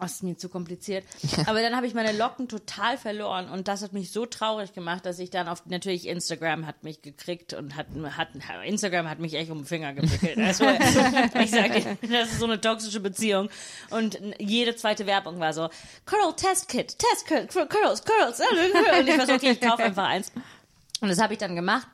Das 0.00 0.12
ist 0.12 0.22
mir 0.22 0.36
zu 0.36 0.48
kompliziert. 0.48 1.04
Aber 1.46 1.60
dann 1.60 1.76
habe 1.76 1.86
ich 1.86 1.94
meine 1.94 2.12
Locken 2.12 2.48
total 2.48 2.98
verloren 2.98 3.48
und 3.48 3.68
das 3.68 3.82
hat 3.82 3.92
mich 3.92 4.10
so 4.10 4.26
traurig 4.26 4.72
gemacht, 4.72 5.04
dass 5.06 5.18
ich 5.18 5.30
dann 5.30 5.48
auf 5.48 5.66
natürlich 5.66 6.08
Instagram 6.08 6.66
hat 6.66 6.82
mich 6.84 7.02
gekriegt 7.02 7.52
und 7.52 7.76
hat, 7.76 7.86
hat 8.16 8.28
Instagram 8.64 9.08
hat 9.08 9.18
mich 9.18 9.34
echt 9.34 9.50
um 9.50 9.58
den 9.58 9.66
Finger 9.66 9.92
gewickelt. 9.92 10.38
Also, 10.50 10.64
ich 10.64 11.50
sage, 11.50 11.98
das 12.02 12.32
ist 12.32 12.40
so 12.40 12.46
eine 12.46 12.60
toxische 12.60 12.98
Beziehung 12.98 13.50
und 13.90 14.18
jede 14.38 14.74
zweite 14.74 15.06
Werbung 15.06 15.38
war 15.38 15.52
so 15.52 15.68
Curl 16.06 16.34
Test 16.34 16.68
Kit, 16.68 16.98
Test 16.98 17.26
Kit, 17.26 17.48
Curls, 17.50 18.02
Curls. 18.04 18.40
Und 18.40 19.08
ich 19.08 19.18
war 19.18 19.26
so, 19.26 19.34
okay, 19.34 19.52
ich 19.52 19.60
kaufe 19.60 19.84
einfach 19.84 20.08
eins. 20.08 20.32
Und 21.00 21.08
das 21.08 21.20
habe 21.20 21.34
ich 21.34 21.38
dann 21.38 21.54
gemacht. 21.54 21.86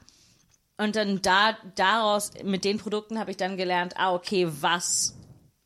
Und 0.78 0.96
dann 0.96 1.22
da 1.22 1.57
daraus 1.74 2.32
mit 2.44 2.64
den 2.64 2.78
Produkten 2.78 3.18
habe 3.18 3.30
ich 3.30 3.36
dann 3.36 3.57
gelernt, 3.57 3.94
ah 3.96 4.14
okay, 4.14 4.46
was 4.48 5.14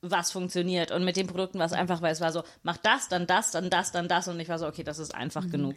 was 0.03 0.32
funktioniert. 0.32 0.90
Und 0.90 1.05
mit 1.05 1.16
den 1.16 1.26
Produkten 1.26 1.59
war 1.59 1.66
es 1.66 1.72
einfach, 1.72 2.03
weil 2.03 2.12
es 2.12 2.20
war 2.20 2.32
so, 2.32 2.42
mach 2.62 2.76
das, 2.78 3.09
dann 3.09 3.26
das, 3.26 3.51
dann 3.51 3.70
das, 3.70 3.92
dann 3.92 4.09
das. 4.09 4.28
Und 4.28 4.40
ich 4.40 4.48
war 4.48 4.59
so, 4.59 4.66
okay, 4.66 4.82
das 4.82 4.98
ist 4.98 5.14
einfach 5.14 5.48
genug. 5.51 5.76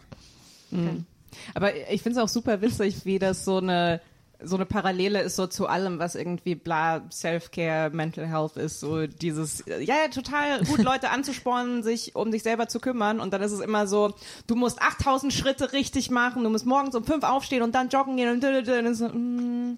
Aber 1.53 1.75
ich 1.75 2.01
finde 2.01 2.19
es 2.19 2.23
auch 2.23 2.29
super 2.29 2.61
witzig, 2.61 3.05
wie 3.05 3.19
das 3.19 3.43
so 3.43 3.57
eine 3.57 4.01
so 4.45 4.55
eine 4.55 4.65
Parallele 4.65 5.21
ist 5.21 5.35
so 5.35 5.47
zu 5.47 5.67
allem, 5.67 5.99
was 5.99 6.15
irgendwie 6.15 6.55
bla 6.55 7.03
Self-Care, 7.09 7.91
Mental 7.91 8.27
Health 8.27 8.57
ist, 8.57 8.79
so 8.79 9.07
dieses, 9.07 9.63
ja, 9.65 9.77
ja, 9.77 10.07
total 10.09 10.63
gut 10.65 10.79
Leute 10.83 11.09
anzuspornen, 11.09 11.83
sich 11.83 12.15
um 12.15 12.31
sich 12.31 12.43
selber 12.43 12.67
zu 12.67 12.79
kümmern. 12.79 13.19
Und 13.19 13.33
dann 13.33 13.41
ist 13.41 13.51
es 13.51 13.61
immer 13.61 13.87
so, 13.87 14.13
du 14.47 14.55
musst 14.55 14.81
8000 14.81 15.33
Schritte 15.33 15.73
richtig 15.73 16.11
machen, 16.11 16.43
du 16.43 16.49
musst 16.49 16.65
morgens 16.65 16.95
um 16.95 17.05
fünf 17.05 17.23
aufstehen 17.23 17.61
und 17.63 17.73
dann 17.73 17.89
joggen 17.89 18.17
gehen 18.17 18.29
und, 18.29 18.43
und, 18.43 18.67
und, 18.67 18.87
und 18.87 18.95
so, 18.95 19.07
mm, 19.07 19.77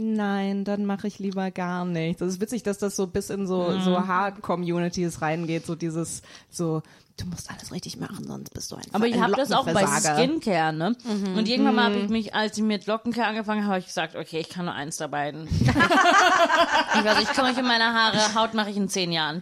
Nein, 0.00 0.62
dann 0.62 0.86
mache 0.86 1.08
ich 1.08 1.18
lieber 1.18 1.50
gar 1.50 1.84
nichts. 1.84 2.20
Das 2.20 2.28
ist 2.28 2.40
witzig, 2.40 2.62
dass 2.62 2.78
das 2.78 2.94
so 2.94 3.08
bis 3.08 3.30
in 3.30 3.48
so, 3.48 3.80
so 3.80 4.06
Haar-Communities 4.06 5.22
reingeht, 5.22 5.66
so 5.66 5.74
dieses, 5.74 6.22
so, 6.48 6.82
du 7.18 7.26
musst 7.26 7.50
alles 7.50 7.72
richtig 7.72 7.98
machen, 7.98 8.26
sonst 8.26 8.54
bist 8.54 8.70
du 8.70 8.76
einfach 8.76 8.94
Aber 8.94 9.06
ich 9.06 9.14
ein 9.14 9.22
habe 9.22 9.34
das 9.34 9.52
auch 9.52 9.66
bei. 9.66 9.86
Skincare, 9.86 10.72
ne? 10.72 10.96
Und 11.36 11.48
irgendwann 11.48 11.74
mal 11.74 11.84
habe 11.84 11.98
ich 11.98 12.08
mich, 12.08 12.34
als 12.34 12.56
ich 12.56 12.62
mit 12.62 12.86
Lockencare 12.86 13.26
angefangen 13.28 13.62
habe, 13.62 13.72
habe 13.72 13.80
ich 13.80 13.86
gesagt, 13.86 14.14
okay, 14.16 14.38
ich 14.40 14.48
kann 14.48 14.64
nur 14.64 14.74
eins 14.74 14.96
der 14.96 15.08
beiden. 15.08 15.46
ich 15.60 17.04
weiß, 17.04 17.22
ich 17.22 17.28
kümmere 17.30 17.52
mich 17.52 17.60
um 17.60 17.66
meine 17.66 17.92
Haare, 17.92 18.34
Haut 18.34 18.54
mache 18.54 18.70
ich 18.70 18.76
in 18.76 18.88
zehn 18.88 19.12
Jahren. 19.12 19.40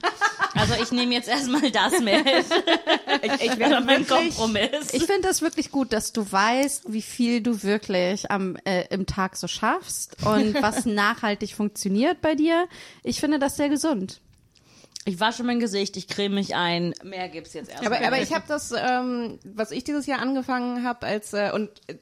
Also 0.55 0.75
ich 0.83 0.91
nehme 0.91 1.13
jetzt 1.15 1.29
erstmal 1.29 1.71
das 1.71 2.01
mit. 2.01 2.27
Ich, 3.23 3.43
ich 3.43 3.59
werde 3.59 3.85
mein 3.85 4.07
Kompromiss. 4.07 4.93
Ich 4.93 5.05
finde 5.05 5.23
das 5.23 5.43
wirklich 5.43 5.71
gut, 5.71 5.93
dass 5.93 6.13
du 6.13 6.31
weißt, 6.31 6.93
wie 6.93 7.03
viel 7.03 7.43
du 7.43 7.63
wirklich 7.63 8.31
am, 8.31 8.57
äh, 8.65 8.85
im 8.89 9.07
Tag 9.07 9.37
so 9.37 9.49
schaffst 9.49 10.17
und 10.25 10.55
was 10.63 10.87
nachhaltig 10.87 11.55
funktioniert 11.55 12.21
bei 12.23 12.35
dir. 12.35 12.67
Ich 13.03 13.21
finde 13.21 13.39
das 13.39 13.57
sehr 13.57 13.69
gesund. 13.69 14.21
Ich 15.09 15.21
wasche 15.21 15.45
mein 15.45 15.61
Gesicht, 15.61 15.97
ich 15.97 16.09
creme 16.09 16.35
mich 16.35 16.57
ein. 16.57 16.93
Mehr 17.05 17.29
gibt's 17.29 17.55
jetzt 17.55 17.71
erstmal. 17.71 17.95
aber, 17.95 18.07
aber 18.07 18.21
ich 18.21 18.35
habe 18.35 18.45
das, 18.49 18.73
ähm, 18.77 19.39
was 19.45 19.71
ich 19.71 19.85
dieses 19.85 20.07
Jahr 20.07 20.21
angefangen 20.21 20.85
habe, 20.85 21.07
als 21.07 21.33
äh, 21.33 21.53
und 21.55 21.71
äh, 21.87 21.95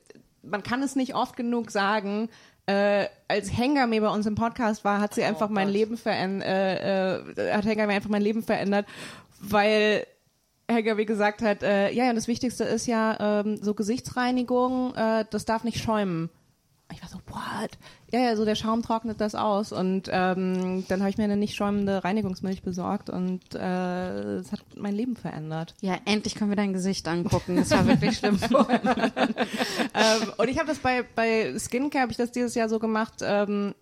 man 0.42 0.62
kann 0.62 0.82
es 0.82 0.96
nicht 0.96 1.14
oft 1.14 1.36
genug 1.36 1.70
sagen. 1.70 2.30
Äh, 2.64 3.08
als 3.28 3.54
Hengame 3.54 4.00
bei 4.00 4.08
uns 4.08 4.24
im 4.24 4.36
Podcast 4.36 4.84
war, 4.86 5.02
hat 5.02 5.14
sie 5.14 5.22
einfach 5.22 5.50
mein 5.50 5.68
Leben 5.68 5.98
verändert, 5.98 6.48
äh, 6.48 7.18
äh, 7.18 7.52
hat 7.52 7.66
Hengame 7.66 7.92
einfach 7.92 8.08
mein 8.08 8.22
Leben 8.22 8.42
verändert, 8.42 8.86
weil 9.38 10.06
Hengame 10.70 11.04
gesagt 11.04 11.42
hat, 11.42 11.62
äh, 11.62 11.90
ja, 11.90 12.06
ja, 12.06 12.14
das 12.14 12.26
Wichtigste 12.26 12.64
ist 12.64 12.86
ja 12.86 13.42
ähm, 13.42 13.58
so 13.58 13.74
Gesichtsreinigung, 13.74 14.94
äh, 14.94 15.26
das 15.28 15.44
darf 15.44 15.62
nicht 15.62 15.78
schäumen. 15.78 16.30
Ich 16.92 17.02
war 17.02 17.08
so, 17.08 17.18
what? 17.28 17.70
Ja, 18.12 18.20
ja, 18.20 18.36
so 18.36 18.44
der 18.44 18.54
Schaum 18.54 18.82
trocknet 18.82 19.20
das 19.20 19.34
aus. 19.34 19.72
Und 19.72 20.08
ähm, 20.12 20.84
dann 20.86 21.00
habe 21.00 21.10
ich 21.10 21.16
mir 21.16 21.24
eine 21.24 21.36
nicht 21.36 21.56
schäumende 21.56 22.04
Reinigungsmilch 22.04 22.62
besorgt 22.62 23.10
und 23.10 23.40
äh, 23.54 24.36
es 24.36 24.52
hat 24.52 24.60
mein 24.76 24.94
Leben 24.94 25.16
verändert. 25.16 25.74
Ja, 25.80 25.96
endlich 26.04 26.34
können 26.34 26.50
wir 26.50 26.56
dein 26.56 26.72
Gesicht 26.72 27.08
angucken. 27.08 27.56
Das 27.56 27.70
war 27.70 27.86
wirklich 27.86 28.18
schlimm. 28.18 28.38
ähm, 28.50 30.32
und 30.36 30.48
ich 30.48 30.58
habe 30.58 30.68
das 30.68 30.78
bei, 30.78 31.04
bei 31.14 31.58
Skincare, 31.58 32.02
habe 32.02 32.12
ich 32.12 32.18
das 32.18 32.30
dieses 32.30 32.54
Jahr 32.54 32.68
so 32.68 32.78
gemacht, 32.78 33.14
ähm, 33.22 33.74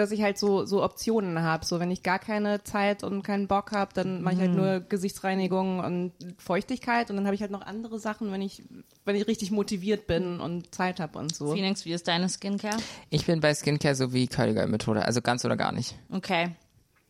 dass 0.00 0.10
ich 0.10 0.22
halt 0.22 0.38
so, 0.38 0.64
so 0.64 0.82
Optionen 0.82 1.42
habe. 1.42 1.64
So, 1.64 1.78
wenn 1.78 1.90
ich 1.90 2.02
gar 2.02 2.18
keine 2.18 2.64
Zeit 2.64 3.04
und 3.04 3.22
keinen 3.22 3.46
Bock 3.46 3.72
habe, 3.72 3.92
dann 3.94 4.22
mache 4.22 4.34
ich 4.34 4.40
halt 4.40 4.54
nur 4.54 4.80
Gesichtsreinigung 4.80 5.80
und 5.80 6.12
Feuchtigkeit 6.38 7.10
und 7.10 7.16
dann 7.16 7.26
habe 7.26 7.34
ich 7.34 7.42
halt 7.42 7.50
noch 7.50 7.62
andere 7.62 7.98
Sachen, 7.98 8.32
wenn 8.32 8.42
ich, 8.42 8.64
wenn 9.04 9.16
ich 9.16 9.26
richtig 9.26 9.50
motiviert 9.50 10.06
bin 10.06 10.40
und 10.40 10.74
Zeit 10.74 11.00
habe 11.00 11.18
und 11.18 11.34
so. 11.34 11.52
Phoenix, 11.52 11.84
wie 11.84 11.92
ist 11.92 12.08
deine 12.08 12.28
Skincare? 12.28 12.78
Ich 13.10 13.26
bin 13.26 13.40
bei 13.40 13.54
Skincare 13.54 13.94
so 13.94 14.12
wie 14.12 14.26
Curly 14.26 14.54
Girl 14.54 14.68
Methode, 14.68 15.04
also 15.04 15.20
ganz 15.20 15.44
oder 15.44 15.56
gar 15.56 15.72
nicht. 15.72 15.96
Okay. 16.10 16.56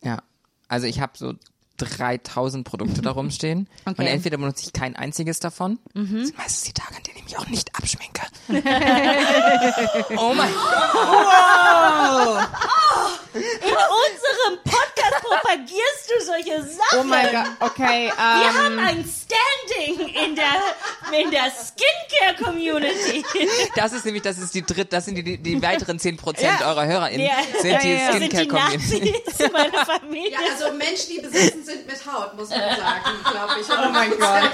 Ja. 0.03 0.21
Also 0.67 0.87
ich 0.87 1.01
habe 1.01 1.13
so 1.17 1.33
3000 1.85 2.65
Produkte 2.65 3.01
da 3.01 3.11
rumstehen 3.11 3.67
Okay. 3.85 4.01
und 4.01 4.07
entweder 4.07 4.37
benutze 4.37 4.65
ich 4.65 4.73
kein 4.73 4.95
einziges 4.95 5.39
davon. 5.39 5.79
Das 5.93 6.07
sind 6.07 6.37
meistens 6.37 6.63
die 6.63 6.73
Tage, 6.73 6.95
an 6.95 7.03
denen 7.03 7.17
ich 7.17 7.23
mich 7.25 7.37
auch 7.39 7.47
nicht 7.47 7.75
abschminke. 7.75 8.21
oh 10.17 10.33
mein 10.35 10.49
In 13.33 13.41
unserem 13.41 14.63
Podcast 14.63 15.21
propagierst 15.21 16.09
du 16.09 16.25
solche 16.25 16.61
Sachen. 16.63 16.99
Oh 16.99 17.03
mein 17.03 17.31
Gott, 17.31 17.45
okay. 17.71 18.07
Wir 18.07 18.13
Ähm, 18.13 18.57
haben 18.57 18.79
ein 18.79 19.05
Standing 19.05 20.09
in 20.09 20.35
der, 20.35 20.53
in 21.17 21.31
der 21.31 21.43
Skincare-Community. 21.51 23.23
Das 23.75 23.93
ist 23.93 24.05
nämlich, 24.05 24.23
das 24.23 24.37
ist 24.37 24.53
die 24.53 24.61
dritte, 24.63 24.85
das 24.85 25.05
sind 25.05 25.15
die, 25.15 25.37
die, 25.37 25.61
weiteren 25.61 25.97
10% 25.97 26.65
eurer 26.65 26.85
HörerInnen, 26.85 27.25
Ja. 27.25 27.33
sind 27.61 27.81
die 27.83 27.95
Das 27.97 28.11
sind 28.17 28.33
die 28.33 28.37
Skincare-Community. 28.37 29.23
Nazis, 29.25 29.51
meine 29.51 29.85
Familie. 29.85 30.37
also 30.51 30.73
Menschen, 30.73 31.09
die 31.15 31.21
besessen 31.21 31.63
sind 31.65 31.87
mit 31.87 32.05
Haut, 32.05 32.33
muss 32.35 32.49
man 32.49 32.59
sagen, 32.59 33.01
glaube 33.31 33.53
ich. 33.61 33.67
Oh 33.69 33.89
mein 33.91 34.11
Gott. 34.11 34.51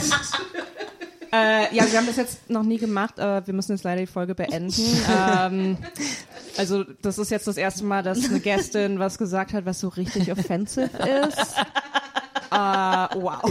Äh, 1.32 1.76
ja, 1.76 1.90
wir 1.92 1.98
haben 1.98 2.08
das 2.08 2.16
jetzt 2.16 2.50
noch 2.50 2.64
nie 2.64 2.78
gemacht, 2.78 3.20
aber 3.20 3.46
wir 3.46 3.54
müssen 3.54 3.74
jetzt 3.74 3.84
leider 3.84 4.02
die 4.02 4.08
Folge 4.08 4.34
beenden. 4.36 4.74
ähm, 5.10 5.78
also 6.58 6.84
das 7.02 7.18
ist 7.18 7.32
jetzt 7.32 7.48
das 7.48 7.58
erste 7.58 7.84
Mal, 7.84 8.04
dass 8.04 8.26
eine 8.26 8.40
Gästin 8.40 9.00
was 9.00 9.18
gesagt 9.18 9.54
hat, 9.54 9.66
was 9.66 9.80
so 9.80 9.90
richtig 9.90 10.32
offensive 10.32 10.90
ist. 11.30 11.56
Äh, 12.50 12.56
wow. 12.56 13.44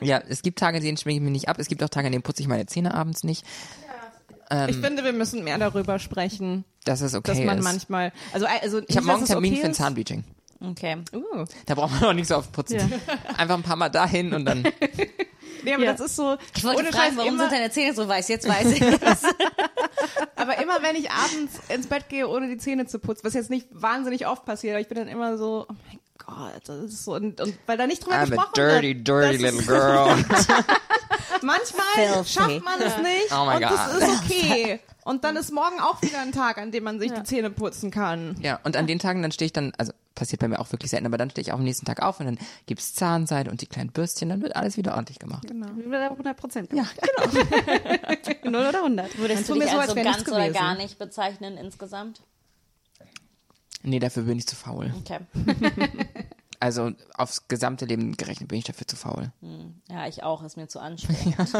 Ja, 0.00 0.22
es 0.28 0.42
gibt 0.42 0.58
Tage, 0.58 0.76
an 0.76 0.82
denen 0.82 0.98
schminke 0.98 1.18
ich 1.18 1.22
mich 1.22 1.32
nicht 1.32 1.48
ab. 1.48 1.56
Es 1.58 1.68
gibt 1.68 1.82
auch 1.82 1.88
Tage, 1.88 2.06
an 2.06 2.12
denen 2.12 2.22
putze 2.22 2.42
ich 2.42 2.48
meine 2.48 2.66
Zähne 2.66 2.92
abends 2.94 3.24
nicht. 3.24 3.46
Ich 4.68 4.76
finde, 4.76 5.02
wir 5.02 5.14
müssen 5.14 5.42
mehr 5.42 5.56
darüber 5.58 5.98
sprechen, 5.98 6.64
Dass 6.84 7.00
es 7.00 7.14
okay 7.14 7.32
dass 7.32 7.40
man 7.44 7.58
ist. 7.58 7.64
manchmal, 7.64 8.12
also, 8.32 8.46
also 8.46 8.82
ich 8.86 8.96
habe 8.96 9.06
morgen 9.06 9.20
einen 9.20 9.26
Termin 9.26 9.56
für 9.56 9.66
ein 9.66 9.74
Zahnbleaching. 9.74 10.22
Okay. 10.60 10.98
Uh. 11.14 11.44
Da 11.66 11.74
braucht 11.74 11.92
man 11.92 12.10
auch 12.10 12.12
nicht 12.12 12.28
so 12.28 12.36
oft 12.36 12.52
putzen. 12.52 12.92
Einfach 13.36 13.56
ein 13.56 13.62
paar 13.62 13.76
Mal 13.76 13.88
dahin 13.88 14.32
und 14.32 14.44
dann. 14.44 14.64
Nee, 15.64 15.74
aber 15.74 15.84
Ja. 15.84 15.92
das 15.92 16.00
ist 16.00 16.16
so. 16.16 16.36
Ich 16.56 16.64
wollte 16.64 16.84
fragen, 16.84 16.96
Scheiß, 16.96 17.12
warum 17.16 17.28
immer, 17.34 17.42
sind 17.44 17.52
deine 17.52 17.70
Zähne 17.70 17.94
so 17.94 18.06
weiß? 18.08 18.28
Jetzt 18.28 18.48
weiß 18.48 18.66
ich. 18.72 18.82
Aber 20.36 20.58
immer 20.58 20.82
wenn 20.82 20.96
ich 20.96 21.10
abends 21.10 21.54
ins 21.68 21.86
Bett 21.86 22.08
gehe, 22.08 22.28
ohne 22.28 22.48
die 22.48 22.58
Zähne 22.58 22.86
zu 22.86 22.98
putzen, 22.98 23.22
was 23.24 23.34
jetzt 23.34 23.48
nicht 23.50 23.66
wahnsinnig 23.70 24.26
oft 24.26 24.44
passiert, 24.44 24.74
aber 24.74 24.80
ich 24.80 24.88
bin 24.88 24.98
dann 24.98 25.08
immer 25.08 25.38
so, 25.38 25.66
oh 25.68 25.72
mein 25.88 25.98
Gott, 26.18 26.60
das 26.66 26.76
ist 26.92 27.04
so, 27.04 27.14
und, 27.14 27.40
und 27.40 27.56
weil 27.66 27.78
da 27.78 27.86
nicht 27.86 28.04
drüber 28.04 28.16
I'm 28.16 28.22
a 28.22 28.24
gesprochen 28.26 28.52
dirty, 28.54 28.94
wird. 28.96 29.08
dirty 29.08 29.32
das 29.38 29.40
little 29.42 29.60
ist, 29.60 29.66
girl. 29.68 30.06
Manchmal 31.42 31.86
Filthy. 31.94 32.28
schafft 32.32 32.64
man 32.64 32.80
es 32.80 32.96
nicht 32.98 33.32
Oh 33.32 33.44
my 33.46 33.54
und 33.56 33.62
das 33.62 33.94
ist 33.96 34.24
okay. 34.24 34.80
Und 35.04 35.24
dann 35.24 35.36
ist 35.36 35.52
morgen 35.52 35.78
auch 35.80 36.00
wieder 36.02 36.20
ein 36.20 36.32
Tag, 36.32 36.58
an 36.58 36.72
dem 36.72 36.84
man 36.84 36.98
sich 36.98 37.12
die 37.12 37.22
Zähne 37.24 37.50
putzen 37.50 37.90
kann. 37.90 38.36
Ja, 38.40 38.58
und 38.64 38.76
an 38.76 38.86
den 38.86 38.98
Tagen, 38.98 39.20
dann 39.22 39.32
stehe 39.32 39.46
ich 39.46 39.52
dann, 39.52 39.72
also 39.76 39.92
passiert 40.14 40.40
bei 40.40 40.48
mir 40.48 40.60
auch 40.60 40.72
wirklich 40.72 40.90
selten, 40.90 41.06
aber 41.06 41.18
dann 41.18 41.30
stehe 41.30 41.42
ich 41.42 41.52
auch 41.52 41.58
am 41.58 41.64
nächsten 41.64 41.84
Tag 41.86 42.02
auf 42.02 42.20
und 42.20 42.26
dann 42.26 42.38
gibt's 42.66 42.94
Zahnseide 42.94 43.50
und 43.50 43.60
die 43.60 43.66
kleinen 43.66 43.90
Bürstchen, 43.90 44.30
dann 44.30 44.40
wird 44.42 44.56
alles 44.56 44.76
wieder 44.76 44.94
ordentlich 44.94 45.18
gemacht. 45.18 45.46
100 45.50 46.36
Prozent. 46.36 46.72
Ja, 46.72 46.86
genau. 48.42 48.50
0 48.58 48.68
oder 48.68 48.78
100. 48.78 49.18
Würdest 49.18 49.46
tu 49.46 49.52
du 49.52 49.58
mir 49.58 49.64
dich 49.64 49.72
so, 49.72 49.78
als 49.78 49.90
als 49.90 50.04
ganz 50.04 50.28
oder 50.28 50.50
gar 50.50 50.74
nicht 50.76 50.98
bezeichnen 50.98 51.56
insgesamt? 51.58 52.20
Nee, 53.82 53.98
dafür 53.98 54.22
bin 54.22 54.38
ich 54.38 54.46
zu 54.46 54.56
faul. 54.56 54.94
Okay. 55.00 55.18
Also 56.60 56.92
aufs 57.12 57.46
gesamte 57.46 57.84
Leben 57.84 58.16
gerechnet 58.16 58.48
bin 58.48 58.56
ich 58.56 58.64
dafür 58.64 58.86
zu 58.86 58.96
faul. 58.96 59.30
Ja, 59.90 60.06
ich 60.06 60.22
auch. 60.22 60.42
Ist 60.42 60.56
mir 60.56 60.66
zu 60.66 60.80
anstrengend. 60.80 61.36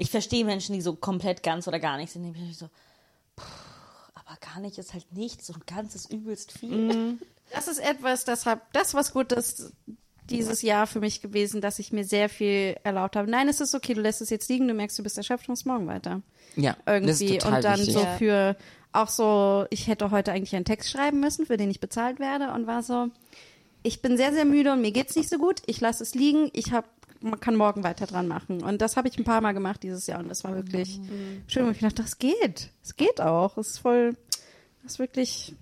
ich 0.00 0.10
verstehe 0.10 0.44
Menschen, 0.44 0.74
die 0.74 0.80
so 0.80 0.94
komplett 0.94 1.42
ganz 1.42 1.68
oder 1.68 1.78
gar 1.78 1.96
nicht 1.98 2.10
sind. 2.10 2.24
Die 2.24 2.30
bin 2.30 2.48
ich 2.48 2.56
so, 2.56 2.68
puh, 3.36 3.44
aber 4.14 4.38
gar 4.40 4.60
nicht 4.60 4.78
ist 4.78 4.94
halt 4.94 5.12
nicht 5.12 5.44
so 5.44 5.52
ein 5.52 5.62
ganzes 5.66 6.10
übelst 6.10 6.52
viel. 6.52 7.18
Das 7.52 7.66
ist 7.66 7.80
etwas, 7.80 8.24
das 8.24 8.46
hab, 8.46 8.72
das 8.72 8.94
was 8.94 9.12
gut 9.12 9.32
ist 9.32 9.72
dieses 10.30 10.62
Jahr 10.62 10.86
für 10.86 11.00
mich 11.00 11.20
gewesen, 11.20 11.60
dass 11.60 11.80
ich 11.80 11.92
mir 11.92 12.04
sehr 12.04 12.28
viel 12.28 12.76
erlaubt 12.84 13.16
habe. 13.16 13.28
Nein, 13.28 13.48
es 13.48 13.60
ist 13.60 13.74
okay, 13.74 13.92
du 13.94 14.00
lässt 14.00 14.20
es 14.20 14.30
jetzt 14.30 14.48
liegen, 14.48 14.68
du 14.68 14.74
merkst, 14.74 14.96
du 14.96 15.02
bist 15.02 15.18
erschöpft 15.18 15.48
und 15.48 15.54
musst 15.54 15.66
morgen 15.66 15.88
weiter. 15.88 16.22
Ja, 16.54 16.76
das 16.84 17.02
ist 17.02 17.22
Irgendwie. 17.22 17.38
total 17.38 17.56
Und 17.56 17.64
dann 17.64 17.80
wichtig. 17.80 17.94
so 17.94 18.06
für 18.18 18.56
auch 18.92 19.08
so, 19.08 19.66
ich 19.70 19.88
hätte 19.88 20.12
heute 20.12 20.30
eigentlich 20.30 20.54
einen 20.54 20.64
Text 20.64 20.90
schreiben 20.90 21.18
müssen, 21.18 21.46
für 21.46 21.56
den 21.56 21.70
ich 21.70 21.80
bezahlt 21.80 22.20
werde 22.20 22.52
und 22.52 22.68
war 22.68 22.84
so, 22.84 23.08
ich 23.82 24.02
bin 24.02 24.16
sehr, 24.16 24.32
sehr 24.32 24.44
müde 24.44 24.72
und 24.72 24.80
mir 24.80 24.92
geht's 24.92 25.16
nicht 25.16 25.28
so 25.28 25.38
gut, 25.38 25.62
ich 25.66 25.80
lasse 25.80 26.02
es 26.02 26.14
liegen, 26.14 26.50
ich 26.52 26.72
hab, 26.72 26.88
man 27.20 27.38
kann 27.40 27.56
morgen 27.56 27.82
weiter 27.84 28.06
dran 28.06 28.28
machen. 28.28 28.62
Und 28.62 28.80
das 28.80 28.96
habe 28.96 29.08
ich 29.08 29.18
ein 29.18 29.24
paar 29.24 29.40
Mal 29.40 29.52
gemacht 29.52 29.82
dieses 29.82 30.06
Jahr 30.06 30.20
und 30.20 30.28
das 30.28 30.44
war 30.44 30.54
wirklich 30.54 31.00
schön. 31.46 31.66
Und 31.66 31.72
ich 31.72 31.80
dachte, 31.80 32.02
das 32.02 32.18
geht. 32.18 32.70
Es 32.82 32.96
geht 32.96 33.20
auch. 33.20 33.56
Es 33.58 33.70
ist 33.70 33.78
voll, 33.78 34.16
das 34.82 34.92
ist 34.92 34.98
wirklich 34.98 35.54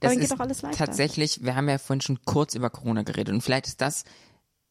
dann 0.00 0.10
Das 0.10 0.12
geht 0.12 0.22
ist 0.24 0.32
doch 0.32 0.40
alles 0.40 0.62
leichter. 0.62 0.84
tatsächlich, 0.86 1.42
wir 1.44 1.56
haben 1.56 1.68
ja 1.68 1.78
vorhin 1.78 2.00
schon 2.02 2.18
kurz 2.24 2.54
über 2.54 2.68
Corona 2.70 3.02
geredet 3.02 3.32
und 3.34 3.40
vielleicht 3.40 3.66
ist 3.66 3.80
das 3.80 4.04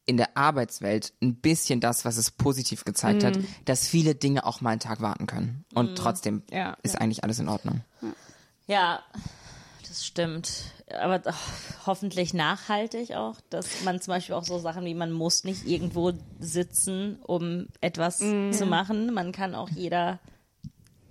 in 0.05 0.17
der 0.17 0.35
Arbeitswelt 0.37 1.13
ein 1.21 1.35
bisschen 1.35 1.79
das, 1.79 2.03
was 2.05 2.17
es 2.17 2.29
positiv 2.29 2.83
gezeigt 2.83 3.23
hat, 3.23 3.39
dass 3.65 3.87
viele 3.87 4.15
Dinge 4.15 4.45
auch 4.45 4.59
mal 4.61 4.71
einen 4.71 4.79
Tag 4.81 5.01
warten 5.01 5.27
können. 5.27 5.63
Und 5.73 5.95
trotzdem 5.97 6.43
Ja. 6.51 6.77
ist 6.83 6.99
eigentlich 6.99 7.23
alles 7.23 7.39
in 7.39 7.47
Ordnung. 7.47 7.81
Ja, 8.67 8.99
das 9.93 10.05
stimmt. 10.07 10.49
Aber 10.91 11.21
ach, 11.25 11.49
hoffentlich 11.85 12.33
nachhaltig 12.33 13.15
auch, 13.15 13.35
dass 13.51 13.83
man 13.83 14.01
zum 14.01 14.13
Beispiel 14.13 14.33
auch 14.33 14.43
so 14.43 14.57
Sachen 14.57 14.85
wie 14.85 14.95
man 14.95 15.11
muss 15.11 15.43
nicht 15.43 15.67
irgendwo 15.67 16.13
sitzen, 16.39 17.19
um 17.21 17.67
etwas 17.79 18.17
zu 18.17 18.65
machen. 18.65 19.13
Man 19.13 19.31
kann 19.31 19.53
auch 19.53 19.69
jeder 19.69 20.19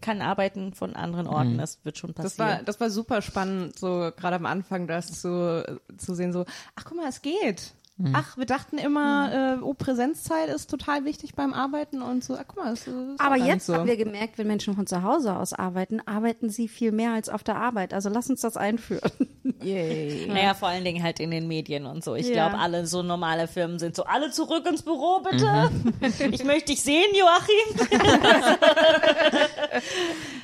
kann 0.00 0.20
arbeiten 0.20 0.74
von 0.74 0.96
anderen 0.96 1.28
Orten. 1.28 1.58
Das 1.58 1.78
wird 1.84 1.96
schon 1.96 2.12
Das 2.12 2.34
passieren. 2.34 2.48
war, 2.58 2.62
das 2.64 2.80
war 2.80 2.90
super 2.90 3.22
spannend, 3.22 3.78
so 3.78 4.10
gerade 4.16 4.34
am 4.34 4.46
Anfang 4.46 4.88
das 4.88 5.20
zu, 5.20 5.80
zu 5.96 6.14
sehen, 6.14 6.32
so, 6.32 6.44
ach 6.74 6.84
guck 6.84 6.96
mal, 6.96 7.08
es 7.08 7.22
geht. 7.22 7.72
Ach, 8.14 8.36
wir 8.36 8.46
dachten 8.46 8.78
immer, 8.78 9.56
äh, 9.58 9.62
oh, 9.62 9.74
Präsenzzeit 9.74 10.48
ist 10.48 10.68
total 10.70 11.04
wichtig 11.04 11.34
beim 11.34 11.52
Arbeiten 11.54 12.02
und 12.02 12.24
so, 12.24 12.34
ach 12.34 12.44
guck 12.48 12.64
mal, 12.64 12.72
es 12.72 12.86
ist 12.86 12.94
auch 13.20 13.24
Aber 13.24 13.36
jetzt 13.36 13.66
so. 13.66 13.74
haben 13.74 13.86
wir 13.86 13.96
gemerkt, 13.96 14.38
wenn 14.38 14.46
Menschen 14.46 14.74
von 14.74 14.86
zu 14.86 15.02
Hause 15.02 15.36
aus 15.36 15.52
arbeiten, 15.52 16.00
arbeiten 16.06 16.50
sie 16.50 16.68
viel 16.68 16.92
mehr 16.92 17.12
als 17.12 17.28
auf 17.28 17.42
der 17.44 17.56
Arbeit. 17.56 17.94
Also 17.94 18.08
lass 18.08 18.28
uns 18.30 18.40
das 18.40 18.56
einführen. 18.56 19.10
Yay. 19.62 20.26
Naja, 20.28 20.54
vor 20.54 20.68
allen 20.68 20.84
Dingen 20.84 21.02
halt 21.02 21.20
in 21.20 21.30
den 21.30 21.46
Medien 21.48 21.86
und 21.86 22.02
so. 22.02 22.14
Ich 22.14 22.26
Ja. 22.28 22.48
glaube, 22.48 22.58
alle 22.62 22.86
so 22.86 23.02
normale 23.02 23.46
Firmen 23.48 23.78
sind 23.78 23.94
so, 23.94 24.04
alle 24.04 24.30
zurück 24.30 24.66
ins 24.68 24.82
Büro, 24.82 25.20
bitte. 25.20 25.70
Ich 26.32 26.44
möchte 26.44 26.72
dich 26.72 26.82
sehen, 26.82 27.10
Joachim. 27.14 27.88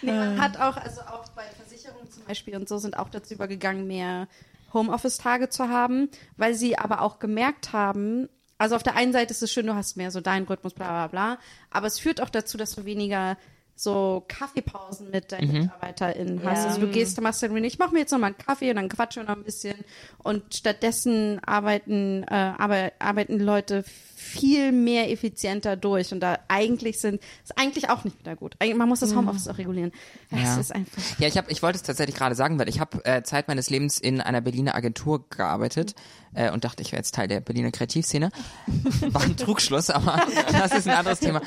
Nee, 0.02 0.12
man 0.12 0.40
hat 0.40 0.56
auch, 0.58 0.76
also 0.76 1.00
auch 1.02 1.24
bei 1.34 1.42
Versicherungen 1.60 2.10
zum 2.10 2.24
Beispiel 2.24 2.56
und 2.56 2.68
so 2.68 2.78
sind 2.78 2.96
auch 2.98 3.08
dazu 3.08 3.34
übergegangen, 3.34 3.86
mehr 3.86 4.28
Homeoffice-Tage 4.72 5.48
zu 5.48 5.68
haben, 5.68 6.08
weil 6.36 6.54
sie 6.54 6.78
aber 6.78 7.02
auch 7.02 7.18
gemerkt 7.18 7.72
haben, 7.72 8.28
also 8.58 8.74
auf 8.74 8.82
der 8.82 8.96
einen 8.96 9.12
Seite 9.12 9.32
ist 9.32 9.42
es 9.42 9.52
schön, 9.52 9.66
du 9.66 9.74
hast 9.74 9.96
mehr 9.96 10.10
so 10.10 10.20
deinen 10.20 10.46
Rhythmus, 10.46 10.74
bla 10.74 10.88
bla 10.88 11.06
bla, 11.06 11.38
aber 11.70 11.86
es 11.86 11.98
führt 11.98 12.20
auch 12.20 12.30
dazu, 12.30 12.58
dass 12.58 12.74
du 12.74 12.84
weniger 12.84 13.36
so 13.80 14.24
Kaffeepausen 14.26 15.10
mit 15.12 15.30
deinen 15.30 15.52
MitarbeiterInnen 15.52 16.42
hast. 16.44 16.64
Ja. 16.64 16.68
Also 16.70 16.80
du 16.80 16.88
gehst, 16.88 17.16
du 17.16 17.22
machst 17.22 17.42
dann, 17.44 17.56
ich 17.62 17.78
mache 17.78 17.92
mir 17.92 18.00
jetzt 18.00 18.10
noch 18.10 18.18
mal 18.18 18.26
einen 18.26 18.36
Kaffee 18.38 18.70
und 18.70 18.76
dann 18.76 18.88
quatschen 18.88 19.22
wir 19.22 19.28
noch 19.30 19.36
ein 19.36 19.44
bisschen 19.44 19.76
und 20.18 20.52
stattdessen 20.52 21.40
arbeiten, 21.44 22.24
äh, 22.24 22.34
aber, 22.58 22.90
arbeiten 22.98 23.38
Leute 23.38 23.84
viel 23.84 24.72
mehr 24.72 25.12
effizienter 25.12 25.76
durch 25.76 26.12
und 26.12 26.18
da 26.18 26.40
eigentlich 26.48 26.98
sind, 26.98 27.22
ist 27.44 27.56
eigentlich 27.56 27.88
auch 27.88 28.02
nicht 28.02 28.18
wieder 28.18 28.34
gut. 28.34 28.56
Eigentlich, 28.58 28.76
man 28.76 28.88
muss 28.88 28.98
das 28.98 29.14
Homeoffice 29.14 29.46
auch 29.46 29.58
regulieren. 29.58 29.92
Es 30.32 30.40
Ja. 30.40 30.56
ist 30.58 30.74
einfach. 30.74 31.00
Ja, 31.20 31.28
ich 31.28 31.38
habe, 31.38 31.48
ich 31.52 31.62
wollte 31.62 31.76
es 31.76 31.84
tatsächlich 31.84 32.16
gerade 32.16 32.34
sagen, 32.34 32.58
weil 32.58 32.68
ich 32.68 32.80
habe 32.80 33.04
äh, 33.04 33.22
Zeit 33.22 33.46
meines 33.46 33.70
Lebens 33.70 34.00
in 34.00 34.20
einer 34.20 34.40
Berliner 34.40 34.74
Agentur 34.74 35.24
gearbeitet 35.30 35.94
äh, 36.34 36.50
und 36.50 36.64
dachte, 36.64 36.82
ich 36.82 36.90
wäre 36.90 36.98
jetzt 36.98 37.14
Teil 37.14 37.28
der 37.28 37.38
Berliner 37.40 37.70
Kreativszene. 37.70 38.30
War 39.12 39.22
ein 39.22 39.36
Trugschluss, 39.36 39.88
aber 39.88 40.20
das 40.52 40.74
ist 40.74 40.88
ein 40.88 40.96
anderes 40.96 41.20
Thema. 41.20 41.40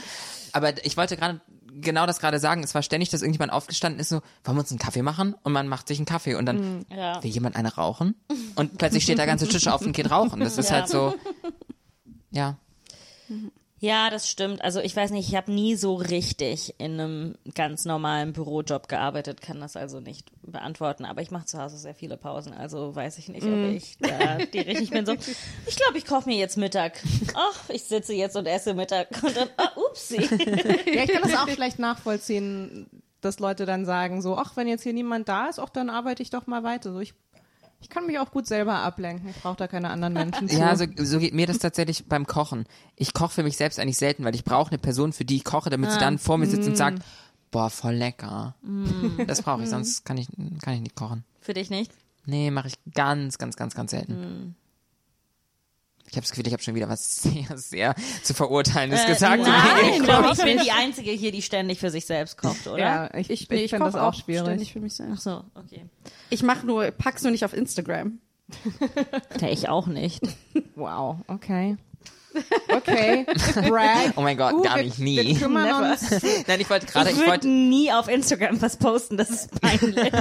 Aber 0.54 0.74
ich 0.86 0.96
wollte 0.98 1.18
gerade 1.18 1.42
genau 1.80 2.06
das 2.06 2.20
gerade 2.20 2.40
sagen. 2.40 2.64
Es 2.64 2.76
war 2.76 2.82
ständig, 2.82 3.10
dass 3.10 3.22
irgendjemand 3.22 3.54
aufgestanden 3.54 4.00
ist, 4.00 4.10
so, 4.10 4.22
wollen 4.44 4.58
wir 4.58 4.62
uns 4.62 4.72
einen 4.72 4.80
Kaffee 4.80 5.02
machen? 5.02 5.36
Und 5.44 5.54
man 5.54 5.68
macht 5.68 5.88
sich 5.88 5.98
einen 6.00 6.06
Kaffee 6.06 6.36
und 6.36 6.46
dann 6.46 6.86
Ja. 6.90 7.24
will 7.24 7.32
jemand 7.32 7.56
eine 7.56 7.74
rauchen? 7.74 8.16
Und 8.56 8.78
plötzlich 8.78 9.04
steht 9.04 9.18
der 9.18 9.26
ganze 9.26 9.48
Tisch 9.48 9.68
auf 9.68 9.82
und 9.82 9.94
geht 9.94 10.12
rauchen. 10.12 10.40
Das 10.42 10.58
ist 10.58 10.70
Ja. 10.70 10.76
halt 10.78 10.90
so, 10.90 11.14
ja. 12.32 12.58
Ja, 13.84 14.12
das 14.12 14.30
stimmt. 14.30 14.62
Also 14.64 14.80
ich 14.80 14.96
weiß 14.96 15.10
nicht, 15.10 15.28
ich 15.28 15.36
habe 15.36 15.52
nie 15.52 15.76
so 15.76 15.96
richtig 15.96 16.76
in 16.78 17.00
einem 17.00 17.36
ganz 17.56 17.84
normalen 17.84 18.32
Bürojob 18.32 18.88
gearbeitet, 18.88 19.42
kann 19.42 19.60
das 19.60 19.76
also 19.76 20.00
nicht 20.00 20.30
beantworten. 20.44 21.04
Aber 21.04 21.24
ich 21.24 21.32
mache 21.32 21.48
zu 21.48 21.60
Hause 21.60 21.80
sehr 21.80 21.96
viele 21.96 22.16
Pausen, 22.16 22.54
also 22.54 22.96
weiß 22.96 23.18
ich 23.18 23.28
nicht, 23.30 23.44
ob 23.44 23.56
ich 23.56 23.98
da 23.98 24.38
die 24.38 24.60
richtig 24.60 24.92
bin. 24.92 25.08
So, 25.08 25.14
ich 25.66 25.76
glaube, 25.78 25.98
ich 25.98 26.06
koche 26.06 26.30
mir 26.30 26.38
jetzt 26.38 26.58
Mittag. 26.58 27.02
Ach, 27.34 27.70
ich 27.70 27.84
sitze 27.86 28.14
jetzt 28.14 28.36
und 28.36 28.46
esse 28.46 28.76
Mittag 28.76 29.08
und 29.24 29.36
dann, 29.36 29.50
ah, 29.58 29.72
upsie. 29.76 30.30
Ja, 30.86 31.04
ich 31.04 31.12
kann 31.12 31.24
das 31.24 31.36
auch 31.36 31.50
schlecht 31.50 31.80
nachvollziehen, 31.80 32.88
dass 33.20 33.40
Leute 33.40 33.66
dann 33.66 33.86
sagen 33.88 34.22
so, 34.22 34.38
ach, 34.38 34.56
wenn 34.58 34.68
jetzt 34.68 34.84
hier 34.84 34.94
niemand 34.94 35.28
da 35.28 35.48
ist, 35.48 35.58
ach, 35.58 35.70
dann 35.70 35.90
arbeite 35.90 36.22
ich 36.22 36.30
doch 36.30 36.46
mal 36.46 36.62
weiter. 36.62 36.94
So, 36.94 37.00
ich, 37.00 37.16
ich 37.82 37.90
kann 37.90 38.06
mich 38.06 38.20
auch 38.20 38.32
gut 38.32 38.48
selber 38.48 38.76
ablenken. 38.76 39.30
Ich 39.30 39.38
brauche 39.38 39.58
da 39.58 39.68
keine 39.68 39.90
anderen 39.90 40.14
Menschen 40.14 40.48
zu. 40.48 40.58
Ja, 40.58 40.76
so, 40.76 40.86
so 40.98 41.20
geht 41.20 41.34
mir 41.34 41.48
das 41.48 41.60
tatsächlich 41.60 42.06
beim 42.08 42.28
Kochen. 42.28 42.66
Ich 42.96 43.14
koche 43.14 43.32
für 43.32 43.44
mich 43.44 43.58
selbst 43.58 43.80
eigentlich 43.80 43.98
selten, 43.98 44.24
weil 44.24 44.36
ich 44.36 44.44
brauche 44.44 44.70
eine 44.70 44.78
Person, 44.78 45.14
für 45.14 45.26
die 45.26 45.38
ich 45.38 45.44
koche, 45.44 45.70
damit 45.70 45.92
sie 45.92 46.00
dann 46.00 46.18
vor 46.20 46.38
mir 46.38 46.48
sitzt 46.48 46.68
und 46.68 46.78
sagt, 46.78 47.02
boah, 47.50 47.70
voll 47.70 47.96
lecker. 47.96 48.56
Das 49.28 49.42
brauche 49.42 49.64
ich, 49.64 49.70
sonst 49.70 50.06
kann 50.06 50.18
ich, 50.18 50.28
kann 50.62 50.76
ich 50.76 50.82
nicht 50.82 50.96
kochen. 50.96 51.24
Für 51.42 51.54
dich 51.54 51.70
nicht? 51.70 51.92
Nee, 52.26 52.52
mache 52.52 52.68
ich 52.68 52.76
ganz, 52.94 53.38
ganz, 53.38 53.56
ganz, 53.56 53.74
ganz 53.76 53.92
selten. 53.92 54.56
Ich 56.12 56.18
habe 56.18 56.24
das 56.26 56.32
Gefühl, 56.32 56.46
ich 56.46 56.52
habe 56.54 56.62
schon 56.62 56.76
wieder 56.76 56.90
was 56.90 57.16
sehr, 57.24 57.58
sehr 57.58 57.96
zu 58.22 58.34
verurteilendes 58.34 59.06
gesagt. 59.06 59.44
Äh, 59.44 59.50
Nein, 59.50 59.94
ich 59.96 60.04
glaube, 60.04 60.30
ich 60.34 60.44
bin 60.44 60.60
die 60.60 60.72
Einzige 60.72 61.12
hier, 61.12 61.32
die 61.32 61.42
ständig 61.42 61.80
für 61.80 61.90
sich 61.90 62.06
selbst 62.06 62.38
kocht, 62.38 62.68
oder? 62.68 62.78
ja, 62.78 63.14
ich, 63.16 63.30
ich, 63.30 63.50
Nee, 63.50 63.64
ich 63.64 63.70
finde 63.72 63.86
das 63.86 63.96
auch 63.96 64.14
schwierig. 64.14 64.42
ständig 64.44 64.74
für 64.74 64.82
mich 64.82 64.94
selbst. 64.94 65.14
Ach 65.16 65.22
so, 65.22 65.44
okay. 65.56 65.86
Ich 66.30 66.44
mache 66.44 66.66
nur, 66.66 66.92
pack's 66.92 67.24
nur 67.24 67.32
nicht 67.32 67.46
auf 67.46 67.54
Instagram. 67.54 68.20
Ja, 69.40 69.48
ich 69.48 69.70
auch 69.70 69.88
nicht. 69.88 70.22
Wow, 70.76 71.18
okay. 71.28 71.78
Okay, 72.70 73.26
brag. 73.70 74.14
Oh 74.16 74.22
mein 74.22 74.36
Gott, 74.38 74.54
Uh, 74.54 74.62
gar 74.64 74.78
wir, 74.78 74.84
nicht, 74.84 75.00
nie. 75.00 75.18
Wir 75.18 75.38
kümmern 75.38 75.92
uns. 75.92 76.10
Nein, 76.48 76.60
ich 76.60 76.70
wollte 76.70 76.86
gerade, 76.88 77.10
ich 77.10 77.16
ich 77.16 77.20
würde 77.20 77.32
wollte, 77.32 77.48
nie 77.50 77.92
auf 77.92 78.08
Instagram 78.08 78.62
was 78.62 78.78
posten, 78.78 79.18
das 79.18 79.30
ist 79.30 79.62
peinlich. 79.62 80.12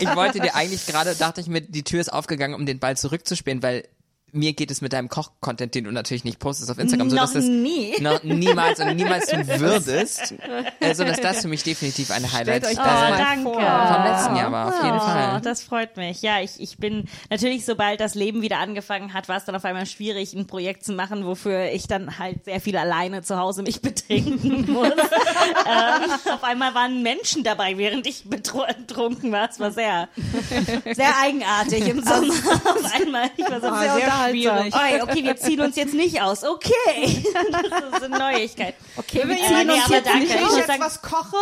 ich 0.00 0.16
wollte 0.16 0.40
dir 0.40 0.54
eigentlich 0.54 0.84
gerade, 0.86 1.14
dachte 1.14 1.40
ich 1.40 1.46
mir, 1.46 1.60
die 1.62 1.84
Tür 1.84 2.00
ist 2.00 2.12
aufgegangen, 2.12 2.54
um 2.54 2.66
den 2.66 2.78
Ball 2.80 2.96
zurückzuspielen, 2.96 3.62
weil 3.62 3.88
mir 4.32 4.52
geht 4.52 4.70
es 4.70 4.80
mit 4.80 4.92
deinem 4.92 5.08
Koch-Content, 5.08 5.74
den 5.74 5.84
du 5.84 5.90
natürlich 5.92 6.24
nicht 6.24 6.38
postest 6.38 6.70
auf 6.70 6.78
Instagram, 6.78 7.10
so 7.10 7.16
dass 7.16 7.34
es 7.34 7.46
nie. 7.46 7.94
noch 8.00 8.22
niemals 8.22 8.78
und 8.80 8.94
niemals 8.96 9.26
tun 9.26 9.46
würdest, 9.58 10.34
äh, 10.80 10.94
so 10.94 11.04
dass 11.04 11.20
das 11.20 11.42
für 11.42 11.48
mich 11.48 11.62
definitiv 11.62 12.10
eine 12.10 12.32
Highlight 12.32 12.64
euch 12.66 12.76
das 12.76 12.84
mal 12.86 13.16
danke. 13.18 13.42
vor. 13.42 13.54
vom 13.54 14.04
letzten 14.04 14.36
Jahr 14.36 14.52
war, 14.52 14.68
auf 14.68 14.82
jeden 14.84 14.96
Oh, 14.96 15.00
Fall. 15.00 15.40
das 15.42 15.62
freut 15.62 15.96
mich. 15.96 16.22
Ja, 16.22 16.40
ich, 16.40 16.60
ich 16.60 16.78
bin 16.78 17.04
natürlich, 17.30 17.64
sobald 17.64 18.00
das 18.00 18.14
Leben 18.14 18.42
wieder 18.42 18.58
angefangen 18.58 19.14
hat, 19.14 19.28
war 19.28 19.36
es 19.36 19.44
dann 19.44 19.54
auf 19.54 19.64
einmal 19.64 19.86
schwierig, 19.86 20.34
ein 20.34 20.46
Projekt 20.46 20.84
zu 20.84 20.92
machen, 20.92 21.24
wofür 21.26 21.70
ich 21.72 21.86
dann 21.86 22.18
halt 22.18 22.44
sehr 22.44 22.60
viel 22.60 22.76
alleine 22.76 23.22
zu 23.22 23.38
Hause 23.38 23.62
mich 23.62 23.80
betrinken 23.82 24.70
muss. 24.72 24.88
ähm, 24.92 26.10
auf 26.32 26.44
einmal 26.44 26.74
waren 26.74 27.02
Menschen 27.02 27.44
dabei, 27.44 27.78
während 27.78 28.06
ich 28.06 28.24
betru- 28.28 28.66
betrunken 28.76 29.32
war. 29.32 29.48
Es 29.50 29.58
war 29.60 29.70
sehr, 29.70 30.08
sehr 30.92 31.16
eigenartig 31.22 31.86
im 31.88 32.02
Sommer. 32.02 32.34
auf 32.64 32.94
einmal. 33.00 33.30
Ich 33.36 33.48
war 33.50 33.60
so 33.60 33.74
sehr, 33.78 33.94
sehr 33.94 34.17
unterhaltsam. 34.26 34.80
Oi, 34.80 35.02
okay, 35.02 35.24
wir 35.24 35.36
ziehen 35.36 35.60
uns 35.60 35.76
jetzt 35.76 35.94
nicht 35.94 36.20
aus. 36.20 36.44
Okay. 36.44 36.72
Das 37.70 38.02
ist 38.02 38.04
eine 38.04 38.18
Neuigkeit. 38.18 38.74
Okay, 38.96 39.22
wir 39.26 39.36
ziehen 39.36 39.66
nee, 39.66 39.72
uns 39.72 39.84
aber 39.84 39.94
jetzt 39.94 40.06
danke. 40.06 40.18
nicht 40.20 40.30
Ich 40.30 40.34
Wenn 40.34 40.42
ich 40.42 40.46
muss 40.46 40.56
jetzt 40.56 40.66
sagen, 40.66 40.80
was 40.80 41.02
koche, 41.02 41.36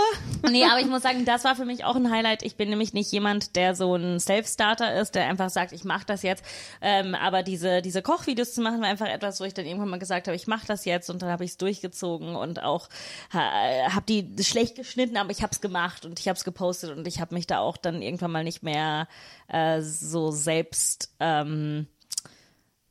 Nee, 0.51 0.65
aber 0.65 0.81
ich 0.81 0.87
muss 0.87 1.03
sagen, 1.03 1.25
das 1.25 1.45
war 1.45 1.57
für 1.57 1.65
mich 1.65 1.85
auch 1.85 1.97
ein 1.97 2.11
Highlight. 2.11 2.43
Ich 2.43 2.57
bin 2.57 2.69
nämlich 2.69 2.93
nicht 2.93 3.11
jemand, 3.13 3.57
der 3.57 3.75
so 3.75 3.95
ein 3.95 4.21
Self-Starter 4.21 5.01
ist, 5.01 5.15
der 5.15 5.27
einfach 5.27 5.51
sagt, 5.51 5.73
ich 5.73 5.85
mache 5.85 6.05
das 6.07 6.23
jetzt. 6.23 6.45
Ähm, 6.81 7.15
aber 7.15 7.43
diese, 7.43 7.83
diese 7.83 8.03
Kochvideos 8.03 8.55
zu 8.55 8.61
machen, 8.61 8.81
war 8.81 8.89
einfach 8.89 9.09
etwas, 9.09 9.41
wo 9.41 9.45
ich 9.45 9.55
dann 9.55 9.67
irgendwann 9.67 9.89
mal 9.89 9.99
gesagt 9.99 10.29
habe, 10.29 10.37
ich 10.37 10.47
mache 10.47 10.67
das 10.67 10.85
jetzt 10.85 11.11
und 11.11 11.23
dann 11.23 11.31
habe 11.31 11.45
ich 11.45 11.53
es 11.53 11.57
durchgezogen 11.57 12.37
und 12.37 12.63
auch 12.63 12.89
ha, 13.33 13.93
habe 13.93 14.07
die 14.09 14.43
schlecht 14.43 14.77
geschnitten, 14.77 15.17
aber 15.17 15.31
ich 15.31 15.43
habe 15.43 15.53
es 15.53 15.61
gemacht 15.61 16.05
und 16.05 16.21
ich 16.21 16.29
habe 16.29 16.37
es 16.37 16.45
gepostet 16.45 16.97
und 16.97 17.07
ich 17.07 17.21
habe 17.21 17.35
mich 17.35 17.47
da 17.47 17.59
auch 17.59 17.77
dann 17.77 18.03
irgendwann 18.03 18.33
mal 18.33 18.45
nicht 18.45 18.63
mehr 18.63 19.09
äh, 19.49 19.81
so 19.81 20.31
selbst 20.31 21.15
ähm, 21.21 21.87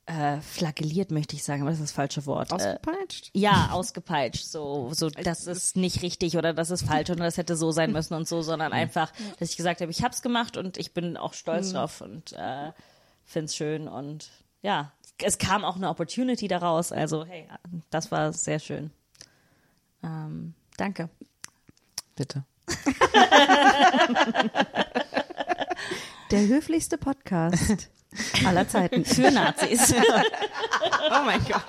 äh, 0.08 0.40
flagelliert, 0.42 1.10
möchte 1.12 1.36
ich 1.36 1.44
sagen, 1.44 1.62
aber 1.62 1.72
das 1.72 1.80
ist 1.80 1.90
das 1.90 1.96
falsche 1.96 2.26
Wort. 2.26 2.52
Äh, 2.52 2.56
ausgepeitscht. 2.56 3.32
ja, 3.34 3.70
ausgepeitscht, 3.72 4.46
so, 4.46 4.92
so, 4.94 5.10
das 5.10 5.48
ist 5.48 5.76
nicht 5.76 6.02
richtig 6.04 6.38
oder 6.38 6.54
das 6.54 6.70
ist 6.70 6.86
falsch 6.86 7.10
und 7.10 7.20
das 7.20 7.38
hätte 7.38 7.56
so 7.56 7.72
sein 7.72 7.92
müssen 7.92 8.14
und 8.14 8.28
so, 8.28 8.42
sondern 8.42 8.72
einfach, 8.72 9.12
dass 9.40 9.50
ich 9.50 9.58
gesagt 9.58 9.82
habe, 9.82 9.90
ich 9.92 10.04
hab's 10.04 10.22
gemacht 10.22 10.58
und 10.58 10.78
ich 10.78 10.94
bin 10.94 11.18
auch 11.18 11.34
stolz 11.34 11.74
drauf 11.74 12.02
und 12.02 12.34
äh, 12.34 12.72
find's 13.24 13.56
schön 13.56 13.88
und 13.88 14.30
ja, 14.62 14.92
es 15.24 15.38
kam 15.38 15.64
auch 15.64 15.76
eine 15.76 15.90
Opportunity 15.90 16.48
daraus, 16.48 16.92
also 16.92 17.26
hey, 17.26 17.48
das 17.90 18.12
war 18.12 18.32
sehr 18.34 18.60
schön. 18.60 18.92
Ähm, 20.04 20.54
danke. 20.78 21.10
Bitte. 22.16 22.44
Der 26.32 26.48
höflichste 26.48 26.98
Podcast 26.98 27.90
aller 28.46 28.68
Zeiten. 28.68 29.06
Für 29.06 29.32
Nazis. 29.32 29.94
oh 31.12 31.24
mein 31.26 31.44
Gott. 31.46 31.64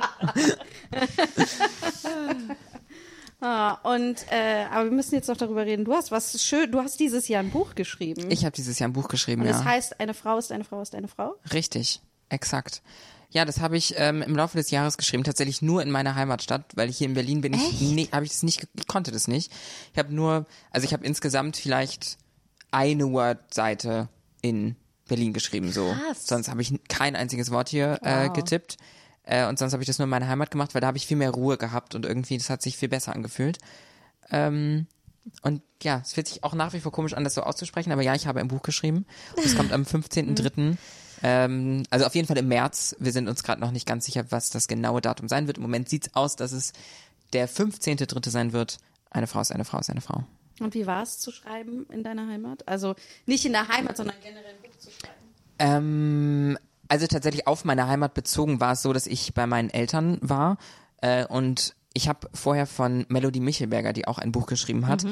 Ah, 3.40 3.74
und 3.82 4.24
äh, 4.30 4.64
aber 4.70 4.86
wir 4.86 4.92
müssen 4.92 5.14
jetzt 5.14 5.28
noch 5.28 5.36
darüber 5.36 5.66
reden. 5.66 5.84
Du 5.84 5.92
hast 5.92 6.10
was 6.10 6.42
schön. 6.42 6.72
Du 6.72 6.80
hast 6.80 6.98
dieses 6.98 7.28
Jahr 7.28 7.42
ein 7.42 7.50
Buch 7.50 7.74
geschrieben. 7.74 8.30
Ich 8.30 8.44
habe 8.44 8.56
dieses 8.56 8.78
Jahr 8.78 8.88
ein 8.88 8.94
Buch 8.94 9.08
geschrieben, 9.08 9.42
und 9.42 9.48
ja. 9.48 9.58
es 9.58 9.64
heißt, 9.64 10.00
eine 10.00 10.14
Frau 10.14 10.38
ist 10.38 10.52
eine 10.52 10.64
Frau 10.64 10.80
ist 10.80 10.94
eine 10.94 11.08
Frau. 11.08 11.34
Richtig, 11.52 12.00
exakt. 12.28 12.82
Ja, 13.30 13.44
das 13.44 13.60
habe 13.60 13.76
ich 13.76 13.94
ähm, 13.98 14.22
im 14.22 14.34
Laufe 14.34 14.56
des 14.56 14.70
Jahres 14.70 14.96
geschrieben, 14.96 15.24
tatsächlich 15.24 15.60
nur 15.60 15.82
in 15.82 15.90
meiner 15.90 16.14
Heimatstadt, 16.14 16.64
weil 16.76 16.88
ich 16.88 16.96
hier 16.96 17.08
in 17.08 17.14
Berlin 17.14 17.40
bin. 17.42 17.52
Ich 17.52 17.80
nee, 17.80 18.08
habe 18.12 18.24
ich 18.24 18.30
das 18.30 18.42
nicht, 18.42 18.66
ich 18.74 18.86
konnte 18.86 19.10
das 19.10 19.28
nicht. 19.28 19.52
Ich 19.92 19.98
habe 19.98 20.14
nur, 20.14 20.46
also 20.70 20.86
ich 20.86 20.92
habe 20.92 21.04
insgesamt 21.04 21.56
vielleicht 21.56 22.16
eine 22.70 23.10
Word-Seite 23.12 24.08
in 24.42 24.76
Berlin 25.08 25.32
geschrieben. 25.32 25.72
So. 25.72 25.92
Krass. 25.92 26.26
Sonst 26.26 26.48
habe 26.48 26.62
ich 26.62 26.72
kein 26.88 27.16
einziges 27.16 27.50
Wort 27.50 27.68
hier 27.68 27.98
äh, 28.02 28.28
getippt. 28.30 28.76
Äh, 29.24 29.46
und 29.46 29.58
sonst 29.58 29.72
habe 29.72 29.82
ich 29.82 29.86
das 29.86 29.98
nur 29.98 30.04
in 30.04 30.10
meiner 30.10 30.28
Heimat 30.28 30.50
gemacht, 30.50 30.74
weil 30.74 30.80
da 30.80 30.86
habe 30.86 30.96
ich 30.96 31.06
viel 31.06 31.16
mehr 31.16 31.30
Ruhe 31.30 31.58
gehabt 31.58 31.94
und 31.94 32.06
irgendwie, 32.06 32.38
das 32.38 32.48
hat 32.48 32.62
sich 32.62 32.76
viel 32.76 32.88
besser 32.88 33.12
angefühlt. 33.14 33.58
Ähm, 34.30 34.86
und 35.42 35.62
ja, 35.82 36.00
es 36.02 36.12
fühlt 36.12 36.28
sich 36.28 36.44
auch 36.44 36.54
nach 36.54 36.72
wie 36.72 36.80
vor 36.80 36.92
komisch 36.92 37.14
an, 37.14 37.24
das 37.24 37.34
so 37.34 37.42
auszusprechen, 37.42 37.92
aber 37.92 38.02
ja, 38.02 38.14
ich 38.14 38.28
habe 38.28 38.40
ein 38.40 38.48
Buch 38.48 38.62
geschrieben. 38.62 39.06
Es 39.36 39.56
kommt 39.56 39.72
am 39.72 39.82
15.03. 39.84 40.76
ähm, 41.22 41.82
also 41.90 42.06
auf 42.06 42.14
jeden 42.14 42.28
Fall 42.28 42.38
im 42.38 42.48
März. 42.48 42.94
Wir 43.00 43.12
sind 43.12 43.28
uns 43.28 43.42
gerade 43.42 43.60
noch 43.60 43.72
nicht 43.72 43.86
ganz 43.86 44.06
sicher, 44.06 44.24
was 44.30 44.50
das 44.50 44.68
genaue 44.68 45.00
Datum 45.00 45.28
sein 45.28 45.48
wird. 45.48 45.58
Im 45.58 45.62
Moment 45.62 45.88
sieht's 45.88 46.14
aus, 46.14 46.36
dass 46.36 46.52
es 46.52 46.72
der 47.32 47.48
15.03. 47.48 48.30
sein 48.30 48.52
wird. 48.52 48.78
Eine 49.10 49.26
Frau 49.26 49.40
ist 49.40 49.50
eine 49.50 49.64
Frau 49.64 49.78
ist 49.78 49.90
eine 49.90 50.00
Frau. 50.00 50.24
Und 50.60 50.74
wie 50.74 50.86
war 50.86 51.02
es 51.02 51.18
zu 51.18 51.32
schreiben 51.32 51.86
in 51.90 52.02
deiner 52.02 52.28
Heimat? 52.28 52.66
Also 52.66 52.94
nicht 53.26 53.44
in 53.44 53.52
der 53.52 53.68
Heimat, 53.68 53.96
sondern 53.96 54.16
generell 54.22 54.54
Buch 54.76 54.82
zu 54.82 54.90
schreiben. 54.90 55.14
Ähm, 55.58 56.58
also 56.88 57.06
tatsächlich 57.06 57.46
auf 57.46 57.64
meine 57.64 57.88
Heimat 57.88 58.14
bezogen 58.14 58.60
war 58.60 58.72
es 58.72 58.82
so, 58.82 58.92
dass 58.92 59.06
ich 59.06 59.34
bei 59.34 59.46
meinen 59.46 59.70
Eltern 59.70 60.18
war 60.20 60.58
äh, 61.00 61.26
und 61.26 61.74
ich 61.94 62.08
habe 62.08 62.28
vorher 62.34 62.66
von 62.66 63.06
Melody 63.08 63.40
Michelberger, 63.40 63.94
die 63.94 64.06
auch 64.06 64.18
ein 64.18 64.30
Buch 64.30 64.46
geschrieben 64.46 64.86
hat, 64.86 65.04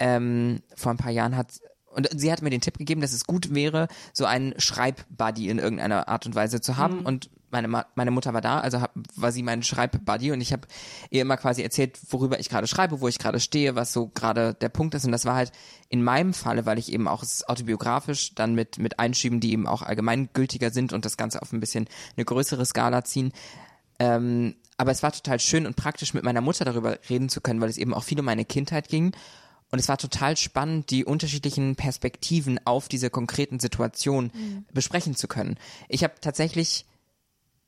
ähm, 0.00 0.60
vor 0.74 0.90
ein 0.90 0.98
paar 0.98 1.12
Jahren 1.12 1.36
hat 1.36 1.60
und 1.92 2.08
sie 2.18 2.32
hat 2.32 2.42
mir 2.42 2.50
den 2.50 2.60
Tipp 2.60 2.78
gegeben, 2.78 3.00
dass 3.00 3.12
es 3.12 3.26
gut 3.26 3.54
wäre, 3.54 3.88
so 4.12 4.24
einen 4.24 4.58
Schreibbuddy 4.58 5.48
in 5.48 5.58
irgendeiner 5.58 6.08
Art 6.08 6.26
und 6.26 6.34
Weise 6.34 6.60
zu 6.60 6.76
haben. 6.76 7.00
Und 7.00 7.30
meine, 7.52 7.68
Ma 7.68 7.86
meine 7.94 8.10
Mutter 8.10 8.34
war 8.34 8.40
da, 8.40 8.60
also 8.60 8.80
hab, 8.80 8.92
war 9.14 9.32
sie 9.32 9.42
mein 9.42 9.62
Schreibbuddy 9.62 10.32
und 10.32 10.40
ich 10.40 10.52
habe 10.52 10.66
ihr 11.10 11.22
immer 11.22 11.36
quasi 11.36 11.62
erzählt, 11.62 11.98
worüber 12.10 12.40
ich 12.40 12.48
gerade 12.48 12.66
schreibe, 12.66 13.00
wo 13.00 13.08
ich 13.08 13.18
gerade 13.18 13.40
stehe, 13.40 13.76
was 13.76 13.92
so 13.92 14.08
gerade 14.08 14.54
der 14.54 14.68
Punkt 14.68 14.94
ist. 14.94 15.04
Und 15.04 15.12
das 15.12 15.24
war 15.24 15.34
halt 15.34 15.52
in 15.88 16.02
meinem 16.02 16.34
Falle, 16.34 16.66
weil 16.66 16.78
ich 16.78 16.92
eben 16.92 17.08
auch 17.08 17.22
autobiografisch 17.46 18.34
dann 18.34 18.54
mit, 18.54 18.78
mit 18.78 18.98
Einschieben, 18.98 19.40
die 19.40 19.52
eben 19.52 19.66
auch 19.66 19.82
allgemeingültiger 19.82 20.70
sind 20.70 20.92
und 20.92 21.04
das 21.04 21.16
Ganze 21.16 21.42
auf 21.42 21.52
ein 21.52 21.60
bisschen 21.60 21.88
eine 22.16 22.24
größere 22.24 22.64
Skala 22.66 23.04
ziehen. 23.04 23.32
Ähm, 23.98 24.56
aber 24.76 24.90
es 24.90 25.02
war 25.02 25.12
total 25.12 25.38
schön 25.38 25.66
und 25.66 25.76
praktisch, 25.76 26.14
mit 26.14 26.24
meiner 26.24 26.40
Mutter 26.40 26.64
darüber 26.64 26.98
reden 27.08 27.28
zu 27.28 27.40
können, 27.40 27.60
weil 27.60 27.68
es 27.68 27.78
eben 27.78 27.94
auch 27.94 28.02
viel 28.02 28.18
um 28.18 28.26
meine 28.26 28.44
Kindheit 28.44 28.88
ging. 28.88 29.12
Und 29.70 29.78
es 29.78 29.88
war 29.88 29.96
total 29.96 30.36
spannend, 30.36 30.90
die 30.90 31.04
unterschiedlichen 31.04 31.76
Perspektiven 31.76 32.60
auf 32.66 32.88
diese 32.88 33.08
konkreten 33.08 33.58
Situationen 33.58 34.66
besprechen 34.72 35.16
zu 35.16 35.28
können. 35.28 35.56
Ich 35.88 36.04
habe 36.04 36.14
tatsächlich 36.20 36.84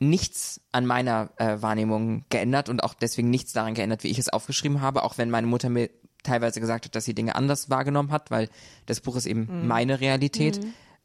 nichts 0.09 0.61
an 0.73 0.87
meiner 0.87 1.31
äh, 1.37 1.61
Wahrnehmung 1.61 2.25
geändert 2.31 2.69
und 2.69 2.83
auch 2.83 2.95
deswegen 2.95 3.31
nichts 3.31 3.53
daran 3.53 3.75
geändert, 3.75 4.05
wie 4.05 4.09
ich 4.09 4.19
es 4.19 4.29
aufgeschrieben 4.29 4.81
habe, 4.81 5.03
auch 5.03 5.19
wenn 5.19 5.31
meine 5.31 5.47
Mutter 5.47 5.69
mir 5.69 5.91
teilweise 6.23 6.61
gesagt 6.61 6.87
hat, 6.87 6.95
dass 6.95 7.05
sie 7.05 7.15
Dinge 7.15 7.35
anders 7.35 7.71
wahrgenommen 7.71 8.11
hat, 8.11 8.31
weil 8.31 8.49
das 8.87 9.01
Buch 9.01 9.17
ist 9.17 9.27
eben 9.27 9.67
meine 9.67 10.01
Realität. 10.01 10.59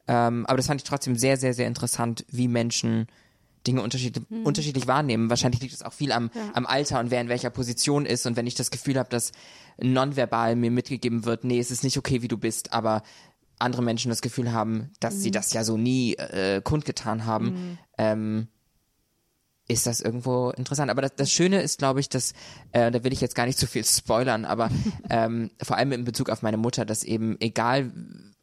Ähm, 0.08 0.46
aber 0.48 0.58
das 0.58 0.68
fand 0.68 0.82
ich 0.82 0.88
trotzdem 0.88 1.16
sehr, 1.16 1.38
sehr, 1.38 1.54
sehr 1.54 1.68
interessant, 1.68 2.26
wie 2.30 2.48
Menschen 2.48 3.08
Dinge 3.68 3.82
unterschiedlich, 3.82 4.26
unterschiedlich 4.44 4.88
wahrnehmen. 4.88 5.30
Wahrscheinlich 5.30 5.62
liegt 5.62 5.74
es 5.74 5.84
auch 5.84 5.94
viel 5.94 6.12
am, 6.12 6.32
am 6.54 6.66
Alter 6.66 7.00
und 7.00 7.12
wer 7.12 7.22
in 7.22 7.30
welcher 7.30 7.50
Position 7.50 8.06
ist. 8.06 8.26
Und 8.26 8.38
wenn 8.38 8.48
ich 8.48 8.56
das 8.56 8.72
Gefühl 8.72 8.98
habe, 8.98 9.10
dass 9.10 9.34
nonverbal 9.78 10.56
mir 10.56 10.72
mitgegeben 10.72 11.26
wird, 11.26 11.44
nee, 11.44 11.60
es 11.60 11.70
ist 11.70 11.84
nicht 11.84 11.98
okay, 11.98 12.22
wie 12.22 12.28
du 12.28 12.38
bist, 12.38 12.74
aber 12.74 13.04
andere 13.60 13.84
Menschen 13.84 14.10
das 14.10 14.22
Gefühl 14.22 14.54
haben, 14.54 14.92
dass 15.02 15.22
sie 15.22 15.32
das 15.32 15.52
ja 15.54 15.64
so 15.64 15.78
nie 15.78 16.16
äh, 16.16 16.62
kundgetan 16.64 17.26
haben, 17.26 17.78
ähm, 17.98 18.48
ist 19.70 19.88
das 19.88 20.02
irgendwo 20.02 20.50
interessant. 20.50 20.92
Aber 20.92 21.02
das, 21.02 21.16
das 21.16 21.32
Schöne 21.32 21.62
ist, 21.62 21.78
glaube 21.78 22.00
ich, 22.02 22.10
dass, 22.10 22.34
äh, 22.72 22.92
da 22.92 23.04
will 23.04 23.14
ich 23.14 23.22
jetzt 23.22 23.36
gar 23.36 23.46
nicht 23.46 23.60
zu 23.60 23.68
viel 23.68 23.86
spoilern, 23.86 24.44
aber 24.44 24.70
ähm, 25.10 25.52
vor 25.62 25.78
allem 25.78 25.94
in 25.94 26.04
Bezug 26.04 26.30
auf 26.30 26.42
meine 26.42 26.58
Mutter, 26.58 26.84
dass 26.86 27.04
eben 27.04 27.38
egal, 27.40 27.92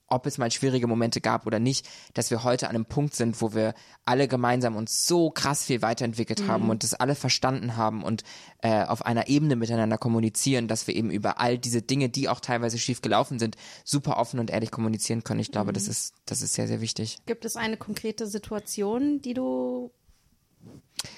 ob 0.09 0.25
es 0.27 0.39
mal 0.39 0.53
schwierige 0.53 0.87
Momente 0.87 1.21
gab 1.21 1.47
oder 1.47 1.59
nicht, 1.59 1.89
dass 2.15 2.31
wir 2.31 2.45
heute 2.45 2.69
an 2.69 2.77
einem 2.77 2.87
Punkt 2.87 3.17
sind, 3.17 3.43
wo 3.43 3.55
wir 3.55 3.75
alle 4.05 4.29
gemeinsam 4.29 4.77
uns 4.77 5.05
so 5.05 5.31
krass 5.31 5.65
viel 5.65 5.83
weiterentwickelt 5.83 6.47
haben 6.47 6.71
und 6.71 6.85
das 6.85 6.95
alle 6.95 7.17
verstanden 7.17 7.77
haben 7.77 8.05
und 8.05 8.23
äh, 8.63 8.85
auf 8.85 9.05
einer 9.05 9.27
Ebene 9.27 9.57
miteinander 9.57 9.99
kommunizieren, 9.99 10.69
dass 10.69 10.87
wir 10.87 10.95
eben 10.95 11.11
über 11.11 11.41
all 11.41 11.59
diese 11.59 11.83
Dinge, 11.83 12.09
die 12.09 12.29
auch 12.29 12.39
teilweise 12.39 12.79
schief 12.79 13.03
gelaufen 13.03 13.41
sind, 13.41 13.57
super 13.85 14.19
offen 14.19 14.39
und 14.39 14.51
ehrlich 14.51 14.71
kommunizieren 14.71 15.25
können. 15.25 15.41
Ich 15.41 15.51
glaube, 15.51 15.73
das 15.73 15.89
ist, 15.89 16.15
das 16.25 16.41
ist 16.41 16.55
sehr, 16.55 16.69
sehr 16.69 16.81
wichtig. 16.81 17.19
Gibt 17.27 17.45
es 17.45 17.57
eine 17.57 17.77
konkrete 17.77 18.29
Situation, 18.29 19.21
die 19.21 19.35
du 19.35 19.91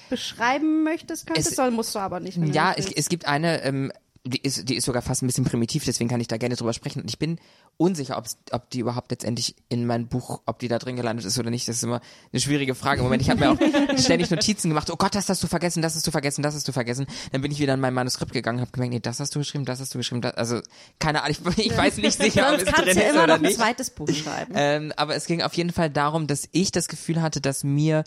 beschreiben 0.09 0.83
möchtest, 0.83 1.27
könntest? 1.27 1.49
Es- 1.49 1.55
Soll, 1.55 1.71
musst 1.71 1.93
du 1.95 1.99
aber 1.99 2.19
nicht. 2.19 2.37
Ja, 2.37 2.73
es, 2.75 2.91
es 2.91 3.09
gibt 3.09 3.27
eine, 3.27 3.63
ähm, 3.63 3.91
die 4.25 4.41
ist, 4.41 4.67
die 4.67 4.75
ist 4.75 4.85
sogar 4.85 5.01
fast 5.01 5.23
ein 5.23 5.27
bisschen 5.27 5.45
primitiv, 5.45 5.85
deswegen 5.85 6.09
kann 6.09 6.19
ich 6.19 6.27
da 6.27 6.37
gerne 6.37 6.55
drüber 6.55 6.73
sprechen. 6.73 7.01
Und 7.01 7.09
ich 7.09 7.19
bin 7.19 7.39
unsicher, 7.77 8.21
ob 8.51 8.69
die 8.69 8.79
überhaupt 8.79 9.11
letztendlich 9.11 9.55
in 9.69 9.85
mein 9.85 10.07
Buch, 10.07 10.41
ob 10.45 10.59
die 10.59 10.67
da 10.67 10.77
drin 10.77 10.97
gelandet 10.97 11.25
ist 11.25 11.39
oder 11.39 11.49
nicht. 11.49 11.67
Das 11.67 11.77
ist 11.77 11.83
immer 11.83 12.01
eine 12.31 12.39
schwierige 12.41 12.75
Frage. 12.75 12.99
Im 12.99 13.05
Moment, 13.05 13.21
ich 13.21 13.29
habe 13.29 13.39
mir 13.39 13.51
auch 13.51 13.97
ständig 13.97 14.29
Notizen 14.29 14.69
gemacht. 14.69 14.91
Oh 14.91 14.97
Gott, 14.97 15.15
das 15.15 15.29
hast 15.29 15.41
du 15.41 15.47
vergessen, 15.47 15.81
das 15.81 15.95
hast 15.95 16.05
du 16.05 16.11
vergessen, 16.11 16.43
das 16.43 16.53
hast 16.53 16.67
du 16.67 16.73
vergessen. 16.73 17.07
Dann 17.31 17.41
bin 17.41 17.51
ich 17.51 17.59
wieder 17.59 17.73
in 17.73 17.79
mein 17.79 17.93
Manuskript 17.93 18.33
gegangen, 18.33 18.59
habe 18.59 18.71
gemerkt, 18.71 18.93
nee, 18.93 18.99
das 18.99 19.21
hast 19.21 19.33
du 19.35 19.39
geschrieben, 19.39 19.63
das 19.63 19.79
hast 19.79 19.93
du 19.93 19.97
geschrieben. 19.97 20.21
Das, 20.21 20.33
also 20.33 20.59
keine 20.99 21.23
Ahnung, 21.23 21.37
ich, 21.55 21.65
ich 21.65 21.77
weiß 21.77 21.97
nicht 21.97 22.17
sicher, 22.17 22.53
ob 22.53 22.59
es 22.59 22.65
drin 22.65 22.97
ist 22.97 23.13
oder 23.13 23.27
noch 23.27 23.35
ein 23.35 23.41
nicht. 23.41 23.57
zweites 23.57 23.89
Buch 23.91 24.09
schreiben. 24.09 24.53
Ähm, 24.55 24.93
aber 24.97 25.15
es 25.15 25.25
ging 25.25 25.41
auf 25.41 25.53
jeden 25.53 25.71
Fall 25.71 25.89
darum, 25.89 26.27
dass 26.27 26.49
ich 26.51 26.71
das 26.71 26.89
Gefühl 26.89 27.21
hatte, 27.21 27.39
dass 27.39 27.63
mir 27.63 28.03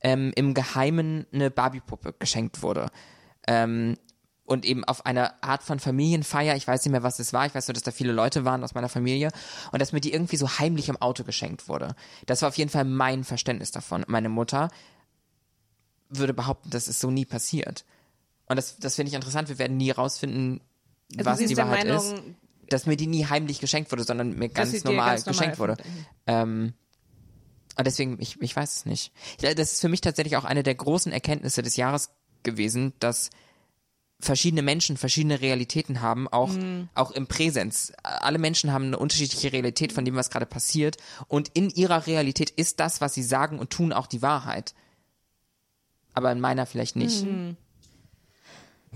ähm, 0.00 0.32
im 0.34 0.54
Geheimen 0.54 1.26
eine 1.32 1.50
Barbie-Puppe 1.50 2.14
geschenkt 2.18 2.62
wurde. 2.62 2.90
Ähm, 3.46 3.96
und 4.50 4.64
eben 4.64 4.82
auf 4.82 5.06
einer 5.06 5.34
Art 5.44 5.62
von 5.62 5.78
Familienfeier, 5.78 6.56
ich 6.56 6.66
weiß 6.66 6.84
nicht 6.84 6.90
mehr, 6.90 7.04
was 7.04 7.20
es 7.20 7.32
war, 7.32 7.46
ich 7.46 7.54
weiß 7.54 7.68
nur, 7.68 7.74
dass 7.74 7.84
da 7.84 7.92
viele 7.92 8.10
Leute 8.10 8.44
waren 8.44 8.64
aus 8.64 8.74
meiner 8.74 8.88
Familie 8.88 9.30
und 9.70 9.80
dass 9.80 9.92
mir 9.92 10.00
die 10.00 10.12
irgendwie 10.12 10.36
so 10.36 10.58
heimlich 10.58 10.88
im 10.88 10.96
Auto 10.96 11.22
geschenkt 11.22 11.68
wurde. 11.68 11.94
Das 12.26 12.42
war 12.42 12.48
auf 12.48 12.58
jeden 12.58 12.68
Fall 12.68 12.84
mein 12.84 13.22
Verständnis 13.22 13.70
davon. 13.70 14.04
Meine 14.08 14.28
Mutter 14.28 14.68
würde 16.08 16.34
behaupten, 16.34 16.68
das 16.70 16.88
ist 16.88 16.98
so 16.98 17.12
nie 17.12 17.24
passiert. 17.24 17.84
Und 18.46 18.56
das, 18.56 18.76
das 18.78 18.96
finde 18.96 19.10
ich 19.10 19.14
interessant. 19.14 19.48
Wir 19.48 19.60
werden 19.60 19.76
nie 19.76 19.92
rausfinden, 19.92 20.60
Also 21.16 21.30
was 21.30 21.38
die 21.38 21.56
Wahrheit 21.56 21.86
Meinung, 21.86 22.14
ist. 22.14 22.22
Dass 22.70 22.86
mir 22.86 22.96
die 22.96 23.06
nie 23.06 23.26
heimlich 23.26 23.60
geschenkt 23.60 23.92
wurde, 23.92 24.02
sondern 24.02 24.36
mir 24.36 24.48
ganz 24.48 24.82
normal 24.82 25.14
ganz 25.14 25.26
normal 25.26 25.32
geschenkt 25.32 25.58
wurde. 25.60 25.76
Ähm, 26.26 26.74
und 27.76 27.86
deswegen, 27.86 28.20
ich, 28.20 28.42
ich 28.42 28.56
weiß 28.56 28.78
es 28.78 28.84
nicht. 28.84 29.12
Das 29.40 29.74
ist 29.74 29.80
für 29.80 29.88
mich 29.88 30.00
tatsächlich 30.00 30.36
auch 30.36 30.44
eine 30.44 30.64
der 30.64 30.74
großen 30.74 31.12
Erkenntnisse 31.12 31.62
des 31.62 31.76
Jahres 31.76 32.10
gewesen, 32.42 32.94
dass 32.98 33.30
verschiedene 34.20 34.62
Menschen 34.62 34.96
verschiedene 34.96 35.40
Realitäten 35.40 36.00
haben, 36.00 36.28
auch, 36.28 36.50
auch 36.94 37.10
im 37.10 37.26
Präsens. 37.26 37.92
Alle 38.02 38.38
Menschen 38.38 38.72
haben 38.72 38.86
eine 38.86 38.98
unterschiedliche 38.98 39.52
Realität 39.52 39.92
von 39.92 40.04
dem, 40.04 40.14
was 40.14 40.30
gerade 40.30 40.46
passiert. 40.46 40.96
Und 41.28 41.50
in 41.54 41.70
ihrer 41.70 42.06
Realität 42.06 42.50
ist 42.50 42.80
das, 42.80 43.00
was 43.00 43.14
sie 43.14 43.22
sagen 43.22 43.58
und 43.58 43.70
tun, 43.70 43.92
auch 43.92 44.06
die 44.06 44.22
Wahrheit. 44.22 44.74
Aber 46.12 46.30
in 46.32 46.40
meiner 46.40 46.66
vielleicht 46.66 46.96
nicht. 46.96 47.24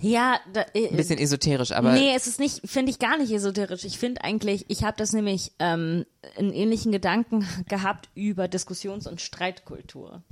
Ja, 0.01 0.41
da, 0.53 0.62
äh, 0.75 0.89
Ein 0.89 0.97
bisschen 0.97 1.18
esoterisch, 1.18 1.70
aber 1.70 1.93
nee, 1.93 2.12
es 2.16 2.27
ist 2.27 2.41
nicht, 2.41 2.68
finde 2.68 2.91
ich 2.91 2.99
gar 2.99 3.16
nicht 3.16 3.31
esoterisch. 3.31 3.85
Ich 3.85 3.99
finde 3.99 4.25
eigentlich, 4.25 4.64
ich 4.68 4.83
habe 4.83 4.97
das 4.97 5.12
nämlich 5.12 5.53
ähm, 5.61 6.05
einen 6.37 6.53
ähnlichen 6.53 6.91
Gedanken 6.91 7.47
gehabt 7.68 8.09
über 8.14 8.49
Diskussions- 8.49 9.07
und 9.07 9.20
Streitkultur. 9.20 10.22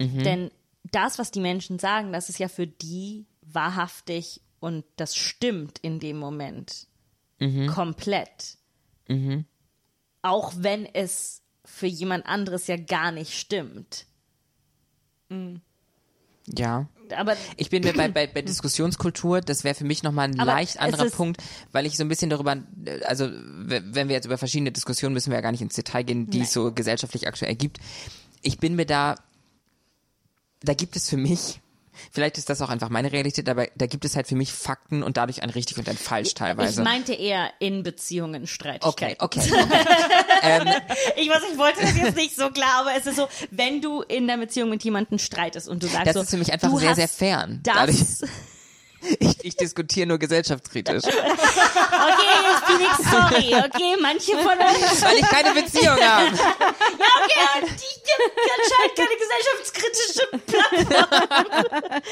Denn 0.00 0.50
das, 0.90 1.18
was 1.18 1.30
die 1.30 1.40
Menschen 1.40 1.78
sagen, 1.78 2.12
das 2.12 2.28
ist 2.28 2.38
ja 2.40 2.48
für 2.48 2.66
die 2.66 3.26
wahrhaftig 3.54 4.40
und 4.60 4.84
das 4.96 5.16
stimmt 5.16 5.78
in 5.80 6.00
dem 6.00 6.16
Moment 6.18 6.86
komplett. 7.68 8.56
Auch 10.22 10.52
wenn 10.56 10.86
es 10.86 11.42
für 11.64 11.86
jemand 11.86 12.26
anderes 12.26 12.66
ja 12.66 12.76
gar 12.76 13.12
nicht 13.12 13.38
stimmt. 13.38 14.06
ja. 16.46 16.88
Aber 17.16 17.36
Ich 17.56 17.70
bin 17.70 17.82
mir 17.84 17.92
bei, 17.92 18.08
bei, 18.08 18.26
bei 18.26 18.42
Diskussionskultur, 18.42 19.40
das 19.40 19.64
wäre 19.64 19.74
für 19.74 19.84
mich 19.84 20.02
nochmal 20.02 20.28
ein 20.28 20.40
Aber 20.40 20.52
leicht 20.52 20.78
anderer 20.78 21.10
Punkt, 21.10 21.42
weil 21.72 21.86
ich 21.86 21.96
so 21.96 22.04
ein 22.04 22.08
bisschen 22.08 22.30
darüber, 22.30 22.56
also 23.06 23.28
wenn 23.30 24.08
wir 24.08 24.14
jetzt 24.14 24.24
über 24.24 24.38
verschiedene 24.38 24.72
Diskussionen, 24.72 25.14
müssen 25.14 25.30
wir 25.30 25.36
ja 25.36 25.42
gar 25.42 25.52
nicht 25.52 25.62
ins 25.62 25.74
Detail 25.74 26.02
gehen, 26.02 26.30
die 26.30 26.40
es 26.40 26.52
so 26.52 26.72
gesellschaftlich 26.72 27.28
aktuell 27.28 27.54
gibt. 27.54 27.78
Ich 28.42 28.58
bin 28.58 28.74
mir 28.76 28.86
da, 28.86 29.16
da 30.60 30.74
gibt 30.74 30.96
es 30.96 31.08
für 31.08 31.16
mich, 31.16 31.60
vielleicht 32.12 32.38
ist 32.38 32.48
das 32.50 32.60
auch 32.62 32.68
einfach 32.70 32.88
meine 32.88 33.12
Realität, 33.12 33.48
aber 33.48 33.68
da 33.76 33.86
gibt 33.86 34.04
es 34.04 34.16
halt 34.16 34.26
für 34.26 34.34
mich 34.36 34.52
Fakten 34.52 35.02
und 35.02 35.16
dadurch 35.16 35.42
ein 35.42 35.50
richtig 35.50 35.78
und 35.78 35.88
ein 35.88 35.96
falsch 35.96 36.28
ich 36.28 36.34
teilweise. 36.34 36.82
meinte 36.82 37.14
eher 37.14 37.50
in 37.58 37.82
Beziehungen 37.82 38.42
Okay, 38.42 38.46
Streitigkeiten. 38.46 39.22
okay. 39.24 39.40
Ich 41.16 41.28
weiß, 41.28 41.42
ich 41.52 41.58
wollte 41.58 41.80
das 41.80 41.96
jetzt 41.96 42.16
nicht 42.16 42.36
so 42.36 42.50
klar, 42.50 42.80
aber 42.80 42.90
es 42.96 43.06
ist 43.06 43.16
so, 43.16 43.28
wenn 43.50 43.80
du 43.80 44.02
in 44.02 44.26
der 44.26 44.36
Beziehung 44.36 44.70
mit 44.70 44.82
jemandem 44.84 45.18
streitest 45.18 45.68
und 45.68 45.82
du 45.82 45.86
sagst 45.86 46.06
Das 46.08 46.14
so, 46.14 46.22
ist 46.22 46.30
für 46.30 46.36
mich 46.36 46.52
einfach 46.52 46.76
sehr, 46.78 46.94
sehr 46.94 47.08
fern. 47.08 47.60
Das, 47.62 47.74
Dadurch- 47.76 47.98
Ich, 49.18 49.44
ich 49.44 49.56
diskutiere 49.56 50.06
nur 50.06 50.18
gesellschaftskritisch, 50.18 51.04
okay, 51.04 51.14
jetzt 52.50 52.66
bin 52.66 52.80
ich 52.80 52.96
sorry, 53.10 53.54
okay, 53.54 53.96
manche 54.00 54.32
von 54.32 54.58
euch, 54.58 55.02
weil 55.02 55.16
ich 55.18 55.28
keine 55.28 55.52
Beziehung 55.52 56.00
habe. 56.00 56.26
okay, 56.26 57.60
und 57.60 57.70
die, 57.70 57.94
die 58.04 58.50
anscheinend 58.60 58.96
keine 58.96 59.16
gesellschaftskritische 59.24 60.26
Plattform. 60.46 62.02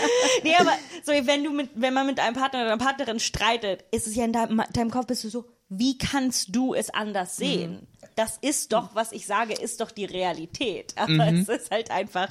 nee, 0.42 0.56
aber 0.58 0.72
so, 1.04 1.12
wenn 1.12 1.44
du 1.44 1.50
mit, 1.50 1.70
wenn 1.74 1.94
man 1.94 2.06
mit 2.06 2.20
einem 2.20 2.36
Partner 2.36 2.60
oder 2.60 2.72
einer 2.72 2.84
Partnerin 2.84 3.20
streitet, 3.20 3.84
ist 3.90 4.06
es 4.06 4.14
ja 4.14 4.24
in 4.24 4.32
deinem, 4.32 4.62
deinem 4.72 4.90
Kopf 4.90 5.06
bist 5.06 5.24
du 5.24 5.28
so, 5.28 5.44
wie 5.68 5.96
kannst 5.96 6.54
du 6.54 6.74
es 6.74 6.90
anders 6.90 7.36
sehen? 7.36 7.72
Mhm. 7.72 7.91
Das 8.22 8.38
ist 8.40 8.72
doch, 8.72 8.94
was 8.94 9.10
ich 9.10 9.26
sage, 9.26 9.52
ist 9.52 9.80
doch 9.80 9.90
die 9.90 10.04
Realität. 10.04 10.94
Aber 10.96 11.26
es 11.26 11.48
ist 11.48 11.72
halt 11.72 11.90
einfach 11.90 12.28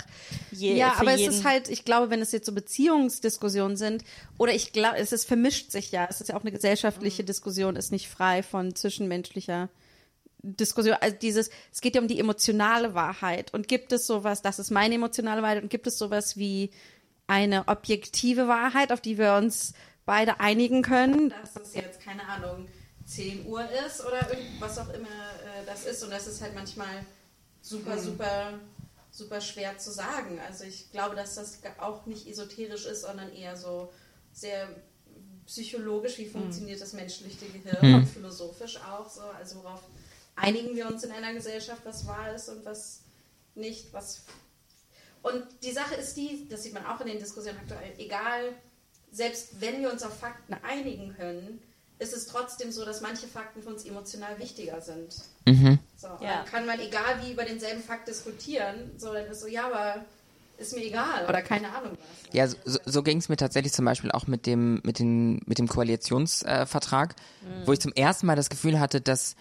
je, 0.52 0.78
Ja, 0.78 0.94
aber 0.98 1.12
es 1.12 1.28
ist 1.28 1.44
halt, 1.44 1.68
ich 1.70 1.84
glaube, 1.84 2.10
wenn 2.10 2.22
es 2.22 2.32
jetzt 2.32 2.46
so 2.46 2.54
Beziehungsdiskussionen 2.54 3.76
sind, 3.76 4.06
oder 4.38 4.54
ich 4.54 4.72
glaube, 4.72 4.98
es 4.98 5.12
ist 5.12 5.26
vermischt 5.26 5.70
sich 5.72 5.92
ja. 5.92 6.08
Es 6.10 6.22
ist 6.22 6.30
ja 6.30 6.38
auch 6.38 6.44
eine 6.44 6.54
gesellschaftliche 6.54 7.26
Diskussion, 7.26 7.76
ist 7.76 7.92
nicht 7.92 8.08
frei 8.08 8.42
von 8.42 8.74
zwischenmenschlicher 8.74 9.68
Diskussion. 10.42 10.96
Also 11.02 11.18
dieses, 11.22 11.50
es 11.74 11.82
geht 11.82 11.96
ja 11.96 12.02
um 12.02 12.08
die 12.08 12.20
emotionale 12.20 12.94
Wahrheit. 12.94 13.54
Und 13.54 13.68
gibt 13.68 13.92
es 13.92 14.08
sowas, 14.08 14.42
das 14.42 14.60
ist 14.60 14.72
meine 14.72 14.96
emotionale 14.96 15.42
Wahrheit, 15.42 15.62
und 15.62 15.70
gibt 15.70 15.88
es 15.88 15.98
sowas 15.98 16.38
wie 16.38 16.72
eine 17.28 17.68
objektive 17.68 18.48
Wahrheit, 18.48 18.94
auf 18.94 19.02
die 19.02 19.18
wir 19.18 19.34
uns 19.34 19.74
beide 20.06 20.40
einigen 20.40 20.84
können, 20.84 21.34
dass 21.42 21.58
es 21.58 21.76
jetzt, 21.76 22.00
keine 22.00 22.26
Ahnung, 22.28 22.68
10 23.12 23.46
Uhr 23.46 23.64
ist 23.86 24.02
oder 24.06 24.34
irgendwas 24.34 24.78
auch 24.78 24.90
immer 24.90 25.08
äh, 25.08 25.66
das 25.66 25.86
ist. 25.86 26.04
Und 26.04 26.12
das 26.12 26.28
ist 26.28 26.42
halt 26.42 26.56
manchmal 26.56 27.06
super, 27.62 27.98
super, 27.98 28.54
super 29.12 29.42
schwer 29.42 29.78
zu 29.78 29.92
sagen. 29.92 30.40
Also 30.48 30.64
ich 30.64 30.92
glaube, 30.92 31.16
dass 31.16 31.36
das 31.36 31.60
auch 31.80 32.06
nicht 32.06 32.28
esoterisch 32.28 32.86
ist, 32.86 33.02
sondern 33.02 33.32
eher 33.34 33.58
so 33.58 33.92
sehr 34.32 34.70
psychologisch, 35.46 36.18
wie 36.20 36.28
funktioniert 36.28 36.80
das 36.80 36.94
menschliche 36.94 37.46
Gehirn 37.48 37.96
und 37.96 38.06
philosophisch 38.06 38.78
auch 38.78 39.10
so. 39.10 39.22
Also 39.22 39.58
worauf 39.58 39.82
einigen 40.36 40.76
wir 40.76 40.88
uns 40.88 41.04
in 41.04 41.12
einer 41.12 41.34
Gesellschaft, 41.34 41.82
was 41.84 42.08
wahr 42.08 42.34
ist 42.34 42.48
und 42.48 42.64
was 42.64 43.02
nicht, 43.56 43.92
was 43.92 44.22
und 45.22 45.44
die 45.62 45.72
Sache 45.72 45.96
ist 45.96 46.16
die, 46.16 46.48
das 46.50 46.64
sieht 46.64 46.74
man 46.74 46.86
auch 46.86 47.00
in 47.02 47.08
den 47.08 47.20
Diskussionen 47.20 47.60
aktuell, 47.60 47.94
egal, 48.00 48.54
selbst 49.12 49.62
wenn 49.62 49.82
wir 49.82 49.92
uns 49.92 50.02
auf 50.02 50.18
Fakten 50.18 50.56
einigen 50.64 51.14
können, 51.16 51.62
ist 52.02 52.14
es 52.14 52.26
trotzdem 52.26 52.72
so, 52.72 52.84
dass 52.84 53.02
manche 53.02 53.28
Fakten 53.28 53.62
für 53.62 53.70
uns 53.70 53.86
emotional 53.86 54.40
wichtiger 54.40 54.82
sind. 54.82 55.14
So, 55.98 56.08
und 56.08 56.22
Ja. 56.22 56.38
Dann 56.38 56.46
kann 56.46 56.66
man, 56.66 56.80
egal 56.80 57.22
wie, 57.22 57.32
über 57.32 57.44
denselben 57.44 57.84
Fakt 57.84 58.08
diskutieren, 58.08 58.92
so, 58.98 59.14
dann 59.14 59.28
ist 59.28 59.42
so, 59.42 59.48
ja, 59.48 59.68
aber 59.68 60.04
ist 60.58 60.76
mir 60.76 60.84
egal. 60.84 61.28
Oder 61.28 61.44
keine 61.44 61.68
Ahnung 61.76 61.92
was. 61.92 62.34
Ja, 62.34 62.48
so, 62.48 62.80
so 62.86 63.04
ging 63.04 63.20
es 63.20 63.30
mir 63.30 63.38
tatsächlich 63.38 63.74
zum 63.74 63.86
Beispiel 63.86 64.12
auch 64.12 64.26
mit 64.26 64.48
dem, 64.48 64.82
mit 64.84 64.98
den, 64.98 65.42
mit 65.46 65.60
dem 65.60 65.68
Koalitionsvertrag, 65.68 66.64
äh, 66.64 66.66
Vertrag, 66.66 67.16
wo 67.66 67.74
ich 67.74 67.80
zum 67.80 67.94
ersten 67.94 68.26
Mal 68.26 68.36
das 68.36 68.50
Gefühl 68.50 68.80
hatte, 68.80 69.00
dass 69.00 69.36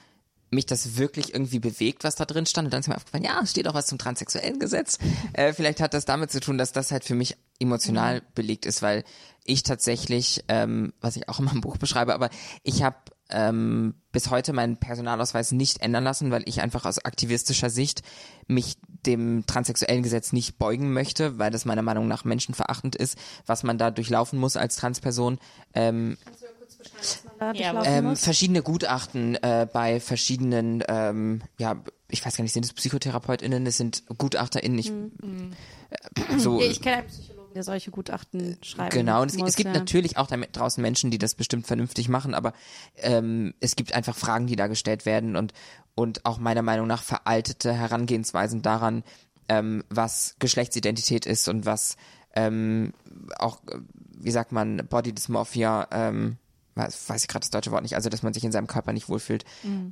mich 0.51 0.67
das 0.67 0.97
wirklich 0.97 1.33
irgendwie 1.33 1.61
bewegt, 1.61 2.05
was 2.05 2.17
da 2.17 2.25
drin 2.25 2.45
stand. 2.45 2.67
Und 2.67 2.75
dann 2.75 2.81
ist 2.81 2.89
mir 2.89 2.97
aufgefallen, 2.97 3.25
ja, 3.25 3.41
es 3.43 3.53
steht 3.53 3.69
auch 3.69 3.75
was 3.75 3.87
zum 3.87 3.99
transsexuellen 3.99 4.59
Gesetz. 4.59 4.99
Äh, 5.33 5.53
vielleicht 5.53 5.81
hat 5.81 5.95
das 5.95 6.05
damit 6.05 6.33
zu 6.33 6.41
tun, 6.41 6.59
dass 6.59 6.73
das 6.73 6.91
halt 6.91 7.05
für 7.05 7.15
mich 7.15 7.37
emotional 7.61 8.21
belegt 8.35 8.67
ist, 8.67 8.83
weil 8.83 9.05
ich 9.51 9.62
tatsächlich, 9.62 10.44
ähm, 10.48 10.92
was 11.01 11.16
ich 11.16 11.28
auch 11.28 11.38
in 11.38 11.44
meinem 11.46 11.61
Buch 11.61 11.76
beschreibe, 11.76 12.14
aber 12.14 12.30
ich 12.62 12.82
habe 12.82 12.96
ähm, 13.32 13.94
bis 14.11 14.30
heute 14.30 14.53
meinen 14.53 14.76
Personalausweis 14.78 15.53
nicht 15.53 15.82
ändern 15.82 16.03
lassen, 16.05 16.30
weil 16.32 16.42
ich 16.46 16.61
einfach 16.62 16.84
aus 16.84 17.05
aktivistischer 17.05 17.70
Sicht 17.70 18.03
mich 18.48 18.76
dem 19.07 19.46
transsexuellen 19.46 20.03
Gesetz 20.03 20.32
nicht 20.32 20.59
beugen 20.59 20.92
möchte, 20.92 21.38
weil 21.38 21.51
das 21.53 21.64
meiner 21.64 21.82
Meinung 21.82 22.09
nach 22.09 22.24
menschenverachtend 22.24 22.96
ist, 22.96 23.16
was 23.46 23.62
man 23.62 23.78
da 23.78 23.90
durchlaufen 23.92 24.38
muss 24.38 24.57
als 24.57 24.76
Transperson. 24.76 25.38
Ähm, 25.74 26.18
Kannst 26.24 26.42
du 26.42 26.46
ja 26.46 26.53
kurz 26.59 26.74
beschreiben, 26.74 26.98
was 27.03 27.24
man 27.24 27.38
da 27.38 27.46
Ja, 27.46 27.72
durchlaufen 27.72 27.92
ähm, 27.98 28.05
muss? 28.07 28.20
verschiedene 28.24 28.62
Gutachten 28.62 29.34
äh, 29.36 29.68
bei 29.72 30.01
verschiedenen, 30.01 30.82
ähm, 30.88 31.42
ja, 31.59 31.76
ich 32.09 32.26
weiß 32.26 32.36
gar 32.36 32.42
nicht, 32.42 32.53
sind 32.53 32.64
es 32.64 32.72
PsychotherapeutInnen, 32.72 33.64
es 33.64 33.76
sind 33.76 34.03
GutachterInnen, 34.18 34.78
ich, 34.80 34.90
äh, 34.90 36.38
so, 36.38 36.61
ich 36.61 36.82
kenne 36.82 36.96
einen 36.98 37.07
Psychologen, 37.07 37.39
der 37.55 37.62
solche 37.62 37.90
Gutachten 37.90 38.57
schreibt. 38.62 38.92
Genau, 38.92 39.22
und 39.22 39.30
es, 39.30 39.36
muss, 39.36 39.51
es 39.51 39.57
gibt 39.57 39.74
ja. 39.74 39.78
natürlich 39.78 40.16
auch 40.16 40.26
da 40.26 40.36
draußen 40.36 40.80
Menschen, 40.80 41.11
die 41.11 41.18
das 41.18 41.34
bestimmt 41.34 41.66
vernünftig 41.66 42.09
machen, 42.09 42.34
aber 42.34 42.53
ähm, 42.96 43.55
es 43.61 43.76
gibt 43.76 43.94
einfach 43.94 44.16
Fragen, 44.16 44.46
die 44.46 44.57
da 44.57 44.66
gestellt 44.66 45.07
werden 45.07 45.36
und, 45.36 45.53
und 45.94 46.24
auch 46.26 46.38
meiner 46.38 46.62
Meinung 46.62 46.86
nach 46.86 47.03
veraltete 47.03 47.72
Herangehensweisen 47.72 48.62
daran, 48.62 49.03
ähm, 49.48 49.84
was 49.88 50.36
Geschlechtsidentität 50.38 51.26
ist 51.26 51.48
und 51.48 51.66
was 51.66 51.96
ähm, 52.34 52.92
auch, 53.38 53.61
äh, 53.68 53.78
wie 54.16 54.30
sagt 54.30 54.53
man, 54.53 54.86
Body 54.88 55.12
Dysmorphia, 55.12 55.88
ähm, 55.90 56.36
weiß, 56.74 57.09
weiß 57.09 57.22
ich 57.22 57.28
gerade 57.28 57.42
das 57.42 57.51
deutsche 57.51 57.72
Wort 57.72 57.82
nicht, 57.82 57.96
also 57.96 58.09
dass 58.09 58.22
man 58.22 58.32
sich 58.32 58.44
in 58.44 58.53
seinem 58.53 58.66
Körper 58.66 58.92
nicht 58.92 59.09
wohlfühlt. 59.09 59.44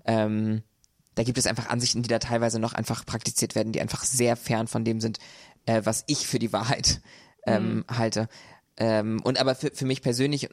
Ähm, 0.04 0.62
da 1.18 1.24
gibt 1.24 1.36
es 1.36 1.48
einfach 1.48 1.68
Ansichten, 1.68 2.02
die 2.02 2.08
da 2.08 2.20
teilweise 2.20 2.60
noch 2.60 2.74
einfach 2.74 3.04
praktiziert 3.04 3.56
werden, 3.56 3.72
die 3.72 3.80
einfach 3.80 4.04
sehr 4.04 4.36
fern 4.36 4.68
von 4.68 4.84
dem 4.84 5.00
sind, 5.00 5.18
äh, 5.66 5.82
was 5.84 6.04
ich 6.06 6.28
für 6.28 6.38
die 6.38 6.52
Wahrheit 6.52 7.00
ähm, 7.46 7.84
halte. 7.88 8.28
Ähm, 8.76 9.20
und 9.24 9.40
aber 9.40 9.54
für, 9.54 9.70
für 9.72 9.86
mich 9.86 10.02
persönlich 10.02 10.48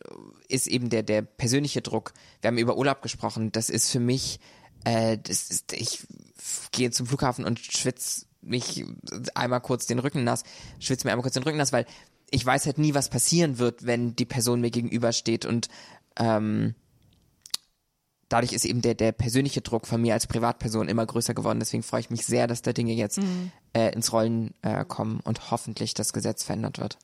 ist 0.48 0.68
eben 0.68 0.90
der, 0.90 1.04
der 1.04 1.22
persönliche 1.22 1.82
Druck, 1.82 2.14
wir 2.42 2.48
haben 2.48 2.58
über 2.58 2.78
Urlaub 2.78 3.02
gesprochen, 3.02 3.52
das 3.52 3.70
ist 3.70 3.92
für 3.92 4.00
mich, 4.00 4.40
äh, 4.84 5.18
das 5.18 5.50
ist, 5.52 5.74
ich 5.74 6.06
gehe 6.72 6.90
zum 6.90 7.06
Flughafen 7.06 7.46
und 7.46 7.60
schwitz 7.60 8.26
mich 8.42 8.86
einmal 9.36 9.62
kurz 9.62 9.86
den 9.86 10.00
Rücken 10.00 10.24
nass, 10.24 10.44
schwitz 10.80 11.04
mir 11.04 11.12
einmal 11.12 11.24
kurz 11.24 11.36
den 11.36 11.44
Rücken 11.44 11.58
nass, 11.58 11.72
weil 11.74 11.86
ich 12.32 12.44
weiß 12.44 12.66
halt 12.66 12.80
nie, 12.80 12.96
was 12.96 13.10
passieren 13.10 13.60
wird, 13.60 13.86
wenn 13.86 14.16
die 14.16 14.26
Person 14.26 14.62
mir 14.62 14.72
gegenübersteht 14.72 15.46
und 15.46 15.70
ähm, 16.18 16.74
dadurch 18.36 18.52
ist 18.52 18.66
eben 18.66 18.82
der, 18.82 18.96
der 18.96 19.14
persönliche 19.14 19.62
Druck 19.62 19.88
von 19.88 20.02
mir 20.02 20.14
als 20.14 20.28
Privatperson 20.28 20.90
immer 20.90 21.06
größer 21.06 21.34
geworden. 21.34 21.60
Deswegen 21.60 21.84
freue 21.84 22.02
ich 22.02 22.10
mich 22.10 22.26
sehr, 22.26 22.48
dass 22.48 22.62
da 22.62 22.74
Dinge 22.74 22.92
jetzt 22.92 23.20
äh, 23.74 23.94
ins 23.94 24.12
Rollen 24.12 24.54
äh, 24.62 24.84
kommen 24.84 25.22
und 25.24 25.52
hoffentlich 25.52 25.94
das 25.94 26.12
Gesetz 26.12 26.44
verändert 26.44 26.78
wird. 26.80 26.98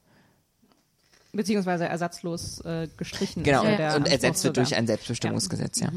Beziehungsweise 1.32 1.86
ersatzlos 1.86 2.60
äh, 2.66 2.90
gestrichen. 2.98 3.44
Genau, 3.44 3.64
ja 3.64 3.96
und, 3.96 4.12
ersetzt 4.12 4.44
wird 4.44 4.58
durch 4.58 4.76
ein 4.76 4.88
Selbstbestimmungsgesetz, 4.88 5.80
ja. 5.80 5.88
Ja, 5.88 5.94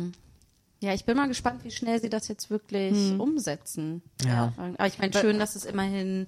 ich 0.92 1.04
bin 1.04 1.16
mal 1.16 1.28
gespannt, 1.28 1.64
wie 1.64 1.70
schnell 1.70 2.00
sie 2.00 2.10
das 2.10 2.28
jetzt 2.28 2.50
wirklich 2.50 3.18
umsetzen. 3.18 4.02
Ja. 4.26 4.52
Aber 4.76 4.86
ich 4.86 4.98
meine, 4.98 5.12
schön, 5.14 5.38
dass 5.38 5.54
es 5.56 5.64
immerhin 5.64 6.26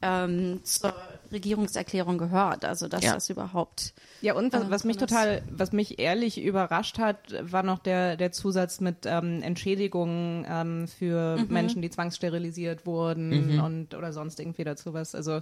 ähm, 0.00 0.60
zur 0.64 0.92
Regierungserklärung 1.30 2.18
gehört. 2.18 2.64
Also, 2.64 2.88
dass 2.88 3.04
Ja. 3.04 3.14
das 3.14 3.30
überhaupt. 3.30 3.94
Ja, 4.20 4.34
und 4.34 4.52
was, 4.52 4.62
Äh, 4.64 4.70
was 4.70 4.84
mich 4.84 4.96
total, 4.96 5.42
was 5.50 5.72
mich 5.72 5.98
ehrlich 5.98 6.40
überrascht 6.42 6.98
hat, 6.98 7.18
war 7.40 7.62
noch 7.62 7.78
der, 7.78 8.16
der 8.16 8.32
Zusatz 8.32 8.80
mit 8.80 9.04
ähm, 9.04 9.42
Entschädigungen 9.42 10.46
ähm, 10.48 10.88
für 10.88 11.44
Menschen, 11.48 11.82
die 11.82 11.90
zwangssterilisiert 11.90 12.86
wurden 12.86 13.60
und 13.60 13.94
oder 13.94 14.12
sonst 14.12 14.40
irgendwie 14.40 14.64
dazu 14.64 14.92
was. 14.94 15.14
Also 15.14 15.40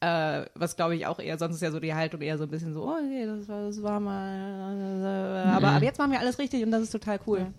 äh, 0.00 0.46
was 0.56 0.74
glaube 0.74 0.96
ich 0.96 1.06
auch 1.06 1.20
eher, 1.20 1.38
sonst 1.38 1.56
ist 1.56 1.62
ja 1.62 1.70
so 1.70 1.78
die 1.78 1.94
Haltung 1.94 2.20
eher 2.22 2.36
so 2.36 2.42
ein 2.44 2.50
bisschen 2.50 2.74
so, 2.74 2.82
oh 2.82 2.96
nee, 3.08 3.24
das 3.24 3.48
war, 3.48 3.66
das 3.66 3.80
war 3.84 4.00
mal, 4.00 5.46
äh, 5.46 5.48
aber, 5.50 5.68
aber 5.68 5.84
jetzt 5.84 5.98
machen 5.98 6.10
wir 6.10 6.18
alles 6.18 6.40
richtig 6.40 6.64
und 6.64 6.72
das 6.72 6.82
ist 6.82 6.90
total 6.90 7.20
cool. 7.26 7.52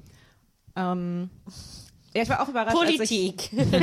Ähm, 0.75 1.29
ja, 2.15 2.21
ich 2.21 2.29
war 2.29 2.41
auch 2.41 2.49
überrascht. 2.49 2.77
Als 2.77 2.89
ich, 2.89 2.97
Politik. 2.97 3.49
nee, 3.53 3.75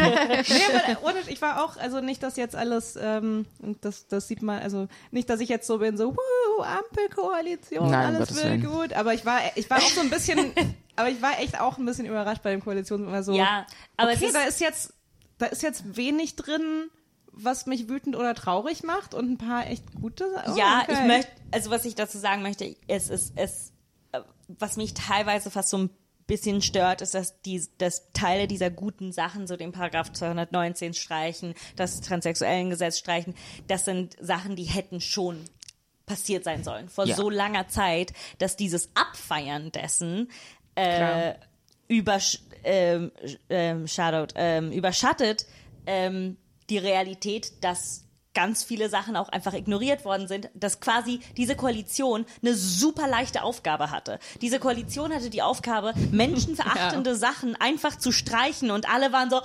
aber 1.03 1.14
ich 1.26 1.43
war 1.43 1.64
auch, 1.64 1.76
also 1.76 2.01
nicht, 2.01 2.22
dass 2.22 2.36
jetzt 2.36 2.55
alles, 2.55 2.97
ähm, 3.01 3.47
das, 3.80 4.07
das 4.07 4.28
sieht 4.28 4.43
man, 4.43 4.62
also 4.62 4.86
nicht, 5.11 5.28
dass 5.28 5.41
ich 5.41 5.49
jetzt 5.49 5.66
so 5.66 5.78
bin, 5.78 5.97
so, 5.97 6.14
wuhu, 6.14 6.62
Ampelkoalition, 6.62 7.91
Nein, 7.91 8.14
alles 8.14 8.34
wird 8.34 8.45
Willen. 8.45 8.64
gut, 8.64 8.93
aber 8.93 9.14
ich 9.14 9.26
war, 9.26 9.41
ich 9.57 9.68
war 9.68 9.78
auch 9.78 9.91
so 9.91 10.01
ein 10.01 10.11
bisschen, 10.11 10.53
aber 10.97 11.09
ich 11.09 11.20
war 11.20 11.41
echt 11.41 11.61
auch 11.61 11.78
ein 11.78 11.84
bisschen 11.84 12.07
überrascht 12.07 12.43
bei 12.43 12.51
den 12.51 12.61
Koalitionen, 12.61 13.09
immer 13.09 13.24
so, 13.24 13.32
Ja, 13.32 13.66
aber 13.97 14.12
okay, 14.12 14.18
es 14.20 14.28
ist, 14.28 14.34
da 14.36 14.43
ist 14.43 14.61
jetzt, 14.61 14.95
da 15.38 15.47
ist 15.47 15.62
jetzt 15.62 15.97
wenig 15.97 16.36
drin, 16.36 16.88
was 17.32 17.66
mich 17.66 17.88
wütend 17.88 18.14
oder 18.14 18.34
traurig 18.34 18.84
macht 18.84 19.14
und 19.14 19.28
ein 19.28 19.38
paar 19.38 19.66
echt 19.66 19.84
gute 20.01 20.30
Sachen. 20.30 20.53
Oh, 20.53 20.57
ja, 20.57 20.82
okay. 20.82 20.93
ich 20.93 21.07
möchte, 21.07 21.32
also 21.51 21.70
was 21.70 21.84
ich 21.84 21.97
dazu 21.97 22.18
sagen 22.18 22.43
möchte, 22.43 22.76
es 22.86 23.09
ist, 23.09 23.32
es, 23.36 23.72
äh, 24.12 24.20
was 24.47 24.76
mich 24.76 24.95
teilweise 24.95 25.51
fast 25.51 25.70
so 25.70 25.78
ein 25.78 25.91
bisschen 26.31 26.62
stört, 26.62 27.03
ist, 27.03 27.14
dass 27.14 27.43
die, 27.43 27.62
dass 27.78 28.11
Teile 28.12 28.47
dieser 28.47 28.70
guten 28.70 29.12
Sachen, 29.12 29.47
so 29.47 29.57
den 29.57 29.72
Paragraph 29.72 30.12
219 30.12 30.95
streichen, 30.95 31.55
das 31.76 32.01
transsexuellen 32.01 32.70
Gesetz 32.70 32.99
streichen, 32.99 33.35
das 33.66 33.85
sind 33.85 34.16
Sachen, 34.20 34.55
die 34.55 34.64
hätten 34.64 35.01
schon 35.01 35.45
passiert 36.07 36.45
sein 36.45 36.64
sollen 36.64 36.89
vor 36.89 37.07
Ja. 37.07 37.16
so 37.16 37.31
langer 37.31 37.68
Zeit, 37.68 38.12
dass 38.39 38.57
dieses 38.57 38.91
Abfeiern 38.95 39.70
dessen 39.72 40.31
äh, 40.76 41.35
übersch 41.89 42.39
ähm, 42.64 43.11
ähm, 43.49 43.87
shadowed, 43.89 44.33
ähm, 44.37 44.70
überschattet 44.72 45.47
ähm, 45.87 46.37
die 46.68 46.78
Realität, 46.78 47.53
dass 47.64 48.05
ganz 48.35 48.62
viele 48.62 48.89
Sachen 48.89 49.16
auch 49.16 49.28
einfach 49.28 49.55
ignoriert 49.55 50.05
worden 50.05 50.28
sind, 50.28 50.51
dass 50.55 50.81
quasi 50.81 51.20
diese 51.37 51.57
Koalition 51.57 52.24
eine 52.43 52.55
super 52.55 53.09
leichte 53.09 53.43
Aufgabe 53.43 53.91
hatte. 53.91 54.18
Diese 54.41 54.61
Koalition 54.61 55.12
hatte 55.12 55.31
die 55.31 55.43
Aufgabe, 55.43 55.93
menschenverachtende 56.11 57.16
Sachen 57.16 57.57
einfach 57.57 57.97
zu 57.97 58.12
streichen 58.12 58.70
und 58.70 58.89
alle 58.89 59.12
waren 59.12 59.31
so, 59.31 59.41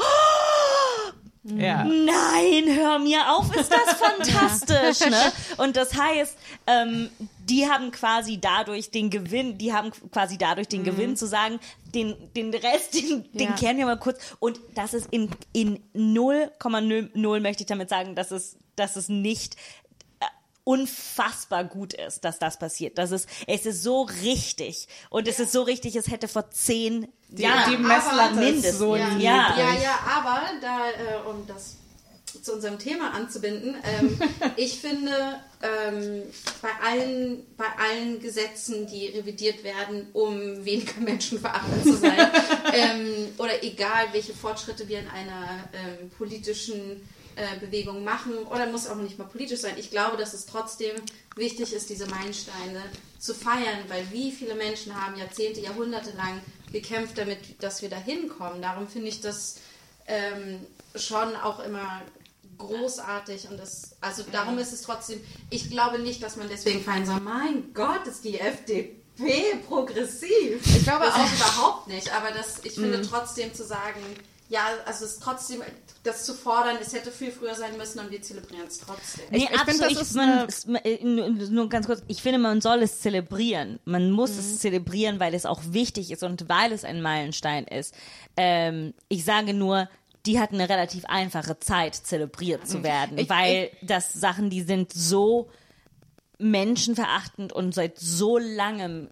ja. 1.44 1.84
nein, 1.84 2.76
hör 2.76 3.00
mir 3.00 3.32
auf, 3.32 3.56
ist 3.56 3.72
das 3.72 3.94
fantastisch, 4.00 5.10
ne? 5.10 5.32
Und 5.58 5.78
das 5.78 5.96
heißt, 5.96 6.38
ähm, 6.68 7.10
die 7.48 7.70
haben 7.70 7.92
quasi 7.92 8.40
dadurch 8.42 8.90
den 8.90 9.12
Gewinn, 9.12 9.58
die 9.60 9.72
haben 9.72 9.92
quasi 10.12 10.38
dadurch 10.38 10.68
den 10.68 10.84
Gewinn 10.84 11.16
zu 11.16 11.28
sagen, 11.28 11.60
den, 11.94 12.16
den 12.34 12.52
Rest, 12.54 12.96
den, 12.96 13.32
den 13.34 13.50
Ja. 13.50 13.56
kehren 13.56 13.78
wir 13.78 13.86
mal 13.86 14.00
kurz. 14.00 14.18
Und 14.40 14.60
das 14.74 14.96
ist 14.96 15.08
in, 15.12 15.30
in 15.54 15.80
0,0 15.94 17.40
möchte 17.42 17.62
ich 17.64 17.68
damit 17.68 17.90
sagen, 17.90 18.16
dass 18.16 18.32
es, 18.32 18.58
dass 18.76 18.96
es 18.96 19.10
nicht 19.10 19.56
äh, 20.20 20.26
unfassbar 20.64 21.64
gut 21.66 21.94
ist, 21.94 22.26
dass 22.26 22.40
das 22.40 22.58
passiert. 22.58 22.98
Das 22.98 23.12
ist, 23.12 23.30
es 23.48 23.66
ist 23.68 23.84
so 23.84 24.02
richtig. 24.24 24.88
Und 25.12 25.28
es 25.28 25.40
ist 25.40 25.52
so 25.52 25.62
richtig, 25.62 25.96
es 25.96 26.10
hätte 26.10 26.28
vor 26.28 26.50
zehn 26.50 27.08
Die, 27.30 27.44
Jahren 27.44 27.72
die 27.72 27.78
Messlatte 27.78 28.36
mindestens. 28.36 28.78
so 28.80 28.96
Ja. 28.96 29.18
Ja. 29.18 29.56
Ja, 29.58 29.74
ja, 29.82 30.00
aber 30.18 30.42
da, 30.62 30.88
äh, 30.90 31.30
um 31.30 31.46
das 31.48 31.78
zu 32.46 32.54
unserem 32.54 32.78
Thema 32.78 33.12
anzubinden, 33.12 33.76
ähm, 33.84 34.20
ich 34.56 34.80
finde, 34.80 35.42
ähm, 35.62 36.22
bei, 36.62 36.70
allen, 36.84 37.44
bei 37.58 37.66
allen 37.80 38.20
Gesetzen, 38.20 38.86
die 38.86 39.08
revidiert 39.08 39.64
werden, 39.64 40.08
um 40.14 40.64
weniger 40.64 41.02
menschenverachtend 41.02 41.84
zu 41.84 41.98
sein, 41.98 42.18
ähm, 42.74 43.34
oder 43.40 43.64
egal, 43.64 44.06
welche 44.12 44.34
Fortschritte 44.34 44.88
wir 44.88 45.00
in 45.00 45.08
einer 45.08 45.68
ähm, 45.74 46.10
politischen 46.12 47.02
äh, 47.36 47.60
Bewegung 47.60 48.04
machen, 48.04 48.38
oder 48.52 48.68
muss 48.68 48.88
auch 48.88 48.96
nicht 48.96 49.18
mal 49.18 49.26
politisch 49.26 49.62
sein, 49.62 49.76
ich 49.78 49.90
glaube, 49.90 50.16
dass 50.16 50.36
es 50.36 50.46
trotzdem 50.46 50.96
wichtig 51.36 51.74
ist, 51.74 51.90
diese 51.90 52.06
Meilensteine 52.06 52.84
zu 53.18 53.34
feiern, 53.34 53.80
weil 53.88 54.06
wie 54.12 54.32
viele 54.32 54.54
Menschen 54.54 54.96
haben 54.96 55.18
Jahrzehnte, 55.18 55.62
Jahrhunderte 55.62 56.12
lang 56.12 56.42
gekämpft, 56.72 57.18
damit, 57.18 57.40
dass 57.64 57.82
wir 57.82 57.90
da 57.90 57.98
hinkommen. 57.98 58.62
Darum 58.62 58.88
finde 58.88 59.08
ich 59.08 59.22
das 59.22 59.58
ähm, 60.08 60.60
schon 60.96 61.36
auch 61.36 61.60
immer 61.60 62.04
großartig 62.58 63.48
und 63.50 63.58
das, 63.60 63.96
also 64.02 64.24
darum 64.32 64.58
ist 64.58 64.74
es 64.74 64.82
trotzdem, 64.82 65.20
ich 65.50 65.70
glaube 65.70 66.00
nicht, 66.00 66.22
dass 66.24 66.36
man 66.36 66.48
deswegen 66.50 66.82
feiern 66.82 67.06
soll, 67.06 67.20
mein 67.20 67.74
Gott, 67.74 68.06
ist 68.08 68.24
die 68.24 68.40
FDP 68.40 69.56
progressiv. 69.68 70.62
Ich 70.66 70.84
glaube 70.84 71.06
das 71.06 71.16
auch 71.16 71.34
überhaupt 71.34 71.88
nicht, 71.88 72.14
aber 72.16 72.32
das, 72.32 72.60
ich 72.64 72.74
finde 72.74 73.02
trotzdem 73.02 73.54
zu 73.54 73.64
sagen, 73.64 74.00
ja, 74.48 74.62
also 74.86 75.06
es 75.06 75.14
ist 75.14 75.24
trotzdem, 75.24 75.62
das 76.04 76.24
zu 76.24 76.36
fordern, 76.36 76.78
es 76.80 76.94
hätte 76.94 77.10
viel 77.12 77.32
früher 77.32 77.56
sein 77.56 77.78
müssen 77.78 77.98
und 78.00 78.12
wir 78.12 78.22
zelebrieren 78.22 78.68
es 78.68 78.78
trotzdem. 78.78 79.26
Nee, 79.32 79.38
ich 79.40 79.48
find, 79.50 79.60
absolut. 79.60 79.82
das 79.86 79.92
Ich, 79.94 80.02
ist 80.02 80.16
man, 80.16 80.30
eine- 80.30 80.86
äh, 80.86 81.04
nur, 81.04 81.30
nur 81.50 81.70
ganz 81.70 81.88
kurz. 81.88 82.04
Ich 82.08 82.22
finde, 82.22 82.38
man 82.38 82.62
soll 82.62 82.84
es 82.84 83.00
zelebrieren. 83.02 83.80
Man 83.86 84.12
muss 84.12 84.34
Mhm. 84.34 84.40
es 84.40 84.60
zelebrieren, 84.60 85.20
weil 85.20 85.34
es 85.34 85.48
auch 85.48 85.62
wichtig 85.70 86.12
ist 86.12 86.22
und 86.22 86.48
weil 86.48 86.72
es 86.74 86.84
ein 86.84 87.02
Meilenstein 87.02 87.66
ist. 87.66 87.96
Ähm, 88.38 88.94
ich 89.10 89.26
sage 89.26 89.56
nur, 89.56 89.90
die 90.26 90.40
hatten 90.40 90.56
eine 90.56 90.70
relativ 90.70 91.06
einfache 91.06 91.60
Zeit, 91.60 91.96
zelebriert 91.96 92.68
zu 92.68 92.84
werden, 92.84 93.14
Mhm. 93.14 93.20
Ich- 93.20 93.30
weil 93.30 93.70
das 93.82 94.14
Sachen, 94.14 94.50
die 94.50 94.62
sind 94.64 94.92
so 94.94 95.50
menschenverachtend 96.38 97.54
und 97.54 97.74
seit 97.74 97.98
so 97.98 98.38
langem 98.38 99.10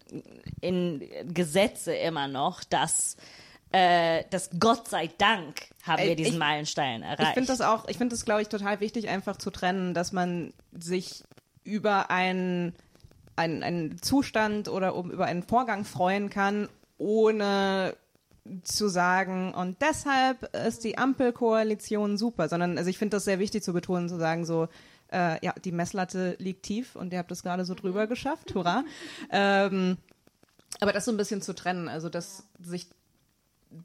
in 0.60 1.02
Gesetze 1.32 1.94
immer 1.94 2.28
noch, 2.28 2.64
dass, 2.64 3.16
äh, 3.72 4.24
dass 4.30 4.50
Gott 4.60 4.88
sei 4.88 5.10
Dank 5.18 5.62
haben 5.84 6.00
Ey, 6.02 6.08
wir 6.10 6.16
diesen 6.16 6.34
ich- 6.34 6.38
Meilenstein 6.38 7.02
erreicht. 7.02 7.28
Ich 7.28 7.34
finde 7.34 7.46
das 7.48 7.60
auch, 7.60 7.88
ich 7.88 7.96
finde 7.98 8.14
das, 8.14 8.24
glaube 8.24 8.42
ich, 8.42 8.48
total 8.48 8.80
wichtig, 8.80 9.08
einfach 9.08 9.36
zu 9.36 9.50
trennen, 9.50 9.94
dass 9.94 10.12
man 10.12 10.52
sich 10.72 11.24
über 11.64 12.10
einen, 12.10 12.74
einen, 13.36 13.62
einen 13.62 14.02
Zustand 14.02 14.68
oder 14.68 14.94
um, 14.94 15.10
über 15.10 15.24
einen 15.24 15.42
Vorgang 15.42 15.84
freuen 15.84 16.28
kann, 16.28 16.68
ohne 16.98 17.96
zu 18.62 18.88
sagen, 18.88 19.54
und 19.54 19.80
deshalb 19.80 20.54
ist 20.54 20.84
die 20.84 20.98
Ampelkoalition 20.98 22.18
super, 22.18 22.48
sondern 22.48 22.76
also 22.76 22.90
ich 22.90 22.98
finde 22.98 23.16
das 23.16 23.24
sehr 23.24 23.38
wichtig 23.38 23.62
zu 23.62 23.72
betonen, 23.72 24.08
zu 24.08 24.18
sagen, 24.18 24.44
so, 24.44 24.68
äh, 25.12 25.44
ja, 25.44 25.54
die 25.64 25.72
Messlatte 25.72 26.36
liegt 26.38 26.64
tief 26.64 26.94
und 26.96 27.12
ihr 27.12 27.18
habt 27.18 27.32
es 27.32 27.42
gerade 27.42 27.64
so 27.64 27.74
drüber 27.74 28.06
geschafft, 28.06 28.54
hurra. 28.54 28.84
Ähm, 29.30 29.96
aber 30.80 30.92
das 30.92 31.06
so 31.06 31.12
ein 31.12 31.16
bisschen 31.16 31.40
zu 31.40 31.54
trennen, 31.54 31.88
also 31.88 32.08
dass 32.08 32.44
sich 32.60 32.88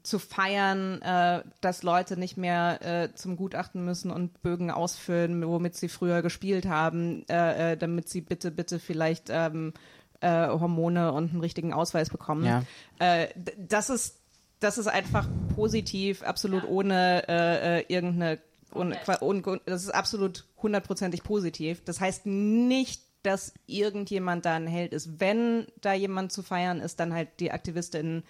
zu 0.02 0.18
feiern, 0.18 1.00
äh, 1.02 1.42
dass 1.60 1.82
Leute 1.82 2.16
nicht 2.16 2.36
mehr 2.36 2.78
äh, 2.82 3.14
zum 3.14 3.36
Gutachten 3.36 3.84
müssen 3.84 4.10
und 4.10 4.42
Bögen 4.42 4.70
ausfüllen, 4.70 5.44
womit 5.46 5.74
sie 5.74 5.88
früher 5.88 6.22
gespielt 6.22 6.66
haben, 6.66 7.24
äh, 7.28 7.72
äh, 7.72 7.76
damit 7.76 8.08
sie 8.08 8.20
bitte, 8.20 8.50
bitte 8.50 8.78
vielleicht 8.78 9.28
ähm, 9.30 9.72
äh, 10.20 10.48
Hormone 10.48 11.12
und 11.12 11.30
einen 11.30 11.40
richtigen 11.40 11.72
Ausweis 11.72 12.10
bekommen. 12.10 12.44
Ja. 12.44 12.62
Äh, 12.98 13.28
das 13.56 13.90
ist 13.90 14.19
das 14.60 14.78
ist 14.78 14.86
einfach 14.86 15.26
positiv, 15.54 16.22
absolut 16.22 16.64
ohne 16.64 17.24
äh, 17.28 17.78
äh, 17.80 17.84
irgendeine 17.88 18.38
ohne, 18.72 18.96
ohne, 19.20 19.60
das 19.66 19.82
ist 19.82 19.90
absolut 19.90 20.44
hundertprozentig 20.62 21.24
positiv. 21.24 21.82
Das 21.84 22.00
heißt 22.00 22.26
nicht, 22.26 23.02
dass 23.22 23.52
irgendjemand 23.66 24.46
da 24.46 24.54
ein 24.54 24.66
Held 24.68 24.92
ist. 24.92 25.18
Wenn 25.20 25.66
da 25.80 25.92
jemand 25.92 26.30
zu 26.32 26.42
feiern 26.42 26.80
ist, 26.80 27.00
dann 27.00 27.12
halt 27.12 27.28
die 27.40 27.50
AktivistInnen, 27.50 28.22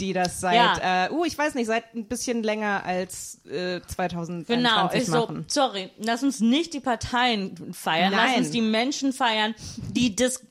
die 0.00 0.12
das 0.12 0.40
seit, 0.40 0.54
Ja. 0.56 1.06
äh, 1.06 1.10
uh, 1.12 1.24
ich 1.24 1.36
weiß 1.38 1.54
nicht, 1.54 1.66
seit 1.66 1.94
ein 1.94 2.06
bisschen 2.06 2.42
länger 2.42 2.84
als 2.84 3.44
äh, 3.46 3.80
2021 3.86 4.46
Genau, 4.46 4.90
so, 5.04 5.26
machen. 5.26 5.44
sorry, 5.48 5.90
lass 5.98 6.22
uns 6.22 6.40
nicht 6.40 6.74
die 6.74 6.80
Parteien 6.80 7.72
feiern, 7.72 8.12
lass 8.12 8.30
Nein. 8.30 8.38
uns 8.38 8.50
die 8.50 8.62
Menschen 8.62 9.12
feiern, 9.12 9.54
die 9.90 10.16
das 10.16 10.42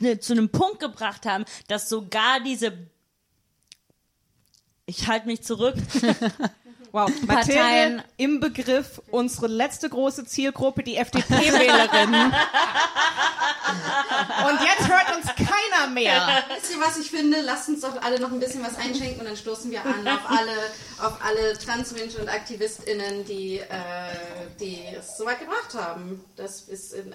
äh, 0.00 0.18
zu 0.18 0.32
einem 0.34 0.50
Punkt 0.50 0.80
gebracht 0.80 1.24
haben, 1.24 1.44
dass 1.68 1.88
sogar 1.88 2.40
diese 2.44 2.72
ich 4.86 5.08
halte 5.08 5.26
mich 5.26 5.42
zurück. 5.42 5.74
Wow, 6.94 7.10
Parteien- 7.26 7.96
Mathilde 7.96 8.04
im 8.18 8.38
Begriff, 8.38 9.00
unsere 9.10 9.46
letzte 9.46 9.88
große 9.88 10.26
Zielgruppe, 10.26 10.82
die 10.82 10.96
FDP-Wählerinnen. 10.98 12.30
Und 14.46 14.60
jetzt 14.60 14.86
hört 14.90 15.16
uns 15.16 15.24
keiner 15.34 15.86
mehr. 15.90 16.44
Wisst 16.54 16.70
ihr, 16.74 16.80
was 16.82 16.98
ich 16.98 17.10
finde? 17.10 17.40
Lasst 17.40 17.70
uns 17.70 17.80
doch 17.80 18.02
alle 18.02 18.20
noch 18.20 18.30
ein 18.30 18.40
bisschen 18.40 18.62
was 18.62 18.76
einschenken 18.76 19.20
und 19.20 19.24
dann 19.26 19.38
stoßen 19.38 19.70
wir 19.70 19.80
an 19.82 20.06
auf 20.06 20.28
alle, 20.28 20.52
auf 20.98 21.14
alle 21.24 21.56
Transmenschen 21.56 22.20
und 22.20 22.28
AktivistInnen, 22.28 23.24
die, 23.24 23.60
äh, 23.60 23.64
die 24.60 24.82
es 24.98 25.16
so 25.16 25.24
weit 25.24 25.40
gebracht 25.40 25.72
haben. 25.74 26.22
Das 26.36 26.60
ist 26.62 26.92
in, 26.92 27.14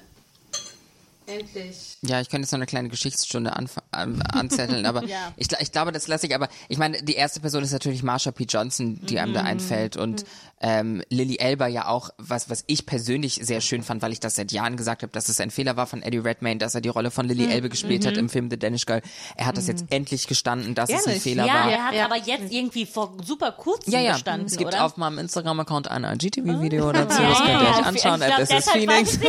endlich. 1.28 1.98
Ja, 2.02 2.20
ich 2.22 2.30
könnte 2.30 2.44
jetzt 2.46 2.52
noch 2.52 2.58
eine 2.60 2.66
kleine 2.66 2.90
Geschichtsstunde 2.90 3.54
ähm, 3.96 4.22
anzetteln, 4.34 4.86
aber 4.86 5.04
Ja. 5.08 5.32
ich, 5.38 5.48
ich 5.60 5.72
glaube, 5.72 5.92
das 5.92 6.08
lasse 6.08 6.28
ich. 6.28 6.36
Aber 6.36 6.48
ich 6.70 6.78
meine, 6.78 7.02
die 7.04 7.16
erste 7.16 7.40
Person 7.40 7.64
ist 7.64 7.72
natürlich 7.72 8.04
Marsha 8.04 8.32
P. 8.32 8.46
Johnson, 8.46 9.00
die 9.06 9.20
einem 9.20 9.34
da 9.34 9.42
einfällt 9.44 9.98
und 9.98 10.26
ähm, 10.60 11.04
Lily 11.10 11.38
Elba 11.38 11.68
ja 11.68 11.88
auch, 11.88 12.10
was 12.18 12.50
was 12.50 12.64
ich 12.68 12.86
persönlich 12.88 13.36
sehr 13.44 13.62
schön 13.62 13.84
fand, 13.84 14.02
weil 14.02 14.12
ich 14.12 14.20
das 14.20 14.36
seit 14.36 14.52
Jahren 14.52 14.76
gesagt 14.76 15.04
habe, 15.04 15.12
dass 15.14 15.30
es 15.30 15.40
ein 15.40 15.52
Fehler 15.52 15.78
war 15.78 15.86
von 15.86 16.02
Eddie 16.02 16.18
Redmayne, 16.18 16.58
dass 16.58 16.74
er 16.74 16.82
die 16.82 16.90
Rolle 16.90 17.12
von 17.12 17.28
Lily 17.28 17.46
Elbe 17.52 17.70
gespielt 17.70 18.06
hat 18.08 18.18
im 18.18 18.28
Film 18.30 18.50
The 18.50 18.58
Danish 18.58 18.86
Girl. 18.88 19.02
Er 19.36 19.46
hat 19.46 19.58
das 19.58 19.68
jetzt 19.68 19.86
endlich 19.92 20.26
gestanden, 20.28 20.74
dass 20.74 20.90
es 20.90 21.04
ein 21.04 21.10
Ehrlich? 21.10 21.24
Fehler 21.24 21.46
ja, 21.46 21.54
war. 21.54 21.72
er 21.72 21.84
hat 21.86 21.94
Ja. 21.94 22.06
aber 22.06 22.18
jetzt 22.18 22.52
irgendwie 22.52 22.86
vor 22.88 23.16
super 23.24 23.52
kurzem 23.52 23.94
Ja, 23.94 24.00
ja, 24.02 24.14
gestanden, 24.14 24.48
es 24.48 24.58
gibt 24.58 24.74
oder? 24.74 24.84
auf 24.86 24.98
meinem 24.98 25.20
Instagram-Account 25.20 25.90
ein 25.92 26.04
IGTV-Video 26.06 26.92
dazu, 26.92 27.22
das 27.22 27.38
könnt 27.38 27.50
ihr 27.62 27.70
euch 27.70 27.80
ich 27.80 27.86
anschauen. 27.86 28.20
glaub, 28.20 28.38
This 28.38 28.50
is 28.50 28.66
deshalb 28.66 28.78
Phoenix. 28.80 29.20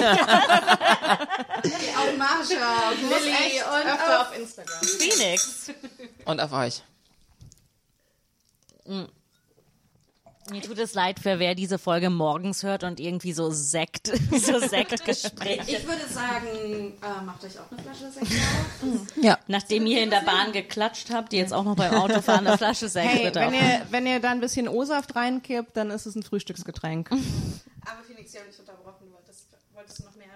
Auch 1.97 2.17
Marsha 2.17 2.91
und 2.91 3.03
Lilly 3.03 3.61
und 3.63 3.93
öfter 3.93 4.21
auf 4.21 4.29
auf 4.31 4.39
Instagram. 4.39 4.83
Phoenix. 4.83 5.71
Und 6.25 6.41
auf 6.41 6.53
euch. 6.53 6.83
Mir 10.51 10.63
tut 10.63 10.79
es 10.79 10.95
leid 10.95 11.21
für 11.21 11.39
wer 11.39 11.55
diese 11.55 11.79
Folge 11.79 12.09
morgens 12.09 12.63
hört 12.63 12.83
und 12.83 13.01
irgendwie 13.01 13.35
so 13.35 13.51
Sekt, 13.51 14.07
so 14.33 14.59
Sektgespräche. 14.59 15.77
Ich 15.77 15.87
würde 15.87 16.09
sagen, 16.09 16.95
äh, 17.03 17.23
macht 17.25 17.45
euch 17.45 17.59
auch 17.59 17.71
eine 17.71 17.83
Flasche 17.83 18.11
Sekt 18.11 18.27
auf. 18.27 19.23
Ja. 19.23 19.39
Nachdem 19.47 19.85
ihr 19.85 20.03
in 20.03 20.09
der 20.09 20.23
Bahn 20.23 20.53
geklatscht 20.53 21.11
habt, 21.13 21.33
die 21.33 21.37
jetzt 21.37 21.53
auch 21.53 21.65
noch 21.65 21.77
beim 21.77 21.93
Autofahren 21.93 22.47
eine 22.47 22.57
Flasche 22.57 22.89
Sekt 22.89 23.09
Hey, 23.09 23.25
bitte 23.27 23.41
wenn 23.41 23.49
auf. 23.49 23.61
ihr, 23.63 23.87
wenn 23.91 24.07
ihr 24.07 24.21
da 24.21 24.31
ein 24.31 24.41
bisschen 24.41 24.69
O-Saft 24.69 25.15
reinkippt, 25.15 25.77
dann 25.77 25.91
ist 25.91 26.07
es 26.07 26.15
ein 26.15 26.23
Frühstücksgetränk. 26.23 27.11
Aber 27.11 28.03
Phoenix, 28.07 28.33
ich 28.33 28.39
habe 28.39 28.49
nicht 28.49 28.59
unterbrochen. 28.59 29.07
Du 29.07 29.13
wolltest, 29.13 29.45
wolltest 29.75 29.99
du 29.99 30.05
noch 30.05 30.15
mehr? 30.17 30.29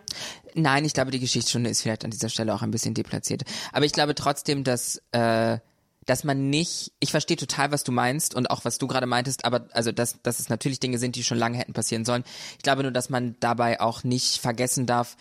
Nein, 0.55 0.85
ich 0.85 0.93
glaube, 0.93 1.11
die 1.11 1.21
Geschichtsstunde 1.21 1.71
ist 1.71 1.83
vielleicht 1.83 2.05
an 2.05 2.11
dieser 2.11 2.29
Stelle 2.29 2.55
auch 2.55 2.63
ein 2.63 2.71
bisschen 2.71 2.95
deplatziert. 2.95 3.43
Aber 3.73 3.85
ich 3.85 3.93
glaube 3.93 4.15
trotzdem, 4.15 4.65
dass, 4.65 5.01
äh, 5.13 5.59
dass 6.05 6.25
man 6.25 6.51
nicht, 6.51 6.93
ich 7.01 7.11
verstehe 7.11 7.37
total, 7.37 7.71
was 7.71 7.85
du 7.85 7.93
meinst 7.93 8.35
und 8.35 8.51
auch 8.51 8.65
was 8.65 8.79
du 8.79 8.87
gerade 8.87 9.07
meintest, 9.07 9.45
aber 9.45 9.69
also 9.73 9.93
dass, 9.93 10.21
dass 10.23 10.41
es 10.41 10.49
natürlich 10.49 10.81
Dinge 10.81 10.99
sind, 10.99 11.17
die 11.17 11.25
schon 11.25 11.39
lange 11.39 11.59
hätten 11.59 11.73
passieren 11.73 12.05
sollen. 12.05 12.25
Ich 12.57 12.63
glaube 12.63 12.83
nur, 12.83 12.93
dass 12.93 13.09
man 13.09 13.37
dabei 13.41 13.81
auch 13.81 14.05
nicht 14.05 14.39
vergessen 14.39 14.87
darf, 14.87 15.17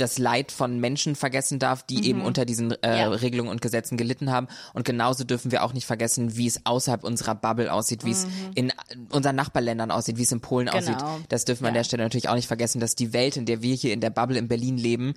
das 0.00 0.18
Leid 0.18 0.50
von 0.52 0.80
Menschen 0.80 1.14
vergessen 1.14 1.58
darf, 1.58 1.82
die 1.84 2.06
eben 2.08 2.22
unter 2.22 2.44
diesen 2.44 2.72
äh, 2.82 2.98
Ja. 2.98 3.08
Regelungen 3.10 3.50
und 3.50 3.60
Gesetzen 3.62 3.96
gelitten 3.96 4.30
haben. 4.30 4.48
Und 4.74 4.84
genauso 4.84 5.24
dürfen 5.24 5.52
wir 5.52 5.62
auch 5.64 5.72
nicht 5.72 5.86
vergessen, 5.86 6.36
wie 6.36 6.46
es 6.46 6.64
außerhalb 6.66 7.04
unserer 7.04 7.34
Bubble 7.34 7.72
aussieht, 7.72 8.04
wie 8.04 8.12
es 8.12 8.26
in 8.54 8.72
unseren 9.10 9.36
Nachbarländern 9.36 9.90
aussieht, 9.90 10.16
wie 10.16 10.22
es 10.22 10.32
in 10.32 10.40
Polen 10.40 10.68
aussieht. 10.68 10.96
Das 11.28 11.44
dürfen 11.44 11.62
wir 11.62 11.68
an 11.68 11.74
Ja. 11.74 11.80
der 11.80 11.84
Stelle 11.84 12.02
natürlich 12.02 12.28
auch 12.28 12.34
nicht 12.34 12.48
vergessen, 12.48 12.80
dass 12.80 12.94
die 12.94 13.12
Welt, 13.12 13.36
in 13.36 13.46
der 13.46 13.62
wir 13.62 13.74
hier 13.74 13.92
in 13.92 14.00
der 14.00 14.10
Bubble 14.10 14.38
in 14.38 14.48
Berlin 14.48 14.76
leben, 14.78 15.14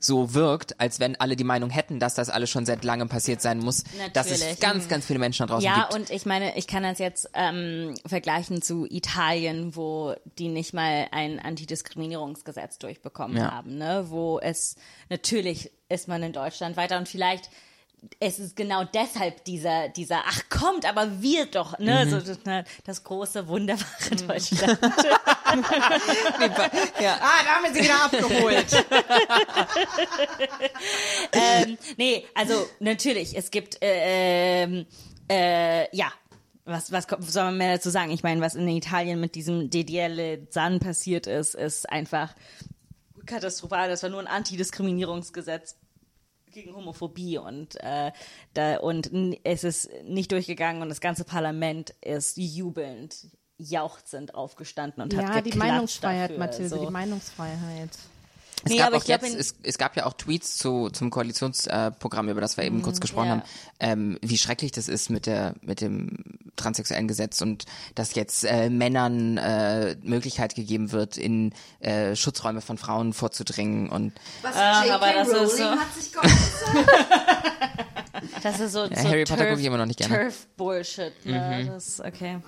so 0.00 0.32
wirkt, 0.34 0.78
als 0.80 1.00
wenn 1.00 1.18
alle 1.20 1.34
die 1.34 1.44
Meinung 1.44 1.70
hätten, 1.70 1.98
dass 1.98 2.14
das 2.14 2.28
alles 2.30 2.50
schon 2.50 2.64
seit 2.66 2.84
langem 2.84 3.08
passiert 3.08 3.42
sein 3.42 3.58
muss, 3.58 3.82
dass 4.12 4.30
es 4.30 4.38
Natürlich. 4.40 4.60
ganz, 4.60 4.88
ganz 4.88 5.06
viele 5.06 5.18
Menschen 5.18 5.46
da 5.46 5.54
draußen 5.54 5.64
Ja, 5.68 5.88
gibt. 5.88 5.94
und 5.94 6.10
ich 6.10 6.24
meine, 6.24 6.56
ich 6.56 6.66
kann 6.68 6.84
das 6.84 6.98
jetzt 6.98 7.28
ähm, 7.34 7.94
vergleichen 8.06 8.62
zu 8.62 8.86
Italien, 8.88 9.74
wo 9.74 10.14
die 10.38 10.48
nicht 10.48 10.72
mal 10.72 11.08
ein 11.10 11.40
Antidiskriminierungsgesetz 11.40 12.78
durchbekommen 12.78 13.36
Ja. 13.36 13.50
haben, 13.50 13.76
ne? 13.76 14.06
Wo 14.08 14.38
es 14.38 14.76
natürlich 15.08 15.70
ist 15.88 16.06
man 16.08 16.22
in 16.22 16.32
Deutschland 16.32 16.76
weiter 16.76 16.98
und 16.98 17.08
vielleicht 17.08 17.50
es 18.20 18.38
ist 18.38 18.56
genau 18.56 18.84
deshalb 18.84 19.44
dieser, 19.44 19.88
dieser, 19.88 20.22
ach 20.26 20.42
kommt, 20.48 20.88
aber 20.88 21.20
wir 21.20 21.46
doch, 21.46 21.78
ne, 21.78 22.04
Mhm. 22.04 22.10
so 22.10 22.20
das, 22.20 22.44
ne, 22.44 22.64
das 22.84 23.04
große, 23.04 23.46
wunderbare 23.48 24.16
Deutschland. 24.26 24.78
ja. 27.00 27.18
Ah, 27.20 27.42
da 27.44 27.50
haben 27.50 27.64
wir 27.64 27.74
sie 27.74 27.82
wieder 27.82 28.04
abgeholt. 28.04 28.86
ähm, 31.32 31.78
nee, 31.96 32.24
also 32.34 32.68
natürlich, 32.80 33.36
es 33.36 33.50
gibt, 33.50 33.82
äh, 33.82 34.62
ähm, 34.64 34.86
äh, 35.30 35.94
ja, 35.96 36.12
was, 36.64 36.92
was 36.92 37.06
soll 37.32 37.44
man 37.44 37.56
mehr 37.56 37.76
dazu 37.76 37.90
sagen? 37.90 38.10
Ich 38.10 38.22
meine, 38.22 38.40
was 38.40 38.54
in 38.54 38.68
Italien 38.68 39.20
mit 39.20 39.34
diesem 39.34 39.70
DDL 39.70 40.46
San 40.50 40.80
passiert 40.80 41.26
ist, 41.26 41.54
ist 41.54 41.88
einfach 41.88 42.34
katastrophal. 43.26 43.88
Das 43.88 44.02
war 44.02 44.10
nur 44.10 44.20
ein 44.20 44.26
Antidiskriminierungsgesetz 44.26 45.76
gegen 46.62 46.74
Homophobie 46.74 47.38
und 47.38 47.76
äh, 47.80 48.12
da 48.54 48.78
und 48.78 49.10
es 49.44 49.64
ist 49.64 49.90
nicht 50.04 50.32
durchgegangen 50.32 50.82
und 50.82 50.88
das 50.88 51.00
ganze 51.00 51.24
Parlament 51.24 51.94
ist 52.00 52.36
jubelnd, 52.36 53.28
jauchzend 53.58 54.34
aufgestanden 54.34 55.02
und 55.02 55.16
hat 55.16 55.22
Ja, 55.22 55.40
die 55.40 55.50
geklatscht 55.50 55.72
Meinungsfreiheit, 55.72 56.30
dafür, 56.30 56.38
Mathilde, 56.38 56.68
so. 56.68 56.84
die 56.84 56.92
Meinungsfreiheit. 56.92 57.90
Es 58.64 58.70
Nee, 58.72 58.78
gab 58.78 58.88
aber 58.88 58.96
auch 58.96 59.04
jetzt, 59.04 59.34
es, 59.34 59.54
es 59.62 59.78
gab 59.78 59.96
ja 59.96 60.06
auch 60.06 60.12
Tweets 60.14 60.56
zu, 60.56 60.90
zum 60.90 61.10
Koalitionsprogramm, 61.10 62.28
äh, 62.28 62.30
über 62.32 62.40
das 62.40 62.56
wir 62.56 62.64
eben 62.64 62.82
kurz 62.82 63.00
gesprochen 63.00 63.26
ja. 63.26 63.32
haben, 63.32 63.42
ähm, 63.78 64.18
wie 64.20 64.36
schrecklich 64.36 64.72
das 64.72 64.88
ist 64.88 65.10
mit 65.10 65.26
der 65.26 65.54
mit 65.60 65.80
dem 65.80 66.24
transsexuellen 66.56 67.06
Gesetz 67.06 67.40
und 67.40 67.66
dass 67.94 68.14
jetzt 68.14 68.44
äh, 68.44 68.68
Männern 68.68 69.36
äh, 69.38 69.96
Möglichkeit 70.02 70.56
gegeben 70.56 70.90
wird, 70.90 71.16
in 71.16 71.52
äh, 71.80 72.16
Schutzräume 72.16 72.60
von 72.60 72.78
Frauen 72.78 73.12
vorzudringen 73.12 73.88
und 73.90 74.12
Was 74.42 74.56
Ah, 74.56 74.82
J.K. 74.84 74.94
aber 74.96 75.12
das 75.12 75.28
ist 75.28 75.34
Rowling 75.34 75.48
so- 75.56 75.80
hat 75.80 75.94
sich 75.94 76.12
geäußert. 76.12 76.88
Das 78.42 78.58
ist 78.60 78.72
so, 78.72 78.84
Ja, 78.84 78.96
so 79.02 79.08
Harry 79.08 79.24
Potter 79.24 79.46
gucke 79.46 79.60
ich 79.60 79.66
immer 79.66 79.78
noch 79.78 79.86
nicht 79.86 79.98
gerne. 79.98 80.16
Turf-Bullshit, 80.16 81.12
ne? 81.24 81.66
Das, 81.66 82.00
okay. 82.00 82.40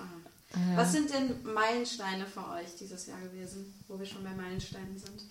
Was 0.75 0.91
sind 0.91 1.09
denn 1.13 1.35
Meilensteine 1.53 2.25
für 2.25 2.41
euch 2.41 2.75
dieses 2.79 3.07
Jahr 3.07 3.19
gewesen, 3.21 3.73
wo 3.87 3.97
wir 3.97 4.05
schon 4.05 4.23
bei 4.23 4.31
Meilensteinen 4.31 4.97
sind? 4.97 5.23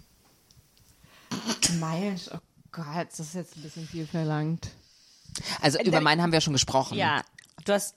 Meilenstein, 1.79 2.39
oh 2.39 2.43
Gott, 2.73 3.09
das 3.11 3.21
ist 3.21 3.35
jetzt 3.35 3.57
ein 3.57 3.63
bisschen 3.63 3.87
viel 3.87 4.07
verlangt. 4.07 4.69
also 5.61 5.79
über 5.81 6.01
meinen 6.01 6.23
haben 6.23 6.33
wir 6.33 6.39
ja 6.39 6.41
schon 6.41 6.53
gesprochen. 6.53 6.97
Ja, 6.97 7.23
du 7.65 7.73
hast 7.73 7.95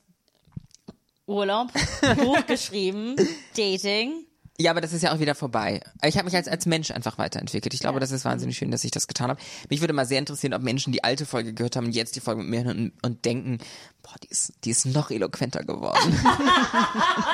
Urlaub, 1.26 1.72
Buch 2.18 2.46
geschrieben, 2.46 3.16
Dating. 3.56 4.26
Ja, 4.60 4.70
aber 4.70 4.82
das 4.82 4.94
ist 4.94 5.02
ja 5.02 5.14
auch 5.14 5.20
wieder 5.20 5.34
vorbei. 5.34 5.82
Ich 6.04 6.16
habe 6.16 6.26
mich 6.26 6.36
als, 6.36 6.48
als 6.48 6.68
Mensch 6.68 6.91
einfach 6.91 7.18
weiterentwickelt. 7.18 7.74
Ich 7.74 7.80
glaube, 7.80 8.00
das 8.00 8.12
ist 8.12 8.24
wahnsinnig 8.24 8.56
schön, 8.56 8.70
dass 8.70 8.84
ich 8.84 8.91
das 8.91 9.08
getan 9.08 9.30
habe. 9.30 9.41
Mich 9.70 9.82
würde 9.82 9.94
mal 9.94 10.06
sehr 10.06 10.20
interessieren, 10.20 10.54
ob 10.54 10.62
Menschen 10.62 10.94
die 10.94 11.04
alte 11.04 11.26
Folge 11.26 11.54
gehört 11.54 11.76
haben 11.76 11.88
und 11.88 11.96
jetzt 11.96 12.16
die 12.16 12.20
Folge 12.20 12.41
mit 12.41 12.52
mir 12.52 12.64
hören 12.64 12.78
und, 12.78 13.04
und 13.04 13.26
denken, 13.26 13.58
boah, 14.04 14.14
die 14.22 14.28
ist, 14.28 14.54
die 14.64 14.70
ist 14.70 14.86
noch 14.86 15.10
eloquenter 15.10 15.64
geworden. 15.64 16.14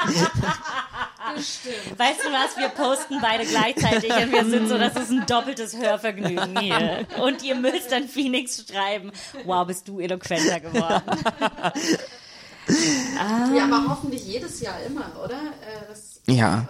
Weißt 1.36 2.20
du 2.24 2.32
was? 2.32 2.58
Wir 2.58 2.70
posten 2.70 3.20
beide 3.22 3.46
gleichzeitig 3.46 4.12
und 4.12 4.32
wir 4.32 4.46
sind 4.46 4.68
so, 4.68 4.78
das 4.78 4.96
ist 4.96 5.12
ein 5.12 5.26
doppeltes 5.26 5.78
Hörvergnügen 5.78 6.60
hier. 6.60 7.08
Und 7.22 7.44
ihr 7.44 7.56
müsst 7.56 7.92
dann 7.92 8.08
Phoenix 8.08 8.66
schreiben, 8.70 9.12
wow, 9.46 9.66
bist 9.66 9.88
du 9.88 10.00
eloquenter 10.00 10.60
geworden. 10.60 11.04
Ja, 13.56 13.64
aber 13.66 13.90
hoffentlich 13.90 14.26
jedes 14.26 14.60
Jahr 14.62 14.80
immer, 14.84 15.12
oder? 15.24 15.38
Äh, 15.38 15.88
das 15.90 16.22
Ja. 16.28 16.68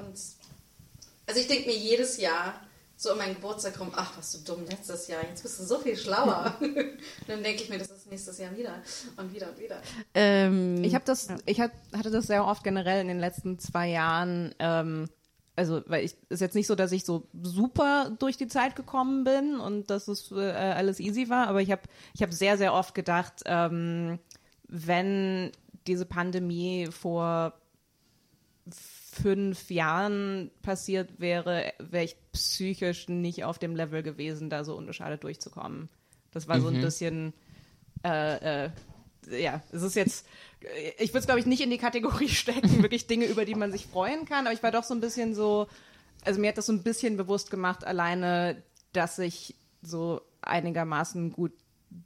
Also 1.28 1.42
ich 1.42 1.48
denke 1.48 1.68
mir 1.68 1.76
jedes 1.76 2.18
Jahr 2.18 2.54
so 3.00 3.14
um 3.14 3.18
meinen 3.18 3.36
Geburtstag 3.36 3.80
rum, 3.80 3.92
ach, 3.96 4.18
was 4.18 4.34
du 4.34 4.40
dumm 4.40 4.66
letztes 4.66 5.08
Jahr, 5.08 5.24
jetzt 5.24 5.42
bist 5.42 5.58
du 5.58 5.64
so 5.64 5.80
viel 5.80 5.96
schlauer. 5.96 6.54
und 6.60 6.76
dann 7.28 7.42
denke 7.42 7.64
ich 7.64 7.70
mir, 7.70 7.78
das 7.78 7.90
ist 7.90 8.12
nächstes 8.12 8.38
Jahr 8.38 8.56
wieder 8.58 8.74
und 9.16 9.34
wieder 9.34 9.48
und 9.48 9.58
wieder. 9.58 9.82
Ähm, 10.14 10.84
Ich 10.84 10.94
habe 10.94 11.06
das, 11.06 11.30
ich 11.46 11.62
hat, 11.62 11.72
hatte 11.96 12.12
das 12.12 12.28
sehr 12.28 12.46
oft 12.46 12.62
generell 12.62 13.00
in 13.00 13.08
den 13.08 13.20
letzten 13.20 13.58
zwei 13.58 13.88
Jahren. 13.88 14.54
Ähm, 14.60 15.08
also, 15.56 15.82
weil 15.86 16.04
ich 16.04 16.18
ist 16.28 16.42
jetzt 16.42 16.56
nicht 16.56 16.68
so, 16.68 16.76
dass 16.76 16.92
ich 16.92 17.06
so 17.06 17.26
super 17.42 18.12
durch 18.20 18.36
die 18.36 18.50
Zeit 18.50 18.76
gekommen 18.76 19.24
bin 19.24 19.62
und 19.62 19.90
dass 19.90 20.10
es 20.10 20.30
äh, 20.34 20.52
alles 20.52 21.00
easy 21.00 21.30
war, 21.30 21.48
aber 21.48 21.62
ich 21.62 21.72
habe, 21.72 21.84
ich 22.14 22.22
habe 22.22 22.34
sehr, 22.34 22.58
sehr 22.58 22.74
oft 22.74 22.94
gedacht, 22.96 23.44
ähm, 23.46 24.20
wenn 24.68 25.54
diese 25.88 26.06
Pandemie 26.06 26.90
vor 26.92 27.54
fünf 29.22 29.70
Jahren 29.70 30.52
passiert 30.62 31.20
wäre, 31.20 31.74
wäre 31.80 32.06
ich 32.06 32.16
psychisch 32.32 33.08
nicht 33.10 33.44
auf 33.44 33.60
dem 33.60 33.76
Level 33.76 34.04
gewesen, 34.04 34.50
da 34.50 34.64
so 34.64 34.76
unbeschadet 34.76 35.24
durchzukommen. 35.24 35.90
Das 36.32 36.48
war 36.48 36.62
so 36.62 36.68
ein 36.68 36.82
bisschen, 36.82 37.34
äh, 38.06 38.66
äh, 38.66 38.70
ja, 39.30 39.62
es 39.72 39.82
ist 39.82 39.96
jetzt, 39.96 40.28
ich 40.98 41.10
würde 41.10 41.20
es 41.20 41.26
glaube 41.26 41.40
ich 41.40 41.46
nicht 41.46 41.62
in 41.62 41.70
die 41.70 41.78
Kategorie 41.78 42.30
stecken, 42.30 42.82
wirklich 42.82 43.08
Dinge, 43.08 43.26
über 43.26 43.46
die 43.46 43.56
man 43.56 43.72
sich 43.72 43.88
freuen 43.88 44.26
kann, 44.26 44.46
aber 44.46 44.54
ich 44.54 44.64
war 44.64 44.72
doch 44.72 44.84
so 44.84 44.94
ein 44.94 45.02
bisschen 45.02 45.34
so, 45.34 45.68
also 46.24 46.40
mir 46.40 46.50
hat 46.50 46.58
das 46.58 46.68
so 46.68 46.74
ein 46.74 46.84
bisschen 46.84 47.18
bewusst 47.18 47.50
gemacht, 47.52 47.86
alleine, 47.86 48.62
dass 48.94 49.20
ich 49.20 49.56
so 49.82 50.22
einigermaßen 50.42 51.32
gut 51.32 51.54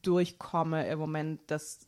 durchkomme 0.01 0.87
im 0.87 0.99
Moment, 0.99 1.41
das 1.47 1.85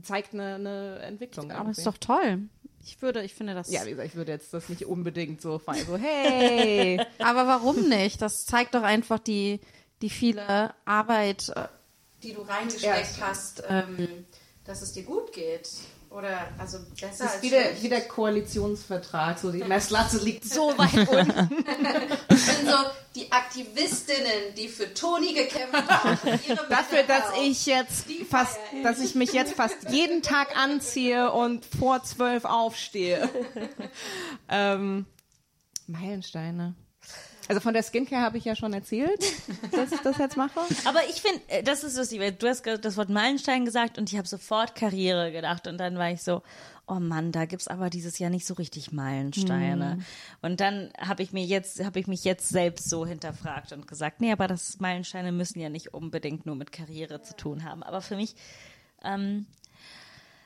zeigt 0.00 0.34
eine, 0.34 0.54
eine 0.54 0.98
Entwicklung. 1.00 1.50
Aber 1.52 1.70
ist 1.70 1.78
irgendwie. 1.78 1.90
doch 1.90 1.98
toll. 1.98 2.38
Ich 2.84 3.00
würde, 3.00 3.22
ich 3.22 3.34
finde 3.34 3.54
das. 3.54 3.70
Ja, 3.70 3.84
wie 3.84 3.90
gesagt, 3.90 4.08
ich 4.08 4.14
würde 4.16 4.32
jetzt 4.32 4.52
das 4.52 4.68
nicht 4.68 4.86
unbedingt 4.86 5.40
so 5.40 5.58
feiern. 5.58 5.86
So, 5.86 5.96
hey! 5.96 7.00
aber 7.18 7.46
warum 7.46 7.88
nicht? 7.88 8.20
Das 8.20 8.44
zeigt 8.44 8.74
doch 8.74 8.82
einfach 8.82 9.18
die, 9.18 9.60
die 10.02 10.10
viele 10.10 10.74
Arbeit, 10.84 11.50
äh, 11.50 11.68
die 12.22 12.32
du 12.32 12.42
reingesteckt 12.42 13.20
hast, 13.20 13.62
ähm, 13.68 14.26
dass 14.64 14.82
es 14.82 14.92
dir 14.92 15.04
gut 15.04 15.32
geht. 15.32 15.68
Oder 16.14 16.48
also 16.58 16.78
besser 17.00 17.06
Das 17.08 17.20
als 17.22 17.34
ist 17.36 17.42
wie 17.42 17.50
der, 17.50 17.62
schlecht. 17.62 17.82
wie 17.82 17.88
der 17.88 18.00
Koalitionsvertrag. 18.02 19.38
So, 19.38 19.50
die 19.50 19.64
Messlatte 19.64 20.18
liegt 20.18 20.44
so 20.44 20.76
weit 20.76 21.08
unten. 21.08 21.64
Ich 22.28 22.46
bin 22.46 22.66
so 22.66 22.76
die 23.14 23.32
Aktivistinnen, 23.32 24.54
die 24.56 24.68
für 24.68 24.92
Toni 24.92 25.32
gekämpft 25.32 25.88
haben. 25.88 26.18
Dafür, 26.70 27.02
dass 27.04 27.24
ich 27.42 27.66
jetzt 27.66 28.06
fast, 28.28 28.58
dass 28.82 29.00
ich 29.00 29.14
mich 29.14 29.32
jetzt 29.32 29.54
fast 29.54 29.90
jeden 29.90 30.22
Tag 30.22 30.56
anziehe 30.56 31.32
und 31.32 31.64
vor 31.64 32.02
zwölf 32.02 32.44
aufstehe. 32.44 33.28
ähm, 34.48 35.06
Meilensteine. 35.86 36.74
Also 37.48 37.60
von 37.60 37.74
der 37.74 37.82
Skincare 37.82 38.22
habe 38.22 38.38
ich 38.38 38.44
ja 38.44 38.54
schon 38.54 38.72
erzählt, 38.72 39.20
dass 39.72 39.92
ich 39.92 40.00
das 40.00 40.18
jetzt 40.18 40.36
mache. 40.36 40.60
Aber 40.84 41.00
ich 41.08 41.20
finde, 41.20 41.40
äh, 41.48 41.62
das 41.62 41.84
ist 41.84 41.96
lustig, 41.96 42.20
weil 42.20 42.32
du 42.32 42.48
hast 42.48 42.64
das 42.66 42.96
Wort 42.96 43.08
Meilenstein 43.08 43.64
gesagt 43.64 43.98
und 43.98 44.10
ich 44.12 44.18
habe 44.18 44.28
sofort 44.28 44.74
Karriere 44.74 45.32
gedacht 45.32 45.66
und 45.66 45.78
dann 45.78 45.96
war 45.96 46.10
ich 46.10 46.22
so, 46.22 46.42
oh 46.86 47.00
Mann, 47.00 47.32
da 47.32 47.44
gibt's 47.44 47.68
aber 47.68 47.90
dieses 47.90 48.18
Jahr 48.18 48.30
nicht 48.30 48.46
so 48.46 48.54
richtig 48.54 48.92
Meilensteine. 48.92 49.98
Und 50.40 50.60
dann 50.60 50.92
habe 50.98 51.22
ich 51.22 51.32
mir 51.32 51.44
jetzt, 51.44 51.84
habe 51.84 52.00
ich 52.00 52.06
mich 52.06 52.24
jetzt 52.24 52.48
selbst 52.48 52.88
so 52.90 53.06
hinterfragt 53.06 53.72
und 53.72 53.86
gesagt, 53.86 54.20
nee, 54.20 54.32
aber 54.32 54.48
das 54.48 54.80
Meilensteine 54.80 55.32
müssen 55.32 55.60
ja 55.60 55.68
nicht 55.68 55.94
unbedingt 55.94 56.44
nur 56.44 56.56
mit 56.56 56.72
Karriere 56.72 57.22
zu 57.22 57.36
tun 57.36 57.64
haben. 57.64 57.82
Aber 57.82 58.00
für 58.00 58.16
mich 58.16 58.34
ähm, 59.04 59.46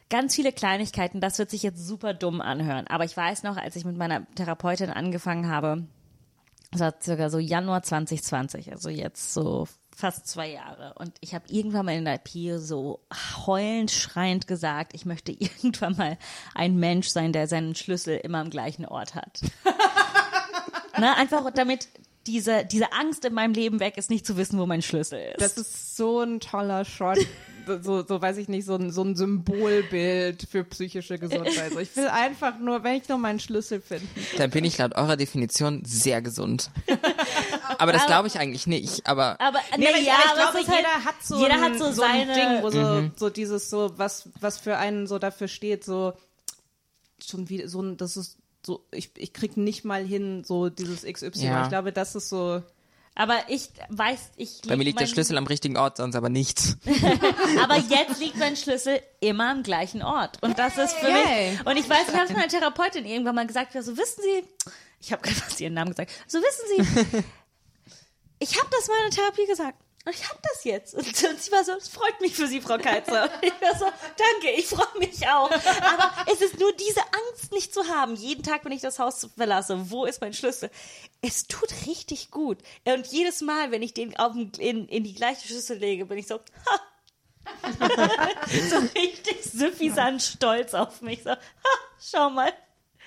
ganz 0.09 0.35
viele 0.35 0.53
Kleinigkeiten, 0.53 1.21
das 1.21 1.39
wird 1.39 1.51
sich 1.51 1.63
jetzt 1.63 1.85
super 1.85 2.15
dumm 2.15 2.41
anhören. 2.41 2.87
Aber 2.87 3.05
ich 3.05 3.17
weiß 3.17 3.43
noch, 3.43 3.57
als 3.57 3.77
ich 3.77 3.85
mit 3.85 3.97
meiner 3.97 4.27
Therapeutin 4.35 4.91
angefangen 4.91 5.49
habe, 5.49 5.85
das 6.71 6.81
war 6.81 6.95
circa 7.01 7.31
so 7.31 7.39
Januar 7.39 7.83
2020, 7.83 8.73
also 8.73 8.89
jetzt 8.89 9.33
so 9.33 9.67
fast 9.95 10.27
zwei 10.27 10.51
Jahre. 10.51 10.95
Und 10.99 11.17
ich 11.21 11.35
habe 11.35 11.45
irgendwann 11.49 11.87
mal 11.87 11.95
in 11.95 12.05
der 12.05 12.19
Pio 12.19 12.59
so 12.59 13.01
heulend, 13.47 13.91
schreiend 13.91 14.47
gesagt, 14.47 14.93
ich 14.95 15.07
möchte 15.07 15.33
irgendwann 15.39 15.97
mal 15.97 16.19
ein 16.55 16.77
Mensch 16.77 17.09
sein, 17.09 17.33
der 17.33 17.49
seinen 17.49 17.75
Schlüssel 17.75 18.19
immer 18.19 18.39
am 18.39 18.51
gleichen 18.51 18.85
Ort 18.85 19.15
hat. 19.15 19.41
ne, 20.99 21.17
einfach 21.17 21.51
damit 21.51 21.89
diese, 22.27 22.65
diese 22.65 22.93
Angst 22.93 23.25
in 23.25 23.35
meinem 23.35 23.55
Leben 23.55 23.81
weg 23.81 23.97
ist, 23.97 24.11
nicht 24.11 24.27
zu 24.27 24.37
wissen, 24.37 24.59
wo 24.59 24.67
mein 24.67 24.83
Schlüssel 24.83 25.19
ist. 25.19 25.41
Das 25.41 25.57
ist 25.57 25.97
so 25.97 26.21
ein 26.21 26.41
toller 26.41 26.85
Shot. 26.85 27.19
So, 27.83 28.07
so 28.07 28.23
weiß 28.23 28.37
ich 28.37 28.47
nicht, 28.47 28.65
so 28.65 28.77
ein, 28.77 28.93
so 28.93 29.03
ein 29.03 29.17
Symbolbild 29.17 30.47
für 30.49 30.63
psychische 30.63 31.19
Gesundheit. 31.19 31.59
Also 31.59 31.81
ich 31.81 31.97
will 31.97 32.07
einfach 32.07 32.61
nur, 32.61 32.85
wenn 32.85 32.95
ich 32.95 33.09
nur 33.09 33.19
meinen 33.19 33.41
Schlüssel 33.41 33.81
finde. 33.81 34.07
Dann 34.39 34.51
bin 34.51 34.65
ich 34.65 34.79
laut 34.79 34.95
eurer 34.95 35.17
Definition 35.17 35.83
sehr 35.85 36.23
gesund. 36.23 36.71
aber 37.79 37.93
das 37.93 38.07
glaube 38.07 38.29
ich 38.29 38.39
eigentlich 38.39 38.69
nicht. 38.69 39.05
Aber 39.09 39.41
aber 39.41 39.59
Nee, 39.77 39.89
aber 39.89 39.99
ja, 39.99 40.01
ich 40.01 40.31
aber 40.31 40.53
glaube, 40.53 40.61
ist 40.61 40.69
halt, 40.69 40.79
jeder 40.79 41.05
hat 41.05 41.15
so, 41.25 41.39
jeder 41.41 41.55
ein, 41.55 41.61
hat 41.61 41.73
so, 41.77 41.91
so 41.91 42.03
ein 42.03 42.29
seine 42.29 42.35
Ding, 42.35 42.63
wo 42.63 42.71
so, 42.71 43.11
so 43.17 43.31
dieses 43.31 43.69
so, 43.69 43.99
was, 43.99 44.29
was 44.39 44.59
für 44.59 44.77
einen 44.79 45.09
so 45.09 45.19
dafür 45.19 45.49
steht, 45.49 45.83
so 45.83 46.13
schon 47.21 47.49
wieder 47.49 47.69
so 47.69 47.83
ein, 47.83 47.97
das 47.97 48.17
ist 48.17 48.39
so, 48.67 48.85
ich, 48.91 49.13
ich 49.17 49.33
krieg 49.33 49.57
nicht 49.57 49.85
mal 49.85 50.05
hin, 50.05 50.43
so 50.45 50.69
dieses 50.69 51.05
XY. 51.05 51.47
Ja. 51.47 51.63
Ich 51.63 51.69
glaube, 51.69 51.93
das 51.93 52.17
ist 52.17 52.29
so. 52.29 52.63
Aber 53.15 53.39
ich 53.49 53.71
weiß, 53.89 54.33
ich 54.37 54.61
bei 54.67 54.77
mir 54.77 54.85
liegt 54.85 55.01
der 55.01 55.07
Schlüssel 55.07 55.39
am 55.39 55.47
richtigen 55.47 55.77
Ort, 55.79 55.97
sonst 55.97 56.17
aber 56.17 56.29
nicht. 56.29 56.77
Aber 57.63 57.77
jetzt 57.77 58.21
liegt 58.21 58.37
mein 58.37 58.57
Schlüssel 58.57 59.01
immer 59.21 59.53
am 59.53 59.63
gleichen 59.63 60.03
Ort. 60.03 60.43
Und 60.43 60.59
das 60.59 60.77
ist 60.77 60.93
für 60.95 61.09
Yay. 61.09 61.53
mich. 61.53 61.67
Und 61.67 61.77
ich 61.79 61.89
weiß, 61.89 62.09
ich 62.09 62.15
habe 62.15 62.25
es 62.25 62.33
meiner 62.33 62.49
Therapeutin 62.49 63.07
irgendwann 63.07 63.37
mal 63.37 63.47
gesagt, 63.47 63.73
so 63.73 63.97
wissen 63.97 64.23
Sie, 64.23 64.71
ich 65.01 65.13
habe 65.13 65.23
gerade 65.23 65.37
fast 65.41 65.59
ihren 65.61 65.73
Namen 65.73 65.91
gesagt, 65.91 66.11
so 66.27 66.39
wissen 66.41 66.85
Sie, 66.85 67.23
ich 68.41 68.59
habe 68.59 68.69
das 68.71 68.89
meiner 68.89 69.11
Therapie 69.11 69.47
gesagt. 69.47 69.81
Und 70.07 70.15
ich 70.15 70.29
hab 70.29 70.41
das 70.41 70.63
jetzt. 70.63 70.95
Und, 70.95 71.05
und 71.05 71.43
sie 71.43 71.51
war 71.51 71.65
so, 71.65 71.73
es 71.73 71.89
freut 71.89 72.21
mich 72.21 72.33
für 72.33 72.47
Sie, 72.47 72.61
Frau 72.61 72.79
Keizer. 72.79 73.25
Und 73.25 73.31
ich 73.43 73.61
war 73.61 73.77
so, 73.77 73.87
danke, 73.87 74.57
ich 74.57 74.67
freue 74.67 74.99
mich 75.01 75.27
auch. 75.27 75.51
Aber 75.51 76.13
es 76.33 76.41
ist 76.41 76.61
nur 76.61 76.73
diese 76.75 77.01
Angst 77.01 77.51
nicht 77.51 77.75
zu 77.75 77.89
haben, 77.89 78.15
jeden 78.15 78.45
Tag, 78.45 78.65
wenn 78.65 78.71
ich 78.71 78.83
das 78.83 79.01
Haus 79.01 79.29
verlasse, 79.37 79.91
wo 79.91 80.05
ist 80.05 80.21
mein 80.21 80.33
Schlüssel? 80.33 80.71
Es 81.23 81.49
tut 81.49 81.71
richtig 81.89 82.31
gut. 82.31 82.59
Und 82.85 83.09
jedes 83.09 83.41
Mal, 83.41 83.73
wenn 83.73 83.83
ich 83.83 83.95
den 83.95 84.17
auf 84.17 84.37
in, 84.37 84.87
in 84.87 85.03
die 85.03 85.15
gleiche 85.15 85.49
Schüssel 85.49 85.79
lege, 85.79 86.07
bin 86.07 86.19
ich 86.19 86.29
so, 86.29 86.37
ha, 86.37 86.81
so 88.71 88.77
richtig 88.95 89.43
süffisant 89.43 90.23
stolz 90.23 90.73
auf 90.75 91.03
mich. 91.03 91.25
So, 91.25 91.31
ha, 91.31 91.39
schau 92.01 92.31
mal, 92.31 92.53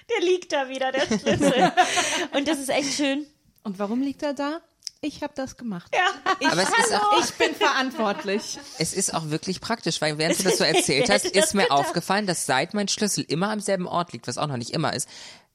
der 0.09 0.25
liegt 0.25 0.51
da 0.51 0.67
wieder, 0.67 0.91
der 0.91 1.05
Schlüssel. 1.05 1.71
Und 2.33 2.45
das 2.49 2.59
ist 2.59 2.69
echt 2.69 2.93
schön. 2.93 3.25
Und 3.63 3.79
warum 3.79 4.01
liegt 4.01 4.21
er 4.21 4.33
da? 4.33 4.59
Ich 5.01 5.23
habe 5.23 5.33
das 5.35 5.55
gemacht. 5.55 5.91
Ja, 5.95 6.51
Aber 6.51 6.61
es 6.61 6.69
ist, 6.69 6.93
auch, 6.93 7.23
Ich 7.23 7.33
bin 7.35 7.55
verantwortlich. 7.55 8.59
es 8.79 8.93
ist 8.93 9.13
auch 9.13 9.29
wirklich 9.29 9.61
praktisch, 9.61 10.01
weil 10.01 10.17
während 10.17 10.37
du 10.39 10.43
das 10.43 10.57
so 10.57 10.63
erzählt 10.65 11.09
hast, 11.09 11.25
ist 11.25 11.53
mir 11.53 11.63
gedacht? 11.63 11.79
aufgefallen, 11.79 12.27
dass 12.27 12.45
seit 12.45 12.73
mein 12.73 12.89
Schlüssel 12.89 13.23
immer 13.27 13.49
am 13.49 13.61
selben 13.61 13.87
Ort 13.87 14.11
liegt, 14.11 14.27
was 14.27 14.37
auch 14.37 14.47
noch 14.47 14.57
nicht 14.57 14.71
immer 14.71 14.93
ist, 14.93 15.07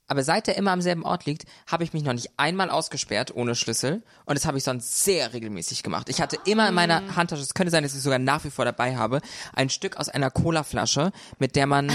aber 0.06 0.22
seit 0.22 0.48
er 0.48 0.56
immer 0.56 0.70
am 0.72 0.80
selben 0.82 1.02
Ort 1.04 1.24
liegt, 1.26 1.44
habe 1.66 1.84
ich 1.84 1.92
mich 1.92 2.04
noch 2.04 2.12
nicht 2.14 2.30
einmal 2.38 2.70
ausgesperrt 2.70 3.34
ohne 3.34 3.54
Schlüssel 3.54 4.02
und 4.24 4.36
das 4.38 4.46
habe 4.46 4.56
ich 4.58 4.64
sonst 4.64 5.02
sehr 5.04 5.32
regelmäßig 5.34 5.82
gemacht. 5.82 6.08
Ich 6.08 6.20
hatte 6.22 6.38
immer 6.46 6.68
in 6.68 6.74
meiner 6.74 7.14
Handtasche, 7.16 7.42
es 7.42 7.54
könnte 7.54 7.70
sein, 7.70 7.82
dass 7.82 7.92
ich 7.92 7.98
es 7.98 8.04
sogar 8.04 8.18
nach 8.18 8.44
wie 8.44 8.50
vor 8.50 8.64
dabei 8.64 8.96
habe, 8.96 9.20
ein 9.54 9.68
Stück 9.70 9.96
aus 9.98 10.08
einer 10.08 10.30
Colaflasche, 10.30 11.12
mit 11.38 11.54
der 11.56 11.66
man 11.66 11.90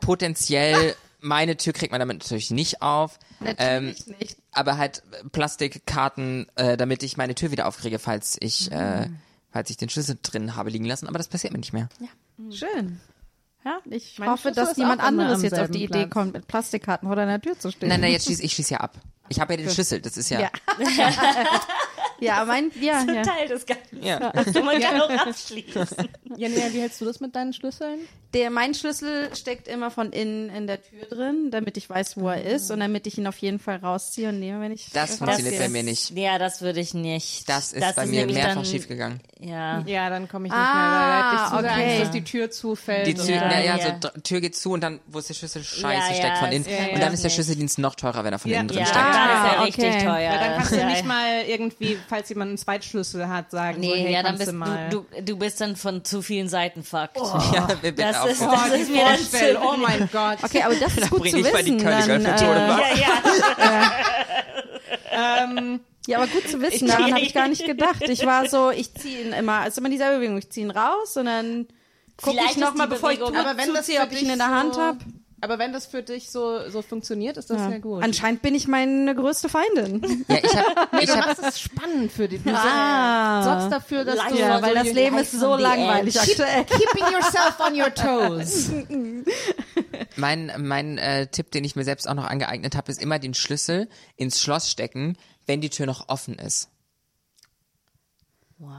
potenziell 0.00 0.94
meine 1.20 1.56
Tür 1.56 1.72
kriegt 1.72 1.92
man 1.92 2.00
damit 2.00 2.18
natürlich 2.18 2.50
nicht 2.50 2.82
auf. 2.82 3.18
Natürlich 3.40 4.06
nicht. 4.06 4.36
aber 4.52 4.76
halt 4.76 5.02
Plastikkarten, 5.32 6.46
äh, 6.56 6.76
damit 6.76 7.02
ich 7.02 7.16
meine 7.16 7.34
Tür 7.34 7.50
wieder 7.50 7.66
aufkriege, 7.66 7.98
falls 7.98 8.36
ich, 8.40 8.70
äh, 8.72 9.08
falls 9.50 9.70
ich 9.70 9.76
den 9.76 9.88
Schlüssel 9.88 10.18
drin 10.22 10.56
habe 10.56 10.70
liegen 10.70 10.84
lassen. 10.84 11.08
Aber 11.08 11.18
das 11.18 11.28
passiert 11.28 11.52
mir 11.52 11.58
nicht 11.58 11.72
mehr. 11.72 11.88
Schön. 12.50 13.00
Ja, 13.64 13.80
Ich 13.86 14.18
Mein 14.18 14.30
hoffe, 14.30 14.52
Schlüssel 14.52 14.64
dass 14.64 14.76
niemand 14.76 15.02
anderes 15.02 15.42
jetzt 15.42 15.58
auf 15.58 15.70
die 15.70 15.82
Idee 15.84 16.02
Platz. 16.06 16.10
kommt, 16.10 16.32
mit 16.32 16.46
Plastikkarten 16.46 17.08
vor 17.08 17.16
deiner 17.16 17.40
Tür 17.40 17.58
zu 17.58 17.70
stehen. 17.70 17.88
Nein, 17.88 18.00
nein, 18.00 18.12
jetzt 18.12 18.24
schließe 18.26 18.42
ich 18.42 18.52
schließe 18.52 18.74
ja 18.74 18.80
ab. 18.80 18.94
Ich 19.28 19.40
habe 19.40 19.54
ja 19.54 19.56
den 19.58 19.70
Schlüssel, 19.70 20.00
das 20.00 20.16
ist 20.16 20.30
ja. 20.30 20.40
Ja. 20.40 20.50
Ja, 22.20 22.44
mein, 22.44 22.70
ja, 22.80 22.98
ein 23.00 23.14
ja. 23.14 23.22
Teil 23.22 23.48
des 23.48 23.64
Ganzen. 23.66 24.02
Ja. 24.02 24.18
Also 24.34 24.62
man 24.62 24.80
kann 24.80 25.00
auch 25.00 25.10
abschließen. 25.10 25.86
Janina, 26.36 26.72
wie 26.72 26.80
hältst 26.80 27.00
du 27.00 27.04
das 27.04 27.20
mit 27.20 27.34
deinen 27.36 27.52
Schlüsseln? 27.52 28.00
Der, 28.34 28.50
mein 28.50 28.74
Schlüssel 28.74 29.34
steckt 29.34 29.68
immer 29.68 29.90
von 29.90 30.12
innen 30.12 30.50
in 30.50 30.66
der 30.66 30.82
Tür 30.82 31.06
drin, 31.08 31.50
damit 31.50 31.78
ich 31.78 31.88
weiß, 31.88 32.18
wo 32.18 32.28
er 32.28 32.42
ist 32.44 32.70
und 32.70 32.80
damit 32.80 33.06
ich 33.06 33.16
ihn 33.16 33.26
auf 33.26 33.38
jeden 33.38 33.58
Fall 33.58 33.76
rausziehe 33.76 34.28
und 34.28 34.38
nehme, 34.38 34.60
wenn 34.60 34.72
ich 34.72 34.90
Das 34.92 35.16
funktioniert 35.16 35.58
bei 35.58 35.68
mir 35.70 35.82
nicht. 35.82 36.10
Ja, 36.10 36.38
das 36.38 36.60
würde 36.60 36.80
ich 36.80 36.92
nicht. 36.92 37.48
Das 37.48 37.72
ist 37.72 37.96
bei 37.96 38.04
mir 38.04 38.20
nämlich 38.20 38.36
mehrfach 38.36 38.56
dann- 38.56 38.64
schiefgegangen. 38.66 39.20
Ja. 39.40 39.82
Ja, 39.86 40.10
dann 40.10 40.28
komme 40.28 40.48
ich 40.48 40.52
nicht 40.52 40.60
Ah, 40.60 40.74
mehr. 40.74 41.62
Da 41.62 41.70
hätte 41.70 41.70
ich 41.70 41.70
okay. 41.80 41.90
Angst, 41.90 42.00
dass 42.02 42.10
die 42.10 42.24
Tür 42.24 42.50
zufällt. 42.50 43.06
Die 43.06 43.14
und 43.18 43.24
Tür, 43.26 43.36
Ja, 43.36 43.60
ja, 43.60 43.76
ja, 43.78 43.98
so 44.02 44.08
Tür 44.20 44.40
geht 44.42 44.56
zu 44.56 44.72
und 44.72 44.82
dann, 44.82 45.00
wo 45.06 45.20
ist 45.20 45.28
der 45.30 45.34
Schlüssel? 45.34 45.62
Scheiße, 45.64 46.08
Ja, 46.10 46.14
steckt 46.14 46.24
ja, 46.28 46.36
von 46.36 46.52
innen. 46.52 46.66
ja, 46.68 46.86
ja, 46.88 46.94
und 46.94 47.00
dann 47.00 47.14
ist 47.14 47.24
der. 47.24 47.30
Schlüsseldienst 47.30 47.78
noch 47.78 47.94
teurer, 47.94 48.24
wenn 48.24 48.32
er 48.32 48.38
von 48.40 48.50
Ja. 48.50 48.58
innen 48.58 48.68
drin 48.68 48.80
Ja, 48.80 48.86
steckt. 48.86 49.04
dann 49.04 49.12
ist 49.12 49.52
er 49.52 49.58
Ah, 49.58 49.62
richtig 49.62 49.84
okay. 49.86 50.04
teuer. 50.04 50.18
Ja, 50.18 50.38
dann 50.38 50.56
kannst 50.56 50.72
du 50.72 50.76
Ja, 50.76 50.86
nicht 50.86 51.04
mal 51.06 51.42
irgendwie, 51.46 51.96
falls 52.08 52.28
jemand 52.28 52.48
einen 52.48 52.58
Zweitschlüssel 52.58 53.28
hat, 53.28 53.50
sagen, 53.50 53.82
so, 53.82 53.88
Nee, 53.88 54.02
hey, 54.04 54.12
ja, 54.12 54.22
dann 54.22 54.36
bist 54.38 54.50
du 54.50 54.56
mal. 54.56 54.88
du, 54.90 55.06
du, 55.22 55.36
bist 55.36 55.60
dann 55.60 55.76
von 55.76 56.04
zu 56.04 56.22
vielen 56.22 56.48
Seiten 56.48 56.82
fucked. 56.82 57.16
Ja, 57.52 57.68
wir 57.68 57.92
bitte 57.92 58.02
Das 58.02 58.16
auch. 58.16 58.26
ist, 58.26 58.42
oh, 58.42 58.50
das 58.50 58.72
die 58.74 58.80
ist 58.80 58.90
mir 58.90 59.04
dann 59.04 59.16
Vorstellung, 59.18 59.62
zu- 59.62 59.68
oh 59.68 59.76
mein 59.76 60.08
Gott. 60.12 60.38
Okay, 60.42 60.62
aber 60.62 60.74
das 60.74 60.96
ist 60.96 61.10
gut 61.10 61.20
bring 61.20 61.30
zu 61.32 61.36
die 61.38 61.44
wissen. 61.44 61.78
Girl 61.78 62.06
Dann, 62.06 62.24
äh, 62.24 62.28
was. 62.28 63.00
Ja, 63.00 63.92
ja. 65.12 65.44
ähm, 65.44 65.80
ja, 66.06 66.18
aber 66.18 66.26
gut 66.28 66.48
zu 66.48 66.60
wissen, 66.62 66.88
daran 66.88 67.12
habe 67.12 67.20
ich 67.20 67.34
gar 67.34 67.48
nicht 67.48 67.64
gedacht. 67.66 68.02
Ich 68.08 68.24
war 68.24 68.48
so, 68.48 68.70
ich 68.70 68.94
ziehe 68.94 69.22
ihn 69.26 69.32
immer, 69.32 69.62
es 69.62 69.68
ist 69.74 69.78
immer 69.78 69.90
dieselbe 69.90 70.16
Bewegung, 70.16 70.38
ich 70.38 70.48
ziehe 70.50 70.66
ihn 70.66 70.70
raus 70.70 71.16
und 71.16 71.26
dann 71.26 71.66
gucke 72.22 72.38
ich 72.48 72.56
noch 72.56 72.70
ist 72.70 72.78
mal, 72.78 72.86
die 72.86 72.94
bevor 72.94 73.10
ich 73.12 73.18
Tür 73.18 73.28
aber 73.28 73.56
wenn 73.58 73.74
das 73.74 73.86
für 73.86 74.00
ob 74.02 74.12
ich 74.12 74.18
dich 74.20 74.22
ihn 74.22 74.32
in 74.32 74.38
der 74.38 74.48
Hand 74.50 74.74
so, 74.74 74.80
habe. 74.80 74.98
Aber 75.40 75.58
wenn 75.60 75.72
das 75.72 75.86
für 75.86 76.02
dich 76.02 76.30
so, 76.30 76.68
so 76.68 76.82
funktioniert, 76.82 77.36
ist 77.36 77.48
das 77.50 77.58
ja 77.70 77.78
gut. 77.78 78.02
Anscheinend 78.02 78.42
bin 78.42 78.54
ich 78.56 78.66
meine 78.66 79.14
größte 79.14 79.48
Feindin. 79.48 80.24
Ja, 80.28 80.36
ich 80.42 80.56
habe 80.56 80.88
Nee, 80.92 80.98
ich 81.04 81.06
du 81.10 81.16
hab, 81.16 81.26
machst 81.26 81.44
es 81.44 81.60
spannend 81.60 82.10
für 82.10 82.26
dich. 82.26 82.42
Du 82.42 82.50
Ah. 82.52 83.42
sorgst 83.44 83.70
dafür, 83.72 84.04
dass 84.04 84.18
du 84.28 84.36
Ja, 84.36 84.60
weil 84.60 84.76
so 84.76 84.84
das 84.84 84.92
Leben 84.92 85.16
ist 85.18 85.32
so 85.32 85.54
langweilig 85.56 86.20
aktuell. 86.20 86.64
keeping 86.64 87.04
yourself 87.12 87.60
on 87.60 87.80
your 87.80 87.94
toes. 87.94 88.70
mein, 90.16 90.52
mein 90.58 90.98
äh, 90.98 91.28
Tipp, 91.28 91.50
den 91.52 91.62
ich 91.64 91.76
mir 91.76 91.84
selbst 91.84 92.08
auch 92.08 92.14
noch 92.14 92.24
angeeignet 92.26 92.74
habe, 92.74 92.90
ist 92.90 93.00
immer 93.00 93.18
den 93.20 93.34
Schlüssel 93.34 93.88
ins 94.16 94.42
Schloss 94.42 94.68
stecken, 94.70 95.16
wenn 95.46 95.60
die 95.60 95.70
Tür 95.70 95.86
noch 95.86 96.08
offen 96.08 96.34
ist. 96.34 96.68
Wow. 98.58 98.70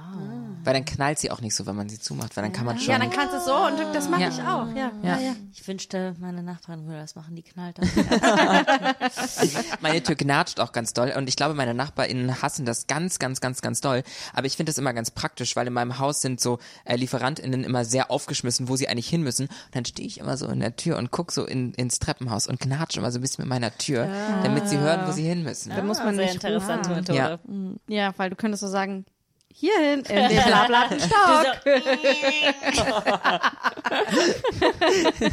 Weil 0.70 0.76
dann 0.76 0.86
knallt 0.86 1.18
sie 1.18 1.32
auch 1.32 1.42
nicht 1.42 1.56
so, 1.56 1.66
wenn 1.66 1.76
man 1.76 1.90
sie 1.90 1.98
zumacht, 2.00 2.38
weil 2.38 2.44
dann 2.44 2.54
kann 2.54 2.64
man 2.64 2.78
schon. 2.78 2.92
Ja, 2.92 3.00
dann 3.00 3.10
kannst 3.10 3.34
du 3.34 3.40
so 3.40 3.56
und 3.56 3.80
das 3.96 4.08
mache 4.08 4.22
Ja. 4.22 4.28
ich 4.30 4.40
auch. 4.42 4.68
Ja, 4.76 4.92
ja, 5.02 5.18
ja. 5.20 5.36
Ich 5.52 5.68
wünschte, 5.68 6.14
meine 6.20 6.44
Nachbarn 6.44 6.86
würde 6.86 7.00
das 7.00 7.16
machen, 7.16 7.36
die 7.36 7.42
knallt 7.42 7.80
das. 7.80 7.90
Meine 9.82 10.04
Tür 10.04 10.16
knatscht 10.16 10.60
auch 10.60 10.72
ganz 10.72 10.94
doll 10.94 11.12
und 11.18 11.28
ich 11.28 11.36
glaube, 11.36 11.54
meine 11.56 11.74
NachbarInnen 11.74 12.42
hassen 12.42 12.66
das 12.66 12.86
ganz, 12.86 13.18
ganz, 13.18 13.42
ganz, 13.42 13.62
ganz 13.62 13.82
doll. 13.82 14.04
Aber 14.34 14.46
ich 14.46 14.58
finde 14.58 14.70
das 14.70 14.78
immer 14.78 14.94
ganz 14.94 15.10
praktisch, 15.12 15.56
weil 15.56 15.66
in 15.68 15.74
meinem 15.74 15.98
Haus 16.00 16.22
sind 16.22 16.40
so 16.40 16.60
äh, 16.86 16.96
LieferantInnen 16.96 17.64
immer 17.64 17.84
sehr 17.86 18.12
aufgeschmissen, 18.12 18.70
wo 18.70 18.76
sie 18.76 18.88
eigentlich 18.88 19.10
hin 19.10 19.24
müssen. 19.24 19.48
Und 19.48 19.76
dann 19.76 19.86
stehe 19.86 20.08
ich 20.08 20.20
immer 20.20 20.38
so 20.38 20.48
in 20.48 20.60
der 20.60 20.76
Tür 20.76 20.98
und 20.98 21.12
guck 21.12 21.32
so 21.32 21.46
in, 21.46 21.74
ins 21.74 22.00
Treppenhaus 22.00 22.48
und 22.48 22.60
knatsche 22.60 23.00
immer 23.00 23.12
so 23.12 23.18
ein 23.20 23.22
bisschen 23.22 23.44
mit 23.44 23.50
meiner 23.50 23.76
Tür, 23.78 24.08
damit 24.44 24.70
sie 24.70 24.78
hören, 24.78 25.08
wo 25.08 25.12
sie 25.12 25.24
hin 25.24 25.44
müssen. 25.44 25.72
Da 25.76 25.82
muss 25.82 25.98
man 26.00 26.16
Sehr 26.16 26.26
nicht 26.26 26.36
interessante 26.36 26.90
Methode. 26.92 27.18
Ja. 27.18 27.40
Ja, 27.88 28.14
weil 28.18 28.30
du 28.30 28.36
könntest 28.36 28.62
so 28.62 28.68
sagen, 28.68 29.06
hierhin, 29.60 30.02
in 30.02 30.30
den 30.30 30.44
blablaten 30.46 31.00
Stock. 31.00 31.64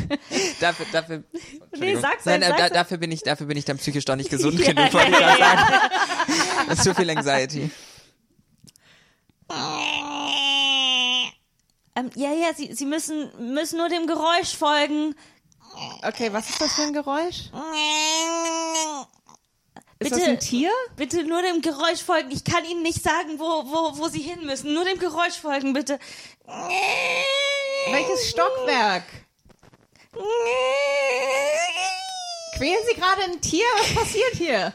Dafür, 0.60 0.86
dafür, 0.92 1.22
Entschuldigung. 1.70 2.02
sag's 2.02 2.24
Nein, 2.24 2.40
dann, 2.40 2.50
äh, 2.50 2.56
da, 2.56 2.62
sag's 2.62 2.72
dafür 2.72 2.98
bin 2.98 3.12
ich, 3.12 3.22
dafür 3.22 3.46
bin 3.46 3.56
ich 3.56 3.64
dann 3.64 3.78
psychisch 3.78 4.04
doch 4.04 4.16
nicht 4.16 4.30
gesund 4.30 4.56
genug, 4.62 4.92
wollte 4.92 5.10
ich 5.10 5.16
gerade 5.16 5.38
sagen. 5.38 5.62
Das 6.68 6.78
ist 6.78 6.84
zu 6.84 6.94
viel 6.94 7.10
Anxiety. 7.10 7.70
Ähm, 11.94 12.10
ja, 12.14 12.32
ja, 12.32 12.52
sie, 12.54 12.74
sie 12.74 12.86
müssen, 12.86 13.30
müssen 13.54 13.78
nur 13.78 13.88
dem 13.88 14.06
Geräusch 14.06 14.56
folgen. 14.56 15.14
Okay, 16.02 16.32
was 16.32 16.50
ist 16.50 16.60
das 16.60 16.72
für 16.72 16.82
ein 16.82 16.92
Geräusch? 16.92 17.50
Ist 19.98 20.10
Bitte, 20.10 20.20
das 20.20 20.28
ein 20.28 20.40
Tier? 20.40 20.70
bitte 20.96 21.24
nur 21.24 21.40
dem 21.40 21.62
Geräusch 21.62 22.02
folgen. 22.02 22.30
Ich 22.30 22.44
kann 22.44 22.64
Ihnen 22.66 22.82
nicht 22.82 23.02
sagen, 23.02 23.38
wo, 23.38 23.44
wo, 23.44 23.98
wo 23.98 24.08
Sie 24.08 24.20
hin 24.20 24.44
müssen. 24.44 24.74
Nur 24.74 24.84
dem 24.84 24.98
Geräusch 24.98 25.38
folgen, 25.40 25.72
bitte. 25.72 25.98
Welches 27.90 28.28
Stockwerk? 28.28 29.04
Quälen 32.56 32.78
Sie 32.88 32.94
gerade 32.94 33.22
ein 33.22 33.40
Tier? 33.40 33.64
Was 33.78 33.94
passiert 33.94 34.34
hier? 34.34 34.74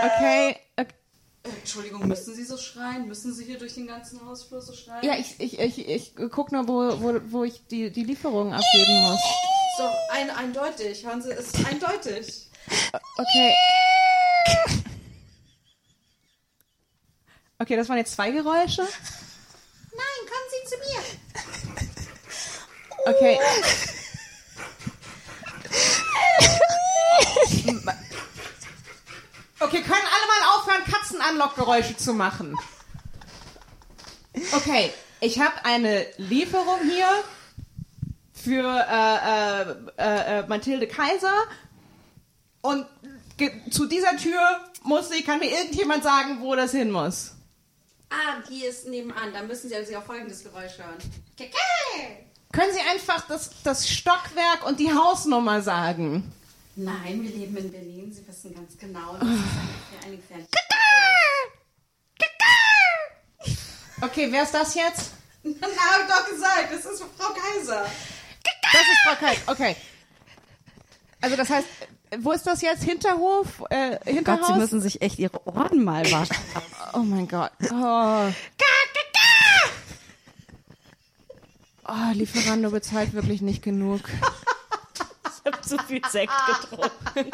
Okay, 0.00 0.56
okay. 0.76 0.94
Entschuldigung, 1.42 2.06
müssen 2.06 2.34
Sie 2.34 2.44
so 2.44 2.56
schreien? 2.56 3.08
Müssen 3.08 3.34
Sie 3.34 3.44
hier 3.44 3.58
durch 3.58 3.74
den 3.74 3.88
ganzen 3.88 4.24
Hausflur 4.24 4.60
so 4.60 4.72
schreien? 4.72 5.04
Ja, 5.04 5.16
ich, 5.16 5.40
ich, 5.40 5.58
ich, 5.58 5.88
ich 5.88 6.14
guck 6.30 6.52
nur, 6.52 6.68
wo, 6.68 7.00
wo, 7.00 7.20
wo 7.32 7.44
ich 7.44 7.66
die, 7.66 7.90
die 7.90 8.04
Lieferung 8.04 8.52
abgeben 8.52 9.00
muss. 9.02 9.20
So, 9.78 9.88
ein, 10.10 10.28
eindeutig. 10.30 11.04
Es 11.04 11.24
ist 11.24 11.64
eindeutig. 11.64 12.50
Okay. 13.16 13.54
Okay, 17.60 17.76
das 17.76 17.88
waren 17.88 17.98
jetzt 17.98 18.14
zwei 18.14 18.32
Geräusche. 18.32 18.82
Nein, 18.82 20.26
kommen 20.26 20.48
Sie 20.50 20.64
zu 20.68 20.76
mir. 20.78 21.00
Okay. 23.04 23.38
Okay, 29.60 29.82
können 29.82 30.08
alle 30.12 30.26
mal 30.26 30.42
aufhören, 30.56 30.84
Katzenanlockgeräusche 30.92 31.96
zu 31.96 32.14
machen? 32.14 32.56
Okay, 34.50 34.92
ich 35.20 35.38
habe 35.38 35.64
eine 35.64 36.04
Lieferung 36.16 36.80
hier 36.82 37.24
für 38.48 38.64
äh, 38.64 40.00
äh, 40.00 40.38
äh, 40.38 40.38
äh, 40.38 40.46
Mathilde 40.46 40.86
Kaiser 40.86 41.34
und 42.62 42.86
zu 43.70 43.86
dieser 43.86 44.16
Tür 44.16 44.40
muss 44.82 45.10
sie, 45.10 45.22
kann 45.22 45.38
mir 45.38 45.50
irgendjemand 45.50 46.02
sagen, 46.02 46.38
wo 46.40 46.56
das 46.56 46.72
hin 46.72 46.90
muss? 46.90 47.34
Ah, 48.10 48.42
die 48.48 48.64
ist 48.64 48.88
nebenan. 48.88 49.32
Da 49.34 49.42
müssen 49.42 49.68
Sie 49.68 49.76
also 49.76 49.94
auch 49.96 50.02
folgendes 50.02 50.42
Geräusch 50.42 50.78
hören. 50.78 50.96
Keke! 51.36 51.56
Können 52.52 52.72
Sie 52.72 52.80
einfach 52.90 53.28
das, 53.28 53.50
das 53.62 53.88
Stockwerk 53.88 54.66
und 54.66 54.80
die 54.80 54.92
Hausnummer 54.92 55.60
sagen? 55.60 56.32
Nein, 56.74 57.22
wir 57.22 57.30
leben 57.30 57.56
in 57.58 57.70
Berlin. 57.70 58.12
Sie 58.12 58.26
wissen 58.26 58.54
ganz 58.54 58.76
genau, 58.78 59.18
das 59.20 59.28
ist 59.28 59.38
eine, 60.00 60.06
eine 60.06 60.16
gefährliche 60.16 60.48
Okay, 64.00 64.28
wer 64.30 64.44
ist 64.44 64.54
das 64.54 64.74
jetzt? 64.74 65.10
Na, 65.42 65.66
hab 65.66 66.00
ich 66.00 66.14
doch 66.14 66.30
gesagt, 66.30 66.72
das 66.72 66.92
ist 66.92 67.04
Frau 67.18 67.34
Kaiser. 67.34 67.86
Das 68.72 68.82
ist 68.82 68.98
Frau 69.06 69.14
Kalt. 69.26 69.38
Okay. 69.46 69.76
Also 71.20 71.36
das 71.36 71.50
heißt, 71.50 71.66
Wo 72.20 72.32
ist 72.32 72.46
das 72.46 72.62
jetzt? 72.62 72.84
Hinterhof? 72.84 73.62
Äh, 73.70 73.90
Gott, 73.90 74.00
sie 74.06 74.12
Hinterhaus? 74.14 74.56
müssen 74.56 74.80
sich 74.80 75.02
echt 75.02 75.18
ihre 75.18 75.46
Ohren 75.46 75.84
mal 75.84 76.10
waschen. 76.10 76.36
oh 76.94 76.98
mein 77.00 77.26
Gott. 77.28 77.52
Oh. 77.72 78.28
Oh, 81.90 82.12
Lieferando 82.12 82.70
bezahlt 82.70 83.14
wirklich 83.14 83.40
nicht 83.40 83.62
genug. 83.62 84.02
Ich 85.48 85.54
habe 85.54 85.66
zu 85.66 85.78
viel 85.78 86.02
Sekt 86.10 86.32
getrunken. 86.46 86.90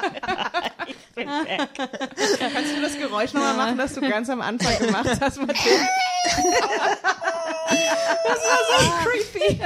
ich 0.87 0.97
bin 1.15 1.29
weg. 1.29 1.69
Kannst 1.75 2.77
du 2.77 2.81
das 2.81 2.99
Geräusch 2.99 3.33
nochmal 3.33 3.57
machen, 3.57 3.79
das 3.79 3.95
du 3.95 4.01
ganz 4.03 4.29
am 4.31 4.41
Anfang 4.41 4.79
gemacht 4.79 5.11
hast, 5.21 5.41
Mathilde? 5.41 5.87
Das 8.25 8.39
war 8.39 8.59
so 8.79 8.93
creepy. 9.03 9.61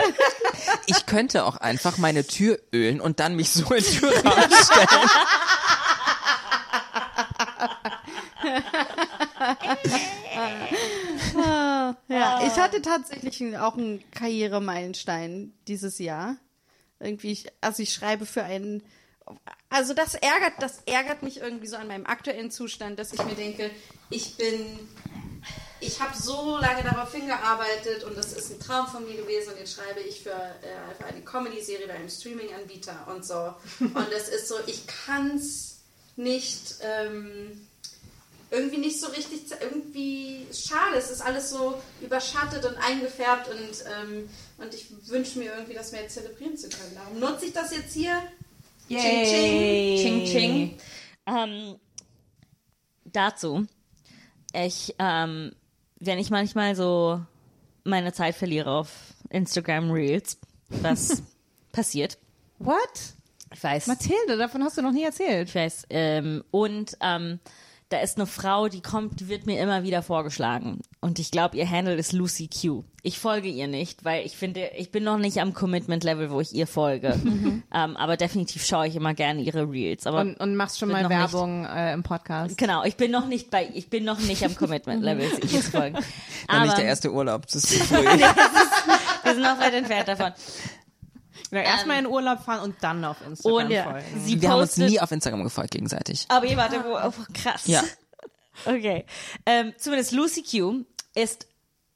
Ich 0.87 1.07
könnte 1.07 1.45
auch 1.45 1.57
einfach 1.57 1.99
meine 1.99 2.27
Tür 2.27 2.59
ölen 2.73 3.01
und 3.01 3.21
dann 3.21 3.37
mich 3.37 3.51
so 3.51 3.75
in 3.75 3.83
den 3.83 3.93
Türrahmen 3.93 4.51
stellen. 4.51 4.89
Ja, 12.09 12.41
ich 12.47 12.59
hatte 12.59 12.83
tatsächlich 12.83 13.57
auch 13.59 13.77
einen 13.77 14.03
Karrieremeilenstein 14.11 15.53
dieses 15.67 15.99
Jahr. 15.99 16.37
Irgendwie, 17.01 17.33
ich, 17.33 17.47
also 17.61 17.83
ich 17.83 17.93
schreibe 17.93 18.27
für 18.27 18.43
einen. 18.43 18.83
Also 19.69 19.93
das 19.93 20.15
ärgert, 20.15 20.55
das 20.61 20.81
ärgert 20.87 21.23
mich 21.23 21.39
irgendwie 21.39 21.67
so 21.67 21.77
an 21.77 21.89
meinem 21.89 22.07
aktuellen 22.07 22.51
Zustand, 22.51 22.99
dass 22.99 23.13
ich 23.13 23.23
mir 23.23 23.35
denke, 23.35 23.71
ich 24.09 24.39
bin, 24.39 24.89
ich 25.81 26.01
habe 26.01 26.17
so 26.17 26.57
lange 26.57 26.83
darauf 26.83 27.13
hingearbeitet 27.13 28.05
und 28.05 28.17
das 28.17 28.33
ist 28.33 28.51
ein 28.51 28.59
Traum 28.59 28.87
von 28.87 29.05
mir 29.05 29.17
gewesen 29.17 29.53
und 29.53 29.59
jetzt 29.59 29.75
schreibe 29.75 30.01
ich 30.01 30.23
für, 30.23 30.31
äh, 30.31 30.95
für 30.99 31.05
eine 31.05 31.21
Comedy-Serie 31.21 31.87
bei 31.87 31.95
einem 31.95 32.09
Streaming-Anbieter 32.09 33.07
und 33.15 33.25
so. 33.25 33.55
Und 33.81 34.13
es 34.17 34.29
ist 34.29 34.49
so, 34.49 34.55
ich 34.67 34.87
kann 34.87 35.37
es 35.37 35.81
nicht. 36.17 36.77
Ähm, 36.81 37.68
irgendwie 38.51 38.79
nicht 38.79 38.99
so 39.01 39.09
richtig, 39.09 39.43
irgendwie 39.61 40.47
schade. 40.53 40.97
Es 40.97 41.11
ist 41.11 41.21
alles 41.21 41.51
so 41.51 41.81
überschattet 42.01 42.65
und 42.65 42.77
eingefärbt 42.77 43.49
und, 43.49 43.85
ähm, 44.01 44.29
und 44.59 44.75
ich 44.75 44.87
wünsche 45.09 45.39
mir 45.39 45.53
irgendwie, 45.53 45.75
das 45.75 45.93
mehr 45.93 46.09
zelebrieren 46.09 46.57
zu 46.57 46.69
können. 46.69 46.95
Darum 46.95 47.19
nutze 47.21 47.47
ich 47.47 47.53
das 47.53 47.75
jetzt 47.75 47.93
hier. 47.93 48.23
Ching, 48.89 49.25
ching. 49.25 49.97
Ching, 49.99 50.25
ching. 50.25 50.79
Ähm, 51.27 51.77
dazu, 53.05 53.67
ich, 54.55 54.95
ähm, 54.99 55.53
wenn 56.01 56.19
ich 56.19 56.31
manchmal 56.31 56.75
so 56.75 57.21
meine 57.85 58.13
Zeit 58.13 58.35
verliere 58.35 58.71
auf 58.71 58.91
Instagram 59.31 59.91
Reels, 59.91 60.39
was 60.69 61.23
passiert, 61.73 62.19
What? 62.59 62.79
ich 63.53 63.63
weiß, 63.63 63.87
Mathilde, 63.87 64.37
davon 64.37 64.63
hast 64.65 64.79
du 64.79 64.83
noch 64.83 64.93
nie 64.93 65.05
erzählt. 65.05 65.49
ich 65.49 65.55
weiß, 65.55 65.87
ähm, 65.91 66.45
und 66.51 66.97
ähm, 67.01 67.41
da 67.91 68.01
ist 68.01 68.19
eine 68.19 68.27
Frau, 68.27 68.69
die 68.69 68.83
kommt, 68.83 69.21
die 69.21 69.29
wird 69.29 69.47
mir 69.47 69.59
immer 69.63 69.83
wieder 69.83 70.03
vorgeschlagen. 70.03 70.81
Und 71.01 71.19
ich 71.19 71.31
glaube, 71.31 71.57
ihr 71.57 71.69
Handle 71.69 71.95
ist 71.95 72.13
Lucy 72.13 72.49
Q. 72.49 72.85
Ich 73.03 73.19
folge 73.19 73.49
ihr 73.49 73.67
nicht, 73.67 74.05
weil 74.05 74.27
ich 74.27 74.37
finde, 74.37 74.71
ich 74.77 74.91
bin 74.91 75.05
noch 75.05 75.17
nicht 75.17 75.41
am 75.41 75.55
Commitment-Level, 75.55 76.31
wo 76.31 76.41
ich 76.41 76.53
ihr 76.53 76.67
folge. 76.67 77.19
ähm, 77.25 77.63
aber 77.97 78.19
definitiv 78.19 78.67
schaue 78.67 78.89
ich 78.89 78.97
immer 78.97 79.15
gerne 79.15 79.41
ihre 79.41 79.71
Reels. 79.71 80.07
Aber 80.07 80.21
Und, 80.21 80.39
und 80.39 80.57
machst 80.57 80.79
schon 80.79 80.91
mal 80.91 81.03
noch 81.03 81.09
nicht. 81.09 81.19
Werbung 81.19 81.65
äh, 81.65 81.95
im 81.95 82.03
Podcast. 82.03 82.59
genau, 82.59 82.85
ich 82.85 82.97
bin 82.97 83.11
noch 83.11 83.27
nicht 83.27 83.51
bei, 83.51 83.71
ich 83.73 83.89
bin 83.89 84.05
noch 84.05 84.19
nicht 84.19 84.45
am 84.45 84.55
Commitment-Level, 84.55 85.41
zu 85.41 85.63
folgen. 85.63 85.95
Noch 85.97 86.03
Aber 86.49 86.65
nicht 86.65 86.77
der 86.77 86.85
erste 86.85 87.11
Urlaub. 87.11 87.47
Das 87.47 87.55
ist 87.55 87.69
zu 87.71 87.85
früh. 87.85 88.05
wir 88.05 89.33
sind 89.33 89.43
noch 89.43 89.59
weit 89.61 89.73
entfernt 89.73 90.09
davon. 90.09 90.33
Ja, 91.51 91.61
Erstmal 91.61 91.99
in 91.99 92.07
Urlaub 92.07 92.41
fahren 92.45 92.61
und 92.61 92.77
dann 92.83 93.05
auf 93.05 93.17
Instagram 93.27 93.67
Und 93.67 93.73
folgen. 93.73 94.05
sie 94.25 94.41
Wir 94.41 94.51
haben 94.51 94.61
uns 94.61 94.77
nie 94.77 95.01
auf 95.01 95.11
Instagram 95.11 95.45
gefolgt 95.45 95.71
gegenseitig. 95.73 96.27
Aber 96.29 96.47
ihr 96.47 96.57
warte, 96.57 96.85
wo, 96.85 96.97
oh, 96.97 97.13
krass. 97.35 97.67
Ja. 97.67 97.83
Okay. 98.65 99.05
Ähm, 99.47 99.73
zumindest 99.79 100.11
Lucy 100.11 100.43
Q 100.43 100.85
ist 101.15 101.47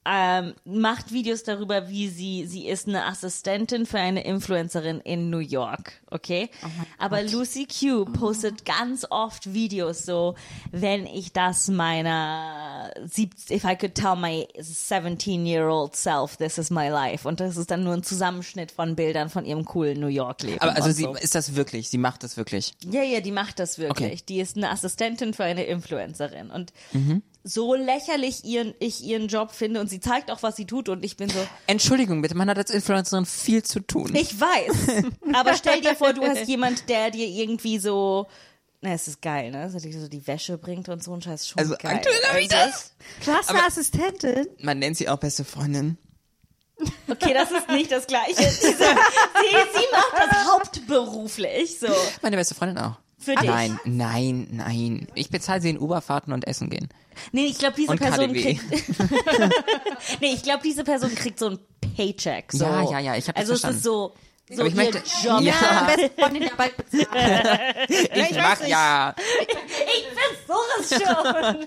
ähm, 0.04 0.54
macht 0.64 1.12
Videos 1.12 1.44
darüber, 1.44 1.88
wie 1.88 2.08
sie 2.08 2.44
sie 2.46 2.66
ist 2.66 2.88
eine 2.88 3.04
Assistentin 3.06 3.86
für 3.86 3.98
eine 3.98 4.24
Influencerin 4.24 5.00
in 5.00 5.30
New 5.30 5.38
York, 5.38 5.92
okay? 6.10 6.50
Aber 6.98 7.22
Lucy 7.22 7.66
Q 7.66 8.06
postet 8.06 8.64
ganz 8.64 9.06
oft 9.10 9.52
Videos 9.54 10.04
so, 10.04 10.34
wenn 10.72 11.06
ich 11.06 11.32
das 11.32 11.68
meiner 11.68 12.90
if 13.50 13.64
I 13.64 13.76
could 13.76 13.94
tell 13.94 14.16
my 14.16 14.46
17 14.58 15.46
year 15.46 15.68
old 15.68 15.94
self 15.94 16.36
this 16.36 16.58
is 16.58 16.70
my 16.70 16.88
life 16.88 17.26
und 17.28 17.38
das 17.40 17.56
ist 17.56 17.70
dann 17.70 17.84
nur 17.84 17.94
ein 17.94 18.02
Zusammenschnitt 18.02 18.72
von 18.72 18.96
Bildern 18.96 19.28
von 19.30 19.44
ihrem 19.44 19.64
coolen 19.64 20.00
New 20.00 20.08
York 20.08 20.42
Leben. 20.42 20.60
Aber 20.60 20.74
also 20.74 20.90
sie 20.90 21.04
so. 21.04 21.14
ist 21.14 21.34
das 21.34 21.54
wirklich, 21.54 21.88
sie 21.90 21.98
macht 21.98 22.24
das 22.24 22.36
wirklich. 22.36 22.74
Ja, 22.90 23.02
ja, 23.02 23.20
die 23.20 23.30
macht 23.32 23.58
das 23.58 23.78
wirklich. 23.78 24.12
Okay. 24.12 24.22
Die 24.28 24.40
ist 24.40 24.56
eine 24.56 24.70
Assistentin 24.70 25.32
für 25.32 25.44
eine 25.44 25.64
Influencerin. 25.64 26.50
Und 26.50 26.72
Mhm. 26.92 27.22
So 27.44 27.74
lächerlich 27.74 28.44
ihren, 28.44 28.74
ich 28.78 29.02
ihren 29.02 29.28
Job 29.28 29.52
finde 29.52 29.80
und 29.80 29.88
sie 29.88 30.00
zeigt 30.00 30.30
auch, 30.30 30.42
was 30.42 30.56
sie 30.56 30.66
tut 30.66 30.88
und 30.88 31.04
ich 31.04 31.16
bin 31.16 31.28
so, 31.28 31.38
Entschuldigung 31.66 32.22
bitte, 32.22 32.36
man 32.36 32.48
hat 32.48 32.58
als 32.58 32.70
Influencerin 32.70 33.26
viel 33.26 33.62
zu 33.62 33.80
tun. 33.80 34.14
ich 34.14 34.38
weiß. 34.38 35.04
aber 35.34 35.54
stell 35.54 35.80
dir 35.80 35.94
vor, 35.94 36.12
du 36.12 36.22
hast 36.22 36.46
jemand, 36.46 36.88
der 36.88 37.10
dir 37.10 37.26
irgendwie 37.26 37.78
so, 37.78 38.26
na, 38.80 38.92
es 38.92 39.06
ist 39.06 39.22
geil, 39.22 39.52
ne? 39.52 39.70
So, 39.70 39.78
die 39.78 39.92
so 39.92 40.08
die 40.08 40.26
Wäsche 40.26 40.58
bringt 40.58 40.88
und 40.88 41.04
so 41.04 41.14
ein 41.14 41.22
Scheiß 41.22 41.48
schon 41.48 41.58
also 41.60 41.76
geil. 41.78 41.96
aktuell 41.96 42.22
habe 42.28 42.40
ich 42.40 42.48
das. 42.48 42.92
Klasse 43.20 43.54
Assistentin. 43.54 44.48
Man 44.60 44.80
nennt 44.80 44.96
sie 44.96 45.08
auch 45.08 45.18
beste 45.18 45.44
Freundin. 45.44 45.98
Okay, 47.08 47.32
das 47.32 47.52
ist 47.52 47.68
nicht 47.68 47.92
das 47.92 48.08
Gleiche. 48.08 48.42
Diese, 48.42 48.60
sie, 48.72 48.74
sie 48.74 49.86
macht 49.92 50.14
das 50.18 50.52
hauptberuflich, 50.52 51.78
so. 51.78 51.86
Meine 52.22 52.36
beste 52.36 52.56
Freundin 52.56 52.78
auch. 52.78 52.96
Für 53.22 53.34
dich. 53.36 53.48
Nein, 53.48 53.78
nein, 53.84 54.48
nein. 54.50 55.06
Ich 55.14 55.30
bezahle 55.30 55.60
sie 55.60 55.70
in 55.70 55.78
Uberfahrten 55.78 56.32
und 56.32 56.46
Essen 56.46 56.68
gehen. 56.70 56.88
Nee, 57.30 57.46
ich 57.46 57.58
glaube, 57.58 57.76
diese 57.76 57.90
Und 57.92 58.00
Person 58.00 58.32
KDW. 58.32 58.42
kriegt. 58.42 58.62
nee, 60.20 60.32
ich 60.34 60.42
glaube, 60.42 60.60
diese 60.64 60.82
Person 60.84 61.14
kriegt 61.14 61.38
so 61.38 61.50
ein 61.50 61.58
Paycheck. 61.96 62.50
So. 62.52 62.64
Ja, 62.64 62.82
ja, 62.90 62.98
ja, 62.98 63.16
ich 63.16 63.28
hab 63.28 63.34
das 63.36 63.42
Also 63.42 63.52
es 63.54 63.60
verstanden. 63.60 63.76
ist 63.78 63.84
so, 63.84 64.12
so 64.54 64.62
Aber 64.62 64.68
ich 64.68 64.74
möchte- 64.74 65.02
Job. 65.22 65.40
Ja. 65.40 65.86
Beste 65.86 66.10
Freundin 66.18 66.42
der 66.42 66.50
bald 66.56 66.76
bezahlt. 66.76 67.08
Ich 67.88 68.36
mach 68.36 68.66
ja. 68.66 69.14
Ich 69.48 70.06
versuche 70.46 70.80
es 70.80 70.90
schon. 70.90 71.66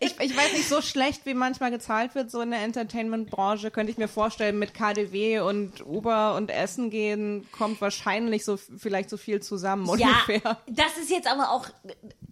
Ich, 0.00 0.14
ich 0.20 0.36
weiß 0.36 0.52
nicht, 0.52 0.68
so 0.68 0.80
schlecht 0.82 1.22
wie 1.26 1.34
manchmal 1.34 1.70
gezahlt 1.70 2.14
wird, 2.14 2.30
so 2.30 2.40
in 2.40 2.50
der 2.50 2.60
Entertainment-Branche, 2.62 3.70
könnte 3.70 3.90
ich 3.92 3.98
mir 3.98 4.08
vorstellen, 4.08 4.58
mit 4.58 4.74
KDW 4.74 5.40
und 5.40 5.84
Uber 5.86 6.34
und 6.36 6.50
Essen 6.50 6.90
gehen, 6.90 7.46
kommt 7.52 7.80
wahrscheinlich 7.80 8.44
so 8.44 8.56
vielleicht 8.56 9.10
so 9.10 9.16
viel 9.16 9.40
zusammen 9.42 9.86
Ja, 9.98 10.08
ungefähr. 10.26 10.58
das 10.68 10.96
ist 11.00 11.10
jetzt 11.10 11.30
aber 11.30 11.50
auch 11.50 11.66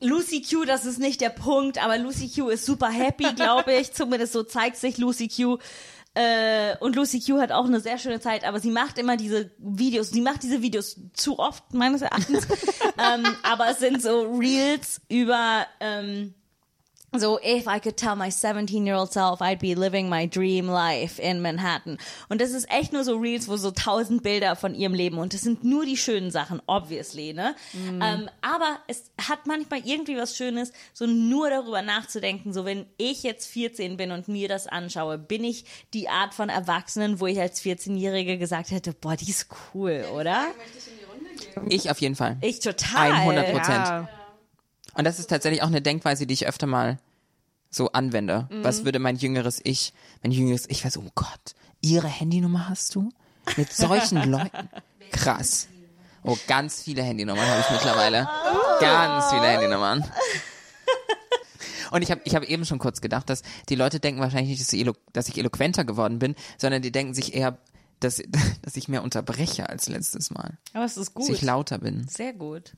Lucy 0.01 0.43
Q, 0.43 0.65
das 0.65 0.85
ist 0.85 0.99
nicht 0.99 1.21
der 1.21 1.31
Punkt, 1.31 1.83
aber 1.83 1.99
Lucy 1.99 2.31
Q 2.35 2.49
ist 2.49 2.67
super 2.67 2.89
happy, 2.91 3.33
glaube 3.35 3.73
ich. 3.75 3.93
Zumindest 3.93 4.33
so 4.33 4.43
zeigt 4.43 4.77
sich 4.77 4.99
Lucy 4.99 5.29
Q. 5.29 5.59
Äh, 6.15 6.77
und 6.79 6.95
Lucy 6.95 7.21
Q 7.21 7.41
hat 7.41 7.51
auch 7.51 7.65
eine 7.65 7.81
sehr 7.81 7.99
schöne 7.99 8.21
Zeit, 8.21 8.45
aber 8.45 8.61
sie 8.61 8.71
macht 8.71 8.99
immer 8.99 9.17
diese 9.17 9.51
Videos, 9.59 10.11
sie 10.11 10.21
macht 10.21 10.45
diese 10.45 10.63
Videos 10.63 11.01
zu 11.13 11.41
oft, 11.41 11.75
meines 11.75 12.03
Erachtens. 12.03 12.47
ähm, 12.99 13.27
aber 13.43 13.71
es 13.71 13.81
sind 13.81 14.01
so 14.01 14.23
Reels 14.39 15.01
über 15.09 15.67
ähm, 15.81 16.35
so, 17.19 17.39
if 17.43 17.67
I 17.67 17.79
could 17.79 17.97
tell 17.97 18.17
my 18.17 18.29
17-year-old 18.29 19.13
self 19.13 19.41
I'd 19.41 19.59
be 19.59 19.75
living 19.75 20.09
my 20.09 20.27
dream 20.27 20.67
life 20.69 21.19
in 21.21 21.41
Manhattan. 21.43 21.99
Und 22.29 22.41
das 22.41 22.53
ist 22.53 22.71
echt 22.71 22.93
nur 22.93 23.05
so 23.05 23.17
Reels, 23.17 23.49
wo 23.49 23.57
so 23.57 23.71
tausend 23.71 24.23
Bilder 24.23 24.57
von 24.57 24.75
ihrem 24.75 24.95
Leben 24.95 25.19
und 25.19 25.35
das 25.35 25.43
sind 25.43 25.65
nur 25.65 25.85
die 25.85 25.97
schönen 25.97 26.31
Sachen, 26.31 26.61
obviously, 26.67 27.33
ne? 27.33 27.55
Ähm, 28.03 28.29
aber 28.41 28.79
es 28.89 29.11
hat 29.29 29.47
manchmal 29.47 29.81
irgendwie 29.85 30.17
was 30.17 30.37
Schönes, 30.37 30.73
so 30.93 31.07
nur 31.07 31.51
darüber 31.51 31.83
nachzudenken, 31.83 32.53
so 32.53 32.65
wenn 32.65 32.87
ich 32.97 33.23
jetzt 33.23 33.47
14 33.47 33.97
bin 33.97 34.11
und 34.11 34.29
mir 34.29 34.49
das 34.49 34.67
anschaue, 34.67 35.19
bin 35.19 35.45
ich 35.45 35.65
die 35.93 36.09
Art 36.09 36.35
von 36.35 36.49
Erwachsenen, 36.49 37.21
wo 37.21 37.27
ich 37.27 37.41
als 37.41 37.63
14-Jährige 37.63 38.39
gesagt 38.39 38.71
hätte, 38.71 38.93
boah, 38.93 39.17
die 39.17 39.31
ist 39.31 39.49
cool, 39.75 40.05
oder? 40.15 40.47
Ich 41.69 41.91
auf 41.91 42.01
jeden 42.01 42.17
Fall. 42.17 42.37
Ich 42.41 42.61
total. 42.61 43.13
100 43.13 43.53
Prozent. 43.53 43.87
Ja. 43.87 44.09
Und 44.95 45.05
das 45.05 45.19
ist 45.19 45.29
tatsächlich 45.31 45.63
auch 45.63 45.69
eine 45.69 45.83
Denkweise, 45.83 46.27
die 46.27 46.35
ich 46.35 46.47
öfter 46.47 46.67
mal 46.67 46.99
so 47.71 47.91
anwende. 47.93 48.49
Mhm. 48.51 48.65
Was 48.65 48.85
würde 48.85 48.99
mein 48.99 49.17
jüngeres 49.17 49.61
Ich, 49.65 49.93
mein 50.23 50.33
jüngeres 50.33 50.69
Ich, 50.69 50.85
weiß, 50.85 50.99
oh 50.99 51.11
Gott, 51.15 51.55
ihre 51.81 52.09
Handynummer 52.09 52.69
hast 52.69 52.95
du? 52.95 53.11
Mit 53.57 53.73
solchen 53.73 54.23
Leuten? 54.31 54.69
Krass. 55.11 55.69
Oh, 56.27 56.39
ganz 56.47 56.81
viele 56.81 57.03
Handynummern 57.03 57.47
habe 57.47 57.61
ich 57.61 57.71
mittlerweile. 57.71 58.27
Ganz 58.81 59.27
viele 59.27 59.43
Handynummern. 59.43 60.03
Und 61.91 62.01
ich 62.01 62.11
habe 62.11 62.23
ich 62.25 62.35
hab 62.35 62.45
eben 62.45 62.65
schon 62.65 62.79
kurz 62.79 63.03
gedacht, 63.03 63.29
dass 63.29 63.43
die 63.69 63.75
Leute 63.75 64.01
denken 64.01 64.23
wahrscheinlich 64.23 64.49
nicht, 64.49 64.63
dass 64.63 64.73
ich, 64.73 64.91
dass 65.13 65.29
ich 65.29 65.37
eloquenter 65.37 65.85
geworden 65.85 66.19
bin, 66.19 66.35
sondern 66.57 66.81
die 66.81 66.91
denken 66.91 67.13
sich 67.13 67.35
eher, 67.35 67.59
dass, 68.01 68.23
dass 68.63 68.77
ich 68.77 68.89
mehr 68.89 69.03
unterbreche 69.03 69.69
als 69.69 69.87
letztes 69.89 70.31
Mal. 70.31 70.57
Aber 70.73 70.87
es 70.87 70.97
ist 70.97 71.15
Dass 71.15 71.29
ich 71.29 71.41
gut. 71.41 71.43
lauter 71.43 71.77
bin. 71.77 72.09
Sehr 72.09 72.33
gut. 72.33 72.73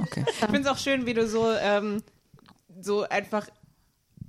Okay. 0.00 0.24
Ich 0.28 0.34
finde 0.34 0.60
es 0.60 0.66
auch 0.66 0.78
schön, 0.78 1.06
wie 1.06 1.14
du 1.14 1.26
so, 1.26 1.50
ähm, 1.52 2.02
so 2.80 3.08
einfach 3.08 3.48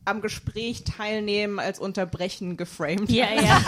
am 0.07 0.21
Gespräch 0.21 0.83
teilnehmen 0.85 1.59
als 1.59 1.79
Unterbrechen 1.79 2.55
geframed. 2.57 3.09
Ja, 3.11 3.27
ja. 3.33 3.61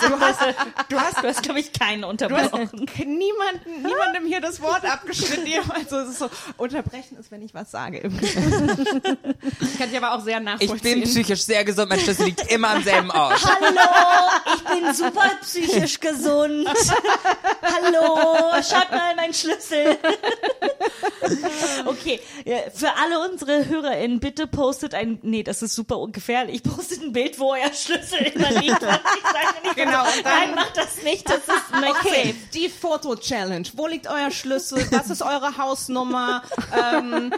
Du 0.00 0.18
hast, 0.20 0.40
du 0.88 0.98
hast, 1.00 1.22
du 1.22 1.28
hast 1.28 1.42
glaube 1.42 1.60
ich, 1.60 1.72
keinen 1.72 2.02
Du 2.02 2.08
hast 2.08 2.12
unterbrochen. 2.52 2.86
niemanden, 2.96 3.82
niemandem 3.82 4.26
hier 4.26 4.40
das 4.40 4.60
Wort 4.60 4.84
abgeschnitten. 4.84 5.48
Also 5.74 5.98
es 5.98 6.10
ist 6.10 6.18
so, 6.18 6.30
unterbrechen 6.56 7.16
ist, 7.18 7.30
wenn 7.30 7.42
ich 7.42 7.54
was 7.54 7.70
sage. 7.70 8.00
Kann 9.78 9.90
ich 9.90 9.96
aber 9.96 10.12
auch 10.14 10.20
sehr 10.22 10.38
Ich 10.38 10.44
nachvollziehen. 10.44 11.00
bin 11.00 11.02
psychisch 11.04 11.42
sehr 11.42 11.64
gesund, 11.64 11.88
mein 11.88 12.00
Schlüssel 12.00 12.26
liegt 12.26 12.50
immer 12.52 12.70
am 12.70 12.82
selben 12.82 13.10
Ort. 13.10 13.40
Hallo, 13.44 14.54
ich 14.54 14.64
bin 14.64 14.94
super 14.94 15.30
psychisch 15.42 15.98
gesund. 16.00 16.68
Hallo, 17.62 18.62
schaut 18.62 18.90
mal 18.90 19.14
mein 19.16 19.32
Schlüssel. 19.34 19.98
Okay, 21.86 22.20
für 22.74 22.90
alle 22.96 23.28
unsere 23.30 23.66
HörerInnen, 23.66 24.20
bitte 24.20 24.46
postet 24.46 24.94
ein, 24.94 25.18
nee, 25.22 25.42
das 25.42 25.62
ist 25.62 25.74
super 25.80 25.98
ungefährlich, 25.98 26.62
postet 26.62 27.00
ein 27.02 27.12
Bild, 27.12 27.38
wo 27.38 27.52
euer 27.52 27.72
Schlüssel 27.72 28.18
immer 28.18 28.50
liegt. 28.60 28.82
Und 28.82 28.88
ich 28.90 29.22
sage 29.22 29.62
nicht, 29.64 29.76
Genau, 29.76 30.02
und 30.02 30.24
dann- 30.24 30.48
nein, 30.48 30.54
macht 30.54 30.76
das 30.76 31.02
nicht, 31.02 31.26
das 31.28 31.38
ist 31.38 31.46
nicht 31.80 31.90
Okay, 32.06 32.22
safe. 32.26 32.34
die 32.54 32.68
Foto-Challenge. 32.68 33.66
Wo 33.74 33.86
liegt 33.86 34.06
euer 34.08 34.30
Schlüssel? 34.30 34.86
Was 34.90 35.08
ist 35.10 35.22
eure 35.22 35.56
Hausnummer? 35.56 36.42
Ähm, 36.78 37.32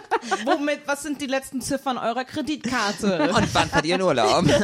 womit, 0.45 0.81
was 0.87 1.03
sind 1.03 1.21
die 1.21 1.27
letzten 1.27 1.61
Ziffern 1.61 1.99
eurer 1.99 2.25
Kreditkarte? 2.25 3.33
Und 3.33 3.55
wann 3.55 3.69
fahrt 3.69 3.85
ihr 3.85 3.95
in 3.95 4.03
Urlaub? 4.03 4.45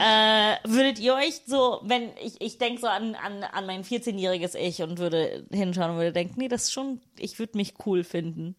Äh, 0.00 0.56
würdet 0.64 0.98
ihr 0.98 1.14
euch 1.14 1.42
so, 1.46 1.80
wenn 1.84 2.10
ich, 2.20 2.40
ich 2.40 2.58
denke 2.58 2.80
so 2.80 2.88
an, 2.88 3.14
an, 3.14 3.44
an 3.44 3.66
mein 3.66 3.84
14-jähriges 3.84 4.56
Ich 4.56 4.82
und 4.82 4.98
würde 4.98 5.46
hinschauen 5.52 5.90
und 5.92 5.96
würde 5.98 6.12
denken, 6.12 6.34
nee, 6.38 6.48
das 6.48 6.62
ist 6.64 6.72
schon, 6.72 7.00
ich 7.18 7.38
würde 7.38 7.56
mich 7.56 7.74
cool 7.86 8.02
finden. 8.02 8.56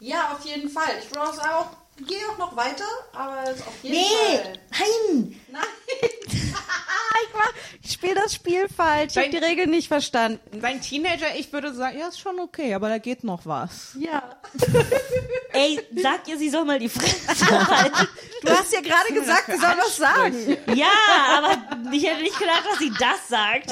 Ja, 0.00 0.32
auf 0.32 0.44
jeden 0.46 0.70
Fall. 0.70 0.90
Ich 0.98 1.08
browse 1.10 1.42
auch, 1.42 1.66
gehe 2.06 2.18
auch 2.30 2.38
noch 2.38 2.56
weiter, 2.56 2.84
aber 3.12 3.50
auf 3.50 3.74
jeden 3.82 4.04
Fall. 4.04 4.58
nein! 4.70 5.40
Nein. 5.52 5.62
ich 6.00 7.84
ich 7.84 7.92
spiele 7.92 8.14
das 8.14 8.34
Spiel 8.34 8.68
falsch. 8.68 9.12
Ich 9.16 9.18
habe 9.18 9.30
die 9.30 9.36
Regeln 9.36 9.70
nicht 9.70 9.88
verstanden. 9.88 10.60
Sein 10.60 10.80
Teenager, 10.80 11.34
ich 11.36 11.52
würde 11.52 11.74
sagen, 11.74 11.98
ja, 11.98 12.08
ist 12.08 12.20
schon 12.20 12.38
okay, 12.40 12.72
aber 12.74 12.88
da 12.88 12.98
geht 12.98 13.24
noch 13.24 13.44
was. 13.44 13.96
Ja. 13.98 14.36
Ey, 15.52 15.80
sag 15.96 16.26
ihr, 16.28 16.38
sie 16.38 16.48
soll 16.48 16.64
mal 16.64 16.78
die 16.78 16.88
Fresse 16.88 17.46
halten. 17.68 18.08
Du 18.42 18.50
hast 18.50 18.72
ja 18.72 18.80
gerade 18.80 19.12
gesagt, 19.12 19.46
sie 19.46 19.58
soll 19.58 19.76
was 19.76 19.96
sagen. 19.96 20.56
Ja, 20.74 20.88
aber 21.36 21.92
ich 21.92 22.06
hätte 22.06 22.22
nicht 22.22 22.38
gedacht, 22.38 22.62
dass 22.70 22.78
sie 22.78 22.92
das 22.98 23.28
sagt. 23.28 23.70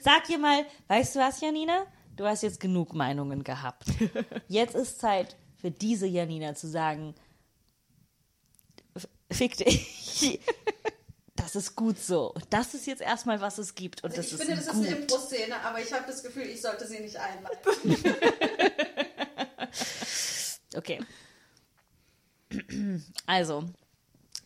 Sag 0.00 0.28
ihr 0.28 0.38
mal, 0.38 0.66
weißt 0.88 1.14
du 1.16 1.20
was, 1.20 1.40
Janina? 1.40 1.86
Du 2.16 2.24
hast 2.26 2.42
jetzt 2.42 2.60
genug 2.60 2.94
Meinungen 2.94 3.42
gehabt. 3.44 3.86
Jetzt 4.48 4.74
ist 4.74 5.00
Zeit 5.00 5.36
für 5.60 5.70
diese 5.70 6.06
Janina 6.06 6.54
zu 6.54 6.68
sagen, 6.68 7.14
"F- 8.94 9.08
fick 9.30 9.56
dich. 9.56 10.40
Das 11.36 11.56
ist 11.56 11.74
gut 11.76 11.98
so. 11.98 12.32
Das 12.50 12.74
ist 12.74 12.86
jetzt 12.86 13.02
erstmal, 13.02 13.40
was 13.40 13.58
es 13.58 13.74
gibt. 13.74 14.02
Und 14.04 14.16
das 14.16 14.26
ich 14.28 14.32
ist 14.34 14.40
finde, 14.42 14.56
das 14.56 14.66
ist 14.66 14.72
gut. 14.74 14.86
eine 14.86 14.96
Impro-Szene, 14.96 15.60
aber 15.62 15.80
ich 15.82 15.92
habe 15.92 16.04
das 16.06 16.22
Gefühl, 16.22 16.44
ich 16.44 16.60
sollte 16.62 16.86
sie 16.86 17.00
nicht 17.00 17.16
einleiten. 17.16 17.96
Okay. 20.76 21.00
Also, 23.26 23.64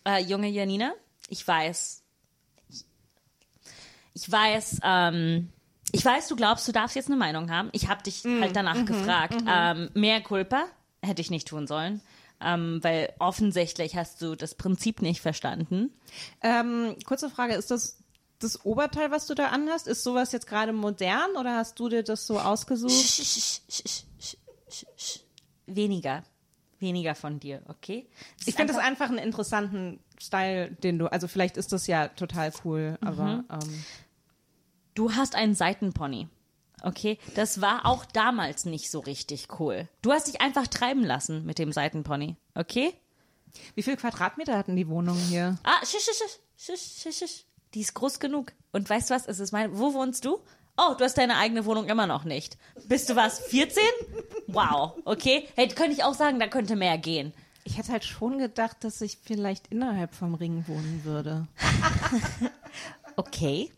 äh, 0.07 0.23
junge 0.23 0.49
Janina, 0.49 0.93
ich 1.29 1.47
weiß, 1.47 2.03
ich 4.13 4.31
weiß, 4.31 4.81
ähm, 4.85 5.51
ich 5.93 6.05
weiß, 6.05 6.29
du 6.29 6.37
glaubst, 6.37 6.67
du 6.69 6.73
darfst 6.73 6.97
jetzt 6.97 7.09
eine 7.09 7.17
Meinung 7.17 7.51
haben. 7.51 7.69
Ich 7.73 7.89
habe 7.89 8.03
dich 8.03 8.25
halt 8.25 8.55
danach 8.57 8.85
gefragt. 8.85 9.43
Ähm, 9.49 9.91
mehr 9.95 10.21
Culpa 10.21 10.65
hätte 11.03 11.21
ich 11.23 11.31
nicht 11.31 11.49
tun 11.49 11.67
sollen, 11.67 12.01
ähm, 12.41 12.79
weil 12.83 13.13
offensichtlich 13.19 13.97
hast 13.97 14.21
du 14.23 14.35
das 14.35 14.55
Prinzip 14.55 15.03
nicht 15.03 15.21
verstanden. 15.21 15.91
Ähm, 16.43 16.97
kurze 17.07 17.31
Frage, 17.31 17.55
ist 17.55 17.71
das 17.71 17.99
das 18.41 18.65
Oberteil, 18.65 19.11
was 19.11 19.27
du 19.27 19.35
da 19.35 19.47
anhast? 19.49 19.89
Ist 19.89 20.05
sowas 20.05 20.31
jetzt 20.31 20.47
gerade 20.47 20.73
modern 20.73 21.33
oder 21.37 21.57
hast 21.57 21.79
du 21.81 21.89
dir 21.89 22.05
das 22.05 22.25
so 22.27 22.39
ausgesucht? 22.39 22.93
Weniger, 25.67 26.23
weniger 26.79 27.15
von 27.15 27.41
dir, 27.41 27.63
okay? 27.69 28.07
Es 28.41 28.49
Ich 28.49 28.55
finde 28.55 28.73
das 28.73 28.83
einfach- 28.83 29.09
einen 29.09 29.19
interessanten 29.19 30.01
Style, 30.21 30.71
den 30.71 30.99
du, 30.99 31.07
also 31.13 31.29
vielleicht 31.29 31.57
ist 31.57 31.73
das 31.73 31.87
ja 31.87 32.09
total 32.09 32.53
cool, 32.65 32.97
aber 33.01 33.45
ähm, 33.51 33.85
du 34.99 35.15
hast 35.15 35.35
einen 35.35 35.55
Seitenpony. 35.55 36.29
Okay, 36.83 37.19
das 37.35 37.61
war 37.61 37.87
auch 37.87 38.05
damals 38.05 38.65
nicht 38.65 38.91
so 38.91 39.01
richtig 39.01 39.49
cool. 39.59 39.89
Du 40.03 40.13
hast 40.13 40.29
dich 40.29 40.41
einfach 40.41 40.67
treiben 40.67 41.05
lassen 41.05 41.45
mit 41.45 41.59
dem 41.59 41.73
Seitenpony, 41.73 42.37
okay? 42.55 42.95
wie 43.75 43.83
viel 43.83 43.97
Quadratmeter 43.97 44.57
hatten 44.57 44.77
die 44.77 44.89
Wohnungen 44.89 45.21
hier? 45.21 45.57
Ah, 45.65 45.85
schisch, 45.85 46.05
schisch, 46.05 46.39
schisch, 46.57 47.03
schisch, 47.03 47.17
schisch. 47.17 47.45
Die 47.75 47.81
ist 47.81 47.95
groß 47.95 48.21
genug. 48.21 48.53
Und 48.73 48.89
weißt 48.89 49.11
du 49.11 49.15
was? 49.15 49.27
Es 49.27 49.41
ist 49.41 49.53
mein. 49.53 49.77
Wo 49.79 49.95
wohnst 49.95 50.25
du? 50.25 50.39
Oh, 50.77 50.95
du 50.97 51.05
hast 51.05 51.19
deine 51.19 51.37
eigene 51.37 51.65
Wohnung 51.65 51.87
immer 51.87 52.07
noch 52.07 52.25
nicht. 52.25 52.57
Bist 52.87 53.09
du 53.09 53.17
was? 53.17 53.41
14? 53.41 53.83
Wow. 54.47 54.95
Okay. 55.05 55.49
Hey, 55.57 55.69
könnte 55.69 55.93
ich 55.93 56.05
auch 56.05 56.15
sagen, 56.15 56.39
da 56.39 56.47
könnte 56.47 56.77
mehr 56.77 56.99
gehen. 56.99 57.33
Ich 57.65 57.79
hätte 57.79 57.93
halt 57.93 58.05
schon 58.05 58.39
gedacht, 58.39 58.85
dass 58.85 59.01
ich 59.01 59.19
vielleicht 59.23 59.69
innerhalb 59.69 60.15
vom 60.15 60.35
Ring 60.35 60.65
wohnen 60.69 61.05
würde. 61.05 61.47
Okay. 63.17 63.73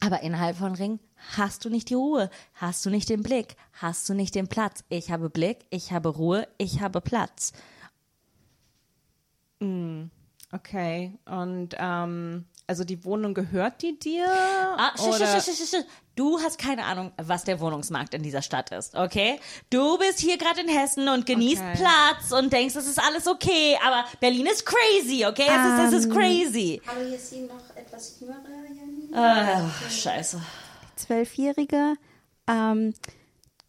Aber 0.00 0.22
innerhalb 0.22 0.56
von 0.56 0.74
Ring 0.74 1.00
hast 1.36 1.64
du 1.64 1.70
nicht 1.70 1.90
die 1.90 1.94
Ruhe, 1.94 2.30
hast 2.54 2.86
du 2.86 2.90
nicht 2.90 3.08
den 3.08 3.22
Blick, 3.22 3.56
hast 3.72 4.08
du 4.08 4.14
nicht 4.14 4.34
den 4.34 4.46
Platz. 4.48 4.84
Ich 4.88 5.10
habe 5.10 5.28
Blick, 5.28 5.66
ich 5.70 5.92
habe 5.92 6.08
Ruhe, 6.10 6.46
ich 6.56 6.80
habe 6.80 7.00
Platz. 7.00 7.52
Okay, 10.52 11.18
und 11.26 11.74
ähm, 11.78 12.44
also 12.68 12.84
die 12.84 13.04
Wohnung 13.04 13.34
gehört 13.34 13.82
die 13.82 13.98
dir? 13.98 14.26
Ah, 14.28 14.92
sch, 14.96 15.00
oder? 15.02 15.40
sch, 15.40 15.44
sch, 15.44 15.56
sch, 15.56 15.68
sch. 15.68 15.84
Du 16.14 16.38
hast 16.40 16.58
keine 16.58 16.84
Ahnung, 16.84 17.12
was 17.16 17.44
der 17.44 17.58
Wohnungsmarkt 17.60 18.14
in 18.14 18.22
dieser 18.22 18.42
Stadt 18.42 18.70
ist, 18.70 18.94
okay? 18.94 19.40
Du 19.70 19.98
bist 19.98 20.20
hier 20.20 20.38
gerade 20.38 20.60
in 20.60 20.68
Hessen 20.68 21.08
und 21.08 21.26
genießt 21.26 21.62
Okay. 21.62 21.76
Platz 21.76 22.32
und 22.32 22.52
denkst, 22.52 22.76
es 22.76 22.86
ist 22.86 22.98
alles 23.00 23.26
okay, 23.26 23.76
aber 23.84 24.04
Berlin 24.20 24.46
ist 24.46 24.64
crazy, 24.64 25.24
okay? 25.26 25.46
Es 25.48 25.92
ist, 25.92 25.94
es 25.94 26.04
ist 26.04 26.12
crazy. 26.12 26.80
Hallo, 26.86 27.06
hier 27.06 27.16
ist 27.16 27.30
sie 27.30 27.40
noch 27.42 27.76
etwas 27.76 28.18
jüngere 28.20 28.36
Janina. 28.68 28.97
Ah, 29.12 29.70
scheiße. 29.88 30.40
Zwölfjährige. 30.96 31.94
Ähm, 32.46 32.94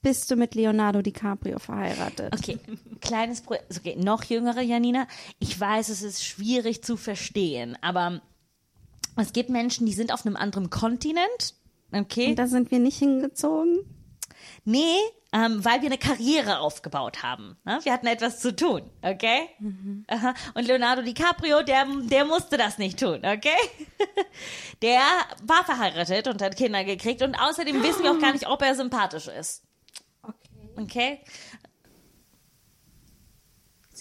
bist 0.02 0.32
du 0.32 0.36
mit 0.36 0.56
Leonardo 0.56 1.02
DiCaprio 1.02 1.60
verheiratet? 1.60 2.34
Okay, 2.34 2.58
kleines 3.02 3.42
Pro 3.42 3.56
okay, 3.78 3.96
noch 3.98 4.24
jüngere 4.24 4.62
Janina. 4.62 5.08
Ich 5.40 5.60
weiß, 5.60 5.90
es 5.90 6.02
ist 6.04 6.26
schwierig 6.26 6.84
zu 6.84 6.96
verstehen, 6.96 7.78
aber 7.82 8.22
es 9.18 9.34
gibt 9.34 9.50
Menschen, 9.50 9.86
die 9.86 9.94
sind 9.94 10.14
auf 10.14 10.26
einem 10.26 10.38
anderen 10.38 10.70
Kontinent. 10.70 11.56
Okay. 11.92 12.36
Da 12.36 12.48
sind 12.48 12.72
wir 12.72 12.80
nicht 12.80 12.98
hingezogen. 12.98 13.80
Nee, 14.64 14.96
ähm, 15.32 15.64
weil 15.64 15.82
wir 15.82 15.88
eine 15.88 15.98
Karriere 15.98 16.60
aufgebaut 16.60 17.22
haben. 17.22 17.58
Ne? 17.64 17.80
Wir 17.84 17.94
hatten 17.94 18.08
etwas 18.08 18.40
zu 18.40 18.56
tun, 18.56 18.90
okay? 19.02 19.50
Aha. 20.08 20.34
Und 20.56 20.66
Leonardo 20.66 21.02
DiCaprio, 21.02 21.62
der, 21.62 21.86
der 22.04 22.26
musste 22.26 22.58
das 22.58 22.78
nicht 22.78 23.00
tun, 23.00 23.18
okay? 23.26 23.58
der 24.82 25.02
war 25.44 25.64
verheiratet 25.66 26.28
und 26.28 26.42
hat 26.42 26.56
Kinder 26.56 26.84
gekriegt 26.84 27.22
und 27.22 27.36
außerdem 27.36 27.84
wissen 27.84 28.04
wir 28.04 28.12
auch 28.12 28.20
gar 28.20 28.34
nicht, 28.34 28.48
ob 28.48 28.62
er 28.62 28.74
sympathisch 28.76 29.28
ist. 29.28 29.64
Okay. 30.24 30.40
Okay? 30.78 31.20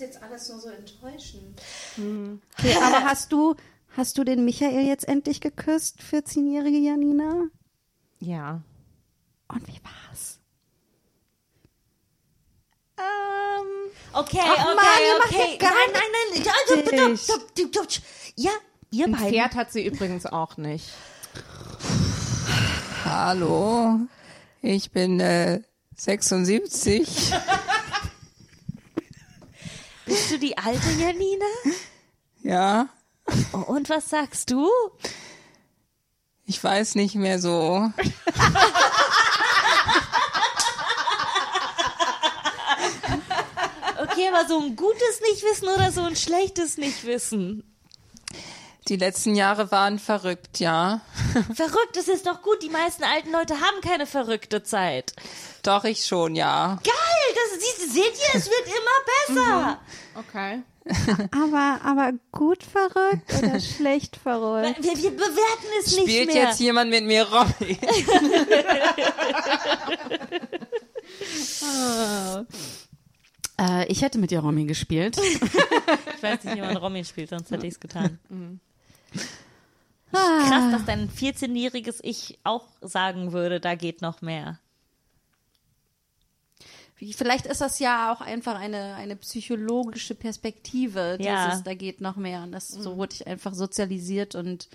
ist 0.00 0.14
jetzt 0.14 0.22
alles 0.22 0.48
nur 0.48 0.60
so 0.60 0.68
enttäuschend. 0.68 1.60
Okay, 1.96 2.76
aber 2.82 3.04
hast 3.04 3.32
du, 3.32 3.56
hast 3.96 4.16
du 4.16 4.24
den 4.24 4.44
Michael 4.44 4.86
jetzt 4.86 5.08
endlich 5.08 5.40
geküsst, 5.40 6.00
14-jährige 6.00 6.78
Janina? 6.78 7.48
Ja. 8.20 8.62
Und 9.48 9.66
wie 9.66 9.80
war's? 9.82 10.37
Ähm, 12.98 13.90
Okay, 14.12 14.40
Ach 14.42 14.50
okay, 14.50 14.74
Mann, 14.74 14.76
ihr 15.06 15.18
macht 15.18 15.28
okay. 15.32 15.52
ja 15.52 15.58
gar 15.58 15.70
nein, 15.70 15.90
nein, 15.92 16.02
nein. 16.96 17.10
nicht. 17.12 17.24
Stopp. 17.24 17.42
Ja, 18.36 18.50
ihr 18.90 19.04
ein 19.06 19.12
beiden. 19.12 19.28
Pferd 19.28 19.54
hat 19.54 19.70
sie 19.72 19.84
übrigens 19.86 20.26
auch 20.26 20.56
nicht. 20.56 20.86
Hallo, 23.04 24.00
ich 24.62 24.90
bin 24.92 25.20
äh, 25.20 25.60
76. 25.96 27.06
Bist 30.06 30.30
du 30.30 30.38
die 30.38 30.56
alte 30.56 30.90
Janina? 30.98 31.44
Ja, 32.42 32.88
Oh, 33.52 33.58
und 33.58 33.90
was 33.90 34.08
sagst 34.08 34.50
du? 34.50 34.70
ich 36.46 36.64
weiß 36.64 36.94
nicht 36.94 37.14
mehr 37.14 37.38
so. 37.38 37.92
Okay, 44.00 44.27
aber 44.38 44.48
so 44.48 44.58
ein 44.60 44.76
gutes 44.76 45.20
Nichtwissen 45.30 45.68
oder 45.68 45.92
so 45.92 46.00
ein 46.02 46.16
schlechtes 46.16 46.76
Nichtwissen? 46.78 47.62
Die 48.88 48.96
letzten 48.96 49.34
Jahre 49.34 49.70
waren 49.70 49.98
verrückt, 49.98 50.60
ja. 50.60 51.02
Verrückt, 51.54 51.94
das 51.94 52.08
ist 52.08 52.26
doch 52.26 52.40
gut. 52.42 52.62
Die 52.62 52.70
meisten 52.70 53.04
alten 53.04 53.30
Leute 53.32 53.52
haben 53.54 53.80
keine 53.82 54.06
verrückte 54.06 54.62
Zeit. 54.62 55.12
Doch, 55.62 55.84
ich 55.84 56.06
schon, 56.06 56.34
ja. 56.34 56.78
Geil, 56.82 57.34
das 57.34 57.50
seht 57.92 57.98
ihr, 57.98 58.34
es 58.34 58.46
wird 58.46 58.66
immer 58.66 59.36
besser. 59.36 59.78
Okay. 60.14 60.62
Aber, 61.32 61.80
aber 61.84 62.12
gut 62.32 62.62
verrückt 62.62 63.30
oder 63.36 63.60
schlecht 63.76 64.16
verrückt? 64.16 64.82
Wir, 64.82 64.96
wir 64.96 65.10
bewerten 65.10 65.66
es 65.80 65.88
nicht 65.94 66.04
Spielt 66.04 66.32
mehr. 66.32 66.44
jetzt 66.44 66.60
jemand 66.60 66.88
mit 66.90 67.04
mir 67.04 67.28
Robbie? 67.28 67.78
Äh, 73.60 73.86
ich 73.86 74.02
hätte 74.02 74.18
mit 74.18 74.30
dir 74.30 74.40
Romy 74.40 74.64
gespielt. 74.64 75.18
Ich 76.18 76.22
weiß 76.24 76.42
nicht, 76.42 76.56
wie 76.56 76.60
man 76.60 76.76
Romy 76.76 77.04
spielt, 77.04 77.30
sonst 77.30 77.52
hätte 77.52 77.64
ich 77.64 77.74
es 77.74 77.80
getan. 77.80 78.18
Krass, 80.10 80.72
dass 80.72 80.84
dein 80.84 81.08
14-jähriges 81.08 82.00
Ich 82.02 82.40
auch 82.42 82.66
sagen 82.80 83.32
würde, 83.32 83.60
da 83.60 83.76
geht 83.76 84.02
noch 84.02 84.20
mehr. 84.20 84.58
Vielleicht 86.96 87.46
ist 87.46 87.60
das 87.60 87.78
ja 87.78 88.12
auch 88.12 88.20
einfach 88.20 88.58
eine, 88.58 88.96
eine 88.96 89.14
psychologische 89.14 90.16
Perspektive. 90.16 91.18
Ja. 91.20 91.46
Dieses, 91.46 91.62
da 91.62 91.74
geht 91.74 92.00
noch 92.00 92.16
mehr. 92.16 92.42
Und 92.42 92.50
das, 92.50 92.68
so 92.68 92.96
wurde 92.96 93.14
ich 93.14 93.26
einfach 93.28 93.54
sozialisiert 93.54 94.34
und 94.34 94.68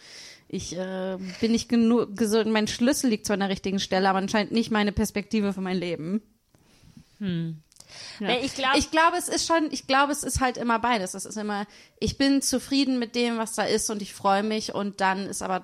ich 0.47 0.77
äh, 0.77 1.17
bin 1.41 1.51
nicht 1.51 1.67
genug 1.67 2.15
gesund. 2.15 2.49
Mein 2.51 2.67
Schlüssel 2.67 3.09
liegt 3.09 3.25
zwar 3.25 3.33
an 3.33 3.41
der 3.41 3.49
richtigen 3.49 3.79
Stelle, 3.79 4.07
aber 4.07 4.19
anscheinend 4.19 4.53
nicht 4.53 4.71
meine 4.71 4.93
Perspektive 4.93 5.51
für 5.51 5.61
mein 5.61 5.77
Leben. 5.77 6.21
Weil 8.19 8.43
Ich 8.43 8.55
glaube, 8.55 8.77
Ich 8.77 8.91
glaube, 8.91 9.17
es 9.17 9.27
ist 9.27 9.47
schon, 9.47 9.69
ich 9.71 9.87
glaube, 9.87 10.11
es 10.11 10.23
ist 10.23 10.39
halt 10.39 10.57
immer 10.57 10.79
beides. 10.79 11.13
Es 11.13 11.25
ist 11.25 11.37
immer, 11.37 11.65
ich 11.99 12.17
bin 12.17 12.41
zufrieden 12.41 12.99
mit 12.99 13.15
dem, 13.15 13.37
was 13.37 13.53
da 13.53 13.63
ist 13.63 13.89
und 13.89 14.01
ich 14.01 14.13
freue 14.13 14.43
mich 14.43 14.73
und 14.73 15.01
dann 15.01 15.27
ist 15.27 15.41
aber 15.41 15.63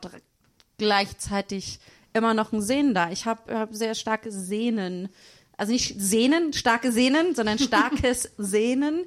gleichzeitig 0.78 1.80
immer 2.14 2.34
noch 2.34 2.52
ein 2.52 2.62
Sehnen 2.62 2.94
da. 2.94 3.12
Ich 3.12 3.26
habe 3.26 3.54
hab 3.56 3.74
sehr 3.74 3.96
starke 3.96 4.32
Sehnen. 4.32 5.10
Also 5.58 5.74
nicht 5.74 6.00
Sehnen, 6.00 6.54
starke 6.54 6.92
Sehnen, 6.92 7.36
sondern 7.36 7.60
starkes 7.60 8.32
Sehnen 8.38 9.06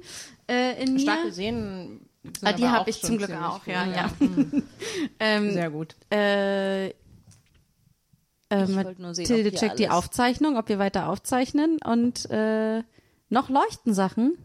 äh, 0.49 0.81
in 0.81 0.93
mir. 0.93 0.99
Starke 0.99 1.31
Sehnen. 1.31 1.87
sind 1.87 2.09
Ah, 2.41 2.53
die 2.53 2.67
habe 2.67 2.89
ich 2.89 3.01
zum 3.01 3.17
Glück 3.17 3.31
auch, 3.31 3.65
ja, 3.67 4.09
cool, 4.21 4.47
ja. 4.53 4.61
ähm, 5.19 5.51
Sehr 5.51 5.69
gut. 5.69 5.95
äh, 6.11 6.87
Ich 6.87 6.93
ähm, 8.49 8.75
wollte 8.75 9.01
nur 9.01 9.13
sehen, 9.13 9.25
Tilde 9.25 9.51
checkt 9.51 9.77
die 9.79 9.89
Aufzeichnung, 9.89 10.57
ob 10.57 10.69
wir 10.69 10.79
weiter 10.79 11.09
aufzeichnen 11.09 11.79
und 11.83 12.29
äh, 12.31 12.83
noch 13.33 13.49
leuchten 13.49 13.93
Sachen. 13.93 14.37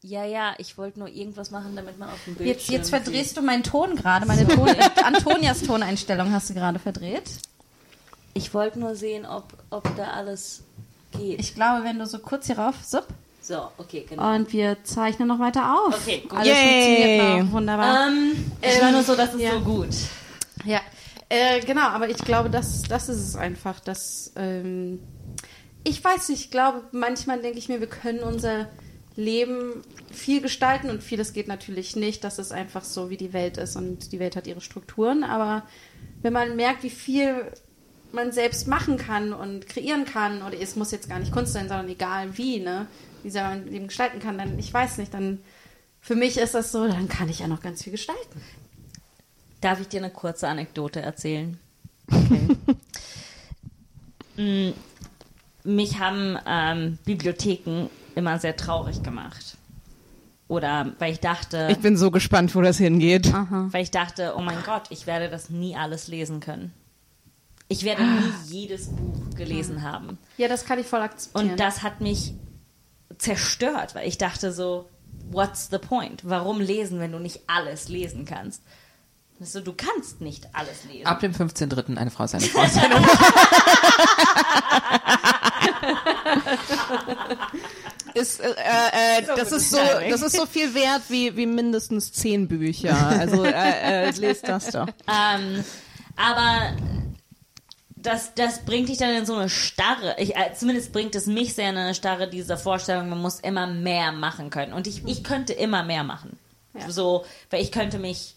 ja, 0.00 0.24
ja, 0.24 0.54
ich 0.58 0.78
wollte 0.78 1.00
nur 1.00 1.08
irgendwas 1.08 1.50
machen, 1.50 1.74
damit 1.76 1.98
man 1.98 2.08
auf 2.08 2.24
dem 2.24 2.36
Bildschirm 2.36 2.56
Jetzt, 2.56 2.70
jetzt 2.70 2.86
sieht. 2.86 3.02
verdrehst 3.02 3.36
du 3.36 3.42
meinen 3.42 3.64
Ton 3.64 3.96
gerade, 3.96 4.24
meine 4.26 4.46
Ton, 4.46 4.68
Antonias 5.04 5.62
Toneinstellung 5.62 6.32
hast 6.32 6.48
du 6.48 6.54
gerade 6.54 6.78
verdreht. 6.78 7.28
Ich 8.32 8.54
wollte 8.54 8.78
nur 8.78 8.94
sehen, 8.94 9.26
ob, 9.26 9.52
ob 9.70 9.84
da 9.96 10.12
alles 10.12 10.62
geht. 11.12 11.40
Ich 11.40 11.54
glaube, 11.54 11.84
wenn 11.84 11.98
du 11.98 12.06
so 12.06 12.20
kurz 12.20 12.46
hier 12.46 12.58
rauf, 12.58 12.76
sup, 12.84 13.06
so, 13.40 13.68
okay, 13.78 14.06
genau. 14.08 14.34
und 14.34 14.52
wir 14.52 14.84
zeichnen 14.84 15.26
noch 15.26 15.40
weiter 15.40 15.74
auf. 15.74 15.94
Okay, 15.94 16.22
gut. 16.28 16.38
Alles 16.38 16.48
Yay. 16.48 16.62
funktioniert 16.62 17.44
noch, 17.44 17.52
wunderbar. 17.52 18.08
ähm, 18.08 18.52
ich 18.62 18.80
war 18.80 18.92
nur 18.92 19.02
so, 19.02 19.16
das 19.16 19.34
ist 19.34 19.40
ja. 19.40 19.52
so 19.52 19.60
gut. 19.60 19.88
Ja, 20.64 20.80
äh, 21.28 21.60
genau, 21.60 21.88
aber 21.88 22.08
ich 22.08 22.18
glaube, 22.18 22.50
das, 22.50 22.82
das 22.82 23.08
ist 23.08 23.18
es 23.18 23.36
einfach, 23.36 23.80
dass, 23.80 24.32
ähm, 24.36 25.00
ich 25.84 26.02
weiß 26.02 26.28
nicht, 26.28 26.46
ich 26.46 26.50
glaube, 26.50 26.82
manchmal 26.92 27.40
denke 27.40 27.58
ich 27.58 27.68
mir, 27.68 27.80
wir 27.80 27.88
können 27.88 28.20
unser 28.20 28.68
Leben 29.16 29.82
viel 30.12 30.40
gestalten 30.40 30.90
und 30.90 31.02
vieles 31.02 31.32
geht 31.32 31.48
natürlich 31.48 31.96
nicht, 31.96 32.24
dass 32.24 32.38
es 32.38 32.52
einfach 32.52 32.84
so, 32.84 33.10
wie 33.10 33.16
die 33.16 33.32
Welt 33.32 33.56
ist 33.56 33.76
und 33.76 34.12
die 34.12 34.20
Welt 34.20 34.36
hat 34.36 34.46
ihre 34.46 34.60
Strukturen, 34.60 35.24
aber 35.24 35.66
wenn 36.22 36.32
man 36.32 36.56
merkt, 36.56 36.82
wie 36.82 36.90
viel 36.90 37.50
man 38.12 38.32
selbst 38.32 38.68
machen 38.68 38.96
kann 38.96 39.32
und 39.32 39.66
kreieren 39.66 40.04
kann, 40.04 40.42
oder 40.42 40.58
es 40.58 40.76
muss 40.76 40.92
jetzt 40.92 41.08
gar 41.08 41.18
nicht 41.18 41.32
Kunst 41.32 41.52
sein, 41.52 41.68
sondern 41.68 41.88
egal 41.88 42.38
wie, 42.38 42.60
ne, 42.60 42.86
wie 43.22 43.30
man 43.32 43.66
Leben 43.66 43.88
gestalten 43.88 44.20
kann, 44.20 44.38
dann, 44.38 44.58
ich 44.58 44.72
weiß 44.72 44.98
nicht, 44.98 45.12
dann, 45.12 45.40
für 46.00 46.14
mich 46.14 46.38
ist 46.38 46.54
das 46.54 46.72
so, 46.72 46.86
dann 46.86 47.08
kann 47.08 47.28
ich 47.28 47.40
ja 47.40 47.48
noch 47.48 47.60
ganz 47.60 47.82
viel 47.82 47.90
gestalten. 47.90 48.40
Darf 49.60 49.80
ich 49.80 49.88
dir 49.88 49.98
eine 49.98 50.10
kurze 50.10 50.48
Anekdote 50.48 51.00
erzählen? 51.00 51.58
Mm, 54.38 54.70
Mich 55.64 55.98
haben 55.98 56.38
ähm, 56.46 56.98
Bibliotheken 57.04 57.88
immer 58.14 58.38
sehr 58.38 58.56
traurig 58.56 59.02
gemacht. 59.02 59.56
Oder 60.48 60.92
weil 60.98 61.12
ich 61.12 61.20
dachte, 61.20 61.68
Ich 61.70 61.78
bin 61.78 61.96
so 61.96 62.10
gespannt, 62.10 62.54
wo 62.54 62.62
das 62.62 62.78
hingeht. 62.78 63.30
weil 63.32 63.82
ich 63.82 63.90
dachte, 63.90 64.34
oh 64.36 64.40
mein 64.40 64.62
Gott, 64.64 64.84
ich 64.90 65.06
werde 65.06 65.28
das 65.28 65.50
nie 65.50 65.76
alles 65.76 66.08
lesen 66.08 66.40
können. 66.40 66.72
Ich 67.68 67.84
werde 67.84 68.02
nie 68.02 68.32
jedes 68.46 68.86
Buch 68.88 69.34
gelesen 69.36 69.82
haben. 69.82 70.16
Ja, 70.38 70.48
das 70.48 70.64
kann 70.64 70.78
ich 70.78 70.86
voll 70.86 71.02
akzeptieren. 71.02 71.50
Und 71.50 71.60
das 71.60 71.82
hat 71.82 72.00
mich 72.00 72.32
zerstört, 73.18 73.94
weil 73.94 74.08
ich 74.08 74.16
dachte 74.16 74.52
so, 74.52 74.88
what's 75.30 75.68
the 75.70 75.76
point? 75.76 76.22
Warum 76.24 76.60
lesen, 76.62 76.98
wenn 76.98 77.12
du 77.12 77.18
nicht 77.18 77.42
alles 77.46 77.88
lesen 77.90 78.24
kannst? 78.24 78.62
So, 79.40 79.60
du 79.60 79.72
kannst 79.74 80.22
nicht 80.22 80.48
alles 80.54 80.84
lesen. 80.90 81.06
Ab 81.06 81.20
dem 81.20 81.32
15.3. 81.32 81.96
eine 81.98 82.10
Frau 82.10 82.24
ist 82.24 82.34
eine 82.34 82.44
Frau. 82.46 82.62
Ist 82.64 82.78
eine 82.78 82.96
Ist, 88.14 88.40
äh, 88.40 88.48
äh, 88.48 89.22
das, 89.36 89.52
ist 89.52 89.70
so, 89.70 89.76
das 89.76 90.22
ist 90.22 90.34
so 90.34 90.46
viel 90.46 90.74
wert 90.74 91.02
wie, 91.08 91.36
wie 91.36 91.46
mindestens 91.46 92.12
zehn 92.12 92.48
Bücher. 92.48 92.96
Also 92.96 93.44
äh, 93.44 94.08
äh, 94.08 94.10
lest 94.12 94.48
das 94.48 94.70
doch. 94.70 94.88
Ähm, 95.06 95.62
aber 96.16 96.74
das, 98.02 98.34
das 98.34 98.64
bringt 98.64 98.88
dich 98.88 98.98
dann 98.98 99.14
in 99.14 99.26
so 99.26 99.34
eine 99.34 99.48
Starre. 99.48 100.16
Ich, 100.18 100.36
äh, 100.36 100.52
zumindest 100.56 100.92
bringt 100.92 101.14
es 101.14 101.26
mich 101.26 101.54
sehr 101.54 101.68
in 101.68 101.76
eine 101.76 101.94
Starre, 101.94 102.28
diese 102.28 102.56
Vorstellung, 102.56 103.08
man 103.08 103.20
muss 103.20 103.40
immer 103.40 103.66
mehr 103.66 104.12
machen 104.12 104.50
können. 104.50 104.72
Und 104.72 104.86
ich, 104.86 105.04
ich 105.06 105.22
könnte 105.22 105.52
immer 105.52 105.84
mehr 105.84 106.04
machen. 106.04 106.38
So, 106.88 107.24
weil 107.50 107.62
ich 107.62 107.72
könnte 107.72 107.98
mich 107.98 108.36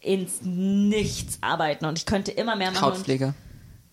ins 0.00 0.40
Nichts 0.42 1.38
arbeiten 1.42 1.84
und 1.84 1.98
ich 1.98 2.06
könnte 2.06 2.32
immer 2.32 2.56
mehr 2.56 2.70
machen. 2.70 2.84
Und, 2.84 2.94
Hautpflege. 2.94 3.34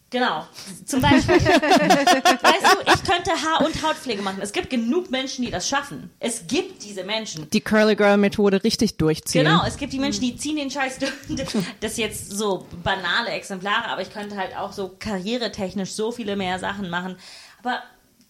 Genau, 0.09 0.45
zum 0.85 1.01
Beispiel. 1.01 1.35
weißt 1.35 1.45
du, 1.45 2.91
ich 2.93 3.03
könnte 3.03 3.31
Haar- 3.31 3.65
und 3.65 3.81
Hautpflege 3.83 4.21
machen. 4.21 4.39
Es 4.41 4.51
gibt 4.51 4.69
genug 4.69 5.11
Menschen, 5.11 5.45
die 5.45 5.51
das 5.51 5.67
schaffen. 5.67 6.09
Es 6.19 6.47
gibt 6.47 6.83
diese 6.83 7.03
Menschen. 7.03 7.49
Die 7.49 7.61
Curly 7.61 7.95
Girl 7.95 8.17
Methode 8.17 8.63
richtig 8.63 8.97
durchziehen. 8.97 9.45
Genau, 9.45 9.63
es 9.65 9.77
gibt 9.77 9.93
die 9.93 9.99
Menschen, 9.99 10.21
die 10.21 10.35
ziehen 10.35 10.55
den 10.55 10.71
Scheiß 10.71 10.99
durch. 10.99 11.11
Das 11.81 11.93
ist 11.93 11.97
jetzt 11.97 12.31
so 12.31 12.67
banale 12.83 13.29
Exemplare, 13.29 13.89
aber 13.89 14.01
ich 14.01 14.11
könnte 14.11 14.35
halt 14.37 14.55
auch 14.55 14.73
so 14.73 14.95
karrieretechnisch 14.99 15.91
so 15.91 16.11
viele 16.11 16.35
mehr 16.35 16.59
Sachen 16.59 16.89
machen. 16.89 17.17
Aber 17.61 17.81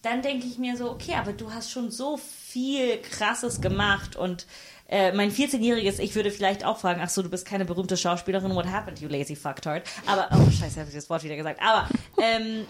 dann 0.02 0.22
denke 0.22 0.46
ich 0.46 0.58
mir 0.58 0.76
so, 0.76 0.90
okay, 0.90 1.14
aber 1.14 1.32
du 1.32 1.52
hast 1.52 1.70
schon 1.70 1.90
so 1.90 2.16
viel 2.16 2.98
Krasses 2.98 3.60
gemacht 3.60 4.16
und 4.16 4.46
äh, 4.90 5.12
mein 5.12 5.30
14-jähriges 5.30 6.00
Ich 6.00 6.14
würde 6.16 6.30
vielleicht 6.30 6.64
auch 6.64 6.78
fragen, 6.78 7.00
ach 7.02 7.08
so, 7.08 7.22
du 7.22 7.30
bist 7.30 7.46
keine 7.46 7.64
berühmte 7.64 7.96
Schauspielerin, 7.96 8.54
what 8.54 8.66
happened, 8.66 9.00
you 9.00 9.08
lazy 9.08 9.36
fucktard? 9.36 9.84
Aber, 10.06 10.28
oh 10.32 10.50
scheiße, 10.50 10.80
habe 10.80 10.88
ich 10.88 10.94
das 10.96 11.08
Wort 11.08 11.22
wieder 11.22 11.36
gesagt. 11.36 11.60
Aber, 11.62 11.88
ähm, 12.20 12.66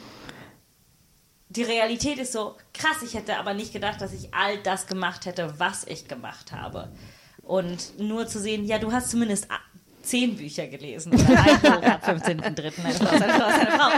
die 1.49 1.63
Realität 1.63 2.19
ist 2.19 2.33
so 2.33 2.57
krass. 2.73 3.03
Ich 3.03 3.15
hätte 3.15 3.37
aber 3.39 3.55
nicht 3.55 3.73
gedacht, 3.73 4.01
dass 4.01 4.13
ich 4.13 4.33
all 4.33 4.59
das 4.59 4.87
gemacht 4.87 5.27
hätte, 5.27 5.55
was 5.59 5.85
ich 5.85 6.07
gemacht 6.07 6.53
habe. 6.53 6.93
Und 7.43 7.99
nur 7.99 8.27
zu 8.29 8.39
sehen, 8.39 8.65
ja, 8.67 8.79
du 8.79 8.93
hast 8.93 9.11
zumindest 9.11 9.49
zehn 10.03 10.37
Bücher 10.37 10.67
gelesen 10.67 11.13
oder 11.13 11.43
ein 11.43 11.61
Buch 11.61 11.83
ab 11.83 12.07
15.3. 12.07 12.45
Eine 12.45 12.71
Frau, 12.71 12.89
ist 12.89 13.03
eine 13.03 13.33
Frau, 13.33 13.47
eine 13.47 13.71
Frau. 13.71 13.91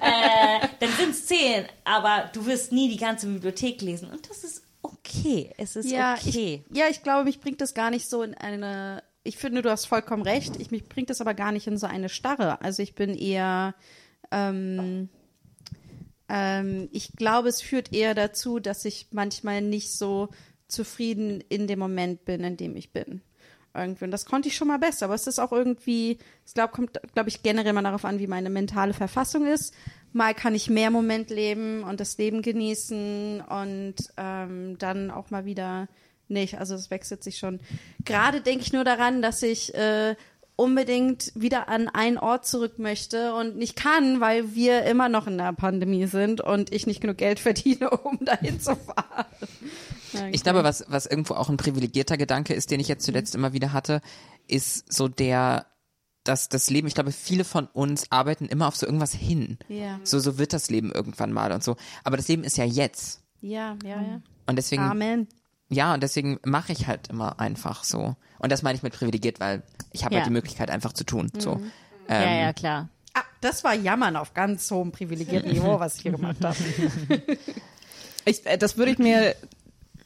Äh, 0.00 0.68
dann 0.80 0.90
sind 0.98 1.10
es 1.10 1.26
zehn, 1.26 1.64
aber 1.84 2.28
du 2.32 2.44
wirst 2.44 2.72
nie 2.72 2.90
die 2.90 2.98
ganze 2.98 3.26
Bibliothek 3.26 3.80
lesen. 3.80 4.10
Und 4.10 4.28
das 4.28 4.44
ist 4.44 4.62
okay. 4.92 5.52
Es 5.56 5.76
ist 5.76 5.90
ja, 5.90 6.14
okay. 6.14 6.64
ich, 6.68 6.76
ja, 6.76 6.86
ich 6.88 7.02
glaube, 7.02 7.24
mich 7.24 7.40
bringt 7.40 7.60
das 7.60 7.74
gar 7.74 7.90
nicht 7.90 8.08
so 8.08 8.22
in 8.22 8.34
eine. 8.34 9.02
Ich 9.24 9.36
finde, 9.36 9.62
du 9.62 9.70
hast 9.70 9.86
vollkommen 9.86 10.22
recht. 10.22 10.56
Ich, 10.58 10.70
mich 10.70 10.88
bringt 10.88 11.10
das 11.10 11.20
aber 11.20 11.34
gar 11.34 11.52
nicht 11.52 11.66
in 11.66 11.76
so 11.76 11.86
eine 11.86 12.08
Starre. 12.08 12.60
Also 12.62 12.82
ich 12.82 12.94
bin 12.94 13.14
eher. 13.14 13.74
Ähm, 14.30 15.08
ähm, 16.28 16.88
ich 16.92 17.12
glaube, 17.12 17.48
es 17.48 17.62
führt 17.62 17.92
eher 17.92 18.14
dazu, 18.14 18.58
dass 18.58 18.84
ich 18.84 19.08
manchmal 19.12 19.62
nicht 19.62 19.92
so 19.92 20.28
zufrieden 20.68 21.42
in 21.48 21.66
dem 21.66 21.78
Moment 21.78 22.24
bin, 22.24 22.44
in 22.44 22.56
dem 22.56 22.76
ich 22.76 22.92
bin. 22.92 23.22
Irgendwie. 23.74 24.04
Und 24.04 24.10
das 24.10 24.26
konnte 24.26 24.48
ich 24.48 24.56
schon 24.56 24.68
mal 24.68 24.78
besser. 24.78 25.06
Aber 25.06 25.14
es 25.14 25.26
ist 25.26 25.38
auch 25.38 25.52
irgendwie, 25.52 26.18
es 26.44 26.54
glaub, 26.54 26.72
kommt, 26.72 26.98
glaube 27.14 27.28
ich, 27.28 27.42
generell 27.42 27.72
mal 27.72 27.82
darauf 27.82 28.04
an, 28.04 28.18
wie 28.18 28.26
meine 28.26 28.50
mentale 28.50 28.92
Verfassung 28.92 29.46
ist. 29.46 29.74
Mal 30.12 30.34
kann 30.34 30.54
ich 30.54 30.70
mehr 30.70 30.90
Moment 30.90 31.30
leben 31.30 31.82
und 31.82 32.00
das 32.00 32.18
Leben 32.18 32.42
genießen 32.42 33.42
und 33.42 33.94
ähm, 34.16 34.76
dann 34.78 35.10
auch 35.10 35.30
mal 35.30 35.44
wieder 35.44 35.88
nicht. 36.28 36.58
Also 36.58 36.74
es 36.74 36.90
wechselt 36.90 37.22
sich 37.22 37.38
schon. 37.38 37.60
Gerade 38.04 38.40
denke 38.40 38.62
ich 38.62 38.72
nur 38.72 38.84
daran, 38.84 39.22
dass 39.22 39.42
ich 39.42 39.74
äh, 39.74 40.16
unbedingt 40.58 41.30
wieder 41.36 41.68
an 41.68 41.88
einen 41.88 42.18
Ort 42.18 42.44
zurück 42.44 42.80
möchte 42.80 43.32
und 43.34 43.56
nicht 43.56 43.76
kann, 43.76 44.20
weil 44.20 44.56
wir 44.56 44.82
immer 44.84 45.08
noch 45.08 45.28
in 45.28 45.38
der 45.38 45.52
Pandemie 45.52 46.06
sind 46.06 46.40
und 46.40 46.72
ich 46.72 46.84
nicht 46.86 47.00
genug 47.00 47.16
Geld 47.16 47.38
verdiene, 47.40 47.90
um 47.90 48.18
dahin 48.24 48.60
zu 48.60 48.74
fahren. 48.74 49.26
Ich 50.32 50.42
glaube, 50.42 50.64
was, 50.64 50.84
was 50.88 51.06
irgendwo 51.06 51.34
auch 51.34 51.48
ein 51.48 51.58
privilegierter 51.58 52.16
Gedanke 52.16 52.54
ist, 52.54 52.70
den 52.70 52.80
ich 52.80 52.88
jetzt 52.88 53.04
zuletzt 53.04 53.34
immer 53.34 53.52
wieder 53.52 53.72
hatte, 53.72 54.00
ist 54.48 54.92
so 54.92 55.06
der, 55.06 55.66
dass 56.28 56.48
das 56.48 56.68
Leben, 56.70 56.86
ich 56.88 56.94
glaube, 56.94 57.12
viele 57.12 57.44
von 57.44 57.66
uns 57.66 58.10
arbeiten 58.12 58.46
immer 58.46 58.68
auf 58.68 58.76
so 58.76 58.86
irgendwas 58.86 59.12
hin. 59.14 59.58
Ja. 59.68 59.98
So, 60.04 60.18
so 60.18 60.38
wird 60.38 60.52
das 60.52 60.70
Leben 60.70 60.92
irgendwann 60.92 61.32
mal 61.32 61.52
und 61.52 61.64
so. 61.64 61.76
Aber 62.04 62.16
das 62.16 62.28
Leben 62.28 62.44
ist 62.44 62.56
ja 62.58 62.64
jetzt. 62.64 63.22
Ja, 63.40 63.76
ja, 63.82 64.00
ja. 64.02 64.20
Und 64.46 64.56
deswegen, 64.56 64.82
Amen. 64.82 65.28
ja, 65.68 65.94
und 65.94 66.02
deswegen 66.02 66.38
mache 66.44 66.72
ich 66.72 66.86
halt 66.86 67.08
immer 67.08 67.40
einfach 67.40 67.84
so. 67.84 68.16
Und 68.38 68.52
das 68.52 68.62
meine 68.62 68.76
ich 68.76 68.82
mit 68.82 68.92
privilegiert, 68.92 69.40
weil 69.40 69.62
ich 69.92 70.04
habe 70.04 70.14
Ja. 70.14 70.20
halt 70.20 70.28
die 70.28 70.32
Möglichkeit 70.32 70.70
einfach 70.70 70.92
zu 70.92 71.04
tun. 71.04 71.30
So. 71.38 71.56
Mhm. 71.56 71.70
Ähm, 72.08 72.22
ja, 72.22 72.34
ja, 72.40 72.52
klar. 72.52 72.88
Ah, 73.14 73.22
das 73.40 73.64
war 73.64 73.74
Jammern 73.74 74.16
auf 74.16 74.34
ganz 74.34 74.70
hohem 74.70 74.92
privilegierten 74.92 75.50
Niveau, 75.52 75.80
was 75.80 75.96
ich 75.96 76.02
hier 76.02 76.12
gemacht 76.12 76.36
habe. 76.44 76.56
Ich, 78.24 78.44
äh, 78.46 78.58
das 78.58 78.76
würde 78.76 78.92
ich 78.92 78.98
mir 78.98 79.34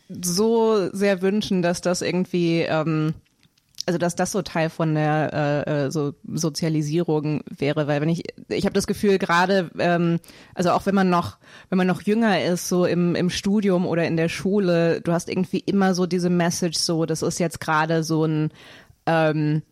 so 0.09 0.91
sehr 0.93 1.23
wünschen, 1.23 1.63
dass 1.63 1.81
das 1.81 2.03
irgendwie, 2.03 2.61
ähm, 2.61 3.15
also 3.87 3.99
dass 3.99 4.15
das 4.15 4.33
so 4.33 4.43
Teil 4.43 4.71
von 4.71 4.95
der 4.95 5.65
äh, 5.67 5.87
äh, 5.87 5.91
so 5.91 6.15
Sozialisierung 6.33 7.43
wäre, 7.49 7.87
weil 7.87 8.01
wenn 8.01 8.09
ich, 8.09 8.23
ich 8.49 8.65
habe 8.65 8.75
das 8.75 8.87
Gefühl 8.87 9.19
gerade, 9.19 9.71
ähm, 9.79 10.19
also 10.55 10.71
auch 10.71 10.87
wenn 10.87 10.95
man 10.95 11.11
noch, 11.11 11.39
wenn 11.69 11.79
man 11.79 11.87
noch 11.87 12.03
jünger 12.03 12.43
ist, 12.43 12.69
so 12.69 12.85
im 12.87 13.15
im 13.15 13.31
Studium 13.31 13.87
oder 13.87 14.07
in 14.07 14.17
der 14.17 14.29
Schule, 14.29 15.01
du 15.01 15.13
hast 15.13 15.29
irgendwie 15.29 15.61
immer 15.61 15.95
so 15.95 16.07
diese 16.07 16.31
Message, 16.31 16.79
so 16.79 17.07
das 17.07 17.23
ist 17.23 17.39
jetzt 17.39 17.61
gerade 17.61 18.05
so 18.05 18.25
ein 18.25 18.53
ähm, 19.07 19.63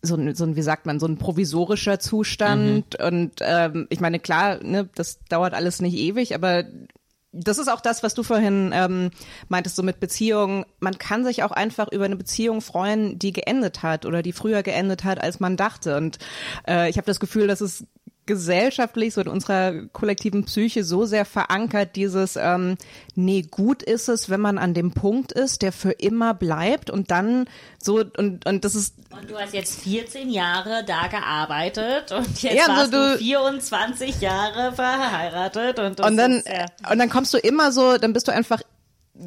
so 0.00 0.14
ein, 0.14 0.34
so 0.34 0.44
ein, 0.44 0.56
wie 0.56 0.62
sagt 0.62 0.86
man, 0.86 1.00
so 1.00 1.06
ein 1.06 1.18
provisorischer 1.18 1.98
Zustand. 1.98 3.00
Und 3.00 3.32
ähm, 3.40 3.86
ich 3.90 4.00
meine, 4.00 4.20
klar, 4.20 4.62
ne, 4.62 4.88
das 4.94 5.18
dauert 5.28 5.54
alles 5.54 5.80
nicht 5.80 5.96
ewig, 5.96 6.34
aber 6.34 6.64
das 7.32 7.58
ist 7.58 7.68
auch 7.68 7.80
das, 7.80 8.02
was 8.02 8.14
du 8.14 8.22
vorhin 8.22 8.72
ähm, 8.74 9.10
meintest, 9.48 9.76
so 9.76 9.82
mit 9.82 10.00
Beziehungen. 10.00 10.64
Man 10.80 10.96
kann 10.98 11.24
sich 11.24 11.42
auch 11.42 11.50
einfach 11.50 11.92
über 11.92 12.06
eine 12.06 12.16
Beziehung 12.16 12.62
freuen, 12.62 13.18
die 13.18 13.32
geendet 13.32 13.82
hat 13.82 14.06
oder 14.06 14.22
die 14.22 14.32
früher 14.32 14.62
geendet 14.62 15.04
hat, 15.04 15.20
als 15.22 15.38
man 15.38 15.56
dachte. 15.56 15.96
Und 15.96 16.18
äh, 16.66 16.88
ich 16.88 16.96
habe 16.96 17.06
das 17.06 17.20
Gefühl, 17.20 17.46
dass 17.46 17.60
es 17.60 17.84
gesellschaftlich, 18.28 19.14
so 19.14 19.20
in 19.22 19.26
unserer 19.26 19.72
kollektiven 19.92 20.44
Psyche 20.44 20.84
so 20.84 21.04
sehr 21.06 21.24
verankert, 21.24 21.96
dieses, 21.96 22.36
ähm, 22.36 22.76
nee, 23.16 23.42
gut 23.42 23.82
ist 23.82 24.08
es, 24.08 24.30
wenn 24.30 24.40
man 24.40 24.58
an 24.58 24.74
dem 24.74 24.92
Punkt 24.92 25.32
ist, 25.32 25.62
der 25.62 25.72
für 25.72 25.90
immer 25.90 26.34
bleibt 26.34 26.90
und 26.90 27.10
dann 27.10 27.46
so, 27.82 28.04
und, 28.16 28.46
und 28.46 28.64
das 28.64 28.76
ist 28.76 28.94
Und 29.10 29.28
du 29.28 29.36
hast 29.36 29.52
jetzt 29.54 29.80
14 29.82 30.30
Jahre 30.30 30.84
da 30.86 31.08
gearbeitet 31.08 32.12
und 32.12 32.40
jetzt 32.42 32.54
Ja, 32.54 32.66
so 32.66 32.72
warst 32.72 32.92
du- 32.92 33.12
du 33.14 33.18
24 33.18 34.20
Jahre 34.20 34.72
verheiratet 34.72 35.78
und, 35.80 36.00
und 36.00 36.16
dann, 36.16 36.32
ist, 36.34 36.46
ja. 36.48 36.66
und 36.92 36.98
dann 37.00 37.10
kommst 37.10 37.34
du 37.34 37.38
immer 37.38 37.72
so, 37.72 37.98
dann 37.98 38.12
bist 38.12 38.28
du 38.28 38.32
einfach 38.32 38.60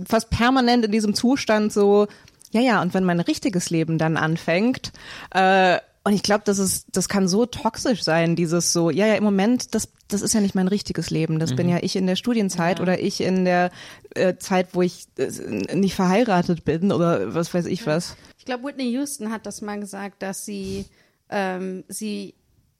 fast 0.07 0.29
permanent 0.29 0.85
in 0.85 0.91
diesem 0.91 1.13
Zustand 1.15 1.73
so, 1.73 2.07
ja, 2.51 2.61
ja, 2.61 2.81
und 2.81 2.93
wenn 2.93 3.03
mein 3.03 3.19
richtiges 3.19 3.69
Leben 3.69 3.97
dann 3.97 4.15
anfängt, 4.15 4.91
äh, 5.33 5.79
und 6.03 6.13
ich 6.13 6.23
glaube, 6.23 6.41
das 6.45 6.57
ist, 6.57 6.87
das 6.93 7.09
kann 7.09 7.27
so 7.27 7.45
toxisch 7.45 8.03
sein, 8.03 8.35
dieses 8.35 8.73
so, 8.73 8.89
ja, 8.89 9.05
ja, 9.05 9.13
im 9.15 9.23
Moment, 9.23 9.75
das, 9.75 9.89
das 10.07 10.23
ist 10.23 10.33
ja 10.33 10.41
nicht 10.41 10.55
mein 10.55 10.67
richtiges 10.67 11.11
Leben. 11.11 11.37
Das 11.37 11.55
bin 11.55 11.69
ja 11.69 11.77
ich 11.81 11.95
in 11.95 12.07
der 12.07 12.15
Studienzeit 12.15 12.79
oder 12.79 12.99
ich 12.99 13.21
in 13.21 13.45
der 13.45 13.69
äh, 14.15 14.35
Zeit, 14.37 14.69
wo 14.73 14.81
ich 14.81 15.07
äh, 15.17 15.75
nicht 15.75 15.93
verheiratet 15.93 16.65
bin 16.65 16.91
oder 16.91 17.35
was 17.35 17.53
weiß 17.53 17.67
ich 17.67 17.85
was. 17.85 18.15
Ich 18.39 18.45
glaube, 18.45 18.63
Whitney 18.63 18.89
Houston 18.91 19.31
hat 19.31 19.45
das 19.45 19.61
mal 19.61 19.79
gesagt, 19.79 20.23
dass 20.23 20.43
sie, 20.43 20.85
ähm, 21.29 21.83
sie 21.87 22.33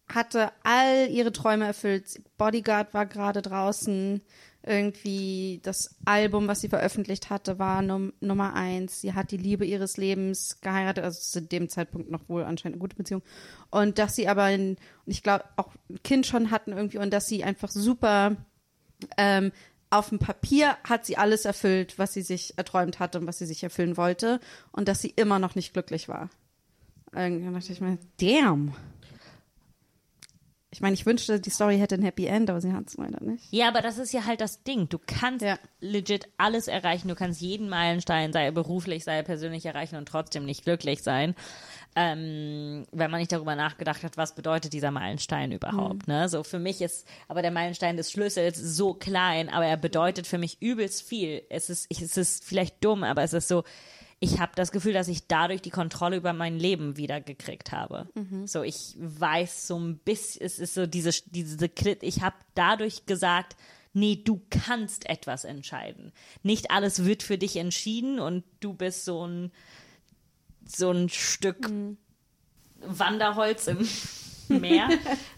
hatte 0.10 0.52
all 0.64 1.08
ihre 1.10 1.32
Träume 1.32 1.68
erfüllt. 1.68 2.22
Bodyguard 2.38 2.94
war 2.96 3.06
gerade 3.06 3.44
draußen. 3.44 4.22
Irgendwie 4.64 5.60
das 5.64 5.96
Album, 6.06 6.48
was 6.48 6.62
sie 6.62 6.70
veröffentlicht 6.70 7.32
hatte, 7.32 7.58
war 7.58 7.82
Num 7.82 8.14
Nummer 8.20 8.54
eins. 8.54 9.02
Sie 9.02 9.14
hat 9.14 9.32
die 9.32 9.38
Liebe 9.38 9.66
ihres 9.66 9.98
Lebens 9.98 10.62
geheiratet, 10.62 11.04
also 11.04 11.20
zu 11.20 11.42
dem 11.42 11.68
Zeitpunkt 11.68 12.12
noch 12.12 12.30
wohl 12.30 12.44
anscheinend 12.44 12.76
eine 12.76 12.82
gute 12.82 12.96
Beziehung. 12.96 13.24
Und 13.72 13.98
dass 13.98 14.16
sie 14.16 14.28
aber, 14.28 14.44
ein, 14.44 14.78
ich 15.08 15.24
glaube, 15.24 15.46
auch 15.56 15.70
ein 15.90 16.04
Kind 16.04 16.28
schon 16.28 16.52
hatten 16.52 16.74
irgendwie 16.74 17.00
und 17.00 17.12
dass 17.12 17.28
sie 17.28 17.44
einfach 17.44 17.70
super 17.70 18.36
ähm, 19.18 19.52
auf 19.90 20.10
dem 20.10 20.20
Papier 20.20 20.78
hat 20.84 21.06
sie 21.06 21.18
alles 21.18 21.46
erfüllt, 21.46 22.00
was 22.00 22.14
sie 22.14 22.22
sich 22.22 22.58
erträumt 22.58 23.00
hatte 23.00 23.20
und 23.20 23.28
was 23.28 23.40
sie 23.40 23.46
sich 23.46 23.62
erfüllen 23.64 23.98
wollte 23.98 24.40
und 24.72 24.88
dass 24.88 25.02
sie 25.02 25.14
immer 25.16 25.38
noch 25.38 25.56
nicht 25.56 25.74
glücklich 25.74 26.08
war. 26.08 26.30
Irgendwann 27.14 27.54
dachte 27.54 27.74
ich 27.74 27.82
mir, 27.82 27.98
damn. 28.20 28.74
Ich 30.74 30.80
meine, 30.80 30.94
ich 30.94 31.06
wünschte, 31.06 31.40
die 31.42 31.50
Story 31.50 31.78
hätte 31.78 31.96
ein 31.96 32.02
Happy 32.02 32.26
End, 32.28 32.50
aber 32.50 32.62
sie 32.62 32.72
hat 32.72 32.88
es 32.88 32.96
leider 32.96 33.22
nicht. 33.22 33.46
Ja, 33.52 33.68
aber 33.68 33.82
das 33.82 33.98
ist 33.98 34.14
ja 34.14 34.26
halt 34.26 34.40
das 34.40 34.64
Ding. 34.64 34.88
Du 34.88 35.00
kannst 35.06 35.44
Ja. 35.46 35.60
legit 35.82 36.30
alles 36.38 36.70
erreichen. 36.70 37.10
Du 37.10 37.16
kannst 37.16 37.42
jeden 37.42 37.68
Meilenstein, 37.68 38.32
sei 38.32 38.46
er 38.46 38.52
beruflich, 38.54 39.04
sei 39.04 39.18
er 39.18 39.24
persönlich 39.24 39.66
erreichen 39.66 39.98
und 39.98 40.08
trotzdem 40.08 40.46
nicht 40.46 40.64
glücklich 40.64 41.04
sein. 41.04 41.36
Ähm, 41.96 42.86
wenn 42.94 43.12
man 43.12 43.20
nicht 43.20 43.34
darüber 43.34 43.56
nachgedacht 43.56 44.04
hat, 44.04 44.16
was 44.16 44.34
bedeutet 44.34 44.72
dieser 44.72 44.92
Meilenstein 44.92 45.52
überhaupt. 45.52 46.08
Ne? 46.08 46.30
So 46.30 46.42
für 46.44 46.60
mich 46.60 46.82
ist 46.82 47.06
aber 47.28 47.42
der 47.42 47.52
Meilenstein 47.52 47.98
des 47.98 48.10
Schlüssels 48.12 48.58
so 48.58 48.94
klein, 48.94 49.50
aber 49.50 49.66
er 49.66 49.76
bedeutet 49.76 50.26
für 50.26 50.38
mich 50.38 50.62
übelst 50.62 51.02
viel. 51.04 51.42
Es 51.50 51.70
ist, 51.70 51.88
ich- 51.90 52.02
es 52.02 52.16
ist 52.16 52.46
vielleicht 52.46 52.82
dumm, 52.84 53.04
aber 53.04 53.24
es 53.24 53.34
ist 53.34 53.50
so, 53.50 53.64
ich 54.24 54.40
habe 54.40 54.52
das 54.56 54.72
Gefühl, 54.72 54.94
dass 54.94 55.08
ich 55.08 55.28
dadurch 55.28 55.62
die 55.64 55.72
Kontrolle 55.72 56.16
über 56.16 56.32
mein 56.32 56.60
Leben 56.60 56.96
wieder 56.96 57.20
gekriegt 57.20 57.72
habe. 57.72 58.08
So, 58.46 58.62
ich 58.62 58.96
weiß 59.00 59.68
so 59.68 59.80
ein 59.80 59.98
bisschen, 59.98 60.46
es 60.46 60.60
ist 60.60 60.76
so 60.76 60.86
diese, 60.86 61.10
diese, 61.26 61.66
Klit- 61.66 62.04
ich 62.04 62.22
habe 62.22 62.36
dadurch 62.54 63.08
gesagt, 63.08 63.56
nee, 63.94 64.16
du 64.24 64.40
kannst 64.52 65.10
etwas 65.10 65.44
entscheiden. 65.44 66.14
Nicht 66.44 66.70
alles 66.70 67.04
wird 67.04 67.24
für 67.24 67.38
dich 67.40 67.58
entschieden 67.58 68.20
und 68.20 68.44
du 68.60 68.74
bist 68.74 69.06
so 69.06 69.26
ein, 69.28 69.52
so 70.66 70.92
ein 70.92 71.10
Stück 71.10 71.70
Wanderholz 72.80 73.68
im 73.68 73.88
Meer. 74.60 74.90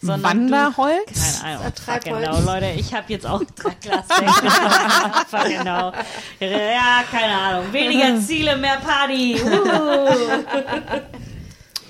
sondern 0.02 0.24
Wanderholz? 0.24 1.06
Du, 1.08 1.42
keine 1.42 1.58
Ahnung. 1.60 1.64
Fuck 1.66 1.76
Treibholz. 1.76 2.26
genau, 2.26 2.40
Leute, 2.42 2.72
ich 2.78 2.94
habe 2.94 3.06
jetzt 3.14 3.26
auch 3.26 3.42
Glas. 3.82 4.06
Fuck 5.30 5.46
genau. 5.46 5.92
Ja, 6.40 7.04
keine 7.12 7.38
Ahnung. 7.38 7.74
Weniger 7.74 8.20
Ziele, 8.22 8.56
mehr 8.58 8.78
Party. 8.78 9.40
Uh. 9.42 11.00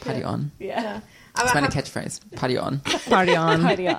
Party 0.03 0.25
on. 0.25 0.51
Ja. 0.59 1.01
Das 1.35 1.45
ist 1.45 1.53
meine 1.55 1.69
Catchphrase. 1.69 2.19
Party 2.35 2.59
on. 2.59 2.81
Party 3.09 3.37
on. 3.37 3.61
Party 3.63 3.87
on. 3.89 3.97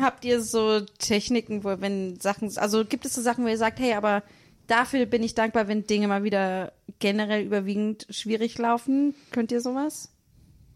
Habt 0.00 0.24
ihr 0.24 0.42
so 0.42 0.80
Techniken, 0.80 1.64
wo 1.64 1.80
wenn 1.80 2.18
Sachen, 2.20 2.56
also 2.56 2.84
gibt 2.84 3.04
es 3.06 3.14
so 3.14 3.20
Sachen, 3.22 3.44
wo 3.44 3.48
ihr 3.48 3.58
sagt, 3.58 3.78
hey, 3.80 3.94
aber 3.94 4.22
dafür 4.66 5.06
bin 5.06 5.22
ich 5.22 5.34
dankbar, 5.34 5.68
wenn 5.68 5.86
Dinge 5.86 6.08
mal 6.08 6.22
wieder 6.22 6.72
generell 7.00 7.42
überwiegend 7.42 8.06
schwierig 8.10 8.56
laufen? 8.58 9.14
Könnt 9.32 9.52
ihr 9.52 9.60
sowas? 9.60 10.10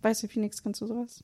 Weißt 0.02 0.22
du, 0.22 0.28
Phoenix, 0.28 0.62
kannst 0.62 0.80
du 0.80 0.86
sowas? 0.86 1.22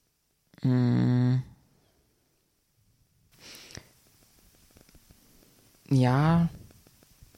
Ja. 5.90 6.48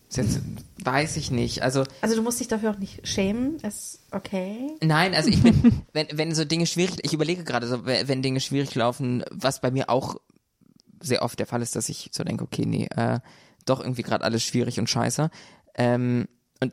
Ist 0.09 0.17
Jetzt 0.17 0.41
weiß 0.83 1.17
ich 1.19 1.31
nicht. 1.31 1.63
Also 1.63 1.85
Also 2.01 2.17
du 2.17 2.23
musst 2.23 2.41
dich 2.41 2.49
dafür 2.49 2.71
auch 2.71 2.79
nicht 2.79 3.07
schämen, 3.07 3.57
ist 3.61 4.01
okay. 4.11 4.75
Nein, 4.81 5.15
also 5.15 5.29
ich 5.29 5.43
bin, 5.43 5.83
wenn, 5.93 6.07
wenn 6.13 6.35
so 6.35 6.45
Dinge 6.45 6.67
schwierig, 6.67 6.97
ich 7.03 7.13
überlege 7.13 7.45
gerade 7.45 7.67
so, 7.67 7.85
wenn 7.85 8.09
wenn 8.09 8.23
Dinge 8.23 8.41
schwierig 8.41 8.75
laufen, 8.75 9.23
was 9.31 9.61
bei 9.61 9.71
mir 9.71 9.91
auch 9.91 10.17
sehr 11.01 11.23
oft 11.23 11.39
der 11.39 11.47
Fall 11.47 11.63
ist, 11.63 11.77
dass 11.77 11.89
ich 11.89 12.11
so 12.13 12.25
denke, 12.25 12.45
okay, 12.45 12.65
nee, 12.65 12.87
äh, 12.87 13.21
doch 13.67 13.81
irgendwie 13.81 14.03
gerade 14.03 14.25
alles 14.25 14.43
schwierig 14.43 14.79
und 14.81 14.89
scheiße. 14.89 15.31
Ähm, 15.75 16.27
und 16.61 16.73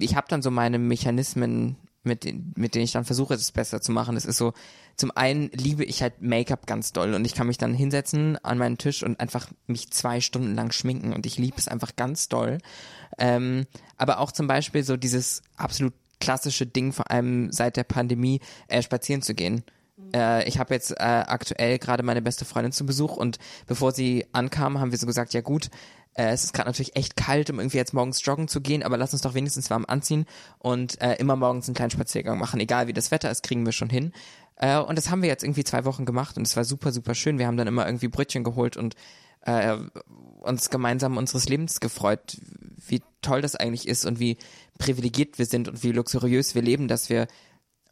ich 0.00 0.16
habe 0.16 0.28
dann 0.30 0.42
so 0.42 0.50
meine 0.50 0.78
Mechanismen, 0.78 1.76
mit, 2.06 2.24
den, 2.24 2.52
mit 2.56 2.74
denen 2.74 2.84
ich 2.84 2.92
dann 2.92 3.04
versuche, 3.04 3.34
es 3.34 3.52
besser 3.52 3.80
zu 3.80 3.92
machen. 3.92 4.14
Das 4.14 4.24
ist 4.24 4.36
so, 4.36 4.52
zum 4.96 5.10
einen 5.14 5.50
liebe 5.52 5.84
ich 5.84 6.02
halt 6.02 6.22
Make-up 6.22 6.66
ganz 6.66 6.92
doll 6.92 7.14
und 7.14 7.24
ich 7.24 7.34
kann 7.34 7.46
mich 7.46 7.58
dann 7.58 7.74
hinsetzen 7.74 8.38
an 8.42 8.58
meinen 8.58 8.78
Tisch 8.78 9.02
und 9.02 9.20
einfach 9.20 9.48
mich 9.66 9.90
zwei 9.90 10.20
Stunden 10.20 10.54
lang 10.54 10.72
schminken 10.72 11.12
und 11.12 11.26
ich 11.26 11.38
liebe 11.38 11.58
es 11.58 11.68
einfach 11.68 11.96
ganz 11.96 12.28
doll. 12.28 12.58
Ähm, 13.18 13.66
aber 13.96 14.20
auch 14.20 14.32
zum 14.32 14.46
Beispiel 14.46 14.84
so 14.84 14.96
dieses 14.96 15.42
absolut 15.56 15.94
klassische 16.20 16.66
Ding, 16.66 16.92
vor 16.92 17.10
allem 17.10 17.52
seit 17.52 17.76
der 17.76 17.84
Pandemie, 17.84 18.40
äh, 18.68 18.82
spazieren 18.82 19.22
zu 19.22 19.34
gehen. 19.34 19.64
Äh, 20.14 20.46
ich 20.48 20.58
habe 20.58 20.74
jetzt 20.74 20.92
äh, 20.92 21.02
aktuell 21.02 21.78
gerade 21.78 22.02
meine 22.02 22.22
beste 22.22 22.44
Freundin 22.44 22.72
zu 22.72 22.86
Besuch 22.86 23.16
und 23.16 23.38
bevor 23.66 23.92
sie 23.92 24.26
ankam, 24.32 24.80
haben 24.80 24.92
wir 24.92 24.98
so 24.98 25.06
gesagt, 25.06 25.34
ja 25.34 25.40
gut, 25.40 25.70
äh, 26.16 26.30
es 26.30 26.44
ist 26.44 26.52
gerade 26.52 26.68
natürlich 26.68 26.96
echt 26.96 27.16
kalt, 27.16 27.50
um 27.50 27.58
irgendwie 27.58 27.76
jetzt 27.76 27.94
morgens 27.94 28.24
joggen 28.24 28.48
zu 28.48 28.60
gehen, 28.60 28.82
aber 28.82 28.96
lass 28.96 29.12
uns 29.12 29.22
doch 29.22 29.34
wenigstens 29.34 29.70
warm 29.70 29.84
anziehen 29.86 30.26
und 30.58 31.00
äh, 31.00 31.14
immer 31.14 31.36
morgens 31.36 31.68
einen 31.68 31.74
kleinen 31.74 31.90
Spaziergang 31.90 32.38
machen. 32.38 32.60
Egal 32.60 32.86
wie 32.86 32.92
das 32.92 33.10
Wetter 33.10 33.30
ist, 33.30 33.42
kriegen 33.42 33.64
wir 33.66 33.72
schon 33.72 33.90
hin. 33.90 34.12
Äh, 34.56 34.78
und 34.78 34.96
das 34.96 35.10
haben 35.10 35.22
wir 35.22 35.28
jetzt 35.28 35.44
irgendwie 35.44 35.64
zwei 35.64 35.84
Wochen 35.84 36.04
gemacht 36.04 36.36
und 36.36 36.46
es 36.46 36.56
war 36.56 36.64
super, 36.64 36.92
super 36.92 37.14
schön. 37.14 37.38
Wir 37.38 37.46
haben 37.46 37.56
dann 37.56 37.66
immer 37.66 37.86
irgendwie 37.86 38.08
Brötchen 38.08 38.44
geholt 38.44 38.76
und 38.76 38.94
äh, 39.42 39.76
uns 40.40 40.70
gemeinsam 40.70 41.16
unseres 41.16 41.48
Lebens 41.48 41.80
gefreut, 41.80 42.38
wie 42.88 43.02
toll 43.20 43.42
das 43.42 43.54
eigentlich 43.54 43.86
ist 43.86 44.06
und 44.06 44.18
wie 44.18 44.38
privilegiert 44.78 45.38
wir 45.38 45.46
sind 45.46 45.68
und 45.68 45.82
wie 45.82 45.92
luxuriös 45.92 46.54
wir 46.54 46.62
leben, 46.62 46.88
dass 46.88 47.10
wir 47.10 47.26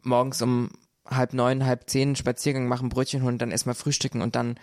morgens 0.03 0.41
um 0.41 0.71
halb 1.07 1.33
neun, 1.33 1.65
halb 1.65 1.89
zehn 1.89 2.15
Spaziergang 2.15 2.67
machen, 2.67 2.89
Brötchen 2.89 3.23
holen, 3.23 3.37
dann 3.37 3.51
erstmal 3.51 3.75
frühstücken 3.75 4.21
und 4.21 4.35
dann 4.35 4.55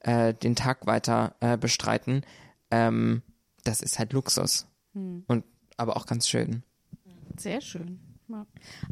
äh, 0.00 0.32
den 0.32 0.56
Tag 0.56 0.86
weiter 0.86 1.34
äh, 1.40 1.58
bestreiten. 1.58 2.22
Ähm, 2.70 3.22
das 3.64 3.80
ist 3.80 3.98
halt 3.98 4.12
Luxus. 4.12 4.66
Und 4.92 5.44
aber 5.76 5.96
auch 5.96 6.06
ganz 6.06 6.28
schön. 6.28 6.62
Sehr 7.38 7.60
schön. 7.60 8.00
Ja. 8.28 8.46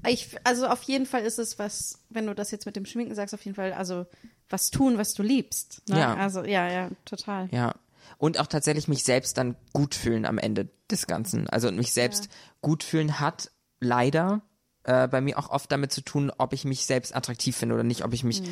Ich, 0.07 0.37
also 0.45 0.67
auf 0.67 0.83
jeden 0.85 1.07
Fall 1.07 1.23
ist 1.23 1.39
es 1.39 1.59
was, 1.59 1.99
wenn 2.09 2.27
du 2.27 2.35
das 2.35 2.51
jetzt 2.51 2.67
mit 2.67 2.77
dem 2.77 2.87
Schminken 2.87 3.15
sagst, 3.15 3.35
auf 3.35 3.45
jeden 3.45 3.55
Fall, 3.55 3.73
also 3.73 4.07
was 4.49 4.71
tun, 4.71 4.99
was 4.99 5.15
du 5.15 5.23
liebst. 5.23 5.83
Ne? 5.89 5.99
Ja. 5.99 6.15
Also 6.17 6.45
ja, 6.45 6.71
ja, 6.71 6.91
total. 7.05 7.49
Ja. 7.53 7.75
und 8.17 8.41
auch 8.41 8.47
tatsächlich 8.47 8.89
mich 8.89 9.05
selbst 9.05 9.37
dann 9.37 9.57
gut 9.73 9.95
fühlen 9.95 10.25
am 10.25 10.39
Ende 10.39 10.69
des 10.91 11.07
Ganzen. 11.07 11.49
Also 11.49 11.71
mich 11.71 11.93
selbst 11.93 12.29
gut 12.63 12.83
fühlen 12.83 13.21
hat 13.21 13.51
leider 13.81 14.43
äh, 14.85 15.07
bei 15.09 15.21
mir 15.21 15.39
auch 15.39 15.51
oft 15.51 15.71
damit 15.71 15.93
zu 15.93 16.01
tun, 16.01 16.33
ob 16.39 16.53
ich 16.53 16.65
mich 16.65 16.87
selbst 16.87 17.15
attraktiv 17.15 17.57
finde 17.57 17.75
oder 17.75 17.85
nicht, 17.85 18.05
ob 18.05 18.13
ich 18.15 18.25
mich, 18.25 18.43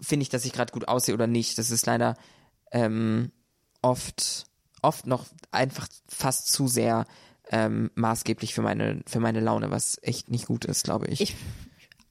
finde 0.00 0.22
ich, 0.22 0.28
dass 0.28 0.44
ich 0.44 0.52
gerade 0.52 0.72
gut 0.72 0.88
aussehe 0.88 1.14
oder 1.14 1.26
nicht. 1.26 1.56
Das 1.58 1.70
ist 1.70 1.86
leider 1.86 2.16
ähm, 2.70 3.32
oft, 3.82 4.46
oft 4.82 5.06
noch 5.06 5.26
einfach 5.50 5.88
fast 6.08 6.52
zu 6.52 6.68
sehr 6.68 7.06
ähm, 7.50 7.90
maßgeblich 7.94 8.54
für 8.54 8.62
meine, 8.62 9.02
für 9.06 9.20
meine 9.20 9.40
Laune, 9.40 9.70
was 9.70 9.98
echt 10.02 10.30
nicht 10.30 10.46
gut 10.46 10.64
ist, 10.64 10.84
glaube 10.84 11.06
ich. 11.06 11.20
Ich, 11.20 11.36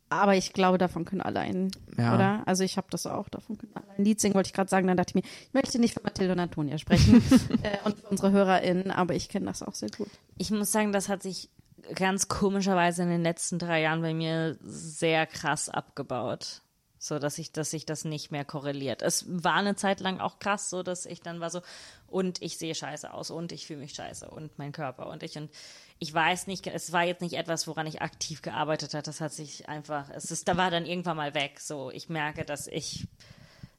aber 0.09 0.35
ich 0.35 0.53
glaube, 0.53 0.77
davon 0.77 1.03
können 1.03 1.21
alle 1.21 1.41
ein, 1.41 1.71
Ja. 1.97 2.15
oder? 2.15 2.43
Also 2.45 2.63
ich 2.63 2.77
habe 2.77 2.87
das 2.89 3.05
auch, 3.05 3.27
davon 3.27 3.57
können 3.57 3.73
alle 3.75 3.89
ein 3.97 4.05
Lied 4.05 4.21
singen, 4.21 4.35
wollte 4.35 4.47
ich 4.47 4.53
gerade 4.53 4.69
sagen. 4.69 4.87
Dann 4.87 4.97
dachte 4.97 5.11
ich 5.11 5.15
mir, 5.15 5.29
ich 5.47 5.53
möchte 5.53 5.79
nicht 5.79 5.93
für 5.93 6.03
Mathilde 6.03 6.33
und 6.33 6.39
Antonia 6.39 6.77
sprechen 6.77 7.15
äh, 7.63 7.77
und 7.83 7.99
für 7.99 8.07
unsere 8.07 8.31
HörerInnen, 8.31 8.91
aber 8.91 9.13
ich 9.15 9.27
kenne 9.29 9.47
das 9.47 9.61
auch 9.61 9.73
sehr 9.75 9.89
gut. 9.89 10.09
Ich 10.37 10.51
muss 10.51 10.71
sagen, 10.71 10.91
das 10.93 11.09
hat 11.09 11.21
sich 11.23 11.49
ganz 11.95 12.27
komischerweise 12.27 13.03
in 13.03 13.09
den 13.09 13.23
letzten 13.23 13.59
drei 13.59 13.81
Jahren 13.81 14.01
bei 14.01 14.13
mir 14.13 14.57
sehr 14.63 15.25
krass 15.27 15.69
abgebaut. 15.69 16.61
So, 17.05 17.19
dass 17.19 17.37
ich, 17.37 17.51
dass 17.51 17.69
sich 17.69 17.85
das 17.85 18.03
nicht 18.03 18.31
mehr 18.31 18.43
korreliert. 18.45 19.03
Es 19.03 19.25
war 19.27 19.57
eine 19.57 19.75
Zeit 19.75 19.99
lang 19.99 20.19
auch 20.19 20.39
krass, 20.39 20.71
so 20.71 20.81
dass 20.81 21.05
ich 21.05 21.21
dann 21.21 21.39
war 21.39 21.51
so, 21.51 21.61
und 22.07 22.41
ich 22.41 22.57
sehe 22.57 22.73
scheiße 22.73 23.13
aus 23.13 23.29
und 23.29 23.51
ich 23.51 23.67
fühle 23.67 23.81
mich 23.81 23.93
scheiße 23.93 24.27
und 24.27 24.57
mein 24.57 24.71
Körper 24.71 25.05
und 25.05 25.21
ich 25.21 25.37
und 25.37 25.51
ich 25.99 26.11
weiß 26.11 26.47
nicht, 26.47 26.65
es 26.65 26.91
war 26.93 27.03
jetzt 27.03 27.21
nicht 27.21 27.35
etwas, 27.35 27.67
woran 27.67 27.85
ich 27.85 28.01
aktiv 28.01 28.41
gearbeitet 28.41 28.95
habe. 28.95 29.03
Das 29.03 29.21
hat 29.21 29.33
sich 29.33 29.69
einfach, 29.69 30.09
es 30.09 30.31
ist, 30.31 30.47
da 30.47 30.57
war 30.57 30.71
dann 30.71 30.87
irgendwann 30.87 31.17
mal 31.17 31.35
weg. 31.35 31.59
So, 31.59 31.91
ich 31.91 32.09
merke, 32.09 32.43
dass 32.43 32.65
ich 32.65 33.07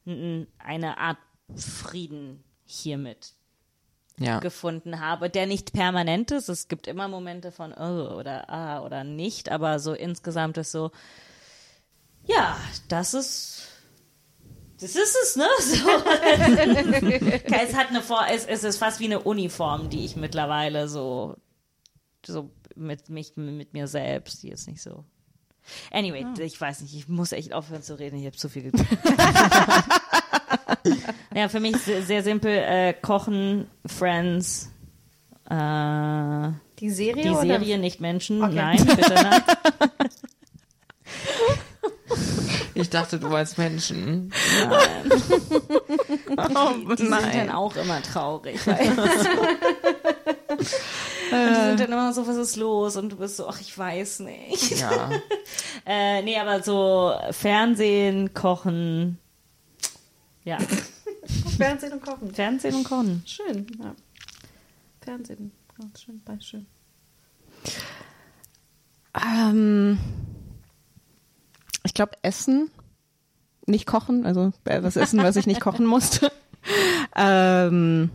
eine 0.05 0.97
Art 0.97 1.19
Frieden 1.57 2.45
hiermit 2.65 3.33
ja. 4.19 4.39
gefunden 4.39 5.01
habe, 5.01 5.31
der 5.31 5.47
nicht 5.47 5.73
permanent 5.73 6.31
ist. 6.31 6.49
Es 6.49 6.69
gibt 6.69 6.87
immer 6.87 7.09
Momente 7.09 7.51
von 7.51 7.73
oh 7.73 8.17
oder 8.17 8.49
ah 8.49 8.85
oder 8.85 9.03
nicht, 9.03 9.51
aber 9.51 9.81
so 9.81 9.95
insgesamt 9.95 10.59
ist 10.59 10.71
so, 10.71 10.93
ja, 12.27 12.57
das 12.89 13.15
ist, 13.15 13.69
das 14.81 14.91
ist 14.97 15.17
es, 15.23 15.37
ne? 15.37 15.47
So. 15.61 15.89
es 17.55 17.75
hat 17.75 17.89
eine 17.89 18.03
Vor 18.03 18.25
es, 18.31 18.45
es 18.45 18.63
ist 18.65 18.77
fast 18.79 19.01
wie 19.01 19.07
eine 19.07 19.21
Uniform, 19.21 19.89
die 19.91 20.05
ich 20.05 20.17
mittlerweile 20.17 20.89
so, 20.89 21.37
so 22.25 22.51
mit 22.75 23.09
mich, 23.09 23.37
mit 23.37 23.73
mir 23.73 23.87
selbst, 23.89 24.43
die 24.43 24.51
ist 24.51 24.69
nicht 24.69 24.83
so. 24.83 25.05
Anyway, 25.91 26.25
ich 26.41 26.61
weiß 26.61 26.83
nicht, 26.83 26.95
ich 26.95 27.09
muss 27.09 27.33
echt 27.33 27.53
aufhören 27.53 27.83
zu 27.83 27.99
reden, 27.99 28.19
ich 28.21 28.27
habe 28.27 28.37
zu 28.37 28.49
viel 28.49 28.71
ge- 28.71 28.73
Ja, 31.35 31.49
für 31.49 31.59
mich 31.61 31.77
sehr, 31.79 32.03
sehr 32.03 32.23
simpel, 32.23 32.51
äh, 32.53 32.95
Kochen, 32.95 33.69
Friends, 33.85 34.71
äh, 35.51 36.51
Die 36.79 36.91
Serie 36.91 37.23
die 37.23 37.31
oder? 37.31 37.41
Serie, 37.41 37.79
nicht 37.79 38.01
Menschen, 38.01 38.43
Okay. 38.43 38.55
nein, 38.55 38.85
bitte 38.87 39.15
nein. 39.15 39.43
Ich 42.75 42.91
dachte, 42.91 43.19
du 43.19 43.35
als 43.35 43.57
Menschen. 43.57 44.33
Die 46.29 46.97
sind 46.97 47.11
dann 47.11 47.51
auch 47.51 47.75
immer 47.77 48.03
traurig? 48.03 48.61
Und 51.31 51.49
die 51.49 51.55
sind 51.55 51.81
dann 51.81 51.93
immer 51.93 52.13
so, 52.13 52.27
was 52.27 52.37
ist 52.37 52.57
los? 52.57 52.97
Und 52.97 53.11
du 53.11 53.17
bist 53.17 53.37
so, 53.37 53.49
ach, 53.49 53.61
ich 53.61 53.77
weiß 53.77 54.21
nicht. 54.21 54.79
Ja. 54.81 55.11
Äh, 55.89 56.23
nee, 56.23 56.37
aber 56.37 56.65
so 56.65 57.15
Fernsehen, 57.31 58.35
Kochen, 58.35 59.19
ja, 60.43 60.59
Fernsehen 61.57 61.93
und 61.93 62.03
Kochen. 62.03 62.35
Fernsehen 62.35 62.75
und 62.75 62.83
Kochen. 62.83 63.23
Schön, 63.25 63.67
ja. 63.81 63.95
Fernsehen, 65.01 65.53
ja, 65.79 65.87
schön, 65.97 66.21
beides 66.25 66.45
schön. 66.45 66.67
Ähm, 69.15 69.99
ich 71.87 71.95
glaube 71.95 72.13
Essen, 72.23 72.71
nicht 73.67 73.87
kochen, 73.87 74.27
also 74.27 74.53
äh, 74.65 74.83
was 74.83 74.97
essen, 74.97 75.23
was 75.23 75.37
ich 75.37 75.47
nicht 75.47 75.61
kochen 75.61 75.87
musste. 75.87 76.31
ähm, 77.17 78.11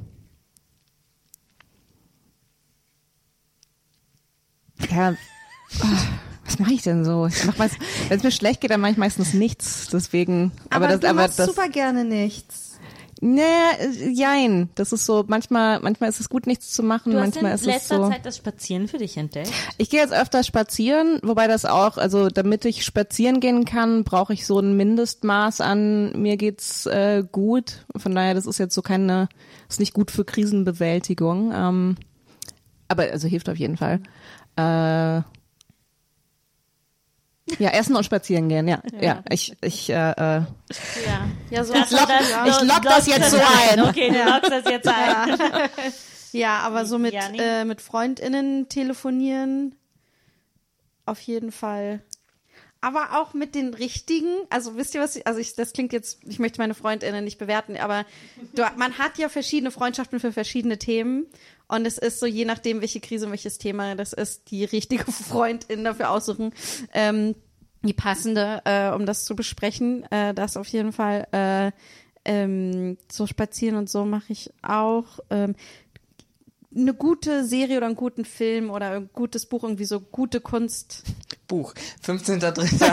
ja, 4.90 5.14
ah, 5.82 5.98
was 6.46 6.60
mache 6.60 6.74
ich 6.74 6.82
denn 6.84 7.06
so? 7.06 7.24
Wenn 7.24 8.18
es 8.18 8.24
mir 8.24 8.32
schlecht 8.32 8.62
geht, 8.62 8.72
dann 8.72 8.82
mache 8.82 8.92
ich 8.92 8.98
meistens 8.98 9.34
nichts. 9.34 9.88
Deswegen, 9.92 10.52
aber, 10.70 10.88
das, 10.88 11.00
du 11.00 11.10
aber 11.10 11.24
machst 11.24 11.40
das, 11.40 11.48
super 11.48 11.70
gerne 11.70 12.04
nichts. 12.06 12.71
Nee, 13.22 13.42
äh, 13.42 14.10
jein. 14.10 14.70
Das 14.76 14.92
ist 14.92 15.06
so. 15.06 15.24
Manchmal, 15.28 15.80
manchmal 15.80 16.10
ist 16.10 16.20
es 16.20 16.28
gut, 16.28 16.48
nichts 16.48 16.72
zu 16.72 16.84
machen. 16.84 17.14
Du 17.14 17.20
hast 17.20 17.38
in 17.38 17.44
manchmal 17.44 17.56
ist 17.56 17.62
es 17.62 17.68
letzter 17.68 17.98
so. 17.98 18.10
Zeit 18.10 18.26
das 18.26 18.38
Spazieren 18.38 18.88
für 18.88 18.98
dich 18.98 19.16
entdeckt. 19.18 19.52
Ich 19.78 19.90
gehe 19.90 20.02
jetzt 20.02 20.14
öfter 20.14 20.44
spazieren, 20.44 21.20
wobei 21.24 21.48
das 21.48 21.66
auch, 21.66 21.98
also 21.98 22.28
damit 22.28 22.66
ich 22.66 22.84
spazieren 22.84 23.40
gehen 23.40 23.64
kann, 23.64 24.04
brauche 24.04 24.34
ich 24.34 24.46
so 24.46 24.60
ein 24.60 24.76
Mindestmaß 24.76 25.62
an, 25.62 26.12
mir 26.22 26.36
geht's 26.36 26.86
äh, 26.88 27.24
gut. 27.32 27.86
Von 27.96 28.14
daher, 28.14 28.34
das 28.34 28.46
ist 28.46 28.58
jetzt 28.58 28.76
so 28.76 28.82
keine, 28.82 29.30
ist 29.70 29.80
nicht 29.80 29.94
gut 29.94 30.12
für 30.12 30.26
Krisenbewältigung. 30.26 31.52
Ähm, 31.54 31.96
aber 32.88 33.04
also 33.04 33.28
hilft 33.28 33.48
auf 33.48 33.58
jeden 33.58 33.78
Fall. 33.78 34.02
Äh, 34.58 35.22
ja, 37.60 37.70
essen 37.72 37.96
und 37.96 38.04
spazieren 38.06 38.50
gehen, 38.50 38.68
ja. 38.68 38.82
Ja, 39.02 39.24
ich, 39.30 39.54
ich, 39.62 39.90
äh, 39.90 39.94
äh, 39.94 40.16
Ja. 40.16 40.46
Ja, 41.50 41.64
so 41.64 41.74
Das, 41.74 41.92
lock- 41.92 42.08
das, 42.08 42.62
ich 42.62 42.68
lock 42.68 42.82
das 42.84 43.08
jetzt 43.08 43.32
so 43.32 43.38
ein. 43.38 43.82
Okay, 43.82 44.10
du 44.10 44.24
lockst 44.24 44.52
das 44.52 44.66
jetzt 44.70 44.88
ein. 44.88 45.40
Ja, 46.34 46.60
aber 46.60 46.86
so 46.86 46.98
mit, 46.98 47.14
Ja, 47.14 47.28
äh, 47.34 47.66
mit 47.66 47.82
FreundInnen 47.82 48.70
telefonieren 48.70 49.76
auf 51.06 51.20
jeden 51.22 51.52
Fall. 51.52 52.02
Aber 52.84 53.20
auch 53.20 53.34
mit 53.36 53.54
den 53.54 53.74
richtigen, 53.76 54.28
also 54.50 54.76
wisst 54.76 54.96
ihr 54.96 55.02
was, 55.02 55.16
ich- 55.16 55.28
also 55.28 55.40
ich, 55.40 55.56
das 55.56 55.72
klingt 55.74 55.94
jetzt, 55.94 56.20
ich 56.26 56.40
möchte 56.40 56.60
meine 56.60 56.74
FreundInnen 56.74 57.24
nicht 57.24 57.38
bewerten, 57.38 57.78
aber 57.78 58.06
du, 58.56 58.64
man 58.78 58.98
hat 58.98 59.18
ja 59.20 59.30
verschiedene 59.30 59.70
Freundschaften 59.72 60.20
für 60.20 60.32
verschiedene 60.32 60.80
Themen 60.80 61.28
und 61.72 61.88
es 61.88 61.98
ist 61.98 62.20
so, 62.20 62.26
je 62.26 62.46
nachdem, 62.46 62.82
welche 62.82 63.00
Krise, 63.00 63.26
und 63.26 63.32
welches 63.32 63.58
Thema 63.58 63.96
das 63.96 64.14
ist, 64.14 64.52
die 64.52 64.66
richtige 64.66 65.06
Freundin 65.12 65.84
dafür 65.84 66.12
aussuchen, 66.12 66.54
ähm, 66.94 67.36
die 67.82 67.94
passende, 67.94 68.62
äh, 68.66 68.90
um 68.92 69.06
das 69.06 69.26
zu 69.26 69.36
besprechen, 69.36 70.04
äh, 70.12 70.34
das 70.34 70.58
auf 70.58 70.68
jeden 70.68 70.92
Fall, 70.92 71.28
äh, 71.32 71.72
ähm, 72.26 72.98
so 73.12 73.26
spazieren 73.26 73.78
und 73.78 73.90
so 73.90 74.06
mache 74.06 74.34
ich 74.34 74.52
auch. 74.62 75.20
Ähm, 75.30 75.56
eine 76.74 76.94
gute 76.94 77.44
Serie 77.46 77.78
oder 77.78 77.88
einen 77.88 77.96
guten 77.96 78.26
Film 78.26 78.70
oder 78.70 78.92
ein 78.92 79.10
gutes 79.14 79.46
Buch, 79.46 79.64
irgendwie 79.64 79.86
so 79.86 80.00
gute 80.00 80.40
Kunst. 80.40 81.04
Buch. 81.52 81.74
15.3. 82.08 82.62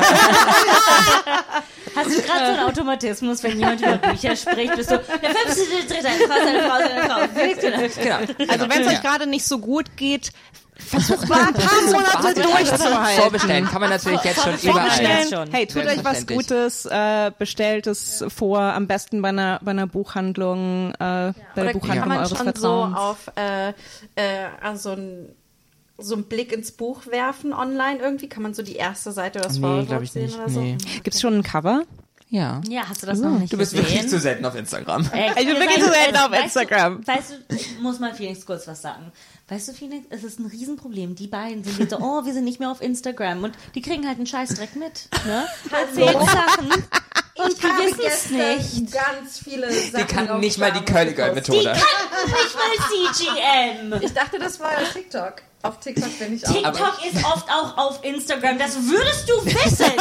Hast 1.94 2.10
du 2.10 2.22
gerade 2.22 2.47
so 2.47 2.52
einen 2.52 2.59
Automatismus, 2.60 3.43
wenn 3.44 3.56
jemand 3.56 3.80
über 3.80 3.98
Bücher 3.98 4.35
spricht, 4.35 4.74
bist 4.74 4.90
du 4.90 4.98
der 4.98 5.30
fünfte, 5.30 5.94
dritte, 5.94 6.09
eine 6.09 6.26
Frau, 6.26 6.35
eine 6.35 6.62
Frau, 6.62 6.74
eine 6.74 7.09
Frau. 7.09 7.20
Willst 7.35 7.62
du 7.62 7.70
das? 7.70 7.94
genau. 7.97 8.16
also 8.52 8.68
wenn 8.68 8.82
es 8.82 8.89
euch 8.89 9.01
gerade 9.01 9.28
nicht 9.28 9.47
so 9.47 9.60
gut 9.60 9.97
geht, 9.97 10.32
versucht 10.74 11.28
mal 11.28 11.47
ein 11.47 11.55
paar 11.55 11.82
Monate 11.82 12.35
durchzuhalten. 12.35 13.22
Vorbestellen 13.22 13.66
kann 13.66 13.80
man 13.80 13.90
natürlich 13.90 14.22
jetzt 14.22 14.43
schon 14.43 14.59
überall. 14.59 15.47
Hey, 15.52 15.66
tut 15.66 15.86
euch 15.86 16.05
was. 16.05 16.26
Gutes, 16.26 16.85
äh, 16.86 17.30
bestellt 17.39 17.86
es 17.86 18.24
vor, 18.26 18.60
am 18.60 18.89
besten 18.89 19.22
bei 19.22 19.28
einer, 19.28 19.60
bei 19.62 19.70
einer 19.70 19.86
Buchhandlung, 19.86 20.93
äh, 20.94 20.97
bei 20.98 21.32
der 21.55 21.64
Oder 21.64 21.72
Buchhandlung 21.74 21.98
kann 22.01 22.09
man 22.09 22.18
eures 22.18 22.30
schon 22.30 22.39
so 22.39 22.43
Vertrauens. 22.43 22.97
auf 22.97 23.30
äh, 23.36 23.68
äh, 23.68 24.48
also 24.60 24.90
ein, 24.90 25.36
so 25.98 26.14
einen 26.14 26.24
Blick 26.24 26.52
ins 26.52 26.72
Buch 26.72 27.06
werfen 27.06 27.52
online 27.52 27.98
irgendwie? 28.00 28.28
Kann 28.28 28.42
man 28.42 28.54
so 28.54 28.62
die 28.62 28.76
erste 28.76 29.12
Seite 29.12 29.40
oder 29.40 29.48
das 29.48 29.58
Nee, 29.58 29.62
Vorwort 29.62 30.02
ich 30.02 30.12
sehen 30.12 30.26
nicht. 30.26 30.36
oder 30.38 30.48
so? 30.48 30.60
Nee. 30.60 30.78
Gibt's 31.02 31.20
schon 31.20 31.34
ein 31.34 31.42
Cover? 31.42 31.82
Ja. 32.30 32.60
Ja, 32.68 32.86
hast 32.86 33.02
du 33.02 33.06
das 33.06 33.20
noch 33.20 33.38
nicht 33.38 33.50
Du 33.52 33.56
bist 33.56 33.72
gesehen? 33.72 33.88
wirklich 33.88 34.08
zu 34.10 34.18
selten 34.20 34.44
auf 34.44 34.54
Instagram. 34.54 35.08
Ey, 35.12 35.30
Ich 35.30 35.34
bin 35.36 35.48
ihr 35.48 35.60
wirklich 35.60 35.82
so 35.82 35.90
selten 35.90 36.14
äh, 36.14 36.18
auf 36.18 36.30
weißt 36.30 36.44
Instagram. 36.44 37.00
Du, 37.00 37.06
weißt 37.06 37.30
du, 37.48 37.54
ich 37.56 37.78
muss 37.80 37.98
mal 38.00 38.12
Felix 38.14 38.44
kurz 38.44 38.66
was 38.68 38.82
sagen. 38.82 39.10
Weißt 39.48 39.66
du, 39.68 39.72
Felix, 39.72 40.04
es 40.10 40.24
ist 40.24 40.38
ein 40.38 40.44
Riesenproblem. 40.44 41.14
Die 41.14 41.26
beiden 41.26 41.64
sind 41.64 41.78
jetzt 41.78 41.90
so, 41.92 41.96
oh, 42.00 42.26
wir 42.26 42.34
sind 42.34 42.44
nicht 42.44 42.60
mehr 42.60 42.70
auf 42.70 42.82
Instagram. 42.82 43.44
Und 43.44 43.54
die 43.74 43.80
kriegen 43.80 44.06
halt 44.06 44.18
einen 44.18 44.26
Scheißdreck 44.26 44.76
mit. 44.76 45.08
Ne? 45.26 45.46
Du 45.94 46.02
erzählst 46.04 46.30
Sachen 46.30 46.68
und 46.70 47.56
die 47.62 47.62
wissen 47.62 48.00
es 48.06 48.30
nicht. 48.82 48.92
ganz 48.92 49.38
viele 49.38 49.72
Sachen. 49.72 50.06
Die 50.06 50.14
kannten 50.14 50.40
nicht 50.40 50.58
mal 50.58 50.70
die 50.72 50.84
Curly 50.84 51.14
Girl 51.14 51.30
Die 51.30 51.34
Methode. 51.36 51.64
kannten 51.64 52.30
nicht 52.30 52.54
mal 52.54 53.94
CGM. 53.96 54.02
Ich 54.04 54.12
dachte, 54.12 54.38
das 54.38 54.60
war 54.60 54.72
TikTok. 54.92 55.36
Auf 55.62 55.80
TikTok 55.80 56.18
bin 56.18 56.35
ich 56.36 56.47
auch. 56.47 56.52
TikTok 56.52 56.98
ist 57.12 57.24
oft 57.24 57.48
auch 57.51 57.76
auf 57.78 58.05
Instagram. 58.05 58.59
Das 58.59 58.76
würdest 58.76 59.28
du 59.28 59.44
wissen. 59.44 59.93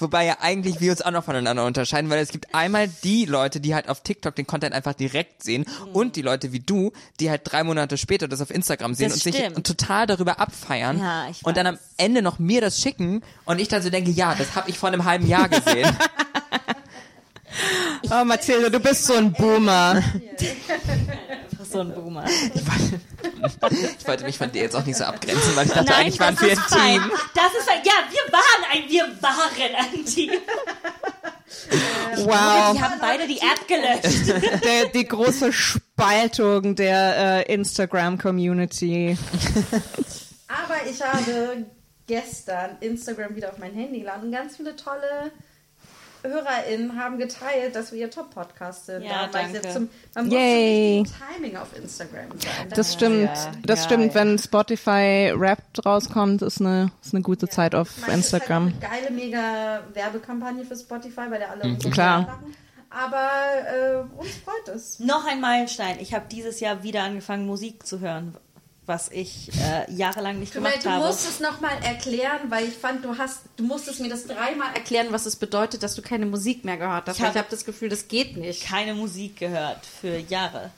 Wobei 0.00 0.26
ja 0.26 0.36
eigentlich 0.40 0.80
wir 0.80 0.92
uns 0.92 1.02
auch 1.02 1.10
noch 1.10 1.24
voneinander 1.24 1.64
unterscheiden, 1.64 2.08
weil 2.08 2.20
es 2.20 2.28
gibt 2.30 2.54
einmal 2.54 2.86
die 3.02 3.24
Leute, 3.24 3.58
die 3.58 3.74
halt 3.74 3.88
auf 3.88 4.00
TikTok 4.04 4.36
den 4.36 4.46
Content 4.46 4.72
einfach 4.72 4.94
direkt 4.94 5.42
sehen 5.42 5.64
und 5.92 6.14
die 6.14 6.22
Leute 6.22 6.52
wie 6.52 6.60
du, 6.60 6.92
die 7.18 7.28
halt 7.30 7.40
drei 7.44 7.64
Monate 7.64 7.98
später 7.98 8.28
das 8.28 8.40
auf 8.40 8.50
Instagram 8.50 8.94
sehen 8.94 9.08
Das 9.08 9.14
und 9.16 9.22
sich 9.24 9.34
stimmt. 9.34 9.66
total 9.66 10.06
darüber 10.06 10.38
abfeiern 10.38 11.00
Ja, 11.00 11.28
ich 11.28 11.44
und 11.44 11.56
dann 11.56 11.66
am. 11.66 11.78
Ende 11.96 12.22
noch 12.22 12.38
mir 12.38 12.60
das 12.60 12.80
schicken 12.80 13.24
und 13.44 13.60
ich 13.60 13.66
dann 13.66 13.82
so 13.82 13.90
denke, 13.90 14.12
ja, 14.12 14.36
das 14.36 14.54
habe 14.54 14.70
ich 14.70 14.78
vor 14.78 14.88
einem 14.88 15.04
halben 15.04 15.26
Jahr 15.26 15.48
gesehen. 15.48 15.90
Oh, 18.10 18.24
Mathilde, 18.24 18.70
du 18.70 18.78
bist 18.78 19.04
so 19.06 19.14
ein 19.14 19.32
Boomer. 19.32 20.00
So 21.72 21.80
ein 21.80 21.92
Boomer. 21.94 22.24
Ich 23.98 24.06
wollte 24.06 24.24
mich 24.24 24.38
von 24.38 24.50
dir 24.50 24.62
jetzt 24.62 24.74
auch 24.76 24.84
nicht 24.84 24.96
so 24.96 25.04
abgrenzen, 25.04 25.54
weil 25.54 25.66
ich 25.66 25.72
dachte, 25.72 25.90
Nein, 25.90 26.00
eigentlich 26.00 26.20
waren 26.20 26.40
wir 26.40 26.50
ein 26.50 26.56
fein. 26.56 27.00
Team. 27.00 27.10
Das 27.34 27.54
ist 27.58 27.68
fein. 27.68 27.80
Ja, 27.84 27.92
wir 28.10 28.32
waren 28.32 28.64
ein, 28.72 28.90
wir 28.90 29.22
waren 29.22 29.74
ein 29.74 30.04
Team. 30.04 30.32
Wow. 32.16 32.74
Wir 32.74 32.82
haben 32.82 33.00
beide 33.00 33.26
die 33.26 33.38
App 33.38 33.66
gelöscht. 33.68 34.62
Der, 34.64 34.86
die 34.86 35.06
große 35.06 35.52
Spaltung 35.52 36.74
der 36.74 37.46
äh, 37.48 37.54
Instagram-Community. 37.54 39.16
Aber 40.48 40.86
ich 40.90 41.02
habe 41.02 41.66
gestern 42.06 42.76
Instagram 42.80 43.36
wieder 43.36 43.50
auf 43.50 43.58
mein 43.58 43.74
Handy 43.74 44.00
geladen 44.00 44.24
und 44.24 44.32
ganz 44.32 44.56
viele 44.56 44.74
tolle 44.76 45.30
HörerInnen 46.28 46.98
haben 47.00 47.18
geteilt, 47.18 47.74
dass 47.74 47.92
wir 47.92 47.98
ihr 48.00 48.10
Top-Podcast 48.10 48.86
sind. 48.86 49.02
Ja, 49.02 49.08
Da 49.08 49.16
war 49.16 49.26
ich 49.26 49.32
danke. 49.52 49.56
jetzt 49.56 49.72
zum, 49.74 49.88
man 50.14 50.30
Yay. 50.30 50.98
muss 51.00 51.08
richtig 51.10 51.26
Timing 51.36 51.56
auf 51.56 51.76
Instagram 51.76 52.30
sein. 52.38 52.68
Das 52.70 52.92
stimmt. 52.92 53.22
ja. 53.24 53.52
Das 53.64 53.78
Ja, 53.80 53.84
stimmt, 53.86 54.14
ja. 54.14 54.14
wenn 54.14 54.38
Spotify 54.38 55.32
Wrapped 55.36 55.84
rauskommt, 55.84 56.42
ist 56.42 56.60
eine, 56.60 56.90
ist 57.02 57.14
eine 57.14 57.22
gute 57.22 57.48
Zeit 57.48 57.74
auf 57.74 57.90
Ich 57.96 58.06
meine, 58.06 58.20
es 58.20 58.26
ist 58.26 58.32
halt 58.32 58.42
Instagram. 58.42 58.66
eine 58.66 59.00
geile, 59.02 59.10
mega 59.10 59.80
Werbekampagne 59.94 60.64
für 60.64 60.76
Spotify, 60.76 61.22
weil 61.30 61.38
der 61.38 61.50
alle 61.50 61.62
uns 61.64 61.82
so 61.82 61.90
Klar. 61.90 62.22
machen. 62.22 62.54
Aber 62.90 63.28
äh, 63.66 64.18
uns 64.18 64.30
freut 64.38 64.74
es. 64.74 64.98
Noch 64.98 65.26
ein 65.26 65.40
Meilenstein. 65.42 65.98
Ich 66.00 66.14
habe 66.14 66.24
dieses 66.30 66.58
Jahr 66.60 66.82
wieder 66.82 67.02
angefangen, 67.02 67.46
Musik 67.46 67.86
zu 67.86 68.00
hören, 68.00 68.34
was 68.88 69.10
ich 69.10 69.50
äh, 69.60 69.90
jahrelang 69.92 70.38
nicht 70.40 70.52
gemacht 70.54 70.84
du 70.84 70.90
habe. 70.90 71.06
musst 71.06 71.28
es 71.28 71.40
nochmal 71.40 71.76
erklären, 71.84 72.40
weil 72.50 72.66
ich 72.68 72.74
fand, 72.74 73.04
du 73.04 73.16
hast, 73.18 73.42
du 73.56 73.64
musstest 73.64 74.00
mir 74.00 74.08
das 74.08 74.26
dreimal 74.26 74.74
erklären, 74.74 75.08
was 75.10 75.26
es 75.26 75.36
bedeutet, 75.36 75.82
dass 75.82 75.94
du 75.94 76.02
keine 76.02 76.26
Musik 76.26 76.64
mehr 76.64 76.76
gehört 76.78 77.08
hast. 77.08 77.16
Ich 77.16 77.20
Ich 77.20 77.22
hab- 77.26 77.34
habe 77.34 77.38
hab 77.40 77.50
das 77.50 77.64
Gefühl, 77.64 77.88
das 77.90 78.08
geht 78.08 78.36
nicht. 78.36 78.64
keine 78.66 78.94
Musik 78.94 79.36
gehört 79.36 79.84
für 80.00 80.16
Jahre. 80.16 80.70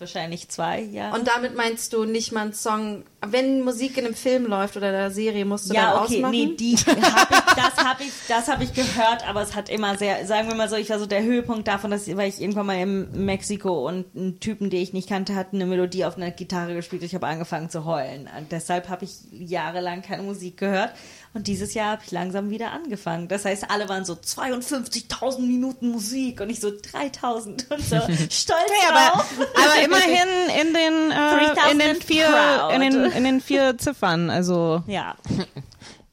Wahrscheinlich 0.00 0.48
zwei 0.48 0.80
Jahre. 0.80 1.14
Und 1.18 1.28
damit 1.28 1.54
meinst 1.54 1.92
du 1.92 2.06
nicht 2.06 2.32
mal 2.32 2.40
einen 2.40 2.52
Song, 2.54 3.04
wenn 3.20 3.62
Musik 3.62 3.98
in 3.98 4.06
einem 4.06 4.14
Film 4.14 4.46
läuft 4.46 4.78
oder 4.78 4.88
einer 4.88 5.10
Serie, 5.10 5.44
musst 5.44 5.68
du 5.68 5.74
ja, 5.74 5.92
dann 5.92 6.04
okay, 6.04 6.14
ausmachen? 6.14 6.30
nee, 6.30 6.56
die 6.58 6.74
hab 6.74 7.30
ich, 7.30 7.54
das 7.54 7.84
habe 7.84 8.02
ich, 8.04 8.12
das 8.26 8.48
habe 8.48 8.64
ich 8.64 8.72
gehört, 8.72 9.28
aber 9.28 9.42
es 9.42 9.54
hat 9.54 9.68
immer 9.68 9.98
sehr, 9.98 10.26
sagen 10.26 10.48
wir 10.48 10.54
mal 10.54 10.70
so, 10.70 10.76
ich 10.76 10.88
war 10.88 10.98
so 10.98 11.04
der 11.04 11.22
Höhepunkt 11.22 11.68
davon, 11.68 11.90
dass 11.90 12.08
weil 12.16 12.30
ich 12.30 12.40
irgendwann 12.40 12.64
mal 12.64 12.78
in 12.78 13.26
Mexiko 13.26 13.86
und 13.86 14.14
ein 14.14 14.40
Typen, 14.40 14.70
den 14.70 14.80
ich 14.80 14.94
nicht 14.94 15.06
kannte, 15.06 15.34
hat 15.34 15.48
eine 15.52 15.66
Melodie 15.66 16.06
auf 16.06 16.16
einer 16.16 16.30
Gitarre 16.30 16.72
gespielt. 16.74 17.02
Ich 17.02 17.14
habe 17.14 17.26
angefangen 17.26 17.68
zu 17.68 17.84
heulen. 17.84 18.26
Und 18.38 18.52
deshalb 18.52 18.88
habe 18.88 19.04
ich 19.04 19.18
jahrelang 19.30 20.00
keine 20.00 20.22
Musik 20.22 20.56
gehört. 20.56 20.94
Und 21.32 21.46
dieses 21.46 21.74
Jahr 21.74 21.92
habe 21.92 22.02
ich 22.04 22.10
langsam 22.10 22.50
wieder 22.50 22.72
angefangen. 22.72 23.28
Das 23.28 23.44
heißt, 23.44 23.70
alle 23.70 23.88
waren 23.88 24.04
so 24.04 24.14
52.000 24.14 25.42
Minuten 25.42 25.88
Musik 25.90 26.40
und 26.40 26.50
ich 26.50 26.58
so 26.58 26.68
3.000 26.68 27.70
und 27.70 27.84
so 27.84 27.96
stolz 28.30 28.48
drauf. 28.48 28.90
aber, 28.90 29.24
aber 29.54 29.84
immerhin 29.84 30.28
in 30.60 30.74
den, 30.74 31.10
äh, 31.12 31.70
in 31.70 31.78
den 31.78 31.90
3000 31.90 32.04
vier, 32.04 32.26
proud. 32.26 32.72
in 32.72 32.80
den, 32.80 33.04
in 33.12 33.24
den 33.24 33.40
vier 33.40 33.78
Ziffern, 33.78 34.28
also. 34.28 34.82
Ja, 34.88 35.14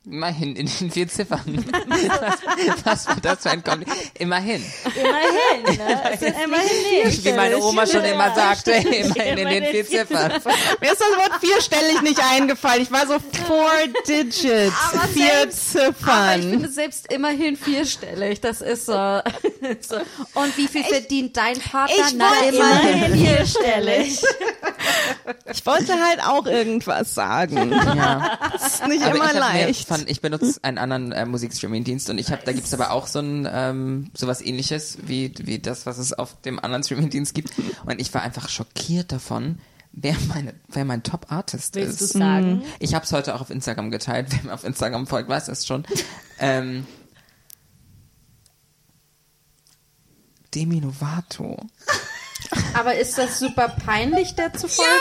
Immerhin 0.10 0.56
in 0.56 0.68
den 0.80 0.90
vier 0.90 1.08
Ziffern. 1.10 1.42
Was, 2.86 3.08
war 3.08 3.18
das 3.22 3.40
für 3.42 3.50
ein 3.50 3.62
Kompliment? 3.62 3.98
Immerhin. 4.18 4.64
immerhin. 4.96 5.78
Ne? 5.78 6.12
Es 6.14 6.22
immerhin 6.22 7.26
Wie 7.26 7.32
meine 7.34 7.58
Oma 7.58 7.86
schon 7.86 8.06
immer 8.06 8.34
sagte, 8.34 8.72
immerhin 8.72 9.38
in 9.38 9.48
den 9.50 9.64
vier 9.86 9.86
Ziffern. 9.86 10.32
Mir 10.80 10.92
ist 10.94 11.02
das 11.02 11.18
Wort 11.18 11.34
vierstellig 11.42 12.02
nicht 12.04 12.22
eingefallen. 12.32 12.84
Ich 12.84 12.92
war 12.92 13.06
so 13.06 13.18
four 13.48 13.70
digits, 14.08 14.74
Aber 14.94 15.08
vier 15.10 15.26
selbst- 15.26 15.76
Aber 15.78 15.90
ich 15.90 15.98
Ziffern. 15.98 16.42
finde 16.42 16.70
selbst 16.72 17.12
immerhin 17.12 17.58
vierstellig. 17.58 18.40
Das 18.40 18.62
ist 18.62 18.86
so. 18.86 18.94
Und 20.36 20.58
wie 20.58 20.68
viel 20.70 20.84
verdient 20.86 21.36
dein 21.36 21.60
Partner? 21.60 21.96
ich 22.08 22.14
Na, 22.16 22.32
immerhin 22.48 23.26
vierstellig. 23.26 24.22
Ich 25.52 25.66
wollte 25.66 25.94
halt 26.02 26.22
auch 26.24 26.46
irgendwas 26.46 27.14
sagen. 27.14 27.72
Ja. 27.74 28.40
Das 28.54 28.76
ist 28.76 28.88
nicht 28.88 29.04
Aber 29.04 29.16
immer 29.16 29.34
ich, 29.34 29.40
leicht. 29.40 29.88
Von, 29.98 30.08
ich 30.08 30.22
benutze 30.22 30.64
einen 30.64 30.78
anderen 30.78 31.12
äh, 31.12 31.26
Musikstreaming-Dienst 31.26 32.10
und 32.10 32.18
ich 32.18 32.32
habe, 32.32 32.42
da 32.46 32.54
gibt's 32.54 32.74
aber 32.74 32.92
auch 32.92 33.08
so 33.08 33.20
ein 33.20 33.48
ähm, 33.52 34.12
sowas 34.16 34.42
ähnliches 34.42 34.98
wie, 35.04 35.34
wie 35.40 35.60
das, 35.60 35.86
was 35.86 35.98
es 35.98 36.14
auf 36.14 36.40
dem 36.42 36.60
anderen 36.60 36.84
Streaming-Dienst 36.84 37.34
gibt. 37.34 37.52
Und 37.86 38.00
ich 38.00 38.14
war 38.14 38.22
einfach 38.22 38.50
schockiert 38.50 39.12
davon, 39.12 39.60
wer 39.92 40.16
meine, 40.28 40.54
wer 40.68 40.86
mein 40.86 41.04
Top-Artist 41.04 41.76
Willst 41.76 42.00
du 42.02 42.06
ist. 42.06 42.14
sagen? 42.14 42.64
Ich 42.80 42.94
habe 42.94 43.06
es 43.06 43.12
heute 43.12 43.36
auch 43.36 43.42
auf 43.42 43.50
Instagram 43.50 43.92
geteilt. 43.92 44.28
Wer 44.30 44.44
mir 44.44 44.54
auf 44.54 44.64
Instagram 44.64 45.08
folgt, 45.08 45.30
weiß 45.30 45.46
das 45.46 45.66
schon. 45.66 45.86
ähm, 46.40 46.86
Demi 50.54 50.80
Lovato. 50.80 51.58
Aber 52.78 52.96
ist 52.96 53.18
das 53.18 53.40
super 53.40 53.74
peinlich, 53.86 54.36
der 54.36 54.54
zu 54.54 54.68
folgen? 54.68 54.92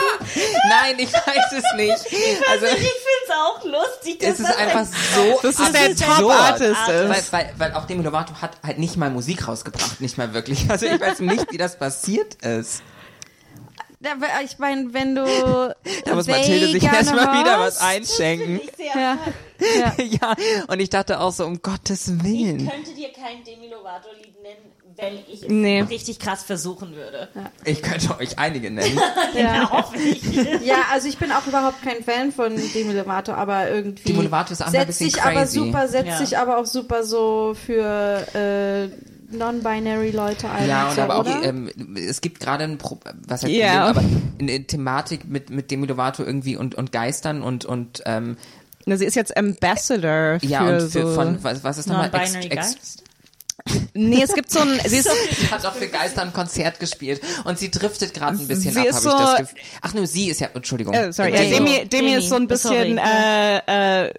Nein, 0.69 0.95
ich 0.97 1.13
weiß 1.13 1.51
es 1.57 1.63
nicht. 1.75 2.49
Also 2.49 2.65
Ich 2.65 2.71
finde 2.71 2.89
es 3.27 3.33
auch 3.35 3.63
lustig, 3.63 4.19
dass 4.19 4.29
es 4.31 4.39
ist 4.39 4.47
das 4.49 4.57
einfach 4.57 4.85
so 4.85 5.39
Das 5.41 5.59
ist 5.59 5.73
der. 5.73 5.95
Top-Artist 6.17 6.75
Weil, 6.87 7.11
ist. 7.19 7.33
weil, 7.33 7.53
weil 7.57 7.73
auch 7.73 7.85
Demi 7.85 8.03
Lovato 8.03 8.33
hat 8.41 8.57
halt 8.65 8.79
nicht 8.79 8.97
mal 8.97 9.09
Musik 9.09 9.47
rausgebracht, 9.47 10.01
nicht 10.01 10.17
mal 10.17 10.33
wirklich. 10.33 10.69
Also 10.69 10.85
ich 10.85 10.99
weiß 10.99 11.19
nicht, 11.19 11.51
wie 11.51 11.57
das 11.57 11.77
passiert 11.77 12.35
ist. 12.43 12.81
Ja, 13.99 14.13
Ich 14.43 14.59
meine, 14.59 14.93
wenn 14.93 15.15
du. 15.15 15.75
Da 16.05 16.13
muss 16.15 16.27
Mathilde 16.27 16.67
sich 16.71 16.83
erstmal 16.83 17.39
wieder 17.39 17.59
was 17.59 17.79
einschenken. 17.81 18.61
Ja. 18.77 19.17
ja, 19.97 20.35
und 20.67 20.79
ich 20.79 20.89
dachte 20.91 21.19
auch 21.19 21.31
so, 21.31 21.45
um 21.45 21.61
Gottes 21.63 22.07
Ich 22.07 22.23
Willen. 22.23 22.69
könnte 22.69 22.93
dir 22.93 23.11
kein 23.11 23.43
Demi 23.43 23.67
Lovato-Lied 23.69 24.39
nennen, 24.43 24.71
wenn 24.97 25.13
ich 25.31 25.43
es 25.43 25.49
Nee. 25.49 25.81
richtig 25.81 26.19
krass 26.19 26.43
versuchen 26.43 26.95
würde. 26.95 27.27
Ich 27.65 27.81
könnte 27.81 28.17
euch 28.19 28.37
einige 28.39 28.71
nennen. 28.71 28.99
Ja, 29.35 29.85
ich. 29.95 30.23
ja, 30.65 30.77
also 30.91 31.07
ich 31.07 31.17
bin 31.17 31.31
auch 31.31 31.45
überhaupt 31.45 31.81
kein 31.83 32.03
Fan 32.03 32.31
von 32.31 32.55
Demi 32.73 32.93
Lovato, 32.93 33.31
aber 33.33 33.69
irgendwie. 33.69 34.03
Demi 34.11 34.23
Lovato 34.23 34.53
ist 34.53 34.61
auch 34.61 34.65
mal 34.71 34.79
ein 34.79 34.85
setzt 34.87 34.99
bisschen 34.99 35.09
sich 35.11 35.21
aber 35.21 35.33
crazy. 35.41 35.59
super, 35.59 35.87
setzt 35.87 36.07
Ja. 36.07 36.17
sich 36.17 36.37
aber 36.37 36.57
auch 36.57 36.65
super 36.65 37.03
so 37.03 37.55
für 37.65 38.25
äh, 38.33 39.35
non-binary 39.35 40.11
Leute 40.11 40.49
ein. 40.49 40.67
Ja, 40.67 40.87
und 40.89 40.95
so, 40.95 41.01
aber 41.01 41.17
auch, 41.17 41.43
ähm, 41.43 41.69
es 41.95 42.21
gibt 42.21 42.39
gerade 42.39 42.63
ein, 42.63 42.77
Pro 42.77 42.97
was 43.27 43.43
heißt 43.43 43.51
Ja. 43.53 43.91
Problem, 43.91 44.03
aber 44.39 44.41
eine 44.41 44.63
Thematik 44.63 45.25
mit, 45.27 45.49
mit 45.49 45.69
Demi 45.69 45.85
Lovato 45.87 46.23
irgendwie 46.23 46.55
und, 46.55 46.75
und 46.75 46.91
Geistern 46.91 47.41
und, 47.43 47.65
und, 47.65 48.01
ähm, 48.05 48.37
Na, 48.85 48.95
sie 48.97 49.05
ist 49.05 49.15
jetzt 49.15 49.35
Ambassador 49.35 50.39
für 50.39 50.45
ja, 50.45 50.61
und 50.61 50.89
für, 50.89 51.05
so. 51.07 51.13
von, 51.13 51.43
was, 51.43 51.63
was 51.63 51.77
ist 51.77 51.87
nochmal? 51.87 52.07
Ex, 52.13 52.33
Non-binary 52.33 52.45
ex, 52.51 52.55
Geist? 52.55 53.03
Nee, 53.93 54.21
es 54.21 54.33
gibt 54.33 54.51
so 54.51 54.59
ein. 54.59 54.79
Sie 54.85 54.97
ist, 54.97 55.09
Sie 55.39 55.49
hat 55.49 55.65
auch 55.65 55.73
für 55.73 55.87
Geister 55.87 56.21
ein 56.21 56.33
Konzert 56.33 56.79
gespielt 56.79 57.21
und 57.45 57.57
sie 57.59 57.71
driftet 57.71 58.13
gerade 58.13 58.37
ein 58.37 58.47
bisschen 58.47 58.73
Sie 58.73 58.79
ab, 58.79 58.85
ist 58.87 59.05
habe 59.05 59.07
ich 59.07 59.13
das 59.21 59.31
so- 59.31 59.37
Gefühl. 59.43 59.59
Ach 59.81 59.93
nur, 59.93 60.07
sie 60.07 60.29
ist 60.29 60.39
ja, 60.39 60.47
Entschuldigung. 60.53 60.93
äh, 60.93 61.11
sorry, 61.11 61.31
Demi. 61.31 61.43
ja, 61.43 61.57
Demi, 61.57 61.69
Demi 61.75 61.87
Demi, 61.89 62.13
ist 62.15 62.29
so 62.29 62.35
ein 62.35 62.47
sorry. 62.57 62.93
bisschen 62.93 62.97
äh, 62.97 64.05
äh, 64.07 64.13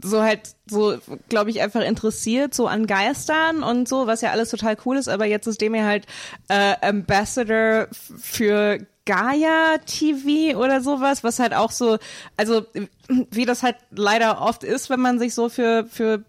so 0.00 0.22
halt 0.22 0.40
so, 0.70 0.98
glaube 1.28 1.50
ich, 1.50 1.60
einfach 1.60 1.80
interessiert 1.80 2.54
so 2.54 2.68
an 2.68 2.86
Geistern 2.86 3.62
und 3.64 3.88
so, 3.88 4.06
was 4.06 4.20
ja 4.20 4.30
alles 4.30 4.50
total 4.50 4.76
cool 4.84 4.96
ist. 4.96 5.08
Aber 5.08 5.26
jetzt 5.26 5.46
ist 5.48 5.60
Demi 5.60 5.80
halt 5.80 6.06
äh, 6.48 6.74
Ambassador 6.80 7.88
für 8.20 8.78
Gaia 9.06 9.78
TV 9.86 10.56
oder 10.58 10.82
sowas, 10.82 11.24
was 11.24 11.38
halt 11.40 11.54
auch 11.54 11.72
so, 11.72 11.98
also 12.36 12.66
wie 13.08 13.46
das 13.46 13.62
halt 13.62 13.76
leider 13.90 14.40
oft 14.42 14.62
ist, 14.62 14.90
wenn 14.90 15.00
man 15.00 15.18
sich 15.18 15.34
so 15.34 15.48
für 15.48 15.86
für 15.90 16.22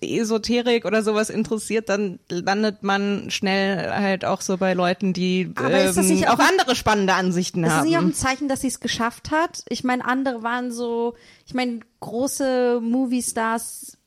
Esoterik 0.00 0.84
oder 0.84 1.02
sowas 1.02 1.30
interessiert, 1.30 1.88
dann 1.88 2.18
landet 2.28 2.82
man 2.82 3.30
schnell 3.30 3.90
halt 3.90 4.24
auch 4.24 4.40
so 4.40 4.56
bei 4.56 4.74
Leuten, 4.74 5.12
die 5.12 5.52
Aber 5.56 5.82
ist 5.84 5.96
das 5.96 6.06
ähm, 6.08 6.14
nicht 6.16 6.28
auch 6.28 6.38
auch- 6.38 6.48
andere 6.48 6.74
spannende 6.76 7.14
Ansichten 7.14 7.64
Ist 7.64 7.70
das 7.70 7.78
haben. 7.78 7.86
nicht 7.88 7.96
auch 7.98 8.02
ein 8.02 8.14
Zeichen, 8.14 8.48
dass 8.48 8.60
sie 8.62 8.68
es 8.68 8.80
geschafft 8.80 9.30
hat? 9.30 9.64
Ich 9.68 9.84
meine, 9.84 10.04
andere 10.04 10.42
waren 10.42 10.72
so, 10.72 11.14
ich 11.46 11.54
meine, 11.54 11.80
große 12.00 12.80
Movie-Stars 12.82 13.98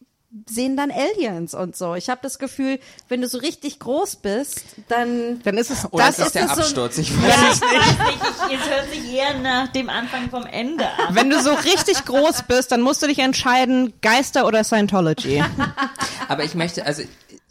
sehen 0.49 0.75
dann 0.75 0.91
Aliens 0.91 1.53
und 1.53 1.75
so. 1.75 1.93
Ich 1.95 2.09
habe 2.09 2.19
das 2.23 2.39
Gefühl, 2.39 2.79
wenn 3.07 3.21
du 3.21 3.27
so 3.27 3.37
richtig 3.37 3.79
groß 3.79 4.15
bist, 4.17 4.63
dann 4.87 5.41
Dann 5.43 5.57
ist 5.57 5.69
es 5.69 5.85
Oder 5.91 6.05
das 6.07 6.17
ist 6.19 6.25
das 6.25 6.31
der 6.33 6.45
ist 6.45 6.55
so- 6.55 6.61
Absturz? 6.61 6.97
Ich 6.97 7.09
Ja, 7.11 7.15
weiß 7.17 7.55
ich 7.55 7.61
nicht. 7.61 7.71
weiß 7.71 8.07
nicht. 8.07 8.53
Ich, 8.53 8.59
es 8.59 8.69
hört 8.69 8.89
sich 8.91 9.13
eher 9.13 9.37
nach 9.39 9.67
dem 9.69 9.89
Anfang 9.89 10.29
vom 10.29 10.45
Ende 10.45 10.89
an. 10.89 11.15
Wenn 11.15 11.29
du 11.29 11.39
so 11.41 11.53
richtig 11.53 12.03
groß 12.05 12.43
bist, 12.47 12.71
dann 12.71 12.81
musst 12.81 13.01
du 13.03 13.07
dich 13.07 13.19
entscheiden, 13.19 13.93
Geister 14.01 14.47
oder 14.47 14.63
Scientology. 14.63 15.43
Aber 16.27 16.43
ich 16.43 16.55
möchte, 16.55 16.85
also 16.85 17.03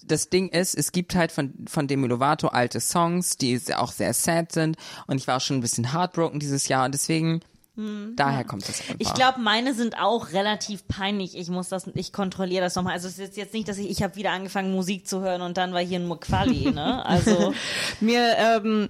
das 0.05 0.29
Ding 0.29 0.49
ist, 0.49 0.75
es 0.75 0.91
gibt 0.91 1.15
halt 1.15 1.31
von, 1.31 1.55
von 1.69 1.87
Demi 1.87 2.09
Lovato 2.09 2.49
alte 2.49 2.81
Songs, 2.81 3.37
die 3.37 3.61
auch 3.77 3.93
sehr 3.93 4.13
sad 4.13 4.51
sind. 4.53 4.77
Und 5.07 5.19
ich 5.19 5.29
war 5.29 5.37
auch 5.37 5.41
schon 5.41 5.59
ein 5.59 5.63
bisschen 5.63 5.93
heartbroken 5.93 6.41
dieses 6.41 6.67
Jahr 6.69 6.85
und 6.85 6.93
deswegen, 6.93 7.41
daher 7.75 8.45
kommt 8.45 8.69
das 8.69 8.81
einfach. 8.81 8.95
Ich 8.99 9.15
glaube, 9.15 9.41
meine 9.41 9.75
sind 9.75 9.99
auch 9.99 10.33
relativ 10.33 10.87
peinlich. 10.89 11.37
Ich 11.37 11.49
muss 11.49 11.69
das, 11.69 11.87
ich 11.95 12.13
kontrolliere 12.13 12.63
das 12.63 12.75
nochmal. 12.75 12.93
Also 12.93 13.09
es 13.09 13.19
ist 13.19 13.37
jetzt 13.37 13.55
nicht, 13.55 13.69
dass 13.69 13.79
ich, 13.79 13.91
ich 13.91 14.03
habe 14.03 14.17
wieder 14.17 14.31
angefangen 14.33 14.73
Musik 14.73 15.07
zu 15.07 15.21
hören 15.21 15.41
und 15.43 15.57
dann 15.57 15.73
war 15.73 15.81
hier 15.81 15.99
ein 15.99 16.07
Muquali, 16.07 16.71
ne? 16.75 17.05
Also, 17.05 17.55
Mir, 18.01 18.37
ähm, 18.37 18.89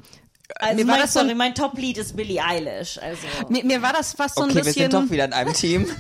also 0.57 0.77
mir 0.77 0.87
war 0.87 0.95
mein, 0.95 1.03
das 1.03 1.13
so 1.13 1.21
sorry, 1.21 1.31
ein, 1.33 1.37
mein 1.37 1.55
Top-Lied 1.55 1.99
ist 1.99 2.17
Billie 2.17 2.43
Eilish. 2.45 2.99
Also 2.99 3.23
mir, 3.49 3.65
mir 3.65 3.83
war 3.83 3.93
das 3.93 4.13
fast 4.13 4.37
so 4.37 4.43
ein 4.43 4.51
okay, 4.51 4.57
wir 4.57 4.65
bisschen. 4.65 4.91
sind 4.91 4.95
doch 4.95 5.11
wieder 5.11 5.25
in 5.25 5.33
einem 5.33 5.53
Team. 5.55 5.87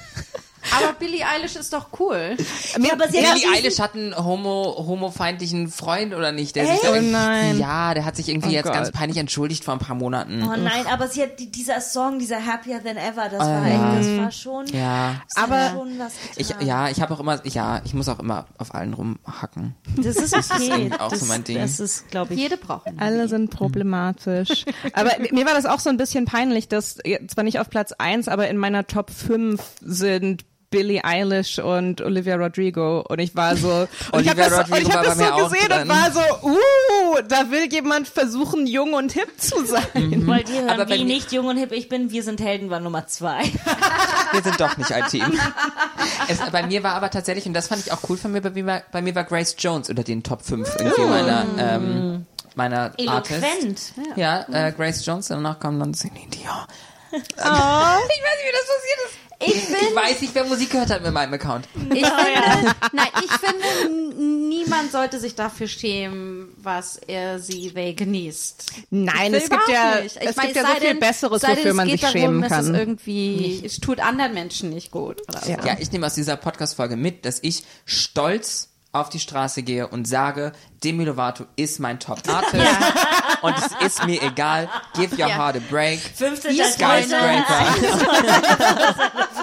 Aber 0.71 0.93
Billie 0.95 1.27
Eilish 1.27 1.57
ist 1.57 1.73
doch 1.73 1.89
cool. 1.99 2.37
Mir, 2.79 2.93
aber 2.93 3.09
sie 3.09 3.19
hat 3.19 3.25
ja, 3.25 3.35
Billie 3.35 3.51
Eilish 3.59 3.79
hat 3.81 3.95
einen 3.95 4.17
homo, 4.17 4.75
homofeindlichen 4.87 5.69
Freund 5.69 6.15
oder 6.15 6.33
nicht? 6.33 6.55
Der 6.57 6.67
sich 6.67 6.81
Oh 6.89 7.01
nein. 7.01 7.59
Ja, 7.59 7.95
der 7.95 8.05
hat 8.05 8.17
sich 8.17 8.29
irgendwie 8.29 8.51
Oh 8.51 8.53
jetzt 8.53 8.73
ganz 8.73 8.89
Gott. 8.89 8.95
peinlich 8.97 9.19
entschuldigt 9.19 9.65
vor 9.65 9.75
ein 9.75 9.81
paar 9.81 9.97
Monaten. 9.97 10.43
Oh 10.45 10.57
nein, 10.57 10.87
aber 10.91 11.09
sie 11.09 11.23
hat 11.23 11.39
die, 11.41 11.51
dieser 11.51 11.81
Song, 11.81 12.19
dieser 12.19 12.45
Happier 12.47 12.83
Than 12.83 12.97
Ever, 12.97 13.29
das 13.29 13.41
war 13.41 13.67
echt, 13.67 13.99
das 13.99 14.19
war 14.19 14.31
schon, 14.31 14.67
Ja. 14.69 15.17
das 15.35 15.45
Aber 15.45 15.71
schon 15.71 15.99
was 15.99 16.13
Ich, 16.37 16.55
ja, 16.61 16.89
ich 16.89 17.01
habe 17.01 17.15
auch 17.15 17.21
immer, 17.21 17.41
ja, 17.47 17.81
ich 17.85 17.95
muss 17.95 18.09
auch 18.09 18.19
immer 18.19 18.47
auf 18.59 18.75
allen 18.75 18.95
rumhacken. 18.95 19.75
das 19.97 20.17
ist 20.17 20.35
okay. 20.35 20.69
irgendwie 20.71 21.01
auch 21.01 21.11
so 21.11 21.17
das, 21.21 21.29
mein 21.29 21.45
Ding. 21.45 21.59
Das 21.59 21.81
ist, 21.81 22.09
glaube 22.11 22.35
ich, 22.35 22.41
Jede 22.41 22.57
braucht 22.57 22.87
einen. 22.87 22.99
Alle 23.01 23.29
sind 23.29 23.51
problematisch. 23.51 24.65
aber 24.93 25.13
mir 25.33 25.47
war 25.47 25.55
das 25.55 25.67
auch 25.67 25.81
so 25.81 25.91
ein 25.91 25.97
bisschen 25.97 26.25
peinlich, 26.25 26.69
dass 26.69 26.99
zwar 27.29 27.45
nicht 27.45 27.59
auf 27.59 27.69
Platz 27.71 27.93
1, 27.93 28.29
aber 28.29 28.49
in 28.49 28.57
meiner 28.57 28.87
Top 28.87 29.11
5 29.11 29.61
sind 29.81 30.45
Billie 30.73 31.05
Eilish 31.05 31.61
und 31.61 32.01
Olivia 32.01 32.35
Rodrigo 32.35 33.05
und 33.09 33.21
ich 33.21 33.37
war 33.37 33.57
so 33.57 33.87
und 34.11 34.23
ich 34.23 34.31
Olivia 34.31 34.51
habe 34.51 34.57
das, 34.57 34.71
und 34.71 34.83
ich 34.83 34.93
hab 34.93 35.05
das 35.05 35.19
so 35.19 35.45
gesehen 35.45 35.69
drin. 35.69 35.83
und 35.83 35.89
war 35.89 36.11
so 36.11 36.49
uh 36.49 37.23
da 37.29 37.51
will 37.53 37.73
jemand 37.73 38.09
versuchen 38.09 38.67
jung 38.67 38.95
und 38.95 39.13
hip 39.13 39.29
zu 39.39 39.65
sein 39.65 40.13
wollt 40.33 40.49
ihr 40.49 40.63
hören, 40.63 40.81
Aber 40.81 40.89
wie 40.89 41.05
nicht 41.05 41.33
jung 41.33 41.47
und 41.47 41.57
hip 41.57 41.73
ich 41.73 41.89
bin? 41.89 42.11
Wir 42.11 42.23
sind 42.23 42.41
Helden 42.41 42.71
war 42.71 42.81
Nummer 42.81 43.07
zwei. 43.07 43.43
Wir 44.33 44.43
sind 44.43 44.61
doch 44.61 44.77
nicht 44.77 44.93
ein 44.93 45.07
Team. 45.09 45.39
es, 46.29 46.39
bei 46.51 46.67
mir 46.67 46.83
war 46.83 46.95
aber 46.95 47.11
tatsächlich, 47.11 47.47
und 47.47 47.55
das 47.55 47.69
fand 47.69 47.85
ich 47.85 47.93
auch 47.93 47.99
cool 48.09 48.17
von 48.17 48.33
mir, 48.33 48.41
bei 48.41 48.51
mir 48.51 48.67
war, 48.67 48.83
bei 48.91 49.03
mir 49.03 49.15
war 49.15 49.25
Grace 49.25 49.55
Jones 49.59 49.91
unter 49.91 50.03
den 50.03 50.23
Top 50.23 50.43
5 50.43 50.77
irgendwie 50.79 51.03
meiner, 51.03 51.47
ähm, 51.59 52.27
meiner. 52.55 52.93
Eloquent. 52.97 53.93
Ja, 54.17 54.47
äh, 54.51 54.73
Grace 54.73 55.05
Jones, 55.05 55.29
danach 55.29 55.61
kam 55.61 55.79
dann 55.79 55.93
Celine 55.93 56.31
Dion. 56.31 56.67
Ich 57.37 57.45
weiß 57.45 58.01
nicht, 58.07 58.47
wie 58.47 58.53
das 58.53 58.67
passiert 58.67 59.01
ist. 59.07 59.19
Ich 59.45 59.55
Ich 59.57 59.63
finde, 59.65 59.97
weiß 59.97 60.21
nicht, 60.21 60.35
wer 60.37 60.45
Musik 60.45 60.71
gehört 60.71 60.91
hat 60.91 61.03
mit 61.03 61.13
meinem 61.13 61.35
Account. 61.35 61.67
ich 61.93 62.07
finde, 62.07 62.75
nein, 62.93 63.09
ich 63.25 63.31
finde, 63.33 64.23
niemand 64.49 64.93
sollte 64.93 65.19
sich 65.19 65.35
dafür 65.35 65.67
schämen, 65.67 66.55
was 66.59 66.97
er 66.97 67.41
sie 67.41 67.73
they 67.73 67.93
genießt. 67.93 68.67
Nein, 68.91 69.35
es 69.35 69.51
gibt 69.51 69.69
ja 69.69 70.01
nicht. 70.01 70.17
es 70.17 70.37
meine, 70.37 70.53
gibt 70.53 70.57
ja 70.57 70.67
so 70.69 70.73
viel 70.79 70.89
denn- 70.91 71.01
besseres 71.01 71.43
denn, 71.43 71.51
wofür 71.57 71.71
es 71.71 71.77
man 71.77 71.89
sich 71.91 72.01
darum, 72.01 72.13
schämen 72.21 72.43
kann 72.43 72.73
Es 72.73 72.79
irgendwie, 72.81 73.63
es 73.65 73.81
tut 73.81 73.99
anderen 73.99 74.33
Menschen 74.33 74.71
nicht 74.71 74.93
gut. 74.93 75.23
Oder 75.29 75.41
so. 75.41 75.51
Ja, 75.51 75.77
ich 75.81 75.91
nehme 75.91 76.07
aus 76.07 76.15
dieser 76.15 76.37
Podcast-Folge 76.37 76.97
mit, 76.97 77.25
dass 77.25 77.41
ich 77.43 77.65
stolz 77.85 78.69
auf 78.93 79.09
die 79.09 79.19
Straße 79.21 79.63
gehe 79.65 79.89
und 79.89 80.07
sage, 80.07 80.53
Demi 80.85 81.05
Lovato 81.05 81.45
ist 81.57 81.79
mein 81.81 81.99
Top-Artist 82.01 82.55
und 83.43 83.55
es 83.57 83.87
ist 83.87 84.05
mir 84.07 84.21
egal, 84.23 84.69
give 84.95 85.13
your 85.13 85.29
Ja. 85.29 85.37
heart 85.37 85.57
a 85.57 85.61
break. 85.71 86.01
15. 86.01 86.53
Skyscraper. 86.55 87.67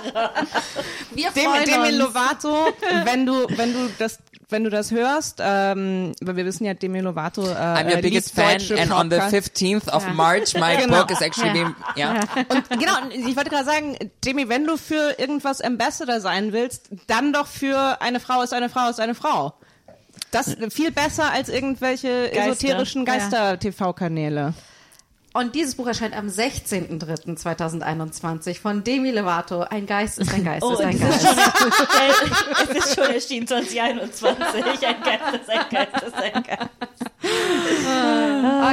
Wir 1.12 1.32
Demi, 1.32 1.66
Demi. 1.66 1.92
Lovato, 1.98 2.68
wenn 3.04 3.26
du, 3.26 3.46
wenn 3.58 3.74
du 3.74 3.90
das, 3.98 4.20
wenn 4.50 4.64
du 4.64 4.70
das 4.70 4.92
hörst, 4.92 5.40
ähm, 5.42 6.14
weil 6.22 6.36
wir 6.38 6.46
wissen 6.46 6.66
ja, 6.66 6.74
Demi 6.74 7.00
Lovato, 7.02 7.46
äh, 7.48 7.54
I'm 7.54 7.94
your 7.94 8.02
biggest 8.02 8.34
fan 8.34 8.58
and 8.78 8.92
on 8.92 9.10
the 9.10 9.18
Popcast. 9.18 9.36
15th 9.58 9.90
of 9.92 10.08
March 10.14 10.54
my 10.56 10.76
Genau. 10.78 11.00
book 11.00 11.12
is 11.12 11.22
actually 11.22 11.52
being, 11.52 11.76
ja. 11.96 12.14
Und 12.50 12.70
genau, 12.80 12.94
ich 13.12 13.36
wollte 13.36 13.50
gerade 13.50 13.66
sagen, 13.66 13.98
Demi, 14.24 14.48
wenn 14.50 14.66
du 14.66 14.78
für 14.78 15.16
irgendwas 15.20 15.62
Ambassador 15.62 16.22
sein 16.22 16.54
willst, 16.54 16.90
dann 17.08 17.34
doch 17.34 17.48
für 17.48 18.02
eine 18.02 18.20
Frau 18.20 18.42
ist 18.42 18.54
eine 18.54 18.70
Frau 18.70 18.90
ist 18.90 19.00
eine 19.00 19.16
Frau. 19.16 19.54
Das 20.32 20.48
ist 20.48 20.58
viel 20.74 20.90
besser 20.92 21.32
als 21.32 21.50
irgendwelche 21.50 22.30
Geister. 22.34 22.52
esoterischen 22.52 23.06
Geister-TV-Kanäle. 23.06 24.54
Und 25.32 25.54
dieses 25.54 25.76
Buch 25.76 25.86
erscheint 25.86 26.18
am 26.18 26.26
16.03.2021 26.28 28.60
von 28.60 28.84
Demi 28.84 29.12
Lovato. 29.12 29.62
Ein 29.62 29.86
Geist 29.86 30.18
ist 30.18 30.34
ein 30.34 30.44
Geist 30.44 30.64
Oh, 30.64 30.72
ist 30.74 30.82
ein 30.82 30.96
es 30.96 31.02
Geist. 31.02 31.24
ist, 31.24 31.38
schon, 31.38 31.44
es 32.64 32.72
ist 32.86 32.96
schon 32.96 33.04
erschienen 33.14 33.46
2021. 33.48 34.66
Ein 34.66 35.04
Geist 35.04 35.36
ist 35.40 35.48
ein 35.50 35.66
Geist 35.70 36.02
ist 36.04 36.16
ein 36.16 36.44
Geist. 36.44 36.70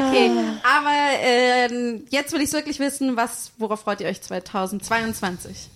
Okay, 0.09 0.31
aber 0.63 0.95
ähm, 1.21 2.07
jetzt 2.11 2.33
will 2.33 2.41
ich 2.41 2.51
wirklich 2.55 2.79
wissen, 2.81 3.17
was, 3.17 3.53
worauf 3.59 3.81
freut 3.81 4.01
ihr 4.01 4.07
euch 4.09 4.23
2022? 4.23 5.69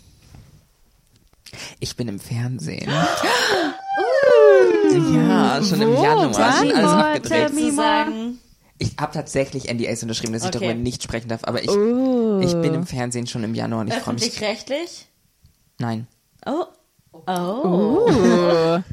Ich 1.80 1.96
bin 1.96 2.08
im 2.08 2.18
Fernsehen. 2.20 2.90
Ja, 5.14 5.62
schon 5.62 5.80
im 5.82 5.94
Januar, 5.94 6.34
schon 6.58 6.72
alles 6.72 6.90
abgedreht. 6.90 7.50
Zu 7.50 7.72
sagen, 7.74 8.38
Ich 8.78 8.96
habe 8.98 9.12
tatsächlich 9.12 9.72
NDAs 9.72 10.02
unterschrieben, 10.02 10.32
dass 10.32 10.42
ich 10.42 10.48
Okay. 10.48 10.58
darüber 10.58 10.74
nicht 10.74 11.02
sprechen 11.02 11.28
darf, 11.28 11.44
aber 11.44 11.58
ich, 11.62 11.68
ich 11.70 12.60
bin 12.60 12.74
im 12.74 12.86
Fernsehen 12.86 13.26
schon 13.26 13.44
im 13.44 13.54
Januar 13.54 13.82
und 13.82 13.88
ich 13.88 13.94
freue 13.94 14.14
mich. 14.14 14.24
öffentlich-rechtlich? 14.24 15.06
Nein. 15.78 16.06
Oh. 16.46 16.64
Oh. 17.26 18.80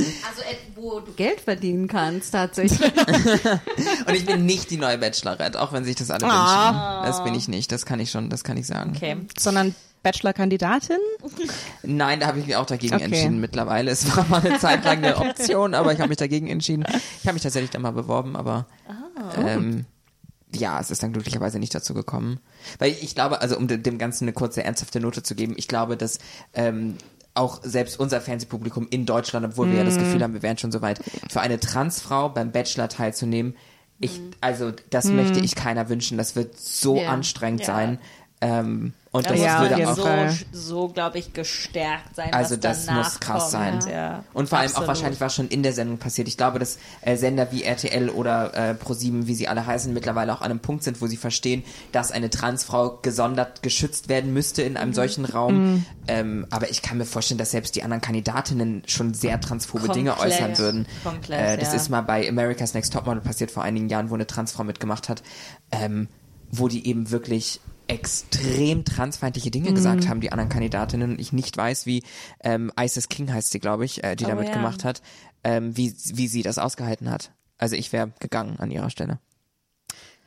Also, 0.00 0.42
äh, 0.42 0.54
wo 0.76 1.00
du 1.00 1.10
Geld 1.12 1.40
verdienen 1.40 1.88
kannst, 1.88 2.30
tatsächlich. 2.30 2.80
Und 4.06 4.14
ich 4.14 4.24
bin 4.26 4.46
nicht 4.46 4.70
die 4.70 4.76
neue 4.76 4.96
Bachelorette, 4.96 5.60
auch 5.60 5.72
wenn 5.72 5.82
sich 5.82 5.96
das 5.96 6.12
alle 6.12 6.24
Ah. 6.24 7.00
wünschen. 7.00 7.08
Das 7.10 7.24
bin 7.24 7.34
ich 7.34 7.48
nicht, 7.48 7.72
das 7.72 7.84
kann 7.84 7.98
ich 7.98 8.12
schon, 8.12 8.30
das 8.30 8.44
kann 8.44 8.56
ich 8.56 8.68
sagen. 8.68 8.92
Okay. 8.94 9.16
Sondern 9.36 9.74
Bachelor-Kandidatin? 10.02 10.96
Nein, 11.82 12.20
da 12.20 12.26
habe 12.26 12.38
ich 12.40 12.46
mich 12.46 12.56
auch 12.56 12.66
dagegen 12.66 12.94
Okay. 12.94 13.04
entschieden 13.04 13.40
mittlerweile. 13.40 13.90
Es 13.90 14.16
war 14.16 14.26
mal 14.28 14.44
eine 14.44 14.58
Zeit 14.58 14.84
lang 14.84 14.98
eine 14.98 15.16
Option, 15.18 15.74
aber 15.74 15.92
ich 15.92 15.98
habe 16.00 16.08
mich 16.08 16.18
dagegen 16.18 16.46
entschieden. 16.48 16.84
Ich 17.20 17.26
habe 17.26 17.34
mich 17.34 17.42
tatsächlich 17.42 17.70
dann 17.70 17.82
mal 17.82 17.92
beworben, 17.92 18.36
aber 18.36 18.66
ähm, 19.36 19.86
ja, 20.54 20.80
es 20.80 20.90
ist 20.90 21.02
dann 21.02 21.12
glücklicherweise 21.12 21.58
nicht 21.58 21.74
dazu 21.74 21.94
gekommen. 21.94 22.40
Weil 22.78 22.92
ich 22.92 23.14
glaube, 23.14 23.40
also 23.42 23.56
um 23.56 23.68
de- 23.68 23.78
dem 23.78 23.98
Ganzen 23.98 24.24
eine 24.24 24.32
kurze 24.32 24.64
ernsthafte 24.64 25.00
Note 25.00 25.22
zu 25.22 25.34
geben, 25.34 25.54
ich 25.56 25.68
glaube, 25.68 25.96
dass 25.96 26.18
ähm, 26.54 26.96
auch 27.34 27.60
selbst 27.62 28.00
unser 28.00 28.20
Fernsehpublikum 28.20 28.88
in 28.90 29.04
Deutschland, 29.06 29.44
obwohl 29.46 29.68
wir 29.70 29.76
ja 29.78 29.84
das 29.84 29.98
Gefühl 29.98 30.22
haben, 30.22 30.32
wir 30.34 30.42
wären 30.42 30.58
schon 30.58 30.72
soweit, 30.72 31.00
für 31.30 31.40
eine 31.40 31.60
Transfrau 31.60 32.28
beim 32.30 32.50
Bachelor 32.50 32.88
teilzunehmen, 32.88 33.56
ich, 34.00 34.20
also 34.40 34.72
das 34.90 35.06
möchte 35.06 35.40
ich 35.40 35.54
keiner 35.56 35.88
wünschen. 35.88 36.18
Das 36.18 36.36
wird 36.36 36.56
so 36.58 36.96
Ja. 36.96 37.08
anstrengend 37.10 37.60
Ja. 37.62 37.66
sein. 37.66 37.98
Ähm, 38.40 38.92
und 39.10 39.24
Da 39.26 39.30
das 39.30 39.38
muss 39.38 39.46
Ja, 39.46 39.60
würde 39.60 39.88
auch 39.88 39.94
so, 39.96 40.46
so 40.52 40.88
glaube 40.88 41.18
ich, 41.18 41.32
gestärkt 41.32 42.14
sein. 42.16 42.32
Also 42.32 42.56
was 42.56 42.60
das 42.60 42.90
muss 42.90 43.20
krass 43.20 43.52
kommt. 43.52 43.82
sein. 43.82 43.90
Ja. 43.90 44.24
Und 44.34 44.48
vor 44.48 44.58
allem 44.58 44.74
auch 44.76 44.86
wahrscheinlich 44.86 45.20
war 45.20 45.30
schon 45.30 45.48
in 45.48 45.62
der 45.62 45.72
Sendung 45.72 45.98
passiert. 45.98 46.28
Ich 46.28 46.36
glaube, 46.36 46.58
dass 46.58 46.78
äh, 47.00 47.16
Sender 47.16 47.50
wie 47.52 47.62
RTL 47.62 48.10
oder 48.10 48.54
äh, 48.54 48.74
Pro7, 48.74 49.26
wie 49.26 49.34
sie 49.34 49.48
alle 49.48 49.64
heißen, 49.66 49.92
mittlerweile 49.94 50.32
auch 50.34 50.40
an 50.42 50.50
einem 50.50 50.60
Punkt 50.60 50.84
sind, 50.84 51.00
wo 51.00 51.06
sie 51.06 51.16
verstehen, 51.16 51.64
dass 51.92 52.12
eine 52.12 52.30
Transfrau 52.30 52.98
gesondert 53.02 53.62
geschützt 53.62 54.08
werden 54.08 54.32
müsste 54.32 54.62
in 54.62 54.72
Mhm. 54.72 54.76
einem 54.78 54.92
solchen 54.92 55.24
Raum. 55.24 55.84
Ähm, 56.06 56.46
aber 56.50 56.70
ich 56.70 56.82
kann 56.82 56.98
mir 56.98 57.04
vorstellen, 57.04 57.38
dass 57.38 57.50
selbst 57.50 57.74
die 57.76 57.82
anderen 57.82 58.00
Kandidatinnen 58.02 58.82
schon 58.86 59.14
sehr 59.14 59.40
transphobe 59.40 59.88
Dinge 59.88 60.10
Komplett. 60.10 60.32
äußern 60.34 60.58
würden. 60.58 60.86
Komplett, 61.02 61.40
äh, 61.40 61.56
das 61.58 61.68
ja. 61.70 61.74
ist 61.76 61.88
mal 61.88 62.02
bei 62.02 62.28
America's 62.28 62.74
Next 62.74 62.92
Topmodel 62.92 63.20
passiert 63.22 63.50
vor 63.50 63.62
einigen 63.62 63.88
Jahren, 63.88 64.10
wo 64.10 64.14
eine 64.14 64.26
Transfrau 64.26 64.64
mitgemacht 64.64 65.08
hat, 65.08 65.22
ähm, 65.72 66.08
wo 66.50 66.68
die 66.68 66.86
eben 66.86 67.10
wirklich 67.10 67.60
extrem 67.88 68.84
transfeindliche 68.84 69.48
Mhm. 69.48 69.52
Dinge 69.52 69.72
gesagt 69.74 70.08
haben, 70.08 70.20
die 70.20 70.30
anderen 70.30 70.48
Kandidatinnen. 70.50 71.12
Und 71.12 71.20
ich 71.20 71.32
nicht 71.32 71.56
weiß, 71.56 71.86
wie 71.86 72.02
ähm, 72.44 72.70
Isis 72.78 73.08
King 73.08 73.32
heißt 73.32 73.50
sie, 73.50 73.58
glaube 73.58 73.84
ich, 73.84 74.04
äh, 74.04 74.14
die 74.14 74.24
Oh, 74.24 74.28
da 74.28 74.34
ja. 74.34 74.40
mitgemacht 74.42 74.84
hat, 74.84 75.02
ähm, 75.44 75.76
wie, 75.76 75.94
wie 76.04 76.28
sie 76.28 76.42
das 76.42 76.58
ausgehalten 76.58 77.10
hat. 77.10 77.32
Also 77.56 77.74
ich 77.74 77.92
wäre 77.92 78.12
gegangen 78.20 78.58
an 78.60 78.70
ihrer 78.70 78.90
Stelle. 78.90 79.18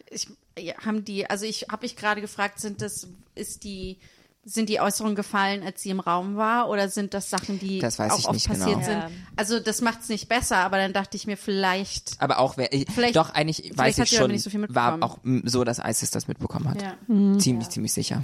ich, 0.09 0.27
ja, 0.59 0.73
haben 0.85 1.05
die, 1.05 1.29
also 1.29 1.45
ich 1.45 1.67
habe 1.71 1.85
mich 1.85 1.95
gerade 1.95 2.19
gefragt, 2.19 2.59
sind 2.59 2.81
das, 2.81 3.07
ist 3.35 3.63
die, 3.63 3.97
sind 4.43 4.69
die 4.69 4.79
Äußerungen 4.81 5.15
gefallen, 5.15 5.61
als 5.63 5.83
sie 5.83 5.91
im 5.91 5.99
Raum 5.99 6.35
war, 6.35 6.67
oder 6.69 6.89
sind 6.89 7.13
das 7.13 7.29
Sachen, 7.29 7.59
die 7.59 7.77
Das 7.79 7.99
weiß 7.99 8.11
auch 8.11 8.19
ich 8.19 8.25
oft 8.25 8.33
nicht 8.33 8.47
passiert 8.47 8.69
genau. 8.69 8.83
sind? 8.85 8.97
Ja. 8.99 9.09
Also 9.35 9.59
das 9.59 9.81
macht 9.81 10.01
es 10.01 10.09
nicht 10.09 10.27
besser, 10.29 10.57
aber 10.57 10.77
dann 10.77 10.93
dachte 10.93 11.15
ich 11.15 11.27
mir 11.27 11.37
vielleicht, 11.37 12.15
Aber 12.19 12.39
auch, 12.39 12.57
wer, 12.57 12.73
ich, 12.73 12.87
Vielleicht- 12.91 13.15
doch 13.15 13.29
eigentlich 13.35 13.71
weiß 13.77 13.99
ich 13.99 14.09
schon, 14.09 14.31
nicht 14.31 14.41
so 14.41 14.49
viel 14.49 14.65
war 14.73 14.97
auch 15.01 15.19
m, 15.23 15.43
so, 15.45 15.63
dass 15.63 15.79
Isis 15.83 16.09
das 16.09 16.27
mitbekommen 16.27 16.69
hat. 16.69 16.81
ja. 16.81 16.93
Ziemlich, 17.37 17.69
ziemlich 17.69 17.93
sicher. 17.93 18.23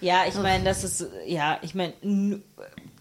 Ja, 0.00 0.20
ich 0.28 0.34
meine, 0.36 0.62
das 0.64 0.84
ist, 0.84 1.04
ja, 1.26 1.58
ich 1.62 1.74
meine, 1.74 1.94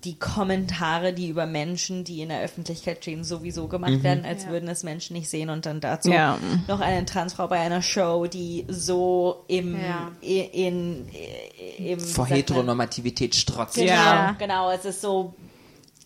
die 0.05 0.17
Kommentare, 0.17 1.11
die 1.13 1.27
über 1.29 1.45
Menschen, 1.45 2.03
die 2.03 2.21
in 2.21 2.29
der 2.29 2.41
Öffentlichkeit 2.41 2.99
stehen, 3.01 3.23
sowieso 3.23 3.67
gemacht 3.67 3.91
Mhm. 3.91 4.03
werden, 4.03 4.25
als 4.25 4.47
würden 4.47 4.69
es 4.69 4.83
Menschen 4.83 5.15
nicht 5.15 5.29
sehen 5.29 5.49
und 5.49 5.65
dann 5.65 5.81
dazu 5.81 6.11
Ja. 6.11 6.37
noch 6.67 6.79
eine 6.79 7.05
Transfrau 7.05 7.47
bei 7.47 7.59
einer 7.59 7.81
Show, 7.81 8.27
die 8.27 8.65
so 8.69 9.43
im, 9.47 9.73
Ja. 9.75 10.11
in, 10.21 11.07
i- 11.09 11.91
im, 11.91 11.99
Vor? 11.99 12.27
Heteronormativität 12.27 13.35
strotzt. 13.35 13.75
Genau, 13.75 13.87
Ja. 13.91 14.31
genau, 14.39 14.71
es 14.71 14.85
ist 14.85 15.01
so, 15.01 15.33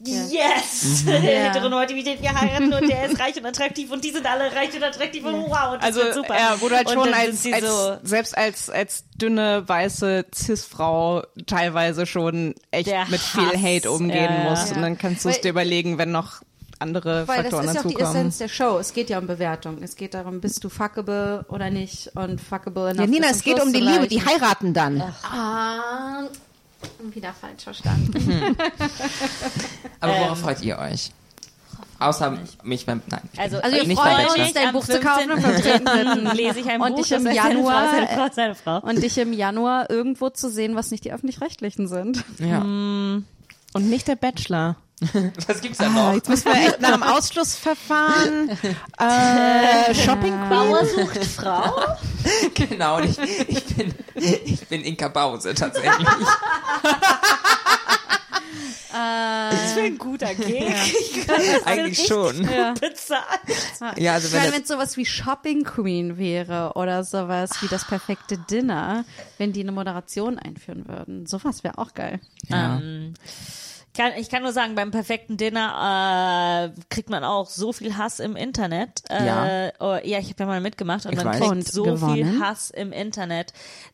yes, 0.06 1.04
Heteronormativität, 1.08 2.22
wir 2.22 2.40
heiraten 2.40 2.74
und 2.74 2.90
der 2.90 3.06
ist 3.10 3.20
reich 3.20 3.38
und 3.38 3.46
attraktiv 3.46 3.92
und 3.92 4.04
die 4.04 4.12
sind 4.12 4.26
alle 4.26 4.54
reich 4.56 4.74
und 4.76 4.84
attraktiv 4.84 5.24
und 5.26 5.34
wow, 5.34 5.74
und 5.74 5.78
das 5.84 5.84
Also, 5.84 6.00
wird 6.02 6.14
super. 6.14 6.36
ja, 6.36 6.56
wo 6.60 6.70
du 6.70 6.76
halt 6.76 6.90
schon 6.90 7.14
als, 7.14 7.46
als 7.52 7.66
so, 7.68 7.98
selbst 8.04 8.38
als, 8.38 8.70
als 8.70 9.04
dünne, 9.16 9.68
weiße 9.68 10.26
Cis-Frau 10.34 11.24
teilweise 11.46 12.06
schon 12.06 12.56
echt 12.72 12.88
Der 12.88 13.06
mit 13.08 13.20
viel 13.20 13.48
Hass, 13.48 13.62
Hate 13.62 13.92
umgehen 13.92 14.24
ja, 14.32 14.44
ja. 14.44 14.50
musst. 14.50 14.72
Und 14.76 14.82
dann 14.82 14.98
kannst 14.98 15.26
du 15.26 15.30
es 15.30 15.42
dir 15.42 15.50
überlegen, 15.50 15.98
wenn 15.98 16.12
noch 16.12 16.42
andere 16.80 17.28
Weil 17.28 17.44
das 17.44 17.52
Faktoren 17.52 17.66
ist 17.68 17.74
ja 17.76 17.82
auch 17.82 17.86
die 17.86 17.94
dazukommen. 17.96 18.16
Essenz 18.16 18.38
der 18.38 18.48
Show. 18.48 18.78
Es 18.80 18.94
geht 18.94 19.10
ja 19.10 19.20
um 19.20 19.28
Bewertung. 19.28 19.84
Es 19.84 19.98
geht 19.98 20.14
darum, 20.14 20.40
bist 20.40 20.64
du 20.64 20.70
fuckable 20.70 21.46
oder 21.50 21.70
nicht 21.70 22.12
und 22.16 22.40
fuckable 22.40 22.92
enough 22.92 23.02
Ja, 23.02 23.08
Nina, 23.08 23.28
es 23.32 23.44
geht 23.44 23.62
um 23.62 23.74
die 23.74 23.82
Liebe, 23.82 24.08
die 24.08 24.24
heiraten 24.26 24.74
dann. 24.74 25.02
Ah, 25.24 26.24
Wieder 27.14 27.34
falsch 27.34 27.64
verstanden. 27.64 28.14
Aber 30.00 30.14
Ähm. 30.16 30.22
worauf 30.24 30.40
freut 30.40 30.62
ihr 30.62 30.78
euch? 30.80 31.12
Außer 32.00 32.38
mich 32.64 32.86
beim, 32.86 33.02
nein. 33.10 33.22
Also, 33.38 33.58
Also 33.58 33.76
wir 33.76 33.86
Nicht 33.88 34.02
Bachelor. 34.02 34.46
uns, 34.46 34.54
dein 34.54 34.68
Am 34.68 34.74
Buch 34.74 34.86
zu 34.86 35.00
kaufen 35.02 35.32
am 35.32 35.42
15. 35.42 35.86
15. 35.86 36.26
lese 36.36 36.60
ich 36.62 36.70
ein 36.70 36.82
Und 36.82 36.92
Buch, 36.96 37.02
dich 37.04 37.12
im 37.12 37.28
heißt, 37.28 37.36
seine 37.38 37.56
Januar- 37.56 37.84
Frau, 37.90 37.92
seine 37.92 38.08
Frau, 38.08 38.28
seine 38.34 38.56
Frau. 38.56 38.80
Und 38.80 39.04
dich 39.04 39.18
im 39.18 39.34
Januar 39.34 39.90
irgendwo 39.90 40.30
zu 40.30 40.50
sehen, 40.50 40.76
was 40.76 40.92
nicht 40.92 41.04
die 41.04 41.12
Öffentlich-Rechtlichen 41.12 41.88
sind. 41.90 42.24
Ja. 42.40 42.62
Mm. 42.62 43.26
Und 43.74 43.90
nicht 43.90 44.08
der 44.08 44.16
Bachelor. 44.16 44.78
Was 45.48 45.62
gibt's 45.62 45.78
da 45.78 45.86
Ah, 45.86 45.90
noch? 45.90 46.14
jetzt 46.14 46.28
müssen 46.30 46.46
wir 46.46 46.56
echt 46.68 46.82
nach 46.82 46.92
dem 46.94 47.04
Ausschlussverfahren. 47.16 48.50
Äh, 49.00 49.96
Shopping 49.96 50.38
Bauer 50.50 50.86
sucht 50.86 51.24
Frau? 51.26 51.74
Genau, 52.54 53.00
ich, 53.00 53.18
ich 53.48 53.66
bin, 53.76 53.94
ich 54.16 54.68
bin 54.68 54.82
Inka 54.84 55.08
Bause 55.08 55.54
tatsächlich. 55.54 56.08
Das 58.92 59.76
wäre 59.76 59.86
ein 59.86 59.98
guter 59.98 60.34
kann 61.26 61.42
das 61.54 61.66
Eigentlich 61.66 62.08
schon. 62.08 62.38
bezahlen. 62.80 63.96
Ja, 63.98 64.14
also 64.14 64.28
Ich 64.28 64.34
wenn 64.52 64.62
es 64.64 64.68
sowas 64.68 64.98
wie 64.98 65.06
Shopping 65.06 65.64
Queen 65.64 66.18
wäre 66.18 66.74
oder 66.76 67.04
sowas 67.04 67.52
wie 67.62 67.68
das 67.68 67.86
perfekte 67.86 68.38
Dinner, 68.38 69.06
wenn 69.38 69.54
die 69.54 69.62
eine 69.62 69.72
Moderation 69.72 70.40
einführen 70.40 70.88
würden. 70.88 71.26
Sowas 71.28 71.64
wäre 71.64 71.78
auch 71.78 71.94
geil. 71.94 72.20
ja. 72.50 72.78
Ähm, 72.80 73.14
kann, 73.94 74.12
ich 74.18 74.30
kann 74.30 74.44
nur 74.44 74.52
sagen, 74.54 74.76
beim 74.76 74.92
perfekten 74.92 75.38
Dinner 75.38 76.72
äh, 76.76 76.82
kriegt 76.90 77.10
man 77.10 77.24
auch 77.24 77.48
so 77.48 77.74
viel 77.74 77.98
Hass 77.98 78.20
im 78.20 78.36
Internet. 78.36 79.04
Äh, 79.10 79.26
Ja. 79.26 79.72
oh, 79.80 79.98
ja, 80.04 80.20
ich 80.20 80.30
habe 80.30 80.36
ja 80.40 80.46
mal 80.46 80.62
mitgemacht 80.62 81.06
und 81.06 81.14
Ich 81.14 81.18
man 81.18 81.28
weiß. 81.28 81.38
kriegt 81.40 81.52
Und 81.52 81.68
so 81.68 81.84
gewonnen. 81.84 82.14
viel 82.16 82.40
Hass 82.40 82.70
im 82.70 82.92
Internet, 82.92 83.54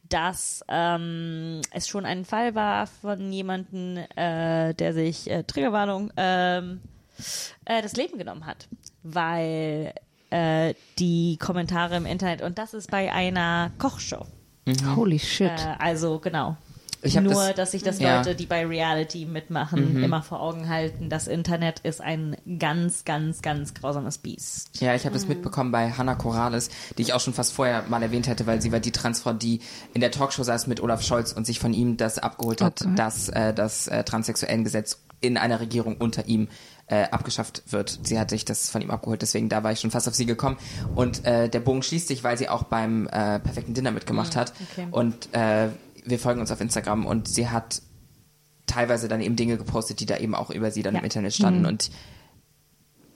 dass 0.09 0.63
ähm, 0.67 1.61
es 1.71 1.87
schon 1.87 2.05
ein 2.05 2.25
Fall 2.25 2.55
war 2.55 2.87
von 2.87 3.31
jemandem, 3.31 3.97
äh, 4.15 4.73
der 4.73 4.93
sich, 4.93 5.29
äh, 5.29 5.43
Triggerwarnung, 5.43 6.11
ähm, 6.17 6.81
äh, 7.65 7.81
das 7.81 7.93
Leben 7.95 8.17
genommen 8.17 8.45
hat, 8.45 8.67
weil 9.03 9.93
äh, 10.29 10.73
die 10.99 11.37
Kommentare 11.37 11.95
im 11.95 12.05
Internet, 12.05 12.41
und 12.41 12.57
das 12.57 12.73
ist 12.73 12.91
bei 12.91 13.11
einer 13.13 13.71
Kochshow. 13.77 14.25
Holy 14.95 15.19
shit. 15.19 15.51
Äh, 15.51 15.75
also 15.79 16.19
genau. 16.19 16.57
Ich 17.05 17.15
hab 17.17 17.23
Nur, 17.23 17.33
das- 17.33 17.55
dass 17.55 17.71
sich 17.71 17.83
das 17.83 17.99
ja. 17.99 18.17
Leute, 18.17 18.35
die 18.35 18.45
bei 18.45 18.65
Reality 18.65 19.25
mitmachen, 19.25 20.03
immer 20.03 20.21
vor 20.23 20.41
Augen 20.41 20.67
halten. 20.69 21.09
Das 21.09 21.27
Internet 21.27 21.79
ist 21.81 22.01
ein 22.01 22.35
ganz, 22.59 23.05
ganz, 23.05 23.41
ganz 23.41 23.73
grausames 23.73 24.17
Biest. 24.17 24.81
Ja, 24.81 24.95
ich 24.95 25.05
habe 25.05 25.13
das 25.13 25.27
mitbekommen 25.27 25.71
bei 25.71 25.91
Hannah 25.91 26.15
Corrales, 26.15 26.69
die 26.97 27.03
ich 27.03 27.13
auch 27.13 27.19
schon 27.19 27.33
fast 27.33 27.53
vorher 27.53 27.83
mal 27.89 28.01
erwähnt 28.03 28.27
hätte, 28.27 28.47
weil 28.47 28.61
sie 28.61 28.71
war 28.71 28.79
die 28.79 28.91
Transfrau, 28.91 29.33
die 29.33 29.61
in 29.93 30.01
der 30.01 30.11
Talkshow 30.11 30.43
saß 30.43 30.67
mit 30.67 30.81
Olaf 30.81 31.01
Scholz 31.03 31.31
und 31.31 31.45
sich 31.45 31.59
von 31.59 31.73
ihm 31.73 31.97
das 31.97 32.19
abgeholt 32.19 32.61
hat, 32.61 32.85
dass 32.95 33.29
äh, 33.29 33.53
das 33.53 33.87
äh, 33.87 34.03
Transsexuellengesetz 34.03 34.99
in 35.21 35.37
einer 35.37 35.59
Regierung 35.59 35.97
unter 35.97 36.27
ihm 36.27 36.49
äh, 36.87 37.03
abgeschafft 37.09 37.63
wird. 37.71 37.99
Sie 38.03 38.19
hat 38.19 38.29
sich 38.29 38.45
das 38.45 38.69
von 38.69 38.81
ihm 38.81 38.91
abgeholt, 38.91 39.21
deswegen 39.21 39.49
da 39.49 39.63
war 39.63 39.71
ich 39.71 39.79
schon 39.79 39.89
fast 39.91 40.07
auf 40.07 40.13
sie 40.13 40.25
gekommen. 40.27 40.57
Und 40.93 41.25
äh, 41.25 41.49
der 41.49 41.59
Bogen 41.61 41.81
schließt 41.81 42.07
sich, 42.07 42.23
weil 42.23 42.37
sie 42.37 42.47
auch 42.49 42.63
beim 42.63 43.07
äh, 43.07 43.39
perfekten 43.39 43.73
Dinner 43.73 43.91
mitgemacht 43.91 44.35
hat. 44.35 44.53
okay. 44.71 44.87
Und 44.91 45.33
äh, 45.33 45.69
wir 46.05 46.19
folgen 46.19 46.39
uns 46.41 46.51
auf 46.51 46.61
Instagram 46.61 47.05
und 47.05 47.27
sie 47.27 47.49
hat 47.49 47.81
teilweise 48.65 49.07
dann 49.07 49.21
eben 49.21 49.35
Dinge 49.35 49.57
gepostet, 49.57 49.99
die 49.99 50.05
da 50.05 50.17
eben 50.17 50.35
auch 50.35 50.49
über 50.49 50.71
sie 50.71 50.81
dann 50.83 50.93
Ja. 50.95 50.99
im 50.99 51.05
Internet 51.05 51.33
standen 51.33 51.65
und 51.65 51.91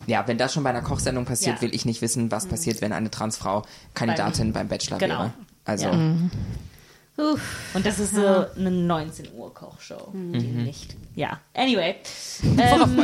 ja, 0.08 0.28
wenn 0.28 0.38
das 0.38 0.54
schon 0.54 0.64
bei 0.64 0.70
einer 0.70 0.82
Kochsendung 0.82 1.26
passiert, 1.26 1.58
Ja. 1.58 1.62
will 1.62 1.76
ich 1.76 1.86
nicht 1.86 2.02
wissen, 2.02 2.32
was 2.32 2.48
passiert, 2.48 2.82
wenn 2.82 2.94
eine 2.94 3.12
Transfrau 3.12 3.64
Kandidatin 3.94 4.54
beim, 4.54 4.68
Bachelor 4.68 4.98
Genau. 4.98 5.20
wäre. 5.20 5.34
Also, 5.66 5.88
Ja. 5.88 6.16
Und 7.74 7.86
das 7.86 8.00
ist 8.00 8.16
so 8.16 8.46
eine 8.56 8.72
19 8.72 9.34
Uhr 9.34 9.54
Kochshow, 9.54 10.10
die 10.14 10.40
nicht. 10.40 10.96
Ja. 11.16 11.40
Anyway. 11.54 11.96
Ähm? 12.42 13.00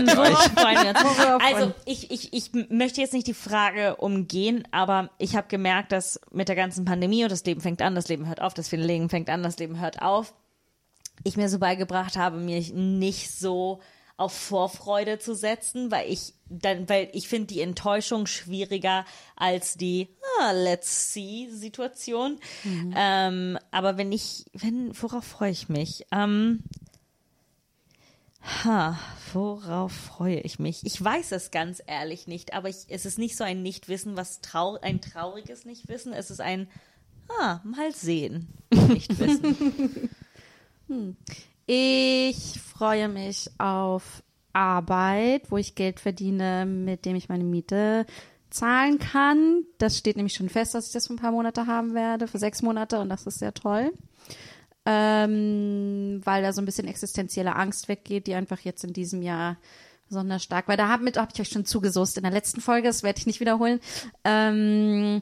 Also 1.42 1.74
ich, 1.86 2.12
ich, 2.12 2.34
ich 2.34 2.52
möchte 2.70 3.02
jetzt 3.02 3.14
nicht 3.14 3.28
die 3.28 3.34
Frage 3.34 3.96
umgehen, 3.98 4.68
aber 4.72 5.10
ich 5.18 5.36
habe 5.36 5.48
gemerkt, 5.48 5.92
dass 5.92 6.20
mit 6.32 6.48
der 6.48 6.56
ganzen 6.56 6.86
Pandemie 6.86 7.24
und 7.24 7.32
das 7.32 7.44
Leben 7.46 7.62
fängt 7.62 7.82
an, 7.82 7.96
das 7.96 8.08
Leben 8.08 8.28
hört 8.28 8.42
auf, 8.42 8.54
das 8.54 8.72
Leben 8.72 9.10
fängt 9.10 9.30
an, 9.30 9.44
das 9.44 9.58
Leben 9.58 9.80
hört 9.80 10.02
auf, 10.02 10.34
ich 11.24 11.38
mir 11.38 11.50
so 11.50 11.60
beigebracht 11.60 12.18
habe, 12.18 12.38
mir 12.38 12.62
nicht 12.74 13.32
so 13.32 13.80
auf 14.18 14.34
Vorfreude 14.34 15.20
zu 15.20 15.36
setzen, 15.36 15.92
weil 15.92 16.12
ich 16.12 16.34
dann, 16.48 16.88
weil 16.88 17.10
ich 17.14 17.28
finde 17.28 17.48
die 17.48 17.62
Enttäuschung 17.62 18.28
schwieriger 18.28 19.06
als 19.36 19.76
die 19.76 20.08
ah, 20.40 20.52
Let's 20.52 21.12
see 21.12 21.50
Situation. 21.50 22.40
Ähm, 22.96 23.58
aber 23.72 23.98
wenn 23.98 24.12
ich, 24.12 24.46
wenn, 24.54 24.92
worauf 25.02 25.26
freue 25.26 25.52
ich 25.52 25.68
mich? 25.68 26.06
Ähm, 26.12 26.64
ha, 28.64 28.98
worauf 29.34 29.92
freue 29.92 30.40
ich 30.40 30.60
mich? 30.60 30.86
Ich 30.86 31.04
weiß 31.04 31.32
es 31.34 31.52
ganz 31.52 31.82
ehrlich 31.86 32.28
nicht, 32.28 32.54
aber 32.54 32.70
ich, 32.70 32.86
es 32.88 33.06
ist 33.06 33.18
nicht 33.18 33.36
so 33.36 33.44
ein 33.44 33.64
Nichtwissen, 33.64 34.16
was 34.16 34.40
trau 34.40 34.78
ein 34.82 35.02
trauriges 35.02 35.66
Nichtwissen. 35.66 36.14
Es 36.14 36.32
ist 36.32 36.42
ein, 36.42 36.70
ah, 37.40 37.60
mal 37.64 37.94
sehen, 37.94 38.48
Nichtwissen. 38.70 40.10
Ich 41.66 42.60
freue 42.62 43.10
mich 43.10 43.50
auf 43.58 44.24
Arbeit, 44.54 45.50
wo 45.50 45.58
ich 45.58 45.76
Geld 45.76 46.00
verdiene, 46.00 46.66
mit 46.66 47.06
dem 47.06 47.16
ich 47.16 47.28
meine 47.28 47.44
Miete 47.44 48.06
zahlen 48.50 49.00
kann. 49.00 49.64
Das 49.80 49.98
steht 49.98 50.16
nämlich 50.16 50.36
schon 50.36 50.50
fest, 50.50 50.76
dass 50.76 50.88
ich 50.88 50.94
das 50.94 51.08
für 51.08 51.14
ein 51.14 51.20
paar 51.20 51.32
Monate 51.32 51.68
haben 51.68 51.94
werde, 51.94 52.28
für 52.28 52.38
sechs 52.38 52.62
Monate 52.62 53.00
und 53.00 53.10
das 53.10 53.26
ist 53.26 53.40
sehr 53.40 53.54
toll. 53.54 53.92
Ähm, 54.86 56.22
weil 56.24 56.44
da 56.44 56.54
so 56.54 56.62
ein 56.62 56.66
bisschen 56.66 56.88
existenzielle 56.88 57.56
Angst 57.56 57.88
weggeht, 57.88 58.28
die 58.28 58.36
einfach 58.36 58.60
jetzt 58.60 58.84
in 58.84 58.94
diesem 58.94 59.24
Jahr 59.24 59.58
besonders 60.08 60.44
stark, 60.44 60.68
weil 60.68 60.78
da 60.78 60.88
habe 60.88 61.12
hab 61.16 61.34
ich 61.34 61.42
euch 61.42 61.50
schon 61.50 61.66
zugesoßt 61.66 62.18
in 62.18 62.24
der 62.24 62.32
letzten 62.32 62.62
Folge, 62.62 62.88
das 62.88 63.02
werde 63.02 63.18
ich 63.18 63.26
nicht 63.26 63.40
wiederholen. 63.40 63.80
Ähm, 64.24 65.22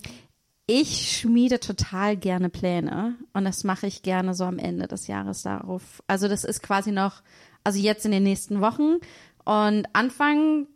ich 0.65 1.17
schmiede 1.19 1.59
total 1.59 2.15
gerne 2.15 2.49
Pläne 2.49 3.15
und 3.33 3.43
das 3.43 3.63
mache 3.63 3.87
ich 3.87 4.01
gerne 4.01 4.33
so 4.33 4.45
am 4.45 4.59
Ende 4.59 4.87
des 4.87 5.07
Jahres 5.07 5.43
darauf. 5.43 6.01
Also 6.07 6.27
das 6.27 6.43
ist 6.43 6.63
quasi 6.63 6.91
noch, 6.91 7.21
also 7.63 7.79
jetzt 7.79 8.05
in 8.05 8.11
den 8.11 8.23
nächsten 8.23 8.61
Wochen 8.61 8.97
und 9.45 9.85
Anfang, 9.91 10.67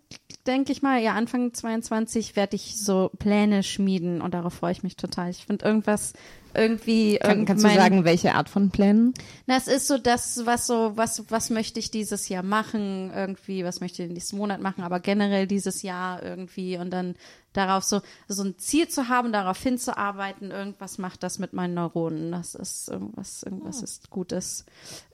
denke 0.45 0.73
ich 0.73 0.81
mal, 0.81 1.01
ja 1.01 1.13
Anfang 1.13 1.53
22 1.53 2.35
werde 2.35 2.57
ich 2.57 2.83
so 2.83 3.11
Pläne 3.17 3.63
schmieden 3.63 4.21
und 4.21 4.33
darauf 4.33 4.55
freue 4.55 4.73
ich 4.73 4.83
mich 4.83 4.97
total. 4.97 5.29
Ich 5.29 5.45
finde 5.45 5.65
irgendwas 5.65 6.13
irgendwie 6.53 7.17
Kann, 7.21 7.45
kannst 7.45 7.63
du 7.63 7.69
sagen, 7.69 8.03
welche 8.03 8.33
Art 8.33 8.49
von 8.49 8.71
Plänen? 8.71 9.13
na, 9.45 9.57
es 9.57 9.67
ist 9.67 9.87
so 9.87 9.97
das, 9.97 10.41
was 10.45 10.67
so, 10.67 10.93
was, 10.95 11.23
was 11.29 11.49
möchte 11.49 11.79
ich 11.79 11.91
dieses 11.91 12.27
Jahr 12.29 12.43
machen, 12.43 13.11
irgendwie, 13.15 13.63
was 13.63 13.79
möchte 13.79 14.01
ich 14.01 14.07
den 14.09 14.13
nächsten 14.13 14.37
Monat 14.37 14.59
machen, 14.59 14.83
aber 14.83 14.99
generell 14.99 15.47
dieses 15.47 15.81
Jahr 15.81 16.23
irgendwie 16.23 16.77
und 16.77 16.91
dann 16.91 17.15
darauf 17.57 17.83
so, 17.83 18.01
so 18.27 18.43
ein 18.43 18.57
Ziel 18.59 18.87
zu 18.87 19.09
haben, 19.09 19.31
darauf 19.31 19.61
hinzuarbeiten, 19.61 20.51
irgendwas 20.51 20.97
macht 20.97 21.23
das 21.23 21.39
mit 21.39 21.53
meinen 21.53 21.73
Neuronen. 21.73 22.31
Das 22.31 22.55
ist 22.55 22.87
irgendwas, 22.87 23.43
irgendwas 23.43 23.81
ist 23.81 24.09
Gutes. 24.09 24.65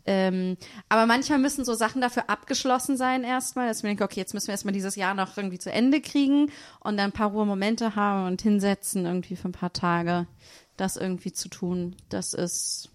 Ähm, 0.06 0.57
aber 0.90 1.06
manchmal 1.06 1.40
müssen 1.40 1.64
so 1.64 1.74
Sachen 1.74 2.02
dafür 2.02 2.30
abgeschlossen 2.30 2.98
sein 2.98 3.24
erstmal, 3.24 3.68
dass 3.68 3.78
ich 3.78 3.84
mir 3.84 3.90
denke, 3.90 4.03
okay, 4.03 4.20
jetzt 4.20 4.34
müssen 4.34 4.48
wir 4.48 4.53
erstmal 4.53 4.74
dieses 4.74 4.95
Jahr 4.95 5.14
noch 5.14 5.38
irgendwie 5.38 5.60
zu 5.60 5.72
Ende 5.72 6.02
kriegen 6.02 6.52
und 6.82 6.98
dann 6.98 7.11
ein 7.11 7.11
paar 7.14 7.32
Ruhemomente 7.32 7.95
haben 7.95 8.28
und 8.28 8.41
hinsetzen 8.41 9.06
irgendwie 9.06 9.38
für 9.38 9.48
ein 9.48 9.53
paar 9.53 9.72
Tage, 9.72 10.28
das 10.76 10.98
irgendwie 10.98 11.32
zu 11.32 11.48
tun. 11.48 11.95
Das 12.10 12.34
ist, 12.34 12.90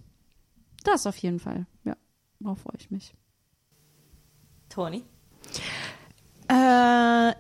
das 0.85 1.07
auf 1.07 1.17
jeden 1.17 1.41
Fall. 1.41 1.67
Ja, 1.85 1.97
darauf 2.41 2.61
freue 2.61 2.77
ich 2.79 2.91
mich. 2.91 3.15
Toni? 4.69 5.05
Äh, 6.49 7.33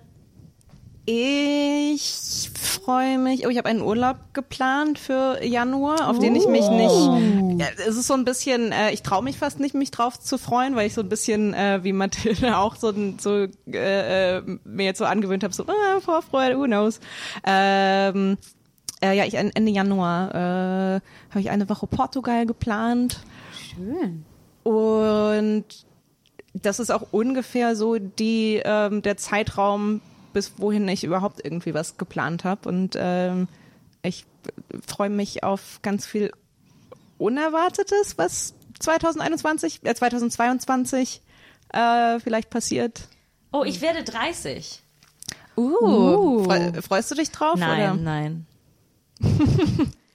ich 1.11 2.51
freue 2.55 3.17
mich. 3.17 3.47
Oh, 3.47 3.49
ich 3.49 3.57
habe 3.57 3.71
einen 3.71 3.81
Urlaub 3.81 4.17
geplant 4.35 4.99
für 4.99 5.43
Januar, 5.43 6.11
auf 6.11 6.19
den 6.19 6.37
ich 6.37 6.47
mich 6.47 6.69
nicht. 6.69 7.59
Ja, 7.59 7.67
es 7.79 7.97
ist 7.97 8.09
so 8.09 8.13
ein 8.13 8.27
bisschen. 8.27 8.73
Äh, 8.73 8.93
ich 8.93 9.03
traue 9.03 9.25
mich 9.25 9.39
fast 9.39 9.59
nicht, 9.59 9.75
mich 9.75 9.91
drauf 9.91 10.21
zu 10.21 10.37
freuen, 10.37 10.77
weil 10.77 10.87
ich 10.87 10.93
so 10.93 11.01
ein 11.01 11.09
bisschen 11.09 11.55
äh, 11.55 11.81
wie 11.83 11.95
Mathilde 11.95 12.59
auch 12.59 12.77
so, 12.77 12.93
so 13.17 13.47
äh, 13.73 14.37
äh, 14.37 14.43
mir 14.65 14.85
jetzt 14.85 14.99
so 14.99 15.07
angewöhnt 15.07 15.45
habe, 15.45 15.55
so 15.55 15.65
ah, 15.67 16.01
Vorfreude, 16.01 16.59
who 16.59 16.65
knows. 16.65 17.01
Ähm, 17.47 18.37
äh, 19.01 19.17
ja, 19.17 19.25
ich 19.25 19.35
Ende 19.35 19.73
Januar 19.73 20.35
äh, 20.35 21.01
habe 21.31 21.41
ich 21.41 21.49
eine 21.49 21.71
Woche 21.71 21.87
Portugal 21.87 22.45
geplant. 22.45 23.21
Schön. 23.75 24.27
Und 24.63 25.65
das 26.53 26.81
ist 26.81 26.91
auch 26.91 27.07
ungefähr 27.13 27.77
so 27.77 27.97
die 27.97 28.61
ähm, 28.63 29.01
der 29.01 29.17
Zeitraum, 29.17 30.03
bis 30.33 30.53
wohin 30.59 30.89
ich 30.89 31.05
überhaupt 31.05 31.45
irgendwie 31.45 31.75
was 31.75 31.97
geplant 31.97 32.45
habe. 32.45 32.69
Und 32.69 32.97
ähm, 32.99 33.49
ich 34.03 34.25
freue 34.87 35.11
mich 35.11 35.43
auf 35.43 35.81
ganz 35.83 36.07
viel 36.07 36.33
Unerwartetes, 37.19 38.19
was 38.19 38.55
2021, 38.81 39.81
äh, 39.85 39.95
2022 39.95 41.23
äh, 41.73 42.21
vielleicht 42.21 42.51
passiert. 42.51 43.09
Oh, 43.53 43.65
ich 43.65 43.81
werde 43.81 44.05
30. 44.05 44.83
Uh, 45.57 46.45
Freu, 46.45 46.73
freust 46.83 47.11
du 47.11 47.15
dich 47.17 47.31
drauf? 47.33 47.59
Nein, 47.59 47.93
Oder? 47.93 48.01
nein. 48.01 48.47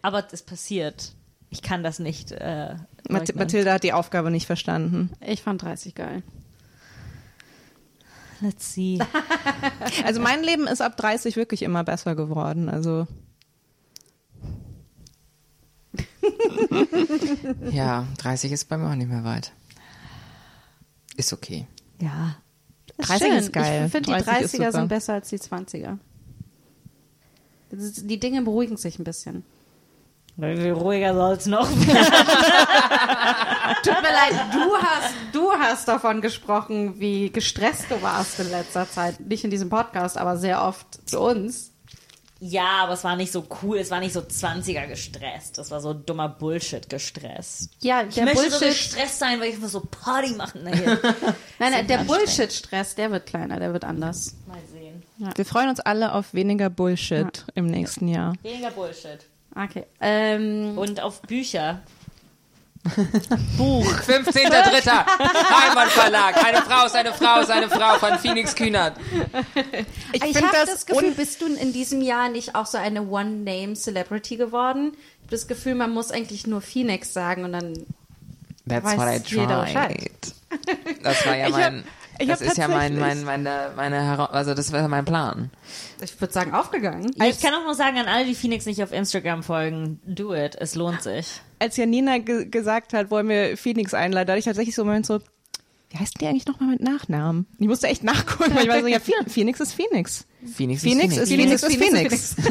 Aber 0.01 0.25
es 0.31 0.41
passiert. 0.41 1.11
Ich 1.49 1.61
kann 1.61 1.83
das 1.83 1.99
nicht. 1.99 2.31
Äh, 2.31 2.75
Mat 3.09 3.27
leugnen. 3.27 3.37
Mathilda 3.37 3.73
hat 3.73 3.83
die 3.83 3.93
Aufgabe 3.93 4.31
nicht 4.31 4.47
verstanden. 4.47 5.11
Ich 5.19 5.41
fand 5.41 5.61
30 5.61 5.95
geil. 5.95 6.23
Let's 8.43 8.73
see. 8.73 8.99
Also 10.03 10.19
mein 10.21 10.43
Leben 10.43 10.67
ist 10.67 10.81
ab 10.81 10.97
30 10.97 11.35
wirklich 11.37 11.61
immer 11.63 11.83
besser 11.83 12.13
geworden. 12.15 12.67
Also 12.69 13.07
Ja, 17.71 18.07
30 18.17 18.51
ist 18.51 18.65
bei 18.65 18.77
mir 18.77 18.89
auch 18.89 18.95
nicht 18.95 19.09
mehr 19.09 19.23
weit. 19.23 19.51
Ist 21.17 21.31
okay. 21.33 21.67
ja. 22.01 22.35
30 22.99 23.27
Schön. 23.27 23.37
ist 23.37 23.53
geil. 23.53 23.85
Ich 23.87 23.91
finde, 23.91 24.13
die 24.13 24.23
30 24.23 24.43
ist 24.43 24.53
30er 24.53 24.57
super. 24.57 24.71
sind 24.71 24.87
besser 24.87 25.13
als 25.13 25.29
die 25.29 25.37
20er. 25.39 25.97
Das 27.71 27.79
ist- 27.83 28.09
Die 28.09 28.19
Dinge 28.19 28.41
beruhigen 28.43 28.77
sich 28.77 28.99
ein 28.99 29.03
bisschen. 29.03 29.43
Wie 30.35 30.69
ruhiger 30.69 31.13
soll's 31.13 31.45
noch. 31.45 31.67
Tut 33.83 34.01
mir 34.01 34.11
leid, 34.11 34.33
du 34.53 34.75
hast, 34.77 35.13
du 35.31 35.51
hast 35.51 35.87
davon 35.87 36.21
gesprochen, 36.21 36.99
wie 36.99 37.29
gestresst 37.31 37.85
du 37.89 38.01
warst 38.01 38.39
in 38.39 38.49
letzter 38.49 38.89
Zeit. 38.89 39.19
Nicht 39.19 39.43
in 39.43 39.51
diesem 39.51 39.69
Podcast, 39.69 40.17
aber 40.17 40.37
sehr 40.37 40.63
oft 40.63 41.07
zu 41.07 41.19
uns. 41.19 41.69
Ja, 42.39 42.83
aber 42.83 42.93
es 42.93 43.03
war 43.05 43.15
nicht 43.15 43.31
so 43.31 43.45
cool. 43.61 43.77
Es 43.77 43.89
war 43.89 44.01
nicht 44.01 44.11
so 44.11 44.19
20er 44.19 44.87
gestresst. 44.87 45.57
Das 45.57 45.71
war 45.71 45.79
so 45.79 45.93
dummer 45.93 46.27
Bullshit 46.27 46.89
gestresst. 46.89 47.69
Ja, 47.81 48.03
Ich 48.03 48.15
der 48.15 48.25
möchte 48.25 48.41
so 48.51 48.59
Bullshit, 48.59 48.67
gestresst 48.69 49.19
sein, 49.19 49.39
weil 49.39 49.49
ich 49.51 49.59
muss 49.59 49.71
so 49.71 49.79
Party 49.79 50.33
machen 50.33 50.63
nein, 50.65 50.81
nein, 51.59 51.87
der. 51.87 51.99
Bullshit-Stress, 51.99 52.95
der 52.95 53.11
wird 53.11 53.27
kleiner, 53.27 53.59
der 53.59 53.71
wird 53.71 53.85
anders. 53.85 54.35
Mal 54.45 54.57
sehen. 54.69 55.03
wir 55.37 55.45
freuen 55.45 55.69
uns 55.69 55.79
alle 55.79 56.11
auf 56.13 56.33
weniger 56.33 56.69
Bullshit 56.69 57.45
im 57.55 57.67
nächsten 57.67 58.09
Jahr. 58.09 58.33
Weniger 58.41 58.71
Bullshit. 58.71 59.19
Okay. 59.55 59.85
Ähm, 60.01 60.77
Und 60.77 61.01
auf 61.01 61.21
Bücher. 61.21 61.81
15.3. 63.57 64.89
Heimann 64.89 65.89
Verlag. 65.89 66.43
Eine 66.43 66.61
Frau 66.63 66.85
ist 66.85 66.95
eine 66.95 67.13
Frau 67.13 67.39
ist 67.39 67.49
eine 67.51 67.69
Frau 67.69 67.97
von 67.97 68.19
Phoenix 68.19 68.55
Kühnert. 68.55 68.97
Ich, 70.11 70.21
ich 70.23 70.35
habe 70.35 70.47
das, 70.65 70.85
Gefühl, 70.85 71.11
bist 71.11 71.41
du 71.41 71.45
in 71.47 71.71
diesem 71.71 72.01
Jahr 72.01 72.27
nicht 72.29 72.55
auch 72.55 72.65
so 72.65 72.77
eine 72.77 73.03
One-Name-Celebrity 73.07 74.35
geworden? 74.37 74.91
Ich 74.93 75.27
habe 75.27 75.31
das 75.31 75.47
Gefühl, 75.47 75.75
man 75.75 75.91
muss 75.91 76.11
eigentlich 76.11 76.45
nur 76.45 76.61
Phoenix 76.61 77.13
sagen 77.13 77.45
und 77.45 77.53
dann 77.53 77.73
That's 78.67 78.85
Weiß 78.85 78.97
what 78.97 79.07
I 79.07 79.21
jeder 79.35 79.61
Bescheid. 79.61 79.97
tried. 80.57 81.03
Das 81.03 81.25
war 81.25 81.35
ja 81.37 81.47
Ich 81.47 81.53
hab- 81.53 81.59
mein, 81.61 81.83
ich 82.19 82.27
das 82.27 82.41
ist 82.41 82.57
ja 82.57 82.67
mein, 82.67 82.97
mein, 82.97 83.23
meine, 83.23 83.71
meine, 83.75 84.29
also 84.31 84.53
das 84.53 84.71
war 84.71 84.87
mein 84.87 85.05
Plan. 85.05 85.49
Ich 86.01 86.19
würde 86.19 86.33
sagen, 86.33 86.53
aufgegangen. 86.53 87.11
ich 87.23 87.39
kann 87.39 87.53
auch 87.53 87.63
nur 87.63 87.75
sagen 87.75 87.97
an 87.97 88.07
alle, 88.07 88.25
die 88.25 88.35
Phoenix 88.35 88.65
nicht 88.65 88.83
auf 88.83 88.91
Instagram 88.91 89.43
folgen, 89.43 89.99
do 90.05 90.33
it. 90.33 90.55
Es 90.59 90.75
lohnt 90.75 91.01
sich. 91.01 91.41
als 91.59 91.77
Janina 91.77 92.17
ge 92.19 92.45
gesagt 92.45 92.93
hat, 92.93 93.09
wollen 93.09 93.29
wir 93.29 93.57
Phoenix 93.57 93.93
einladen, 93.93 94.27
da 94.27 94.33
hatte 94.33 94.39
ich 94.39 94.45
tatsächlich 94.45 94.75
so 94.75 94.83
einen 94.83 94.89
Moment 94.89 95.05
so, 95.05 95.19
wie 95.89 95.99
heißt 95.99 96.19
die 96.19 96.27
eigentlich 96.27 96.47
nochmal 96.47 96.69
mit 96.69 96.81
Nachnamen? 96.81 97.45
Ich 97.59 97.67
musste 97.67 97.87
echt 97.87 98.03
nachgucken, 98.03 98.55
weil 98.55 98.63
ich 98.63 98.69
war 98.69 98.81
so, 98.81 98.87
ja, 98.87 98.99
Phoenix 99.27 99.59
ist 99.59 99.73
Phoenix. 99.73 100.25
Phoenix, 100.55 100.81
Phoenix 100.81 101.17
ist 101.17 101.29
Phoenix 101.29 101.63
ist 101.63 101.77
Phoenix. 101.77 102.35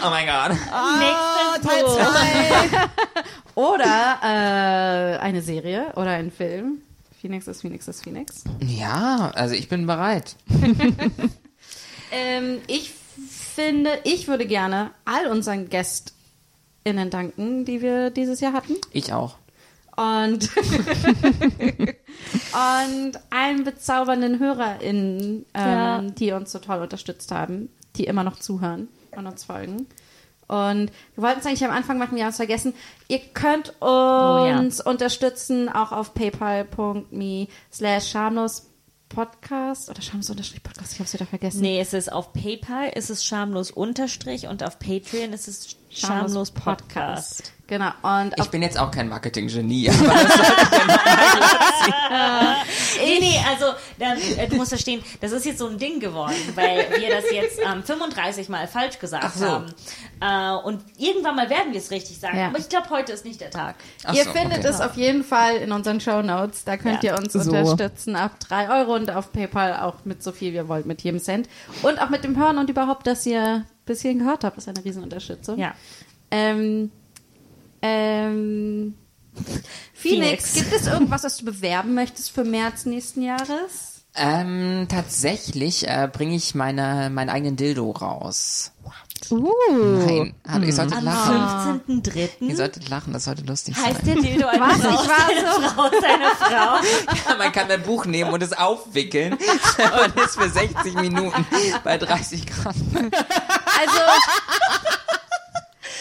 Oh 0.00 0.10
mein 0.10 0.26
Gott. 0.26 0.56
Nächster 1.00 1.84
Punkt. 1.84 2.90
Oder 3.56 4.18
äh, 4.22 5.18
eine 5.18 5.42
Serie 5.42 5.92
oder 5.96 6.10
ein 6.10 6.30
Film. 6.30 6.82
Phoenix 7.20 7.46
ist 7.48 7.62
Phoenix 7.62 7.88
ist 7.88 8.04
Phoenix. 8.04 8.44
Ja, 8.60 9.30
also 9.34 9.54
ich 9.54 9.68
bin 9.68 9.86
bereit. 9.86 10.36
Ähm, 12.10 12.60
ich 12.68 12.90
finde, 13.28 13.90
ich 14.04 14.28
würde 14.28 14.46
gerne 14.46 14.92
all 15.04 15.26
unseren 15.26 15.68
GästInnen 15.68 17.10
danken, 17.10 17.66
die 17.66 17.82
wir 17.82 18.08
dieses 18.08 18.40
Jahr 18.40 18.54
hatten. 18.54 18.76
Ich 18.92 19.12
auch. 19.12 19.36
Und, 19.94 20.48
und 22.52 23.12
allen 23.30 23.64
bezaubernden 23.64 24.38
HörerInnen, 24.38 25.44
ähm, 25.52 25.66
Ja. 25.66 26.00
die 26.02 26.32
uns 26.32 26.52
so 26.52 26.60
toll 26.60 26.80
unterstützt 26.80 27.30
haben, 27.30 27.68
die 27.96 28.04
immer 28.04 28.24
noch 28.24 28.38
zuhören 28.38 28.88
und 29.14 29.26
uns 29.26 29.44
folgen. 29.44 29.86
Und 30.48 30.90
wir 31.14 31.22
wollten 31.22 31.40
es 31.40 31.46
eigentlich 31.46 31.64
am 31.64 31.70
Anfang 31.70 31.98
machen, 31.98 32.16
wir 32.16 32.24
haben 32.24 32.30
es 32.30 32.36
vergessen. 32.36 32.74
Ihr 33.06 33.20
könnt 33.20 33.80
uns 33.80 34.78
ja. 34.78 34.84
unterstützen, 34.84 35.68
auch 35.68 35.92
auf 35.92 36.14
paypal.me 36.14 37.48
slash 37.70 38.10
schamlos 38.10 38.68
Podcast 39.08 39.88
oder 39.88 40.02
schamlos 40.02 40.30
unterstrich 40.30 40.62
Podcast, 40.62 40.92
ich 40.92 40.98
habe 40.98 41.06
es 41.06 41.14
wieder 41.14 41.26
vergessen. 41.26 41.60
Nee, 41.60 41.80
es 41.80 41.94
ist 41.94 42.12
auf 42.12 42.32
PayPal 42.32 42.90
ist 42.90 43.10
es 43.10 43.24
schamlos 43.24 43.70
unterstrich 43.70 44.46
und 44.48 44.62
auf 44.62 44.78
Patreon 44.78 45.32
ist 45.32 45.48
es 45.48 45.76
schamlos 45.90 46.50
Podcast. 46.50 47.52
Genau. 47.68 47.90
Und 48.00 48.32
Ich 48.38 48.46
bin 48.48 48.62
jetzt 48.62 48.78
auch 48.78 48.90
kein 48.90 49.10
Marketing-Genie, 49.10 49.90
aber 49.90 50.08
das 50.08 50.38
Nee, 53.04 53.18
nee, 53.20 53.38
also 53.46 53.66
da, 53.98 54.14
äh, 54.14 54.48
du 54.48 54.56
musst 54.56 54.70
verstehen, 54.70 55.02
das 55.20 55.32
ist 55.32 55.44
jetzt 55.44 55.58
so 55.58 55.68
ein 55.68 55.76
Ding 55.78 56.00
geworden, 56.00 56.34
weil 56.54 56.86
wir 56.98 57.10
das 57.10 57.30
jetzt 57.30 57.58
ähm, 57.62 57.82
35 57.82 58.48
Mal 58.48 58.66
falsch 58.66 58.98
gesagt 58.98 59.36
so. 59.36 59.46
haben. 59.46 59.66
Äh, 60.20 60.52
und 60.66 60.82
irgendwann 60.96 61.36
mal 61.36 61.50
werden 61.50 61.72
wir 61.72 61.78
es 61.78 61.90
richtig 61.90 62.18
sagen. 62.18 62.38
Ja. 62.38 62.46
Aber 62.48 62.58
ich 62.58 62.70
glaube, 62.70 62.88
heute 62.88 63.12
ist 63.12 63.26
nicht 63.26 63.40
der 63.42 63.50
Tag. 63.50 63.74
Ach 64.04 64.14
ihr 64.14 64.24
so, 64.24 64.30
findet 64.32 64.60
okay. 64.60 64.68
es 64.68 64.80
auf 64.80 64.96
jeden 64.96 65.22
Fall 65.22 65.56
in 65.56 65.70
unseren 65.70 66.00
Show 66.00 66.22
Notes. 66.22 66.64
Da 66.64 66.78
könnt 66.78 67.02
Ja. 67.02 67.12
ihr 67.12 67.18
uns 67.18 67.34
So. 67.34 67.40
unterstützen 67.40 68.16
ab 68.16 68.40
3 68.40 68.80
Euro 68.80 68.94
und 68.94 69.10
auf 69.10 69.30
PayPal 69.32 69.76
auch 69.80 69.96
mit 70.04 70.22
so 70.22 70.32
viel 70.32 70.54
ihr 70.54 70.68
wollt, 70.68 70.86
mit 70.86 71.02
jedem 71.02 71.20
Cent. 71.20 71.48
Und 71.82 72.00
auch 72.00 72.08
mit 72.08 72.24
dem 72.24 72.34
Hören 72.36 72.56
und 72.56 72.70
überhaupt, 72.70 73.06
dass 73.06 73.26
ihr 73.26 73.66
bis 73.88 74.02
hierhin 74.02 74.20
gehört 74.20 74.44
habt, 74.44 74.56
ist 74.56 74.68
eine 74.68 74.84
Riesenunterstützung. 74.84 75.58
Ja. 75.58 75.74
Ähm, 76.30 76.92
ähm, 77.82 78.94
Phoenix, 79.94 79.94
Phoenix. 79.94 80.54
gibt 80.54 80.72
es 80.72 80.86
irgendwas, 80.86 81.24
was 81.24 81.38
du 81.38 81.44
bewerben 81.44 81.94
möchtest 81.94 82.30
für 82.30 82.44
März 82.44 82.86
nächsten 82.86 83.22
Jahres? 83.22 84.04
Ähm, 84.14 84.86
tatsächlich 84.88 85.86
äh, 85.86 86.08
bringe 86.12 86.34
ich 86.34 86.54
meine, 86.54 87.10
meinen 87.10 87.30
eigenen 87.30 87.56
Dildo 87.56 87.90
raus. 87.90 88.72
Uh. 89.30 89.50
Nein, 90.06 90.34
hallo, 90.46 90.64
ihr 90.66 90.72
solltet 90.72 90.98
Am 90.98 91.04
lachen. 91.04 91.80
15.03. 91.88 92.28
Ihr 92.40 92.56
solltet 92.56 92.88
lachen, 92.88 93.12
das 93.12 93.24
sollte 93.24 93.42
lustig 93.44 93.76
heißt 93.76 94.04
sein. 94.04 94.14
der 94.14 94.22
Dildo 94.22 94.46
eine 94.48 94.60
Was? 94.60 94.80
Frau, 94.80 94.90
Ich 94.90 95.08
war 95.08 95.28
seine 95.28 95.68
Frau, 95.68 95.90
seine 96.00 96.30
Frau. 96.36 97.30
Ja, 97.30 97.36
man 97.36 97.52
kann 97.52 97.70
ein 97.70 97.82
Buch 97.82 98.06
nehmen 98.06 98.32
und 98.32 98.42
es 98.42 98.52
aufwickeln. 98.52 99.36
Man 99.78 100.24
ist 100.24 100.36
für 100.36 100.48
60 100.48 100.94
Minuten 100.94 101.46
bei 101.84 101.98
30 101.98 102.46
Grad. 102.46 102.74
Also. 103.78 103.98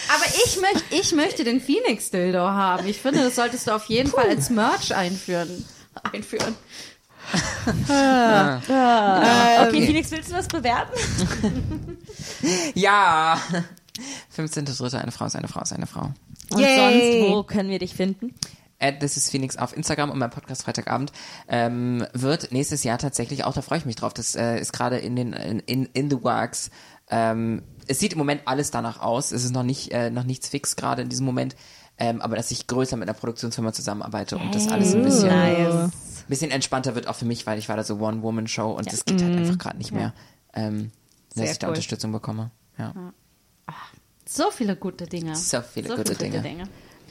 Aber 0.10 0.26
ich, 0.46 0.60
möcht, 0.62 0.86
ich 0.90 1.12
möchte 1.14 1.44
den 1.44 1.60
Phoenix-Dildo 1.60 2.40
haben. 2.40 2.88
Ich 2.88 3.02
finde, 3.02 3.24
das 3.24 3.36
solltest 3.36 3.68
du 3.68 3.72
auf 3.72 3.86
jeden 3.86 4.10
Fall 4.10 4.30
als 4.30 4.50
Merch 4.50 4.96
einführen. 4.96 5.66
Einführen. 6.14 6.56
Okay, 8.60 9.86
Phoenix, 9.86 10.12
willst 10.12 10.32
du 10.32 10.36
was 10.36 10.48
bewerben? 10.48 10.92
Ja. 12.76 13.40
15.3. 14.36 14.98
Eine 14.98 15.12
Frau 15.12 15.26
ist 15.26 15.36
eine 15.36 15.48
Frau 15.48 15.62
ist 15.62 15.74
eine 15.74 15.88
Frau. 15.88 16.12
Und 16.52 16.60
Yay. 16.60 16.78
sonst, 16.78 17.32
wo 17.34 17.44
können 17.44 17.70
wir 17.70 17.80
dich 17.80 17.96
finden? 17.96 18.34
At 18.80 19.00
This 19.00 19.18
is 19.18 19.30
Phoenix 19.30 19.58
auf 19.58 19.76
Instagram 19.76 20.12
und 20.12 20.20
mein 20.20 20.30
Podcast 20.30 20.64
Freitagabend 20.64 21.12
ähm, 21.48 22.06
wird 22.14 22.52
nächstes 22.52 22.84
Jahr 22.84 23.00
tatsächlich 23.00 23.44
auch, 23.44 23.54
da 23.54 23.64
freue 23.64 23.80
ich 23.80 23.86
mich 23.86 23.96
drauf, 23.96 24.14
das 24.14 24.36
äh, 24.36 24.60
ist 24.60 24.72
gerade 24.72 24.98
in 25.00 25.16
den 25.16 25.34
in, 25.34 25.60
in, 25.62 25.86
in 25.94 26.10
the 26.12 26.24
works. 26.24 26.70
Ähm, 27.10 27.64
es 27.88 28.00
sieht 28.00 28.14
im 28.14 28.18
Moment 28.18 28.42
alles 28.46 28.72
danach 28.72 29.00
aus, 29.00 29.32
es 29.32 29.44
ist 29.46 29.54
noch 29.54 29.64
nicht 29.64 29.92
äh, 29.92 30.10
noch 30.10 30.24
nichts 30.24 30.50
fix 30.50 30.76
gerade 30.76 31.02
in 31.02 31.10
diesem 31.10 31.26
Moment, 31.26 31.56
ähm, 31.98 32.22
aber 32.22 32.36
dass 32.36 32.52
ich 32.52 32.68
größer 32.68 32.98
mit 32.98 33.08
einer 33.08 33.18
Produktionsfirma 33.18 33.72
zusammenarbeite 33.72 34.38
und 34.38 34.54
das 34.54 34.68
alles 34.68 34.94
ein 34.94 35.04
bisschen 35.04 35.30
Nice. 35.30 35.92
bisschen 36.28 36.52
entspannter 36.52 36.96
wird 36.96 37.08
auch 37.08 37.16
für 37.16 37.26
mich, 37.26 37.48
weil 37.48 37.58
ich 37.60 37.70
war 37.70 37.78
da 37.78 37.84
so 37.84 38.00
One-Woman-Show 38.00 38.72
und 38.72 38.92
das 38.92 39.06
geht 39.06 39.22
halt 39.24 39.38
einfach 39.38 39.58
gerade 39.58 39.78
nicht 39.78 39.94
mehr, 39.94 40.14
ähm, 40.54 40.92
dass 41.30 41.36
Sehr 41.44 41.52
ich 41.52 41.60
da 41.60 41.68
cool. 41.68 41.72
Unterstützung 41.72 42.12
bekomme. 42.12 42.52
Ja. 42.78 42.94
So 44.26 44.52
viele 44.52 44.76
gute 44.76 45.08
Dinge. 45.08 45.36
So 45.36 45.62
viele 45.62 45.96
gute 45.96 46.16
Dinge. 46.16 46.68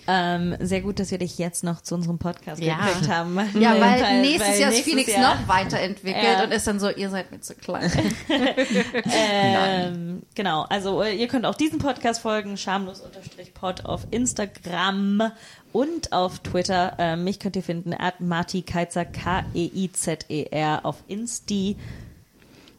Ähm, 0.08 0.56
sehr 0.60 0.82
gut, 0.82 1.00
dass 1.00 1.10
wir 1.10 1.18
dich 1.18 1.36
jetzt 1.38 1.64
noch 1.64 1.80
zu 1.80 1.94
unserem 1.96 2.18
Podcast 2.18 2.62
Ja. 2.62 2.76
gekriegt 2.76 3.08
haben. 3.08 3.36
Ja, 3.58 3.80
weil, 3.80 4.20
nächstes 4.20 4.54
weil 4.54 4.60
Jahr 4.60 4.70
ist 4.70 4.82
Phoenix 4.82 5.12
Jahr- 5.12 5.34
noch 5.34 5.48
weiterentwickelt 5.48 6.24
Ja. 6.24 6.44
und 6.44 6.52
ist 6.52 6.66
dann 6.66 6.78
so, 6.78 6.88
ihr 6.90 7.10
seid 7.10 7.30
mir 7.32 7.40
zu 7.40 7.54
klein. 7.54 7.90
Ähm, 9.12 10.22
genau, 10.34 10.62
also 10.68 11.02
äh, 11.02 11.14
ihr 11.14 11.28
könnt 11.28 11.46
auch 11.46 11.54
diesen 11.54 11.78
Podcast 11.78 12.20
folgen, 12.20 12.56
schamlos-pod 12.56 13.84
auf 13.84 14.06
Instagram 14.10 15.32
und 15.72 16.12
auf 16.12 16.38
Twitter. 16.40 16.94
Ähm, 16.98 17.24
mich 17.24 17.38
könnt 17.40 17.56
ihr 17.56 17.62
finden, 17.62 17.92
at 17.92 18.20
Marti 18.20 18.62
Keizer, 18.62 19.04
K-E-I-Z-E-R 19.04 20.80
auf 20.84 20.96
Insti. 21.08 21.76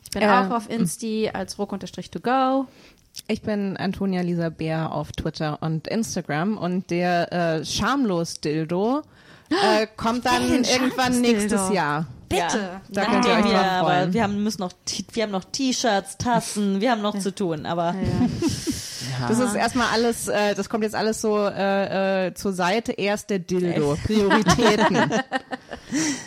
Ich 0.03 0.11
bin 0.11 0.21
Äh, 0.21 0.27
auch 0.29 0.51
auf 0.51 0.69
Insti 0.69 1.29
als 1.33 1.59
ruck-to-go. 1.59 2.65
Ich 3.27 3.41
bin 3.41 3.77
Antonia 3.77 4.21
Lisa 4.21 4.49
Bär 4.49 4.91
auf 4.91 5.11
Twitter 5.11 5.57
und 5.61 5.87
Instagram 5.87 6.57
und 6.57 6.89
der 6.89 7.31
äh, 7.31 7.65
Schamlos 7.65 8.39
Dildo 8.39 9.01
äh, 9.49 9.87
kommt 9.97 10.25
dann 10.25 10.63
irgendwann 10.63 11.19
nächstes 11.21 11.71
Jahr. 11.71 12.05
Bitte. 12.29 12.81
Da 12.89 13.03
Nein, 13.03 13.11
könnt 13.11 13.25
ihr 13.25 13.31
euch 13.31 13.45
wir, 13.45 13.51
drauf 13.51 13.63
aber 13.63 14.13
wir 14.13 14.23
haben, 14.23 14.43
müssen 14.43 14.61
noch, 14.61 14.73
wir 15.13 15.23
haben 15.23 15.31
noch 15.31 15.45
T-Shirts, 15.45 16.17
Tassen, 16.17 16.81
wir 16.81 16.91
haben 16.91 17.01
noch 17.01 17.17
zu 17.17 17.33
tun, 17.33 17.65
aber 17.65 17.95
Das 19.27 19.39
ist 19.39 19.55
erstmal 19.55 19.87
alles, 19.91 20.27
äh, 20.27 20.55
das 20.55 20.69
kommt 20.69 20.83
jetzt 20.83 20.95
alles 20.95 21.21
so 21.21 21.37
äh, 21.37 22.27
äh, 22.27 22.33
zur 22.33 22.53
Seite. 22.53 22.91
Erst 22.93 23.29
der 23.29 23.39
Dildo. 23.39 23.97
Prioritäten. 24.05 25.11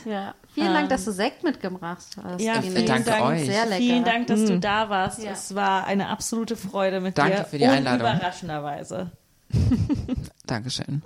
Ja. 0.06 0.34
Vielen 0.54 0.72
Dank, 0.72 0.88
dass 0.88 1.04
du 1.04 1.12
Sekt 1.12 1.44
mitgebracht 1.44 2.04
hast. 2.22 2.40
Ja, 2.40 2.62
vielen 2.62 2.86
danke 2.86 3.10
Dank. 3.10 3.24
euch. 3.24 3.44
Sehr 3.44 3.66
lecker. 3.66 3.76
Vielen 3.76 4.04
Dank, 4.04 4.26
dass 4.26 4.44
du 4.46 4.58
da 4.58 4.88
warst. 4.88 5.22
Ja. 5.22 5.32
Es 5.32 5.54
war 5.54 5.84
eine 5.86 6.08
absolute 6.08 6.56
Freude 6.56 7.00
mit 7.00 7.18
Danke 7.18 7.36
dir. 7.36 7.44
für 7.44 7.58
die 7.58 7.66
Einladung. 7.66 8.00
Überraschenderweise. 8.00 9.10
Dankeschön. 10.46 11.02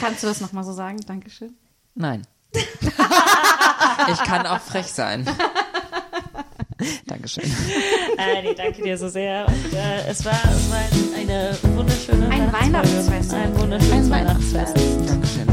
Kannst 0.00 0.22
du 0.22 0.26
das 0.26 0.40
nochmal 0.40 0.64
so 0.64 0.72
sagen? 0.72 0.98
Dankeschön. 1.06 1.54
Nein. 1.94 2.26
ich 2.52 4.18
kann 4.24 4.46
auch 4.46 4.60
frech 4.60 4.86
sein. 4.86 5.26
Dankeschön. 7.06 7.44
Äh, 8.18 8.42
nee, 8.42 8.54
danke 8.54 8.82
dir 8.82 8.96
so 8.96 9.08
sehr. 9.08 9.46
Und 9.46 9.74
äh, 9.74 10.08
es, 10.08 10.24
war, 10.24 10.32
es 10.32 10.70
war 10.70 10.78
eine 11.20 11.54
wunderschöne 11.76 12.30
Ein. 12.30 12.50
Weihnachtsfest. 12.50 13.34
Ein 13.34 13.58
wunderschönes 13.58 14.06
Ein 14.06 14.10
Weihnachtsfest. 14.10 14.74
Weihnachtsfest. 14.74 15.10
Dankeschön. 15.10 15.46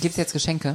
Gibt's 0.00 0.16
jetzt 0.16 0.32
Geschenke? 0.32 0.74